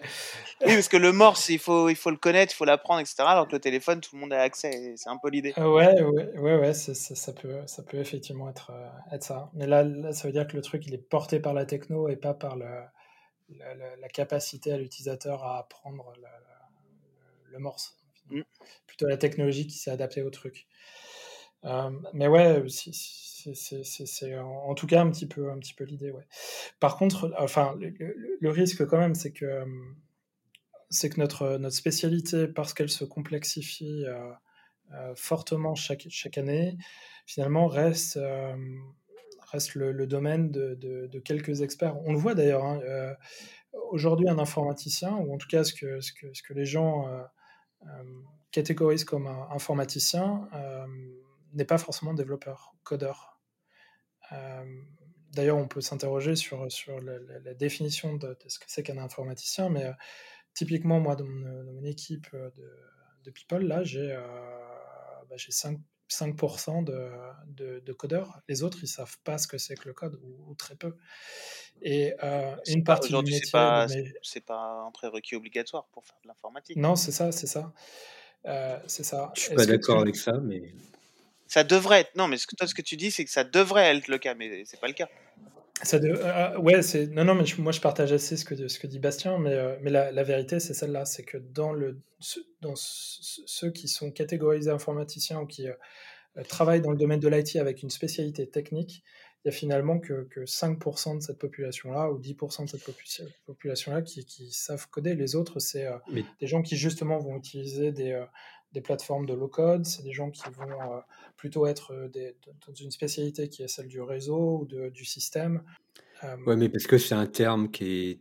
parce 0.60 0.88
que 0.88 0.96
le 0.96 1.12
morse, 1.12 1.48
il 1.48 1.58
faut, 1.58 1.88
il 1.88 1.94
faut 1.94 2.10
le 2.10 2.16
connaître, 2.16 2.52
il 2.52 2.56
faut 2.56 2.64
l'apprendre, 2.64 3.00
etc. 3.00 3.16
Alors 3.20 3.46
que 3.46 3.52
le 3.52 3.60
téléphone, 3.60 4.00
tout 4.00 4.16
le 4.16 4.20
monde 4.20 4.32
a 4.32 4.42
accès. 4.42 4.94
C'est 4.96 5.08
un 5.08 5.16
peu 5.16 5.30
l'idée. 5.30 5.54
Ah 5.56 5.70
ouais, 5.70 6.02
ouais, 6.02 6.36
ouais, 6.36 6.56
ouais 6.58 6.74
ça, 6.74 7.32
peut, 7.32 7.62
ça 7.66 7.82
peut 7.84 7.98
effectivement 7.98 8.50
être, 8.50 8.72
euh, 8.72 9.14
être 9.14 9.22
ça. 9.22 9.50
Mais 9.54 9.66
là, 9.66 9.84
là, 9.84 10.12
ça 10.12 10.26
veut 10.26 10.32
dire 10.32 10.46
que 10.46 10.56
le 10.56 10.62
truc, 10.62 10.84
il 10.86 10.94
est 10.94 10.98
porté 10.98 11.38
par 11.38 11.54
la 11.54 11.64
techno 11.64 12.08
et 12.08 12.16
pas 12.16 12.34
par 12.34 12.56
le, 12.56 12.66
la, 13.56 14.08
capacité 14.08 14.72
à 14.72 14.76
l'utilisateur 14.76 15.44
à 15.44 15.58
apprendre 15.58 16.12
le 17.50 17.58
morse. 17.58 17.98
Mm. 18.30 18.42
Plutôt 18.86 19.06
la 19.06 19.16
technologie 19.16 19.66
qui 19.66 19.78
s'est 19.78 19.90
adaptée 19.90 20.22
au 20.22 20.30
truc. 20.30 20.66
Euh, 21.64 21.90
mais 22.12 22.28
ouais, 22.28 22.62
c'est 22.68 24.38
en, 24.38 24.74
tout 24.74 24.86
cas 24.86 25.00
un 25.00 25.10
petit 25.10 25.26
peu, 25.26 25.50
un 25.50 25.58
petit 25.58 25.74
peu 25.74 25.84
l'idée. 25.84 26.10
Ouais. 26.10 26.26
Par 26.80 26.96
contre, 26.96 27.34
enfin, 27.38 27.76
le, 27.78 28.50
risque 28.50 28.86
quand 28.86 28.98
même, 28.98 29.14
c'est 29.14 29.32
que, 29.32 29.64
c'est 30.90 31.10
que 31.10 31.20
notre, 31.20 31.56
notre 31.58 31.74
spécialité, 31.74 32.46
parce 32.48 32.74
qu'elle 32.74 32.90
se 32.90 33.04
complexifie 33.04 34.04
euh, 34.06 34.32
euh, 34.92 35.14
fortement 35.16 35.74
chaque, 35.74 36.06
chaque 36.10 36.38
année, 36.38 36.76
finalement 37.26 37.66
reste, 37.66 38.18
reste 39.50 39.74
le, 39.74 40.06
domaine 40.06 40.50
de, 40.50 40.74
de, 40.74 41.18
quelques 41.18 41.62
experts. 41.62 41.96
On 42.04 42.12
le 42.12 42.18
voit 42.18 42.34
d'ailleurs. 42.34 42.64
Hein, 42.64 42.80
aujourd'hui, 43.90 44.28
un 44.28 44.38
informaticien, 44.38 45.14
ou 45.14 45.34
en 45.34 45.38
tout 45.38 45.48
cas 45.48 45.64
ce 45.64 45.72
que, 45.74 46.00
ce 46.00 46.12
que, 46.12 46.32
ce 46.32 46.42
que 46.42 46.52
les 46.54 46.64
gens 46.64 47.06
catégorisent 48.50 49.04
comme 49.04 49.26
un 49.26 49.48
informaticien, 49.50 50.48
n'est 51.52 51.64
pas 51.64 51.78
forcément 51.78 52.14
développeur, 52.14 52.74
codeur. 52.82 53.38
Euh, 54.32 54.82
d'ailleurs, 55.32 55.56
on 55.56 55.68
peut 55.68 55.80
s'interroger 55.80 56.36
sur, 56.36 56.70
sur 56.70 57.00
la, 57.00 57.54
définition 57.54 58.16
de, 58.16 58.36
ce 58.46 58.58
que 58.58 58.66
c'est 58.68 58.82
qu'un 58.82 58.98
informaticien, 58.98 59.68
mais 59.68 59.84
euh, 59.84 59.92
typiquement, 60.54 61.00
moi, 61.00 61.16
dans 61.16 61.26
mon, 61.26 61.84
équipe 61.84 62.26
euh, 62.34 62.50
de, 62.50 63.30
People, 63.30 63.66
là, 63.66 63.84
j'ai 63.84 64.18
bah, 65.28 65.36
5, 65.36 65.78
5% 66.09 66.85
de, 66.85 67.80
de, 67.80 67.93
codeurs. 67.93 68.40
Les 68.48 68.62
autres, 68.62 68.78
ils 68.82 68.89
savent 68.89 69.18
pas 69.24 69.39
ce 69.39 69.47
que 69.47 69.59
c'est 69.59 69.74
que 69.76 69.89
le 69.89 69.94
code, 69.94 70.18
ou, 70.22 70.55
très 70.55 70.74
peu. 70.74 70.94
Et 71.82 72.14
une 72.66 72.85
partie 72.85 73.12
du 73.12 73.16
métier... 73.16 73.40
C'est 74.22 74.44
pas, 74.44 74.85
un 74.86 74.90
prérequis 74.90 75.36
obligatoire 75.36 75.86
pour 75.93 76.05
faire 76.05 76.18
de 76.22 76.28
l'informatique. 76.28 76.76
Non, 76.76 76.97
c'est 76.97 77.12
ça, 77.12 77.32
c'est 77.32 77.47
ça. 77.47 77.72
c'est 78.86 79.05
ça. 79.05 79.32
Je 79.36 79.43
suis 79.43 79.55
pas 79.55 79.66
d'accord 79.66 80.01
avec 80.01 80.16
ça, 80.16 80.32
mais 80.43 80.74
ça 81.48 81.64
devrait 81.64 82.01
être. 82.01 82.14
Non, 82.14 82.28
mais 82.28 82.36
ce 82.36 82.47
que, 82.47 82.55
toi, 82.55 82.66
ce 82.66 82.74
que 82.74 82.82
tu 82.82 82.97
dis, 82.97 83.10
c'est 83.10 83.24
que 83.24 83.30
ça 83.30 83.43
devrait 83.43 83.97
être 83.97 84.09
le 84.09 84.18
cas, 84.18 84.35
mais 84.35 84.64
c'est 84.66 84.78
pas 84.78 84.86
le 84.86 84.93
cas. 84.93 85.09
Ça 85.82 85.98
de, 85.98 86.09
euh, 86.09 86.55
euh, 86.55 86.59
ouais, 86.59 86.82
c'est 86.82 87.06
non, 87.09 87.24
non, 87.24 87.34
mais 87.34 87.44
moi 87.59 87.72
je 87.72 87.80
partage 87.80 88.12
assez 88.12 88.36
ce 88.36 88.44
que, 88.44 88.68
ce 88.68 88.78
que 88.78 88.86
dit 88.86 88.98
Bastien, 88.98 89.38
mais, 89.38 89.55
euh, 89.55 89.76
mais 89.80 89.90
la, 89.90 90.10
la 90.10 90.22
vérité 90.24 90.59
c'est 90.59 90.74
celle-là, 90.74 91.05
c'est 91.05 91.22
que 91.22 91.38
dans, 91.38 91.72
le, 91.72 92.00
dans 92.60 92.74
ceux 92.76 93.70
qui 93.70 93.86
sont 93.86 94.10
catégorisés 94.10 94.70
informaticiens 94.70 95.40
ou 95.40 95.46
qui 95.46 95.66
travaillent 96.48 96.80
dans 96.80 96.90
le 96.90 96.96
domaine 96.96 97.20
de 97.20 97.28
l'IT 97.28 97.56
avec 97.56 97.82
une 97.82 97.90
spécialité 97.90 98.48
technique, 98.48 99.05
il 99.44 99.48
y 99.48 99.50
a 99.50 99.52
finalement 99.52 100.00
que, 100.00 100.24
que 100.24 100.40
5% 100.40 101.18
de 101.18 101.22
cette 101.22 101.38
population-là 101.38 102.10
ou 102.10 102.18
10% 102.18 102.64
de 102.64 102.68
cette 102.68 102.84
population-là 103.46 104.02
qui, 104.02 104.24
qui, 104.24 104.50
savent 104.50 104.88
coder. 104.90 105.14
Les 105.14 105.36
autres, 105.36 105.60
c'est 105.60 105.86
des 106.40 106.46
gens 106.48 106.62
qui 106.62 106.76
justement 106.76 107.18
vont 107.18 107.36
utiliser 107.36 107.92
des, 107.92 108.20
des 108.72 108.80
plateformes 108.80 109.26
de 109.26 109.34
low-code, 109.34 109.86
c'est 109.86 110.02
des 110.02 110.12
gens 110.12 110.30
qui 110.30 110.42
vont 110.50 110.70
euh, 110.70 111.00
plutôt 111.36 111.66
être 111.66 111.92
euh, 111.92 112.08
dans 112.66 112.74
une 112.74 112.90
spécialité 112.90 113.48
qui 113.48 113.62
est 113.62 113.68
celle 113.68 113.88
du 113.88 114.00
réseau 114.00 114.60
ou 114.60 114.90
du 114.90 115.04
système. 115.04 115.62
Euh, 116.24 116.36
oui, 116.46 116.56
mais 116.56 116.68
parce 116.68 116.86
que 116.86 116.98
c'est 116.98 117.14
un 117.14 117.26
terme 117.26 117.70
qui 117.70 118.10
est 118.10 118.20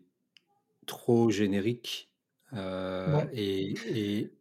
trop 0.85 1.29
générique 1.29 2.09
et, 3.33 3.73
et, 3.89 4.31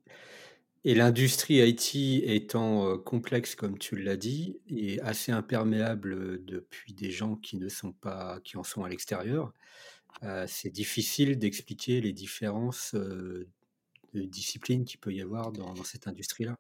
et 0.84 0.94
l'industrie 0.94 1.56
IT 1.56 2.22
étant 2.24 2.96
complexe, 2.98 3.56
comme 3.56 3.78
tu 3.78 3.96
l'as 3.96 4.16
dit, 4.16 4.60
et 4.68 5.00
assez 5.00 5.32
imperméable 5.32 6.44
depuis 6.44 6.92
des 6.92 7.10
gens 7.10 7.34
qui 7.34 7.56
ne 7.56 7.68
sont 7.68 7.92
pas, 7.92 8.38
qui 8.44 8.56
en 8.56 8.62
sont 8.62 8.84
à 8.84 8.88
l'extérieur, 8.88 9.52
c'est 10.46 10.70
difficile 10.70 11.36
d'expliquer 11.36 12.00
les 12.00 12.12
différences 12.12 12.94
discipline 14.24 14.84
qu'il 14.84 15.01
peut 15.01 15.12
y 15.12 15.20
avoir 15.20 15.52
dans, 15.52 15.74
cette 15.84 16.09
industrie-là. 16.09 16.56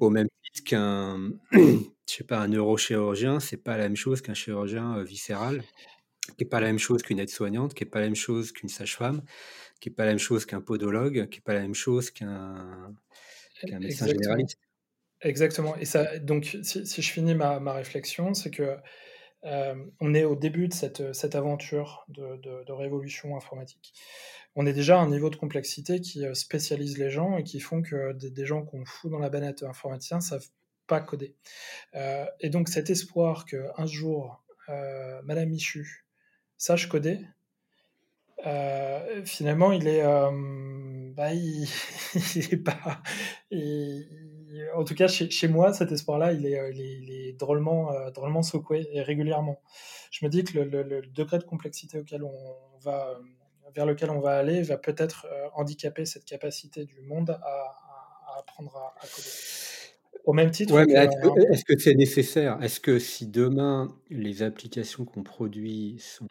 Au 0.00 0.10
même 0.10 0.28
titre 0.42 0.68
qu'un, 0.68 1.30
je 1.52 1.88
sais 2.06 2.24
pas, 2.24 2.38
un 2.38 2.48
neurochirurgien, 2.48 3.40
c'est 3.40 3.56
pas 3.56 3.76
la 3.76 3.84
même 3.84 3.96
chose 3.96 4.20
qu'un 4.20 4.34
chirurgien 4.34 4.98
euh, 4.98 5.04
viscéral, 5.04 5.62
qui 6.36 6.44
est 6.44 6.48
pas 6.48 6.60
la 6.60 6.68
même 6.68 6.78
chose 6.78 7.02
qu'une 7.02 7.18
aide-soignante, 7.18 7.74
qui 7.74 7.84
est 7.84 7.88
pas 7.88 8.00
la 8.00 8.06
même 8.06 8.14
chose 8.14 8.52
qu'une 8.52 8.68
sage-femme, 8.68 9.22
qui 9.80 9.88
est 9.88 9.92
pas 9.92 10.04
la 10.04 10.12
même 10.12 10.18
chose 10.18 10.46
qu'un 10.46 10.60
podologue, 10.60 11.28
qui 11.28 11.38
est 11.38 11.42
pas 11.42 11.54
la 11.54 11.60
même 11.60 11.74
chose 11.74 12.10
qu'un 12.10 12.94
médecin 13.64 14.06
généraliste. 14.06 14.58
Exactement. 15.20 15.76
Et 15.76 15.86
ça, 15.86 16.18
donc, 16.18 16.56
si, 16.62 17.02
je 17.02 17.10
finis 17.10 17.34
ma, 17.34 17.58
ma 17.58 17.72
réflexion, 17.72 18.34
c'est 18.34 18.50
que 18.50 18.76
euh, 19.44 19.74
on 20.00 20.14
est 20.14 20.24
au 20.24 20.36
début 20.36 20.68
de 20.68 20.74
cette, 20.74 21.14
cette 21.14 21.34
aventure 21.34 22.04
de, 22.08 22.36
de, 22.36 22.64
de 22.64 22.72
révolution 22.72 23.36
informatique 23.36 23.92
on 24.56 24.66
est 24.66 24.72
déjà 24.72 24.98
à 24.98 25.02
un 25.02 25.08
niveau 25.08 25.30
de 25.30 25.36
complexité 25.36 26.00
qui 26.00 26.24
euh, 26.24 26.34
spécialise 26.34 26.98
les 26.98 27.10
gens 27.10 27.36
et 27.36 27.44
qui 27.44 27.60
font 27.60 27.82
que 27.82 28.12
des, 28.12 28.46
gens 28.46 28.64
qu'on 28.64 28.84
fout 28.84 29.10
dans 29.10 29.18
la 29.18 29.30
banette 29.30 29.62
informaticien 29.62 30.20
savent 30.20 30.48
pas 30.86 31.00
coder. 31.00 31.34
et 32.40 32.50
donc 32.50 32.68
cet 32.68 32.90
espoir 32.90 33.46
qu'un 33.46 33.86
jour, 33.86 34.44
Madame 34.68 35.48
Michu 35.48 36.04
sache 36.58 36.90
coder, 36.90 37.20
finalement, 39.24 39.72
il 39.72 39.88
est, 39.88 40.02
bah, 41.14 41.32
il, 41.32 41.66
pas. 42.64 43.02
en 44.76 44.84
tout 44.84 44.94
cas, 44.94 45.08
chez, 45.08 45.48
moi, 45.48 45.72
cet 45.72 45.90
espoir-là, 45.90 46.32
il 46.32 46.44
est, 46.44 47.32
drôlement, 47.38 47.90
drôlement 48.10 48.42
secoué 48.42 48.86
et 48.92 49.00
régulièrement. 49.00 49.62
Je 50.10 50.24
me 50.26 50.30
dis 50.30 50.44
que 50.44 50.58
le, 50.58 51.02
degré 51.14 51.38
de 51.38 51.44
complexité 51.44 51.98
auquel 51.98 52.24
on 52.24 52.78
va, 52.82 53.18
vers 53.74 53.86
lequel 53.86 54.10
on 54.10 54.20
va 54.20 54.36
aller 54.36 54.62
va 54.62 54.76
peut-être 54.78 55.26
handicaper 55.54 56.06
cette 56.06 56.24
capacité 56.24 56.84
du 56.84 57.00
monde 57.02 57.30
à, 57.30 57.36
à 58.28 58.38
apprendre 58.38 58.76
à, 58.76 58.94
à 59.00 59.06
coder. 59.06 59.28
Au 60.24 60.32
même 60.32 60.50
titre. 60.50 60.78
est-ce 60.78 61.64
que 61.64 61.78
c'est 61.78 61.94
nécessaire? 61.94 62.62
Est-ce 62.62 62.80
que 62.80 62.98
si 62.98 63.26
demain 63.26 63.94
les 64.08 64.42
applications 64.42 65.04
qu'on 65.04 65.22
produit 65.22 65.98
sont 65.98 66.28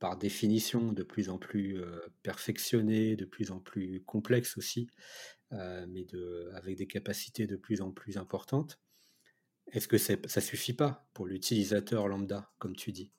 par 0.00 0.16
définition 0.16 0.90
de 0.92 1.04
plus 1.04 1.30
en 1.30 1.38
plus 1.38 1.80
perfectionnées, 2.24 3.14
de 3.14 3.24
plus 3.24 3.52
en 3.52 3.60
plus 3.60 4.02
complexes 4.04 4.56
aussi, 4.56 4.88
mais 5.52 6.04
de, 6.04 6.50
avec 6.54 6.76
des 6.76 6.88
capacités 6.88 7.46
de 7.46 7.54
plus 7.54 7.80
en 7.80 7.92
plus 7.92 8.16
importantes, 8.16 8.80
est-ce 9.72 9.86
que 9.86 9.98
ça 9.98 10.14
ça 10.26 10.40
suffit 10.40 10.72
pas 10.74 11.08
pour 11.14 11.26
l'utilisateur 11.26 12.08
lambda, 12.08 12.50
comme 12.58 12.74
tu 12.74 12.90
dis? 12.90 13.12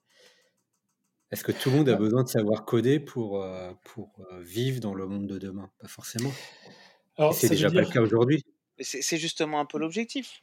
Est-ce 1.30 1.44
que 1.44 1.52
tout 1.52 1.70
le 1.70 1.76
monde 1.76 1.88
a 1.88 1.92
bah 1.92 1.98
besoin 1.98 2.22
de 2.22 2.28
savoir 2.28 2.64
coder 2.64 3.00
pour, 3.00 3.44
pour 3.84 4.26
vivre 4.40 4.80
dans 4.80 4.94
le 4.94 5.06
monde 5.06 5.26
de 5.26 5.38
demain? 5.38 5.70
Pas 5.78 5.88
forcément. 5.88 6.32
c'est 7.32 7.50
déjà 7.50 7.70
pas 7.70 7.80
le 7.80 7.86
cas 7.86 8.00
aujourd'hui. 8.00 8.44
C'est 8.80 9.18
justement 9.18 9.60
un 9.60 9.66
peu 9.66 9.78
l'objectif. 9.78 10.42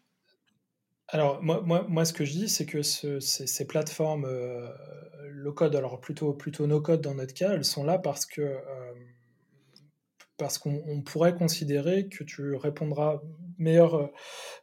Alors, 1.07 1.41
moi, 1.43 1.61
moi, 1.61 1.85
moi, 1.87 2.03
ce 2.03 2.13
que 2.13 2.25
je 2.25 2.31
dis, 2.31 2.49
c'est 2.49 2.65
que 2.65 2.81
ces, 2.81 3.67
plateformes 3.67 4.25
euh, 4.25 4.67
low-code, 5.29 5.75
alors 5.75 5.99
plutôt, 5.99 6.33
plutôt 6.33 6.65
no-code 6.65 7.01
dans 7.01 7.13
notre 7.13 7.33
cas, 7.33 7.53
elles 7.53 7.65
sont 7.65 7.83
là 7.83 7.99
parce 7.99 8.25
que 8.25 8.41
euh, 8.41 8.93
parce 10.37 10.57
qu'on 10.57 11.01
pourrait 11.01 11.35
considérer 11.35 12.09
que 12.09 12.23
tu 12.25 12.55
répondras, 12.55 13.21
meilleur, 13.57 13.95
euh, 13.95 14.07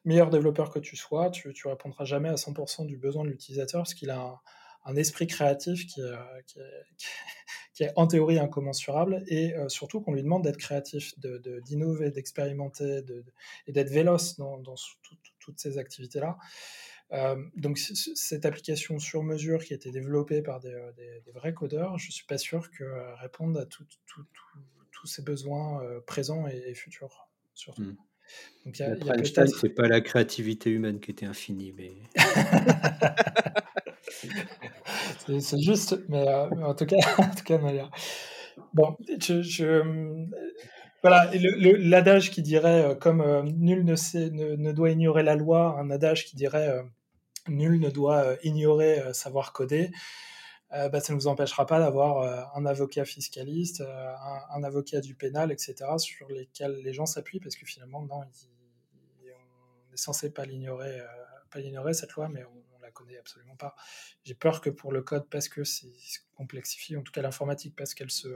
meilleur 0.05 0.29
développeur 0.29 0.71
que 0.71 0.79
tu 0.79 0.97
sois, 0.97 1.31
tu, 1.31 1.51
tu 1.55 1.67
répondras 1.69 2.05
jamais 2.05 2.29
à 2.29 2.35
100% 2.35 2.85
du 2.87 2.99
besoin 2.99 3.25
de 3.25 3.31
l'utilisateur 3.31 3.81
parce 3.81 3.95
qu'il 3.95 4.11
a 4.11 4.21
un, 4.21 4.41
un 4.85 4.97
esprit 4.97 5.27
créatif 5.27 5.87
qui, 5.87 6.01
qui, 6.47 6.59
qui, 7.75 7.85
est 7.85 7.93
en 7.97 8.07
théorie 8.07 8.39
incommensurable 8.39 9.23
et 9.27 9.55
euh, 9.55 9.69
surtout 9.69 10.01
qu'on 10.01 10.13
lui 10.13 10.23
demande 10.23 10.45
d'être 10.45 10.59
créatif, 10.59 11.19
d'innover, 11.19 12.11
de, 12.11 12.15
d'expérimenter 12.15 13.03
de, 13.03 13.25
et 13.67 13.73
d'être 13.73 13.91
véloce 13.91 14.37
dans, 14.37 14.59
dans 14.59 14.75
toutes 15.39 15.59
ces 15.59 15.79
activités-là. 15.79 16.39
Euh, 17.13 17.37
donc 17.57 17.79
cette 17.79 18.47
application 18.47 18.99
sur 18.99 19.23
mesure 19.23 19.63
qui 19.63 19.75
a 19.75 19.77
été 19.77 19.91
développée 19.91 20.41
par 20.41 20.61
des, 20.61 20.73
euh, 20.73 20.93
des, 20.93 21.33
vrais 21.33 21.53
codeurs, 21.53 21.99
je 21.99 22.09
ne 22.09 22.13
suis 22.13 22.25
pas 22.25 22.39
sûr 22.39 22.71
qu'elle 22.71 23.15
réponde 23.21 23.59
à 23.59 23.67
tous 23.67 25.07
ces 25.07 25.23
besoins 25.23 25.83
présents 26.07 26.47
et, 26.47 26.75
futurs, 26.75 27.29
surtout. 27.55 27.83
Mmh. 27.83 27.97
Donc, 28.65 28.79
y 28.79 28.83
a, 28.83 28.95
Einstein, 29.17 29.47
c'est 29.49 29.69
pas 29.71 29.89
la 29.89 30.01
créativité 30.01 30.71
humaine 30.71 31.01
qui 31.01 31.11
était 31.11 31.27
infinie, 31.27 31.73
mais. 31.73 31.93
c'est 35.41 35.61
juste, 35.61 35.99
mais, 36.09 36.27
euh, 36.29 36.49
en 36.65 36.75
tout 36.75 36.87
cas, 36.87 36.97
en 37.19 37.31
tout 37.31 37.45
cas, 37.45 37.59
Bon, 38.75 38.97
je, 39.19 40.27
voilà, 41.03 41.31
l'adage 41.33 42.31
qui 42.31 42.43
dirait, 42.43 42.85
euh, 42.85 42.95
comme 42.95 43.23
euh, 43.23 43.43
nul 43.43 43.85
ne, 43.85 44.73
doit 44.73 44.91
ignorer 44.91 45.23
la 45.23 45.37
loi, 45.37 45.79
un 45.79 45.91
adage 45.91 46.27
qui 46.27 46.37
dirait 46.37 46.83
nul 47.49 47.81
ne 47.81 47.91
doit 47.91 48.37
ignorer 48.43 49.03
savoir 49.13 49.53
coder, 49.53 49.91
bah, 50.71 51.01
ça 51.01 51.13
ne 51.13 51.19
nous 51.19 51.27
empêchera 51.27 51.67
pas 51.67 51.81
d'avoir 51.81 52.57
un 52.57 52.65
avocat 52.65 53.05
fiscaliste, 53.05 53.83
un, 53.83 54.63
avocat 54.63 55.01
du 55.01 55.15
pénal, 55.15 55.53
etc., 55.53 55.75
sur 55.99 56.29
lesquels 56.29 56.81
les 56.83 56.93
gens 56.95 57.05
s'appuient, 57.05 57.41
parce 57.41 57.57
que 57.57 57.67
finalement, 57.67 58.03
non, 58.03 58.21
on 58.21 59.93
est 59.93 59.97
censé 59.97 60.31
pas 60.31 60.47
l'ignorer, 60.47 60.99
pas 61.51 61.59
l'ignorer 61.59 61.93
cette 61.93 62.13
loi, 62.13 62.29
mais 62.29 62.45
on, 62.45 62.72
connais 62.93 63.19
absolument 63.19 63.57
pas. 63.57 63.75
J'ai 64.25 64.35
peur 64.35 64.61
que 64.61 64.71
pour 64.71 64.93
le 64.93 65.03
code, 65.03 65.29
parce 65.29 65.49
que 65.49 65.65
c'est 65.65 65.93
complexifie, 66.35 66.97
en 66.97 67.03
tout 67.03 67.13
cas 67.13 67.23
l'informatique, 67.23 67.75
parce 67.77 67.95
qu'elle 67.95 68.11
se, 68.11 68.29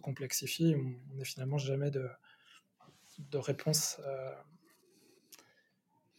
complexifie, 0.00 0.74
on 0.76 1.14
n'ait 1.14 1.24
finalement 1.24 1.58
jamais 1.58 1.90
de, 1.90 2.08
de 3.18 3.38
réponses 3.38 4.00
euh, 4.04 4.34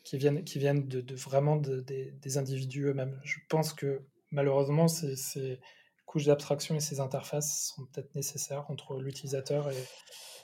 qui 0.04 0.18
viennent, 0.18 0.44
qui 0.44 0.60
viennent 0.60 0.88
de, 0.88 1.16
vraiment 1.16 1.58
des 1.58 2.38
individus 2.38 2.86
eux-mêmes. 2.86 3.20
Je 3.24 3.40
pense 3.49 3.74
que 3.74 4.02
malheureusement, 4.32 4.88
ces, 4.88 5.60
couches 6.06 6.26
d'abstraction 6.26 6.76
et 6.76 6.80
ces 6.80 7.02
interfaces 7.02 7.74
sont 7.76 7.86
peut-être 7.88 8.16
nécessaires 8.16 8.72
entre 8.72 9.02
l'utilisateur 9.02 9.70
et, 9.70 9.86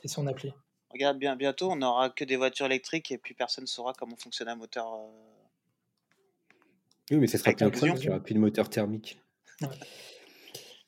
et, 0.03 0.09
son 0.09 0.27
appli. 0.27 0.51
Regarde 0.89 1.17
bien, 1.17 1.37
bientôt, 1.37 1.71
on 1.71 1.77
n'aura 1.77 2.09
que 2.09 2.25
des 2.25 2.35
voitures 2.35 2.65
électriques 2.65 3.11
et 3.13 3.17
puis 3.17 3.33
personne 3.33 3.63
ne 3.63 3.67
saura 3.69 3.93
comment 3.93 4.17
fonctionne 4.17 4.49
un 4.49 4.57
moteur. 4.57 4.91
Euh, 7.11 7.15
oui, 7.15 7.21
mais 7.21 7.27
ce 7.27 7.37
sera 7.37 7.53
plus 7.53 7.65
il 7.81 7.93
n'y 7.93 8.09
aura 8.09 8.19
plus 8.21 8.33
de 8.33 8.39
moteur 8.39 8.69
thermique. 8.69 9.19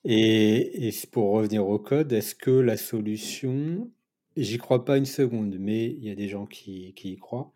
Et, 0.04 0.92
pour 1.12 1.32
revenir 1.32 1.68
au 1.68 1.80
code, 1.80 2.14
est-ce 2.14 2.36
que 2.36 2.52
la 2.52 2.78
solution, 2.78 3.92
j'y 4.38 4.58
crois 4.58 4.86
pas 4.86 4.98
une 4.98 5.06
seconde, 5.06 5.58
mais 5.60 5.86
il 5.88 6.04
y 6.04 6.12
a 6.12 6.16
des 6.16 6.28
gens 6.28 6.46
qui, 6.46 6.94
y 6.96 7.18
croient, 7.18 7.54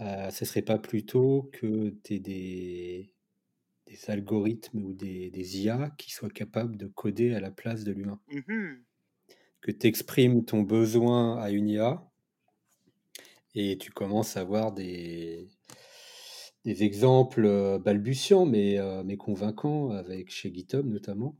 euh, 0.00 0.30
ce 0.30 0.44
serait 0.44 0.62
pas 0.62 0.78
plutôt 0.78 1.48
que 1.52 1.94
tu 2.02 2.14
aies 2.14 2.18
des, 2.18 3.14
des 3.86 4.10
algorithmes 4.10 4.84
ou 4.84 4.92
des, 4.92 5.30
des, 5.30 5.58
IA 5.60 5.90
qui 5.98 6.10
soient 6.10 6.30
capables 6.30 6.76
de 6.76 6.86
coder 6.86 7.34
à 7.34 7.40
la 7.40 7.50
place 7.50 7.84
de 7.84 7.92
l'humain? 7.92 8.20
Mmh 8.32 8.74
Que 9.60 9.70
tu 9.70 9.86
exprimes 9.86 10.44
ton 10.44 10.62
besoin 10.62 11.38
à 11.38 11.50
une 11.50 11.68
IA 11.68 12.04
et 13.54 13.78
tu 13.78 13.90
commences 13.90 14.36
à 14.36 14.40
avoir 14.40 14.72
des, 14.72 15.48
des 16.64 16.82
exemples 16.82 17.44
euh, 17.46 17.78
balbutiants, 17.78 18.46
mais, 18.46 18.78
euh, 18.78 19.02
mais 19.04 19.16
convaincants, 19.16 19.90
avec 19.90 20.30
chez 20.30 20.52
GitHub 20.52 20.86
notamment. 20.86 21.36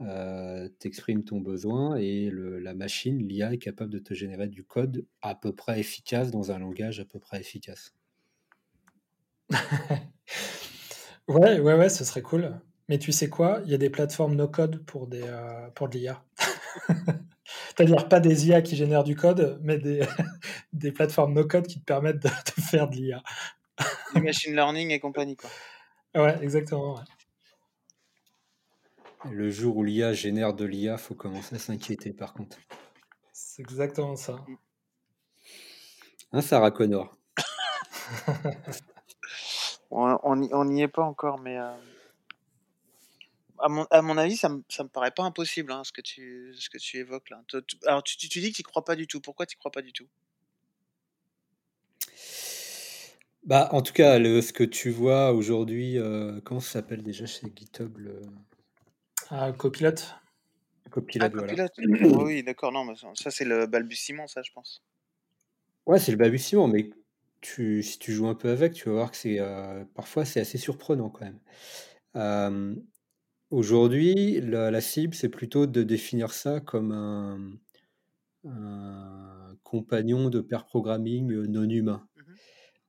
Euh, 0.00 0.68
tu 0.80 0.88
exprimes 0.88 1.24
ton 1.24 1.40
besoin 1.40 1.96
et 1.96 2.30
la 2.32 2.72
machine, 2.72 3.18
l'IA, 3.18 3.52
est 3.52 3.58
capable 3.58 3.90
de 3.90 3.98
te 3.98 4.14
générer 4.14 4.48
du 4.48 4.64
code 4.64 5.04
à 5.20 5.34
peu 5.34 5.54
près 5.54 5.78
efficace 5.78 6.30
dans 6.30 6.52
un 6.52 6.58
langage 6.58 7.00
à 7.00 7.04
peu 7.04 7.18
près 7.18 7.38
efficace. 7.40 7.92
ouais, 11.28 11.60
ouais, 11.60 11.74
ouais, 11.74 11.88
ce 11.90 12.04
serait 12.04 12.22
cool. 12.22 12.58
Mais 12.88 12.98
tu 12.98 13.12
sais 13.12 13.28
quoi? 13.28 13.60
Il 13.66 13.70
y 13.70 13.74
a 13.74 13.78
des 13.78 13.90
plateformes 13.90 14.34
no-code 14.34 14.82
pour, 14.86 15.08
pour 15.74 15.88
de 15.90 15.98
l'IA. 15.98 16.24
C'est-à-dire 17.68 18.08
pas 18.08 18.20
des 18.20 18.48
IA 18.48 18.62
qui 18.62 18.76
génèrent 18.76 19.04
du 19.04 19.16
code, 19.16 19.60
mais 19.62 19.78
des, 20.72 20.92
plateformes 20.92 21.34
no-code 21.34 21.66
qui 21.66 21.80
te 21.80 21.84
permettent 21.84 22.22
de 22.22 22.30
faire 22.62 22.88
de 22.88 22.96
l'IA 22.96 23.22
du 24.14 24.20
machine 24.22 24.54
learning 24.54 24.90
et 24.90 25.00
compagnie. 25.00 25.36
Quoi. 25.36 25.50
Ouais, 26.14 26.38
exactement. 26.42 27.02
Le 29.30 29.50
jour 29.50 29.76
où 29.76 29.84
l'IA 29.84 30.12
génère 30.12 30.54
de 30.54 30.64
l'IA, 30.64 30.96
faut 30.96 31.14
commencer 31.14 31.54
à 31.54 31.58
s'inquiéter 31.58 32.12
par 32.12 32.32
contre. 32.32 32.56
C'est 33.32 33.62
exactement 33.62 34.16
ça. 34.16 34.44
Un 36.32 36.38
Hein, 36.38 36.42
Sarah 36.42 36.70
Connor? 36.70 37.16
On 39.90 40.64
n'y 40.64 40.82
est 40.82 40.88
pas 40.88 41.02
encore, 41.02 41.40
mais 41.40 41.58
euh, 41.58 41.72
à, 43.58 43.68
mon, 43.68 43.84
à, 43.90 44.02
mon, 44.02 44.16
avis, 44.16 44.36
ça 44.36 44.48
me, 44.48 44.62
ça 44.68 44.84
me 44.84 44.88
paraît 44.88 45.10
pas 45.10 45.24
impossible 45.24 45.72
hein, 45.72 45.82
ce, 45.84 45.92
que 45.92 46.00
tu, 46.00 46.54
ce 46.56 46.70
que 46.70 46.78
tu 46.78 46.98
évoques 46.98 47.30
là. 47.30 47.42
Alors, 47.86 48.02
tu, 48.02 48.16
tu 48.16 48.40
dis 48.40 48.52
que 48.52 48.56
tu 48.56 48.62
crois 48.62 48.84
pas 48.84 48.96
du 48.96 49.06
tout. 49.06 49.20
Pourquoi 49.20 49.46
tu 49.46 49.56
crois 49.56 49.70
pas 49.72 49.82
du 49.82 49.92
tout? 49.92 50.06
Bah, 53.44 53.68
en 53.72 53.80
tout 53.80 53.92
cas, 53.92 54.18
le, 54.18 54.42
ce 54.42 54.52
que 54.52 54.64
tu 54.64 54.90
vois 54.90 55.32
aujourd'hui, 55.32 55.98
euh, 55.98 56.40
comment 56.44 56.60
ça 56.60 56.72
s'appelle 56.72 57.02
déjà 57.02 57.26
chez 57.26 57.46
GitHub 57.54 57.96
le... 57.98 58.20
Ah, 59.30 59.52
Copilot. 59.52 59.94
Copilot, 60.90 61.26
ah, 61.26 61.28
voilà. 61.32 61.68
oui, 62.24 62.42
d'accord. 62.42 62.72
Non, 62.72 62.84
mais 62.84 62.94
ça, 63.14 63.30
c'est 63.30 63.44
le 63.44 63.66
balbutiement, 63.66 64.26
ça, 64.26 64.42
je 64.42 64.50
pense. 64.52 64.82
Ouais, 65.86 65.98
c'est 65.98 66.12
le 66.12 66.18
balbutiement, 66.18 66.68
mais 66.68 66.90
tu, 67.40 67.82
si 67.82 67.98
tu 67.98 68.12
joues 68.12 68.28
un 68.28 68.34
peu 68.34 68.50
avec, 68.50 68.74
tu 68.74 68.88
vas 68.88 68.94
voir 68.94 69.10
que 69.10 69.16
c'est 69.16 69.40
euh, 69.40 69.84
parfois 69.94 70.24
c'est 70.24 70.40
assez 70.40 70.58
surprenant 70.58 71.08
quand 71.08 71.24
même. 71.24 71.40
Euh, 72.16 72.74
aujourd'hui, 73.50 74.40
la, 74.42 74.70
la, 74.70 74.80
cible, 74.80 75.14
c'est 75.14 75.30
plutôt 75.30 75.66
de 75.66 75.82
définir 75.82 76.32
ça 76.32 76.60
comme 76.60 76.92
un, 76.92 77.38
un 78.44 79.56
compagnon 79.62 80.28
de 80.28 80.40
pair 80.40 80.66
programming 80.66 81.32
non 81.46 81.68
humain 81.68 82.06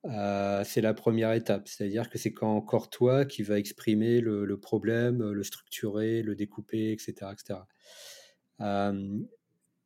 c'est 0.04 0.82
la 0.82 0.94
première 0.94 1.34
étape. 1.34 1.68
C'est-à-dire 1.68 2.10
que 2.10 2.18
c'est 2.18 2.34
quand 2.34 2.56
encore 2.56 2.90
toi 2.90 3.26
qui 3.26 3.44
va 3.44 3.60
exprimer 3.60 4.22
le, 4.22 4.58
problème, 4.58 5.32
le 5.32 5.44
structurer, 5.44 6.22
le 6.22 6.36
découper, 6.36 6.92
etc. 6.92 7.32
etc. 7.32 7.60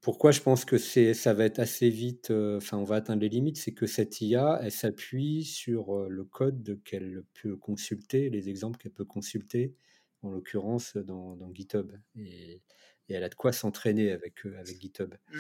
pourquoi 0.01 0.31
je 0.31 0.41
pense 0.41 0.65
que 0.65 0.77
ça 0.77 1.33
va 1.33 1.45
être 1.45 1.59
assez 1.59 1.89
vite, 1.89 2.31
enfin, 2.31 2.77
on 2.77 2.83
va 2.83 2.97
atteindre 2.97 3.21
les 3.21 3.29
limites, 3.29 3.57
c'est 3.57 3.73
que 3.73 3.87
cette 3.87 4.21
IA, 4.21 4.59
elle 4.61 4.71
s'appuie 4.71 5.43
sur 5.43 6.07
le 6.07 6.23
code 6.23 6.79
qu'elle 6.83 7.23
peut 7.41 7.57
consulter, 7.57 8.29
les 8.29 8.49
exemples 8.49 8.77
qu'elle 8.77 8.93
peut 8.93 9.05
consulter, 9.05 9.73
en 10.21 10.31
l'occurrence 10.31 10.97
dans, 10.97 11.37
GitHub. 11.53 11.91
Et, 12.17 12.61
elle 13.07 13.23
a 13.23 13.29
de 13.29 13.35
quoi 13.35 13.51
s'entraîner 13.51 14.11
avec, 14.11 14.45
avec 14.45 14.81
GitHub. 14.81 15.13
Mmh. 15.13 15.39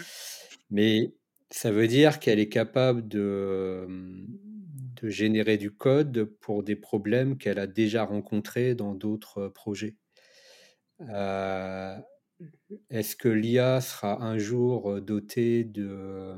Mais 0.69 1.15
ça 1.49 1.71
veut 1.71 1.87
dire 1.87 2.19
qu'elle 2.19 2.39
est 2.39 2.49
capable 2.49 3.07
de, 3.07 3.87
de 5.01 5.09
générer 5.09 5.57
du 5.57 5.71
code 5.71 6.25
pour 6.39 6.63
des 6.63 6.75
problèmes 6.75 7.37
qu'elle 7.37 7.59
a 7.59 7.67
déjà 7.67 8.03
rencontrés 8.03 8.75
dans 8.75 8.93
d'autres 8.93 9.47
projets. 9.47 9.95
Est-ce 12.89 13.15
que 13.15 13.29
l'IA 13.29 13.81
sera 13.81 14.23
un 14.23 14.37
jour 14.37 15.01
dotée 15.01 15.63
de, 15.63 16.35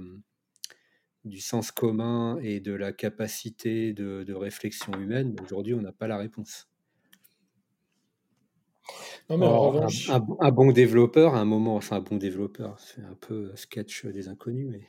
du 1.26 1.40
sens 1.40 1.72
commun 1.72 2.40
et 2.42 2.60
de 2.60 2.74
la 2.74 2.92
capacité 2.92 3.94
de, 3.94 4.34
réflexion 4.34 4.94
humaine? 4.94 5.36
Aujourd'hui, 5.44 5.74
on 5.74 5.82
n'a 5.82 5.92
pas 5.92 6.08
la 6.08 6.18
réponse. 6.18 6.68
Non, 9.30 9.38
mais 9.38 9.46
en 9.46 9.60
revanche... 9.60 10.10
un, 10.10 10.52
bon 10.52 10.72
développeur, 10.72 11.36
à 11.36 11.40
un 11.40 11.46
moment, 11.46 11.76
enfin 11.76 11.98
un 11.98 12.02
bon 12.02 12.16
développeur, 12.16 12.80
c'est 12.80 13.02
un 13.02 13.16
peu 13.16 13.52
sketch 13.56 14.06
des 14.06 14.30
inconnus, 14.30 14.70
mais 14.70 14.88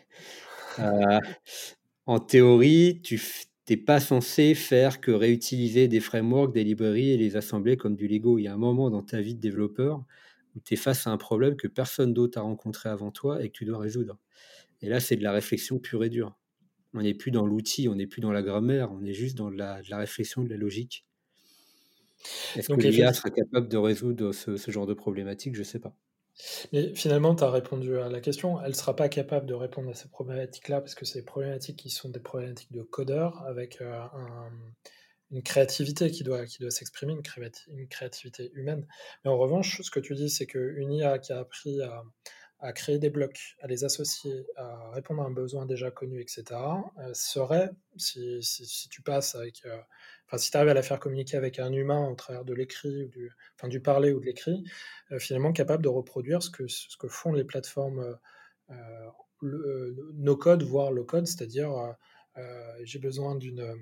en 2.07 2.21
théorie, 2.21 3.01
tu 3.03 3.19
n'es 3.71 3.77
pas 3.77 4.01
censé 4.01 4.55
faire 4.55 5.01
que 5.01 5.11
réutiliser 5.11 5.89
des 5.89 6.01
frameworks, 6.01 6.55
des 6.55 6.65
librairies 6.65 7.11
et 7.11 7.17
les 7.17 7.37
assembler 7.37 7.77
comme 7.77 7.97
du 7.97 8.09
Lego. 8.09 8.39
Il 8.39 8.43
y 8.43 8.49
a 8.49 8.55
un 8.55 8.59
moment 8.59 8.91
dans 8.91 9.03
ta 9.03 9.21
vie 9.21 9.35
de 9.35 9.41
développeur 9.41 10.05
où 10.55 10.61
tu 10.61 10.75
es 10.75 10.77
face 10.77 11.07
à 11.07 11.11
un 11.11 11.17
problème 11.17 11.57
que 11.57 11.69
personne 11.69 12.15
d'autre 12.15 12.39
a 12.39 12.43
rencontré 12.43 12.89
avant 12.89 13.11
toi 13.11 13.43
et 13.43 13.49
que 13.49 13.53
tu 13.53 13.65
dois 13.65 13.79
résoudre. 13.79 14.19
Et 14.81 14.89
là, 14.89 15.01
c'est 15.01 15.17
de 15.17 15.23
la 15.23 15.33
réflexion 15.33 15.79
pure 15.79 16.05
et 16.05 16.09
dure. 16.09 16.37
On 16.95 17.03
n'est 17.03 17.15
plus 17.15 17.31
dans 17.31 17.47
l'outil, 17.47 17.89
on 17.89 17.95
n'est 17.95 18.07
plus 18.07 18.21
dans 18.21 18.33
la 18.33 18.43
grammaire, 18.43 18.91
on 18.93 19.05
est 19.05 19.13
juste 19.13 19.37
dans 19.37 19.51
de 19.51 19.57
la, 19.57 19.83
réflexion, 19.93 20.43
de 20.43 20.49
la 20.49 20.57
logique. 20.57 21.05
Est-ce 22.57 22.69
que 22.69 22.81
l'IA 22.81 23.13
sera 23.13 23.31
capable 23.31 23.69
de 23.69 23.77
résoudre 23.77 24.33
ce, 24.33 24.57
genre 24.71 24.87
de 24.87 24.95
problématique? 24.95 25.55
Je 25.55 25.61
ne 25.61 25.65
sais 25.65 25.79
pas. 25.79 25.95
Mais 26.73 26.95
finalement, 26.95 27.35
tu 27.35 27.45
as 27.45 27.51
répondu 27.51 27.99
à 27.99 28.09
la 28.09 28.21
question. 28.21 28.61
Elle 28.63 28.71
ne 28.71 28.75
sera 28.75 28.95
pas 28.95 29.09
capable 29.09 29.47
de 29.47 29.55
répondre 29.55 29.91
à 29.91 29.95
ces 29.95 30.09
problématiques-là 30.09 30.81
parce 30.81 30.95
que 30.95 31.05
c'est 31.05 31.21
des 31.21 31.25
problématiques 31.25 31.77
qui 31.77 31.91
sont 31.91 32.09
des 32.09 32.21
problématiques 32.21 32.73
de 32.73 32.83
codeur 32.83 33.43
avec 33.47 33.81
euh, 33.81 34.01
un, 34.01 34.51
une 35.31 35.43
créativité 35.43 36.11
qui 36.11 36.23
doit, 36.23 36.47
qui 36.47 36.59
doit 36.61 36.71
s'exprimer, 36.71 37.13
une, 37.13 37.89
créativité 37.89 38.51
humaine. 38.55 38.87
Mais 39.25 39.31
en 39.31 39.39
revanche, 39.39 39.83
ce 39.83 39.91
que 39.91 40.01
tu 40.01 40.15
dis, 40.15 40.31
c'est 40.31 40.47
qu'une 40.47 40.93
IA 40.93 41.19
qui 41.19 41.33
a 41.33 41.39
appris 41.39 41.83
à, 41.83 42.03
à, 42.61 42.73
créer 42.73 42.99
des 42.99 43.11
blocs, 43.11 43.57
à 43.61 43.67
les 43.67 43.85
associer, 43.85 44.47
à 44.57 44.91
répondre 44.91 45.23
à 45.23 45.27
un 45.27 45.31
besoin 45.31 45.67
déjà 45.67 45.91
connu, 45.91 46.21
etc., 46.21 46.45
euh, 46.99 47.11
serait, 47.15 47.71
si, 47.97 48.43
si, 48.43 48.89
tu 48.89 49.03
passes 49.03 49.35
avec. 49.35 49.63
Euh, 49.67 49.79
enfin, 50.29 50.39
si 50.39 50.51
tu 50.51 50.57
arrives 50.57 50.71
à 50.71 50.75
la 50.75 50.83
faire 50.83 51.01
communiquer 51.01 51.37
avec 51.37 51.59
un 51.59 51.73
humain 51.73 52.09
au 52.09 52.15
travers 52.15 52.45
de 52.45 52.55
l'écrit, 52.55 53.05
ou 53.05 53.09
du, 53.09 53.33
enfin, 53.59 53.69
du 53.69 53.81
parler 53.81 54.13
ou 54.13 54.21
de 54.21 54.27
l'écrit, 54.27 54.65
euh, 55.13 55.19
finalement 55.19 55.53
capable 55.53 55.83
de 55.83 55.89
reproduire 55.89 56.43
ce 56.43 56.51
que, 56.51 56.69
ce 56.69 56.97
que 56.99 57.09
font 57.09 57.33
les 57.33 57.45
plateformes 57.45 58.19
no 59.43 60.37
code, 60.37 60.63
voire 60.63 60.93
low 60.93 61.05
code, 61.05 61.27
c'est-à-dire 61.27 61.71
j'ai 62.85 62.99
besoin 62.99 63.35
d'une 63.37 63.77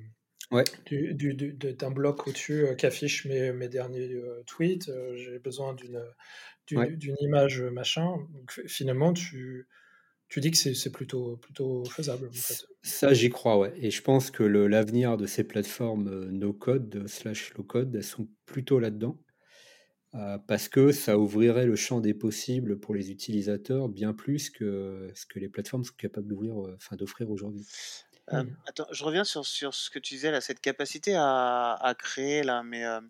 Ouais. 0.50 0.64
d'un 0.90 1.90
bloc 1.90 2.26
au-dessus 2.26 2.66
euh, 2.66 2.74
qui 2.74 2.86
affiche 2.86 3.24
mes, 3.26 3.52
mes 3.52 3.68
derniers 3.68 4.12
euh, 4.12 4.42
tweets. 4.46 4.88
Euh, 4.88 5.16
j'ai 5.16 5.38
besoin 5.38 5.74
d'une 5.74 6.02
d'une 6.68 7.16
image 7.20 7.62
machin. 7.62 8.16
finalement, 8.66 9.12
tu, 9.12 9.68
tu 10.28 10.40
dis 10.40 10.50
que 10.50 10.56
c'est 10.56 10.90
plutôt, 10.90 11.36
plutôt 11.36 11.84
faisable. 11.84 12.30
Ça, 12.82 13.14
j'y 13.14 13.30
crois, 13.30 13.58
ouais. 13.58 13.72
Et 13.76 13.90
je 13.90 14.02
pense 14.02 14.30
que 14.30 14.42
l'avenir 14.42 15.16
de 15.16 15.26
ces 15.26 15.44
plateformes 15.44 16.30
no-code, 16.30 17.06
slash 17.06 17.54
low-code, 17.54 17.94
elles 17.94 18.04
sont 18.04 18.28
plutôt 18.44 18.78
là-dedans. 18.78 19.18
parce 20.46 20.68
que 20.68 20.92
ça 20.92 21.18
ouvrirait 21.18 21.66
le 21.66 21.76
champ 21.76 22.00
des 22.00 22.14
possibles 22.14 22.78
pour 22.78 22.94
les 22.94 23.10
utilisateurs 23.10 23.88
bien 23.88 24.12
plus 24.14 24.50
que 24.50 25.10
ce 25.14 25.26
que 25.26 25.38
les 25.38 25.48
plateformes 25.48 25.84
sont 25.84 25.94
capables 25.96 26.26
d'ouvrir, 26.26 26.56
enfin 26.76 26.96
d'offrir 26.96 27.30
aujourd'hui. 27.30 27.64
Euh, 28.32 28.42
mmh. 28.42 28.56
attends, 28.66 28.86
je 28.90 29.04
reviens 29.04 29.24
sur, 29.24 29.46
sur 29.46 29.72
ce 29.72 29.88
que 29.88 29.98
tu 30.00 30.14
disais 30.14 30.32
là, 30.32 30.40
cette 30.40 30.60
capacité 30.60 31.14
à, 31.14 31.74
à 31.74 31.94
créer 31.94 32.42
là, 32.42 32.64
mais 32.64 32.84
euh, 32.84 33.00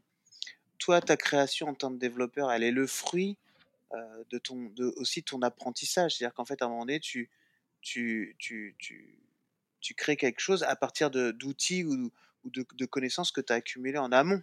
toi, 0.79 1.01
ta 1.01 1.17
création 1.17 1.69
en 1.69 1.75
tant 1.75 1.91
que 1.91 1.99
développeur, 1.99 2.53
elle 2.53 2.63
est 2.63 2.71
le 2.71 2.87
fruit 2.87 3.39
euh, 3.93 4.25
de 4.31 4.39
ton, 4.39 4.73
aussi 4.97 5.23
ton 5.23 5.43
apprentissage. 5.43 6.17
C'est-à-dire 6.17 6.35
qu'en 6.35 6.45
fait, 6.45 6.61
à 6.63 6.67
un 6.67 6.69
moment 6.69 6.85
donné, 6.87 6.99
tu, 6.99 7.31
tu, 7.83 8.35
tu, 8.39 8.75
tu, 8.79 9.19
tu 9.81 9.95
crées 9.95 10.17
quelque 10.17 10.41
chose 10.41 10.65
à 10.65 10.75
partir 10.75 11.11
d'outils 11.11 11.85
ou, 11.85 12.11
ou 12.45 12.51
de, 12.51 12.67
de, 12.75 12.87
connaissances 12.87 13.31
que 13.31 13.41
tu 13.41 13.53
as 13.53 13.57
accumulées 13.57 13.99
en 13.99 14.11
amont. 14.11 14.43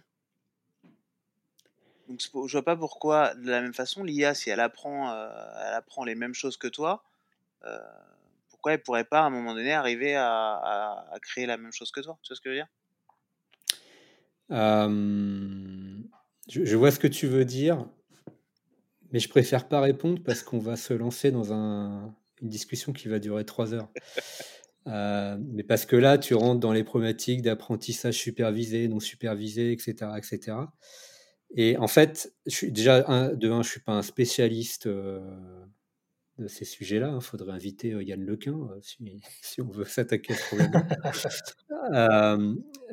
Donc, 2.08 2.20
je 2.20 2.52
vois 2.52 2.64
pas 2.64 2.76
pourquoi, 2.76 3.34
de 3.34 3.50
la 3.50 3.60
même 3.60 3.74
façon, 3.74 4.02
l'IA, 4.04 4.34
si 4.34 4.50
elle 4.50 4.60
apprend, 4.60 5.10
elle 5.12 5.74
apprend 5.74 6.04
les 6.04 6.14
mêmes 6.14 6.34
choses 6.34 6.58
que 6.58 6.68
toi, 6.68 7.02
pourquoi 8.48 8.72
elle 8.72 8.82
pourrait 8.82 9.04
pas 9.04 9.20
à 9.20 9.24
un 9.24 9.30
moment 9.30 9.54
donné 9.54 9.72
arriver 9.72 10.14
à, 10.16 11.06
créer 11.22 11.46
la 11.46 11.56
même 11.56 11.72
chose 11.72 11.90
que 11.90 12.00
toi? 12.00 12.18
Tu 12.22 12.28
vois 12.28 12.36
ce 12.36 12.40
que 12.40 12.50
je 12.50 12.54
veux 12.54 12.60
dire? 12.60 12.68
Je, 16.48 16.76
vois 16.76 16.90
ce 16.90 16.98
que 16.98 17.06
tu 17.06 17.26
veux 17.26 17.44
dire, 17.44 17.86
mais 19.14 19.20
je 19.20 19.28
préfère 19.28 19.68
pas 19.68 19.80
répondre 19.80 20.20
parce 20.24 20.42
qu'on 20.42 20.58
va 20.58 20.74
se 20.74 20.92
lancer 20.92 21.30
dans 21.30 21.52
un, 21.52 22.12
une 22.42 22.48
discussion 22.48 22.92
qui 22.92 23.06
va 23.06 23.20
durer 23.20 23.44
trois 23.44 23.72
heures. 23.72 23.88
mais 24.86 25.62
parce 25.62 25.86
que 25.86 25.94
là, 25.94 26.18
tu 26.18 26.34
rentres 26.34 26.58
dans 26.58 26.72
les 26.72 26.82
problématiques 26.82 27.40
d'apprentissage 27.40 28.16
supervisé, 28.16 28.88
non 28.88 28.98
supervisé, 28.98 29.70
etc., 29.70 30.10
etc. 30.18 30.56
Et 31.54 31.76
en 31.76 31.86
fait, 31.86 32.34
je 32.46 32.56
suis 32.56 32.72
déjà 32.72 33.02
de 33.02 33.50
un, 33.50 33.62
je 33.62 33.70
suis 33.70 33.80
pas 33.80 33.92
un 33.92 34.02
spécialiste 34.02 34.88
de 36.38 36.48
ces 36.48 36.64
sujets-là. 36.64 37.08
Il 37.08 37.14
hein. 37.14 37.20
faudrait 37.20 37.52
inviter 37.52 37.90
Yann 38.02 38.24
Lequin 38.24 38.68
si, 39.42 39.60
on 39.60 39.68
veut 39.68 39.84
s'attaquer 39.84 40.32
à 40.32 40.36
ce 40.36 40.46
problème. 40.46 40.72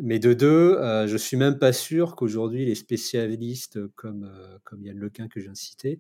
mais 0.02 0.20
de 0.20 0.34
deux, 0.34 0.78
je 1.08 1.18
suis 1.18 1.38
même 1.38 1.58
pas 1.58 1.74
sûr 1.74 2.16
qu'aujourd'hui 2.16 2.66
les 2.66 2.76
spécialistes 2.76 3.88
comme, 3.96 4.32
comme 4.64 4.84
Yann 4.84 4.98
Lequin 4.98 5.28
que 5.28 5.40
je 5.40 5.46
viens 5.46 5.54
de 5.54 5.58
citer 5.58 6.00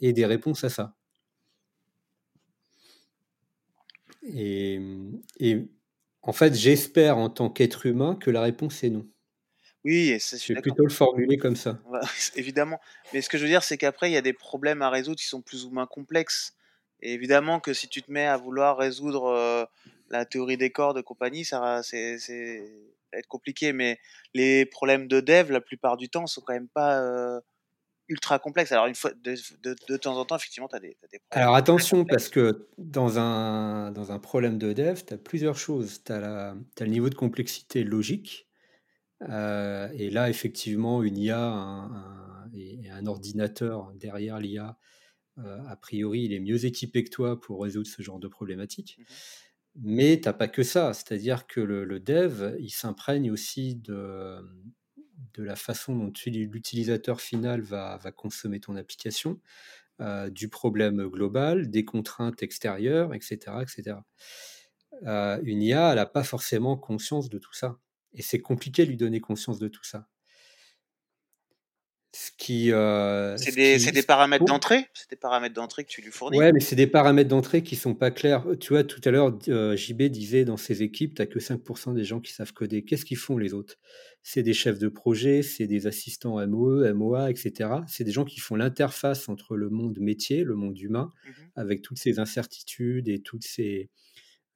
aient 0.00 0.12
des 0.12 0.26
réponses 0.26 0.64
à 0.64 0.68
ça. 0.68 0.94
Et 4.26 4.80
en 6.22 6.32
fait, 6.32 6.54
j'espère 6.54 7.18
en 7.18 7.28
tant 7.28 7.50
qu'être 7.50 7.86
humain 7.86 8.16
que 8.16 8.30
la 8.30 8.40
réponse 8.40 8.82
est 8.82 8.90
non. 8.90 9.06
Oui, 9.84 10.16
c'est 10.18 10.42
je 10.42 10.54
vais 10.54 10.62
plutôt 10.62 10.84
le 10.84 10.92
formuler 10.92 11.36
comme 11.36 11.56
ça. 11.56 11.78
évidemment. 12.36 12.80
Mais 13.12 13.20
ce 13.20 13.28
que 13.28 13.36
je 13.36 13.42
veux 13.42 13.48
dire, 13.48 13.62
c'est 13.62 13.76
qu'après, 13.76 14.10
il 14.10 14.14
y 14.14 14.16
a 14.16 14.22
des 14.22 14.32
problèmes 14.32 14.80
à 14.80 14.88
résoudre 14.88 15.18
qui 15.18 15.26
sont 15.26 15.42
plus 15.42 15.66
ou 15.66 15.70
moins 15.70 15.86
complexes. 15.86 16.54
Et 17.00 17.12
évidemment 17.12 17.60
que 17.60 17.74
si 17.74 17.88
tu 17.88 18.02
te 18.02 18.10
mets 18.10 18.26
à 18.26 18.38
vouloir 18.38 18.78
résoudre 18.78 19.26
euh, 19.26 19.64
la 20.08 20.24
théorie 20.24 20.56
des 20.56 20.70
cordes 20.70 20.96
de 20.96 21.02
compagnie, 21.02 21.44
ça 21.44 21.60
va, 21.60 21.82
c'est, 21.82 22.16
être 23.12 23.28
compliqué. 23.28 23.74
Mais 23.74 23.98
les 24.32 24.64
problèmes 24.64 25.06
de 25.06 25.20
dev, 25.20 25.50
la 25.52 25.60
plupart 25.60 25.98
du 25.98 26.08
temps, 26.08 26.26
sont 26.26 26.40
quand 26.40 26.54
même 26.54 26.68
pas 26.68 26.98
euh, 27.02 27.40
ultra 28.08 28.38
complexes. 28.38 28.72
Alors, 28.72 28.86
une 28.86 28.94
fois, 28.94 29.10
de, 29.12 29.36
de, 29.88 29.96
temps 29.98 30.16
en 30.16 30.24
temps, 30.24 30.36
effectivement, 30.36 30.68
tu 30.68 30.76
as 30.76 30.80
des, 30.80 30.96
problèmes. 30.96 31.20
Alors, 31.30 31.56
attention, 31.56 32.06
parce 32.06 32.30
que 32.30 32.68
dans 32.78 33.18
un, 33.18 33.90
dans 33.90 34.12
un 34.12 34.18
problème 34.18 34.56
de 34.56 34.72
dev, 34.72 35.02
tu 35.06 35.12
as 35.12 35.18
plusieurs 35.18 35.58
choses. 35.58 36.02
Tu 36.04 36.12
as, 36.12 36.54
le 36.80 36.86
niveau 36.86 37.10
de 37.10 37.14
complexité 37.14 37.84
logique 37.84 38.46
euh, 39.28 39.88
et 39.94 40.10
là, 40.10 40.28
effectivement, 40.28 41.02
une 41.02 41.18
IA 41.18 41.40
un, 41.40 42.50
et 42.54 42.90
un 42.90 43.06
ordinateur 43.06 43.92
derrière 43.94 44.38
l'IA, 44.38 44.78
euh, 45.38 45.58
a 45.66 45.76
priori, 45.76 46.22
il 46.22 46.32
est 46.32 46.40
mieux 46.40 46.64
équipé 46.64 47.02
que 47.04 47.10
toi 47.10 47.40
pour 47.40 47.62
résoudre 47.62 47.88
ce 47.88 48.02
genre 48.02 48.20
de 48.20 48.28
problématique. 48.28 48.98
Mmh 48.98 49.04
Mais 49.82 50.20
tu 50.20 50.28
n'as 50.28 50.32
pas 50.32 50.48
que 50.48 50.62
ça, 50.62 50.92
c'est-à-dire 50.92 51.46
que 51.46 51.60
le, 51.60 51.98
dev, 51.98 52.54
il 52.60 52.70
s'imprègne 52.70 53.30
aussi 53.32 53.74
de, 53.74 54.38
de 55.34 55.42
la 55.42 55.56
façon 55.56 55.96
dont 55.96 56.12
l'utilisateur 56.26 57.20
final 57.20 57.60
va, 57.60 57.98
va, 57.98 58.12
consommer 58.12 58.60
ton 58.60 58.76
application, 58.76 59.40
euh, 60.00 60.30
du 60.30 60.48
problème 60.48 61.08
global, 61.08 61.70
des 61.70 61.84
contraintes 61.84 62.42
extérieures, 62.42 63.14
etc. 63.14 63.62
etc. 63.62 63.98
une 65.42 65.62
IA, 65.62 65.90
elle 65.90 65.96
n'a 65.96 66.06
pas 66.06 66.24
forcément 66.24 66.76
conscience 66.76 67.28
de 67.28 67.38
tout 67.38 67.54
ça. 67.54 67.78
Et 68.14 68.22
c'est 68.22 68.40
compliqué 68.40 68.84
de 68.84 68.90
lui 68.90 68.96
donner 68.96 69.20
conscience 69.20 69.58
de 69.58 69.68
tout 69.68 69.84
ça. 69.84 70.08
Ce 72.16 72.30
qui, 72.38 72.70
euh, 72.70 73.36
c'est 73.36 73.52
des, 73.56 73.76
des, 73.90 74.02
paramètres 74.04 74.44
d'entrée? 74.44 74.86
C'est 74.94 75.10
des 75.10 75.16
paramètres 75.16 75.54
d'entrée 75.56 75.82
que 75.82 75.88
tu 75.88 76.00
lui 76.00 76.12
fournis? 76.12 76.38
Ouais, 76.38 76.52
mais 76.52 76.60
c'est 76.60 76.76
des 76.76 76.86
paramètres 76.86 77.28
d'entrée 77.28 77.64
qui 77.64 77.74
sont 77.74 77.96
pas 77.96 78.12
clairs. 78.12 78.46
Tu 78.60 78.72
vois, 78.72 78.84
tout 78.84 79.00
à 79.04 79.10
l'heure, 79.10 79.36
euh, 79.48 79.74
JB 79.74 80.02
disait 80.04 80.44
dans 80.44 80.56
ses 80.56 80.84
équipes, 80.84 81.16
tu 81.16 81.22
n'as 81.22 81.26
que 81.26 81.40
5% 81.40 81.92
des 81.92 82.04
gens 82.04 82.20
qui 82.20 82.32
savent 82.32 82.52
coder. 82.52 82.84
Qu'est-ce 82.84 83.04
qu'ils 83.04 83.16
font 83.16 83.36
les 83.36 83.52
autres? 83.52 83.80
C'est 84.22 84.44
des 84.44 84.52
chefs 84.54 84.78
de 84.78 84.86
projet, 84.86 85.42
c'est 85.42 85.66
des 85.66 85.88
assistants 85.88 86.38
MOE, 86.46 86.92
MOA, 86.94 87.30
etc. 87.30 87.70
C'est 87.88 88.04
des 88.04 88.12
gens 88.12 88.24
qui 88.24 88.38
font 88.38 88.54
l'interface 88.54 89.28
entre 89.28 89.56
le 89.56 89.68
monde 89.68 89.98
métier, 89.98 90.44
le 90.44 90.54
monde 90.54 90.78
humain, 90.78 91.10
Mmh 91.24 91.30
avec 91.56 91.82
toutes 91.82 91.98
ces 91.98 92.20
incertitudes 92.20 93.08
et 93.08 93.22
toutes 93.22 93.44
ces, 93.44 93.90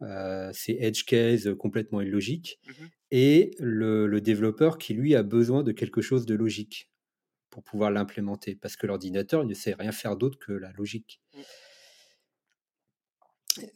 euh, 0.03 0.51
ces 0.53 0.77
edge 0.81 1.05
cases 1.05 1.49
complètement 1.59 2.01
illogiques, 2.01 2.61
Mmh 2.67 2.73
et 3.11 3.53
le, 3.59 4.07
le 4.07 4.21
développeur 4.21 4.79
qui, 4.79 4.95
lui, 4.95 5.15
a 5.15 5.23
besoin 5.23 5.63
de 5.63 5.73
quelque 5.73 6.01
chose 6.01 6.27
de 6.27 6.35
logique 6.35 6.91
pour 7.51 7.63
pouvoir 7.63 7.91
l'implémenter, 7.91 8.55
parce 8.55 8.77
que 8.77 8.87
l'ordinateur 8.87 9.45
ne 9.45 9.55
sait 9.55 9.75
rien 9.75 9.93
faire 9.93 10.17
d'autre 10.17 10.39
que 10.39 10.53
la 10.53 10.73
logique. 10.73 11.21
Mmh. 11.35 11.41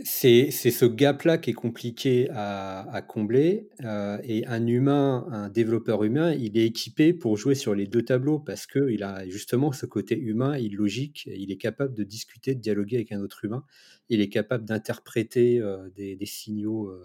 C'est 0.04 0.50
ce 0.50 0.84
gap-là 0.84 1.38
qui 1.38 1.50
est 1.50 1.54
compliqué 1.54 2.28
à, 2.30 2.88
à 2.92 3.02
combler. 3.02 3.68
euh, 3.84 4.18
et 4.22 4.46
un 4.46 4.66
humain, 4.66 5.26
un 5.30 5.48
développeur 5.48 6.04
humain, 6.04 6.32
il 6.34 6.56
est 6.56 6.66
équipé 6.66 7.12
pour 7.12 7.36
jouer 7.36 7.54
sur 7.56 7.74
les 7.74 7.86
deux 7.86 8.02
tableaux 8.02 8.38
parce 8.38 8.66
qu'il 8.66 9.02
a 9.02 9.28
justement 9.28 9.72
ce 9.72 9.86
côté 9.86 10.16
humain, 10.16 10.56
il 10.56 10.76
logique, 10.76 11.26
il 11.26 11.50
est 11.50 11.56
capable 11.56 11.94
de 11.94 12.04
discuter, 12.04 12.54
de 12.54 12.60
dialoguer 12.60 12.96
avec 12.96 13.12
un 13.12 13.20
autre 13.20 13.44
humain. 13.44 13.64
Il 14.08 14.20
est 14.20 14.28
capable 14.28 14.64
d'interpréter 14.64 15.58
euh, 15.60 15.88
des, 15.96 16.14
des 16.16 16.26
signaux 16.26 16.88
euh, 16.88 17.02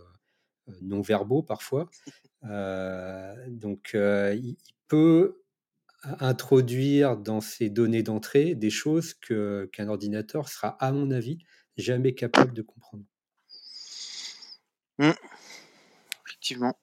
non 0.82 1.02
verbaux 1.02 1.44
parfois. 1.44 1.90
Euh, 2.46 3.36
donc, 3.50 3.92
euh, 3.96 4.36
il, 4.36 4.58
peut 4.88 5.42
introduire 6.22 7.18
dans 7.18 7.42
ses 7.42 7.70
données 7.70 8.04
d'entrée 8.04 8.56
des 8.56 8.70
choses 8.70 9.14
que 9.14 9.70
qu'un 9.74 9.90
ordinateur 9.90 10.48
sera, 10.48 10.78
à 10.80 10.94
mon 10.94 11.12
avis, 11.12 11.40
jamais 11.76 12.16
capable 12.16 12.54
de 12.54 12.62
comprendre. 12.62 13.04
Effectivement. 16.26 16.78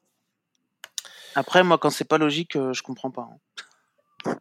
Après, 1.34 1.64
moi, 1.64 1.78
quand 1.78 1.90
c'est 1.90 2.04
pas 2.04 2.18
logique, 2.18 2.56
euh, 2.56 2.74
je 2.74 2.82
comprends 2.82 3.10
pas. 3.10 3.28
hein. 4.26 4.36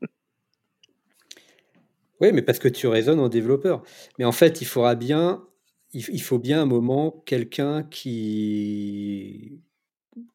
Oui, 2.19 2.31
mais 2.31 2.41
parce 2.41 2.59
que 2.59 2.67
tu 2.67 2.87
raisonnes 2.87 3.19
en 3.19 3.29
développeur. 3.29 3.83
Mais 4.19 4.25
en 4.25 4.31
fait, 4.31 4.61
il 4.61 4.65
faudra 4.65 4.95
bien, 4.95 5.45
il, 5.93 6.21
faut 6.21 6.39
bien 6.39 6.61
un 6.61 6.65
moment 6.65 7.11
quelqu'un 7.25 7.83
qui, 7.83 9.61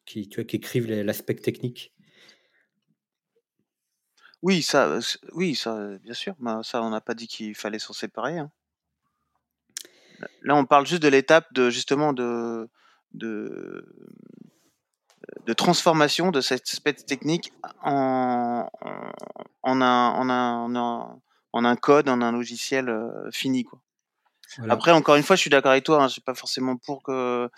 qui, 0.05 0.29
tu 0.29 0.45
qui 0.45 0.55
écrive 0.55 0.89
l'aspect 0.89 1.35
technique. 1.35 1.93
Oui, 4.41 4.61
ça, 4.61 4.87
euh, 4.87 5.01
oui, 5.33 5.53
ça, 5.53 5.75
euh, 5.75 5.97
bien 5.99 6.13
sûr. 6.13 6.35
Ça, 6.63 6.81
on 6.81 6.89
n'a 6.89 7.01
pas 7.01 7.13
dit 7.13 7.27
qu'il 7.27 7.55
fallait 7.55 7.79
s'en 7.79 7.93
séparer. 7.93 8.37
hein. 8.37 8.51
Là, 10.43 10.55
on 10.55 10.65
parle 10.65 10.85
juste 10.85 11.03
de 11.03 11.07
l'étape 11.07 11.51
de 11.53 11.69
justement 11.69 12.13
de, 12.13 12.69
transformation 15.57 16.31
de 16.31 16.41
cette 16.41 16.67
espèce 16.67 17.05
technique 17.05 17.51
en, 17.81 18.69
un, 21.53 21.75
code, 21.75 22.09
en 22.09 22.21
un 22.21 22.31
logiciel 22.31 22.89
euh, 22.89 23.29
fini. 23.31 23.65
Voilà. 24.57 24.73
Après, 24.73 24.91
encore 24.91 25.15
une 25.15 25.23
fois, 25.23 25.35
je 25.35 25.41
suis 25.41 25.49
d'accord 25.49 25.71
avec 25.71 25.83
toi. 25.83 26.03
Hein, 26.03 26.07
je 26.07 26.13
suis 26.13 26.21
pas 26.21 26.33
forcément 26.33 26.77
pour 26.77 27.03
que 27.03 27.49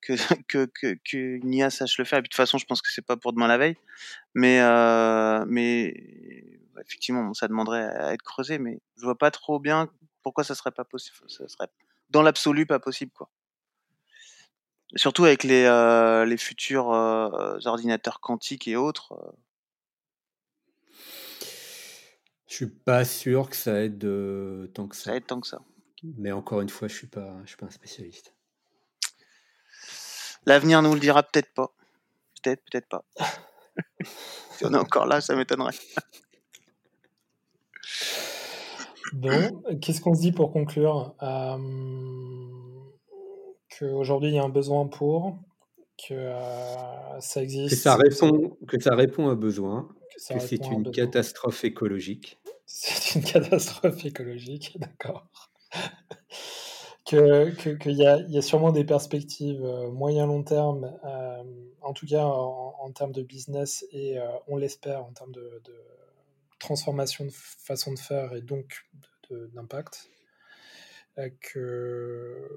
que 0.00 0.12
que 0.48 0.66
que 0.66 0.94
qu'une 0.94 1.52
IA 1.52 1.70
sache 1.70 1.98
le 1.98 2.04
faire. 2.04 2.18
Et 2.18 2.22
puis 2.22 2.28
de 2.28 2.32
toute 2.32 2.36
façon, 2.36 2.58
je 2.58 2.66
pense 2.66 2.82
que 2.82 2.90
c'est 2.90 3.04
pas 3.04 3.16
pour 3.16 3.32
demain 3.32 3.48
la 3.48 3.58
veille. 3.58 3.76
Mais 4.34 4.60
euh, 4.60 5.44
mais 5.48 5.94
effectivement, 6.80 7.24
bon, 7.24 7.34
ça 7.34 7.48
demanderait 7.48 7.84
à 7.84 8.12
être 8.12 8.22
creusé. 8.22 8.58
Mais 8.58 8.80
je 8.96 9.04
vois 9.04 9.18
pas 9.18 9.30
trop 9.30 9.58
bien 9.58 9.88
pourquoi 10.22 10.44
ça 10.44 10.54
serait 10.54 10.70
pas 10.70 10.84
possible. 10.84 11.16
Ça 11.28 11.48
serait 11.48 11.68
dans 12.10 12.22
l'absolu 12.22 12.66
pas 12.66 12.78
possible, 12.78 13.12
quoi. 13.12 13.28
Surtout 14.94 15.24
avec 15.24 15.42
les, 15.42 15.64
euh, 15.64 16.24
les 16.24 16.36
futurs 16.36 16.92
euh, 16.92 17.58
ordinateurs 17.64 18.20
quantiques 18.20 18.68
et 18.68 18.76
autres. 18.76 19.34
Je 22.46 22.54
suis 22.54 22.68
pas 22.68 23.04
sûr 23.04 23.50
que 23.50 23.56
ça 23.56 23.82
aide 23.82 24.08
tant 24.72 24.86
que 24.86 24.94
ça 24.94 25.06
ça. 25.06 25.16
aide 25.16 25.26
tant 25.26 25.40
que 25.40 25.48
ça. 25.48 25.60
Mais 26.02 26.32
encore 26.32 26.60
une 26.60 26.68
fois, 26.68 26.88
je 26.88 26.94
suis 26.94 27.06
pas, 27.06 27.36
je 27.44 27.48
suis 27.48 27.56
pas 27.56 27.66
un 27.66 27.70
spécialiste. 27.70 28.34
L'avenir 30.46 30.82
nous 30.82 30.94
le 30.94 31.00
dira 31.00 31.22
peut-être 31.22 31.52
pas. 31.54 31.72
Peut-être, 32.42 32.62
peut-être 32.70 32.88
pas. 32.88 33.04
si 34.52 34.64
on 34.64 34.72
est 34.72 34.78
encore 34.78 35.06
là, 35.06 35.20
ça 35.20 35.34
m'étonnerait. 35.34 35.74
Bon, 39.12 39.62
qu'est-ce 39.80 40.00
qu'on 40.00 40.14
se 40.14 40.20
dit 40.20 40.32
pour 40.32 40.52
conclure? 40.52 41.14
Euh, 41.22 41.56
Qu'aujourd'hui, 43.78 44.30
il 44.30 44.34
y 44.34 44.38
a 44.38 44.42
un 44.44 44.48
besoin 44.48 44.86
pour, 44.86 45.38
que 45.98 46.14
euh, 46.14 47.20
ça 47.20 47.40
Que 47.40 47.44
existe, 47.44 47.82
ça 47.82 47.96
répond, 47.96 48.56
que 48.66 48.80
ça 48.80 48.94
répond 48.94 49.28
à 49.28 49.34
besoin, 49.34 49.88
que 50.10 50.34
que 50.34 50.38
c'est 50.40 50.70
une 50.70 50.82
besoin. 50.84 50.92
catastrophe 50.92 51.64
écologique. 51.64 52.38
C'est 52.66 53.14
une 53.18 53.24
catastrophe 53.32 54.04
écologique, 54.04 54.78
d'accord. 54.78 55.28
que 57.06 57.76
qu'il 57.76 57.92
y, 57.92 58.06
a, 58.06 58.18
y 58.28 58.36
a 58.36 58.42
sûrement 58.42 58.72
des 58.72 58.84
perspectives 58.84 59.64
euh, 59.64 59.90
moyen-long 59.90 60.42
terme, 60.42 60.98
euh, 61.04 61.42
en 61.80 61.92
tout 61.92 62.06
cas 62.06 62.24
en, 62.24 62.74
en, 62.78 62.90
termes 62.92 63.12
de 63.12 63.22
business 63.22 63.86
et 63.92 64.18
euh, 64.18 64.26
on 64.48 64.56
l'espère 64.56 65.04
en 65.04 65.12
termes 65.12 65.32
de, 65.32 65.62
de, 65.64 65.74
transformation 66.58 67.26
de 67.26 67.32
façon 67.32 67.92
de 67.92 67.98
faire 67.98 68.32
et 68.34 68.40
donc 68.40 68.86
d'impact. 69.30 70.10
Que, 71.40 72.48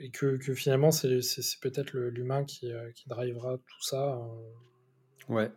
et 0.00 0.10
que, 0.10 0.36
que 0.36 0.52
finalement, 0.52 0.90
c'est 0.90 1.20
peut-être 1.62 1.94
l'humain 1.94 2.44
qui, 2.44 2.70
qui 2.94 3.08
drivera 3.08 3.56
tout 3.56 3.82
ça. 3.82 4.20
Ouais. 5.30 5.50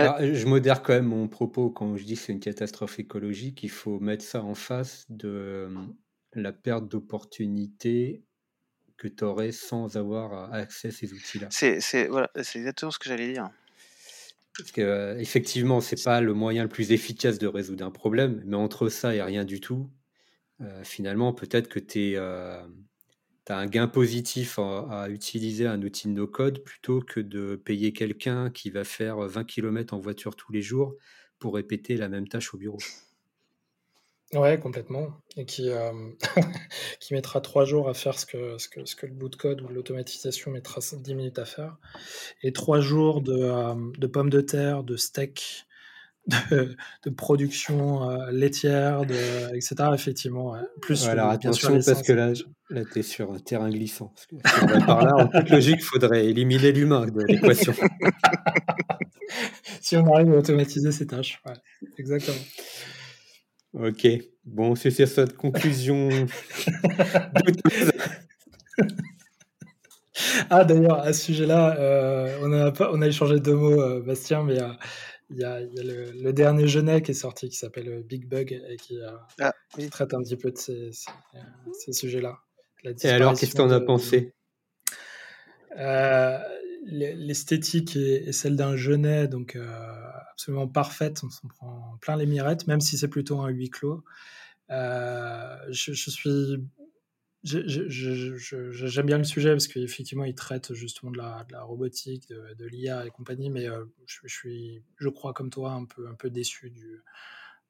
Alors, 0.00 0.18
je 0.20 0.46
modère 0.46 0.82
quand 0.82 0.92
même 0.92 1.06
mon 1.06 1.28
propos 1.28 1.70
quand 1.70 1.96
je 1.96 2.04
dis 2.04 2.14
que 2.14 2.20
c'est 2.20 2.32
une 2.32 2.40
catastrophe 2.40 2.98
écologique. 2.98 3.62
Il 3.62 3.70
faut 3.70 4.00
mettre 4.00 4.24
ça 4.24 4.42
en 4.42 4.54
face 4.54 5.06
de 5.08 5.28
euh, 5.28 5.70
la 6.34 6.52
perte 6.52 6.88
d'opportunités 6.88 8.22
que 8.96 9.08
tu 9.08 9.24
aurais 9.24 9.52
sans 9.52 9.96
avoir 9.96 10.52
accès 10.52 10.88
à 10.88 10.90
ces 10.90 11.12
outils-là. 11.12 11.48
C'est 11.50 12.08
voilà, 12.08 12.30
exactement 12.36 12.90
ce 12.90 12.98
que 12.98 13.08
j'allais 13.08 13.32
dire. 13.32 13.50
Parce 14.56 14.72
que, 14.72 14.80
euh, 14.80 15.18
effectivement, 15.18 15.80
c'est 15.80 16.02
pas 16.02 16.20
le 16.20 16.34
moyen 16.34 16.64
le 16.64 16.68
plus 16.68 16.92
efficace 16.92 17.38
de 17.38 17.46
résoudre 17.46 17.84
un 17.84 17.90
problème, 17.90 18.42
mais 18.44 18.56
entre 18.56 18.88
ça 18.88 19.14
et 19.14 19.22
rien 19.22 19.44
du 19.44 19.60
tout, 19.60 19.90
euh, 20.60 20.84
finalement, 20.84 21.32
peut-être 21.32 21.68
que 21.68 21.78
tu 21.78 22.14
euh, 22.16 22.60
as 23.48 23.56
un 23.56 23.66
gain 23.66 23.88
positif 23.88 24.58
à, 24.58 25.08
utiliser 25.08 25.66
un 25.66 25.82
outil 25.82 26.08
de 26.08 26.12
no-code 26.12 26.62
plutôt 26.62 27.00
que 27.00 27.20
de 27.20 27.56
payer 27.56 27.92
quelqu'un 27.92 28.50
qui 28.50 28.70
va 28.70 28.84
faire 28.84 29.18
20 29.18 29.44
km 29.44 29.94
en 29.94 29.98
voiture 29.98 30.36
tous 30.36 30.52
les 30.52 30.62
jours 30.62 30.94
pour 31.38 31.54
répéter 31.54 31.96
la 31.96 32.08
même 32.08 32.28
tâche 32.28 32.54
au 32.54 32.58
bureau? 32.58 32.78
Ouais, 34.32 34.60
complètement. 34.60 35.08
Et 35.36 35.44
qui, 35.44 35.70
euh, 35.70 35.90
mettra 37.10 37.40
trois 37.40 37.64
jours 37.64 37.88
à 37.88 37.94
faire 37.94 38.16
ce 38.16 38.26
que 38.26 39.06
le 39.06 39.12
bout 39.12 39.28
de 39.28 39.34
code 39.34 39.60
ou 39.62 39.68
l'automatisation 39.68 40.52
mettra 40.52 40.80
10 40.92 41.14
minutes 41.14 41.38
à 41.40 41.44
faire. 41.44 41.76
Et 42.42 42.52
trois 42.52 42.80
jours 42.80 43.22
de, 43.22 43.32
euh, 43.32 43.74
de 43.98 44.06
pommes 44.06 44.30
de 44.30 44.40
terre, 44.40 44.84
de 44.84 44.96
steak, 44.96 45.66
de, 46.26 46.76
de 47.04 47.10
production 47.10 48.10
euh, 48.10 48.30
laitière, 48.30 49.04
de, 49.04 49.54
etc. 49.54 49.74
Effectivement. 49.94 50.52
Ouais. 50.52 50.60
Plus 50.80 51.08
Alors 51.08 51.30
attention, 51.30 51.78
parce 51.84 52.02
que 52.02 52.12
là, 52.12 52.32
là 52.70 52.82
tu 52.92 52.98
es 52.98 53.02
sur 53.02 53.32
un 53.32 53.38
terrain 53.38 53.70
glissant. 53.70 54.12
Parce 54.42 54.60
que 54.60 54.86
par 54.86 55.04
là, 55.04 55.16
en 55.16 55.28
toute 55.28 55.50
logique, 55.50 55.80
il 55.80 55.84
faudrait 55.84 56.26
éliminer 56.26 56.72
l'humain 56.72 57.06
de 57.06 57.24
l'équation. 57.24 57.74
si 59.80 59.96
on 59.96 60.12
arrive 60.12 60.32
à 60.32 60.36
automatiser 60.36 60.92
ces 60.92 61.06
tâches. 61.06 61.40
Ouais, 61.46 61.54
exactement. 61.98 62.36
Ok, 63.72 64.04
bon, 64.44 64.74
c'est 64.74 64.90
sur 64.90 65.06
cette 65.06 65.36
conclusion. 65.36 66.08
ah, 70.50 70.64
d'ailleurs, 70.64 70.98
à 70.98 71.12
ce 71.12 71.26
sujet-là, 71.26 71.76
euh, 71.78 72.36
on, 72.42 72.52
a 72.52 72.72
on 72.92 73.00
a 73.00 73.06
échangé 73.06 73.38
deux 73.38 73.54
mots, 73.54 73.80
euh, 73.80 74.00
Bastien, 74.00 74.42
mais 74.42 74.60
euh, 74.60 74.72
il 75.30 75.38
y 75.38 75.44
a, 75.44 75.60
y 75.60 75.78
a 75.78 75.82
le, 75.82 76.10
le, 76.10 76.32
dernier 76.32 76.66
Genet 76.66 77.02
qui 77.02 77.12
est 77.12 77.14
sorti 77.14 77.48
qui 77.48 77.56
s'appelle 77.56 78.02
Big 78.02 78.26
Bug 78.26 78.52
et 78.68 78.76
qui, 78.76 78.98
ah, 79.40 79.52
oui. 79.76 79.84
qui, 79.84 79.90
traite 79.90 80.12
un 80.14 80.22
petit 80.22 80.36
peu 80.36 80.50
de 80.50 80.58
ces, 80.58 80.90
ces, 80.92 81.10
ces 81.72 81.92
sujets-là. 81.92 82.40
Et 82.84 83.08
alors, 83.08 83.38
qu'est-ce 83.38 83.52
que 83.52 83.56
tu 83.56 83.62
en 83.62 83.70
as 83.70 83.80
pensé? 83.80 84.34
Euh, 85.78 86.38
L'esthétique 86.86 87.94
est, 87.94 88.28
est, 88.28 88.32
celle 88.32 88.56
d'un 88.56 88.74
Genet, 88.74 89.28
donc 89.28 89.54
euh, 89.54 89.66
absolument 90.32 90.66
parfaite. 90.66 91.20
On 91.22 91.28
s'en 91.28 91.48
prend 91.48 91.98
plein 92.00 92.16
les 92.16 92.26
mirettes, 92.26 92.66
même 92.66 92.80
si 92.80 92.96
c'est 92.96 93.08
plutôt 93.08 93.40
un 93.40 93.48
huis 93.48 93.68
clos. 93.68 94.02
Euh, 94.70 95.56
je, 95.68 95.92
je, 95.92 96.10
suis. 96.10 96.56
J'aime 97.42 99.06
bien 99.06 99.18
le 99.18 99.24
sujet 99.24 99.50
parce 99.52 99.66
qu'effectivement, 99.66 100.24
il 100.24 100.34
traite 100.34 100.74
justement 100.74 101.10
de 101.10 101.16
la, 101.16 101.44
de 101.44 101.52
la 101.52 101.62
robotique, 101.62 102.28
de, 102.28 102.54
de 102.54 102.66
l'IA 102.66 103.06
et 103.06 103.10
compagnie, 103.10 103.48
mais 103.48 103.66
euh, 103.66 103.86
je, 104.04 104.18
je, 104.24 104.34
suis, 104.34 104.84
je 104.98 105.08
crois, 105.08 105.32
comme 105.32 105.48
toi, 105.48 105.72
un 105.72 105.86
peu, 105.86 106.06
un 106.08 106.14
peu 106.14 106.28
déçu 106.28 106.70
du, 106.70 107.02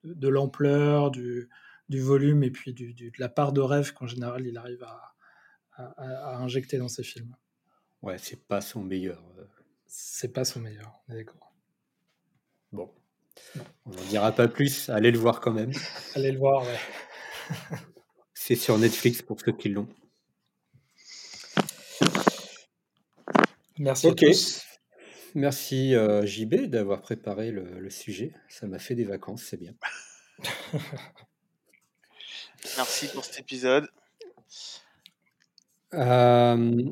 de, 0.03 0.29
l'ampleur, 0.29 1.13
du, 1.13 1.49
du, 1.89 2.01
volume 2.01 2.43
et 2.43 2.51
puis 2.51 2.73
du, 2.73 2.95
de 2.95 3.13
la 3.19 3.29
part 3.29 3.53
de 3.53 3.61
rêve 3.61 3.93
qu'en 3.93 4.09
général, 4.09 4.45
il 4.45 4.57
arrive 4.57 4.83
à, 4.83 5.15
à, 5.77 5.85
à, 5.97 6.37
injecter 6.39 6.79
dans 6.79 6.89
ses 6.89 7.05
films. 7.05 7.37
Ouais, 8.03 8.19
c'est 8.19 8.49
pas 8.49 8.61
son 8.61 8.83
meilleur. 8.83 9.23
c'est 9.87 10.33
pas 10.33 10.45
son 10.45 10.61
meilleur, 10.61 11.01
on 11.09 11.13
est 11.13 11.17
d'accord. 11.19 11.55
Bon. 12.73 12.91
On 13.87 13.91
n'en 13.91 14.05
dira 14.09 14.33
pas 14.33 14.49
plus, 14.49 14.89
allez 14.89 15.13
le 15.13 15.19
voir 15.19 15.41
quand 15.41 15.53
même. 15.53 15.71
Allez 16.17 16.33
le 16.33 16.39
voir, 16.39 16.65
ouais. 16.65 16.79
c'est 18.51 18.57
sur 18.57 18.77
Netflix 18.79 19.23
pour 19.23 19.41
ceux 19.41 19.53
qui 19.53 19.69
l'ont. 19.69 19.87
Merci 23.79 24.09
à 24.09 24.13
tous. 24.13 24.63
Merci 25.37 25.95
euh, 25.95 26.27
JB 26.27 26.67
d'avoir 26.67 27.01
préparé 27.01 27.53
le, 27.53 27.89
sujet. 27.91 28.35
Ça 28.49 28.67
m'a 28.67 28.81
fait 28.81 28.97
des 28.97 29.05
vacances, 29.05 29.45
c'est 29.45 29.57
bien. 29.57 29.73
Merci 32.77 33.07
pour 33.15 33.25
cet 33.25 33.39
épisode. 33.39 33.89
Euh, 35.95 36.83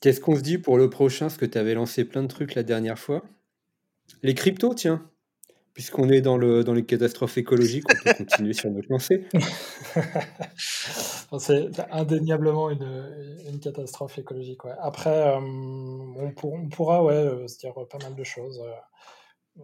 qu'est-ce 0.00 0.20
qu'on 0.20 0.36
se 0.36 0.42
dit 0.42 0.58
pour 0.58 0.78
le 0.78 0.88
prochain? 0.88 1.26
Parce 1.26 1.36
que 1.36 1.46
tu 1.46 1.58
avais 1.58 1.74
lancé 1.74 2.04
plein 2.04 2.22
de 2.22 2.28
trucs 2.28 2.54
la 2.54 2.62
dernière 2.62 3.00
fois. 3.00 3.24
Les 4.22 4.34
cryptos, 4.34 4.74
tiens. 4.74 5.09
Puisqu'on 5.80 6.10
est 6.10 6.20
dans, 6.20 6.36
le, 6.36 6.62
dans 6.62 6.74
les 6.74 6.84
catastrophes 6.84 7.38
écologiques, 7.38 7.86
on 7.90 8.04
peut 8.04 8.12
continuer 8.12 8.52
sur 8.52 8.70
notre 8.70 8.88
lancée. 8.90 9.26
C'est 11.38 11.70
indéniablement 11.90 12.68
une, 12.68 13.58
catastrophe 13.62 14.18
écologique. 14.18 14.60
Après, 14.82 15.08
euh, 15.08 15.40
on, 15.40 16.68
pourra 16.68 17.02
ouais, 17.02 17.14
euh, 17.14 17.48
se 17.48 17.60
dire 17.60 17.72
pas 17.88 17.96
mal 17.96 18.14
de 18.14 18.24
choses. 18.24 18.62
Euh, 19.58 19.62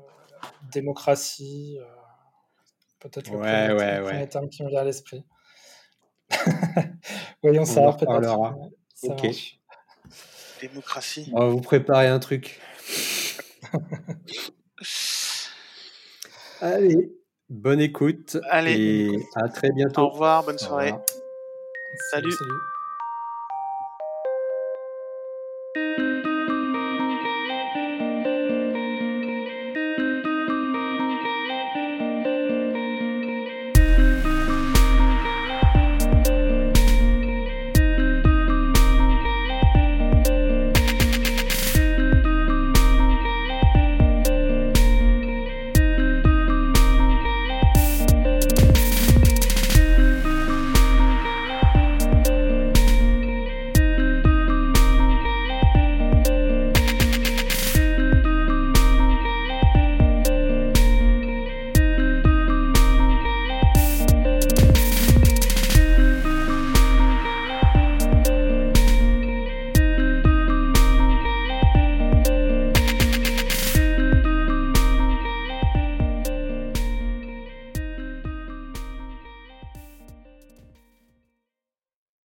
démocratie, 0.73 1.77
peut-être 2.99 3.31
le 3.31 3.37
ouais, 3.37 3.75
premier, 3.75 4.01
ouais, 4.01 4.27
terme 4.27 4.49
qui 4.49 4.65
me 4.65 4.71
vient 4.71 4.81
à 4.81 4.85
l'esprit. 4.85 5.23
Voyons 7.43 7.67
ça, 7.67 7.93
peut-être. 7.93 8.57
ok. 9.03 9.27
Démocratie. 10.63 11.31
On 11.35 11.41
va 11.41 11.49
vous 11.49 11.61
préparer 11.61 12.07
un 12.07 12.21
truc. 12.21 12.59
Allez, 16.67 17.13
bonne 17.49 17.81
écoute. 17.81 18.39
Allez, 18.51 18.73
et 18.73 19.29
à 19.37 19.49
très 19.49 19.71
bientôt. 19.71 20.03
Au 20.03 20.09
revoir, 20.09 20.43
bonne 20.43 20.59
soirée. 20.59 20.93
Salut. 22.11 22.33
salut. 22.33 22.61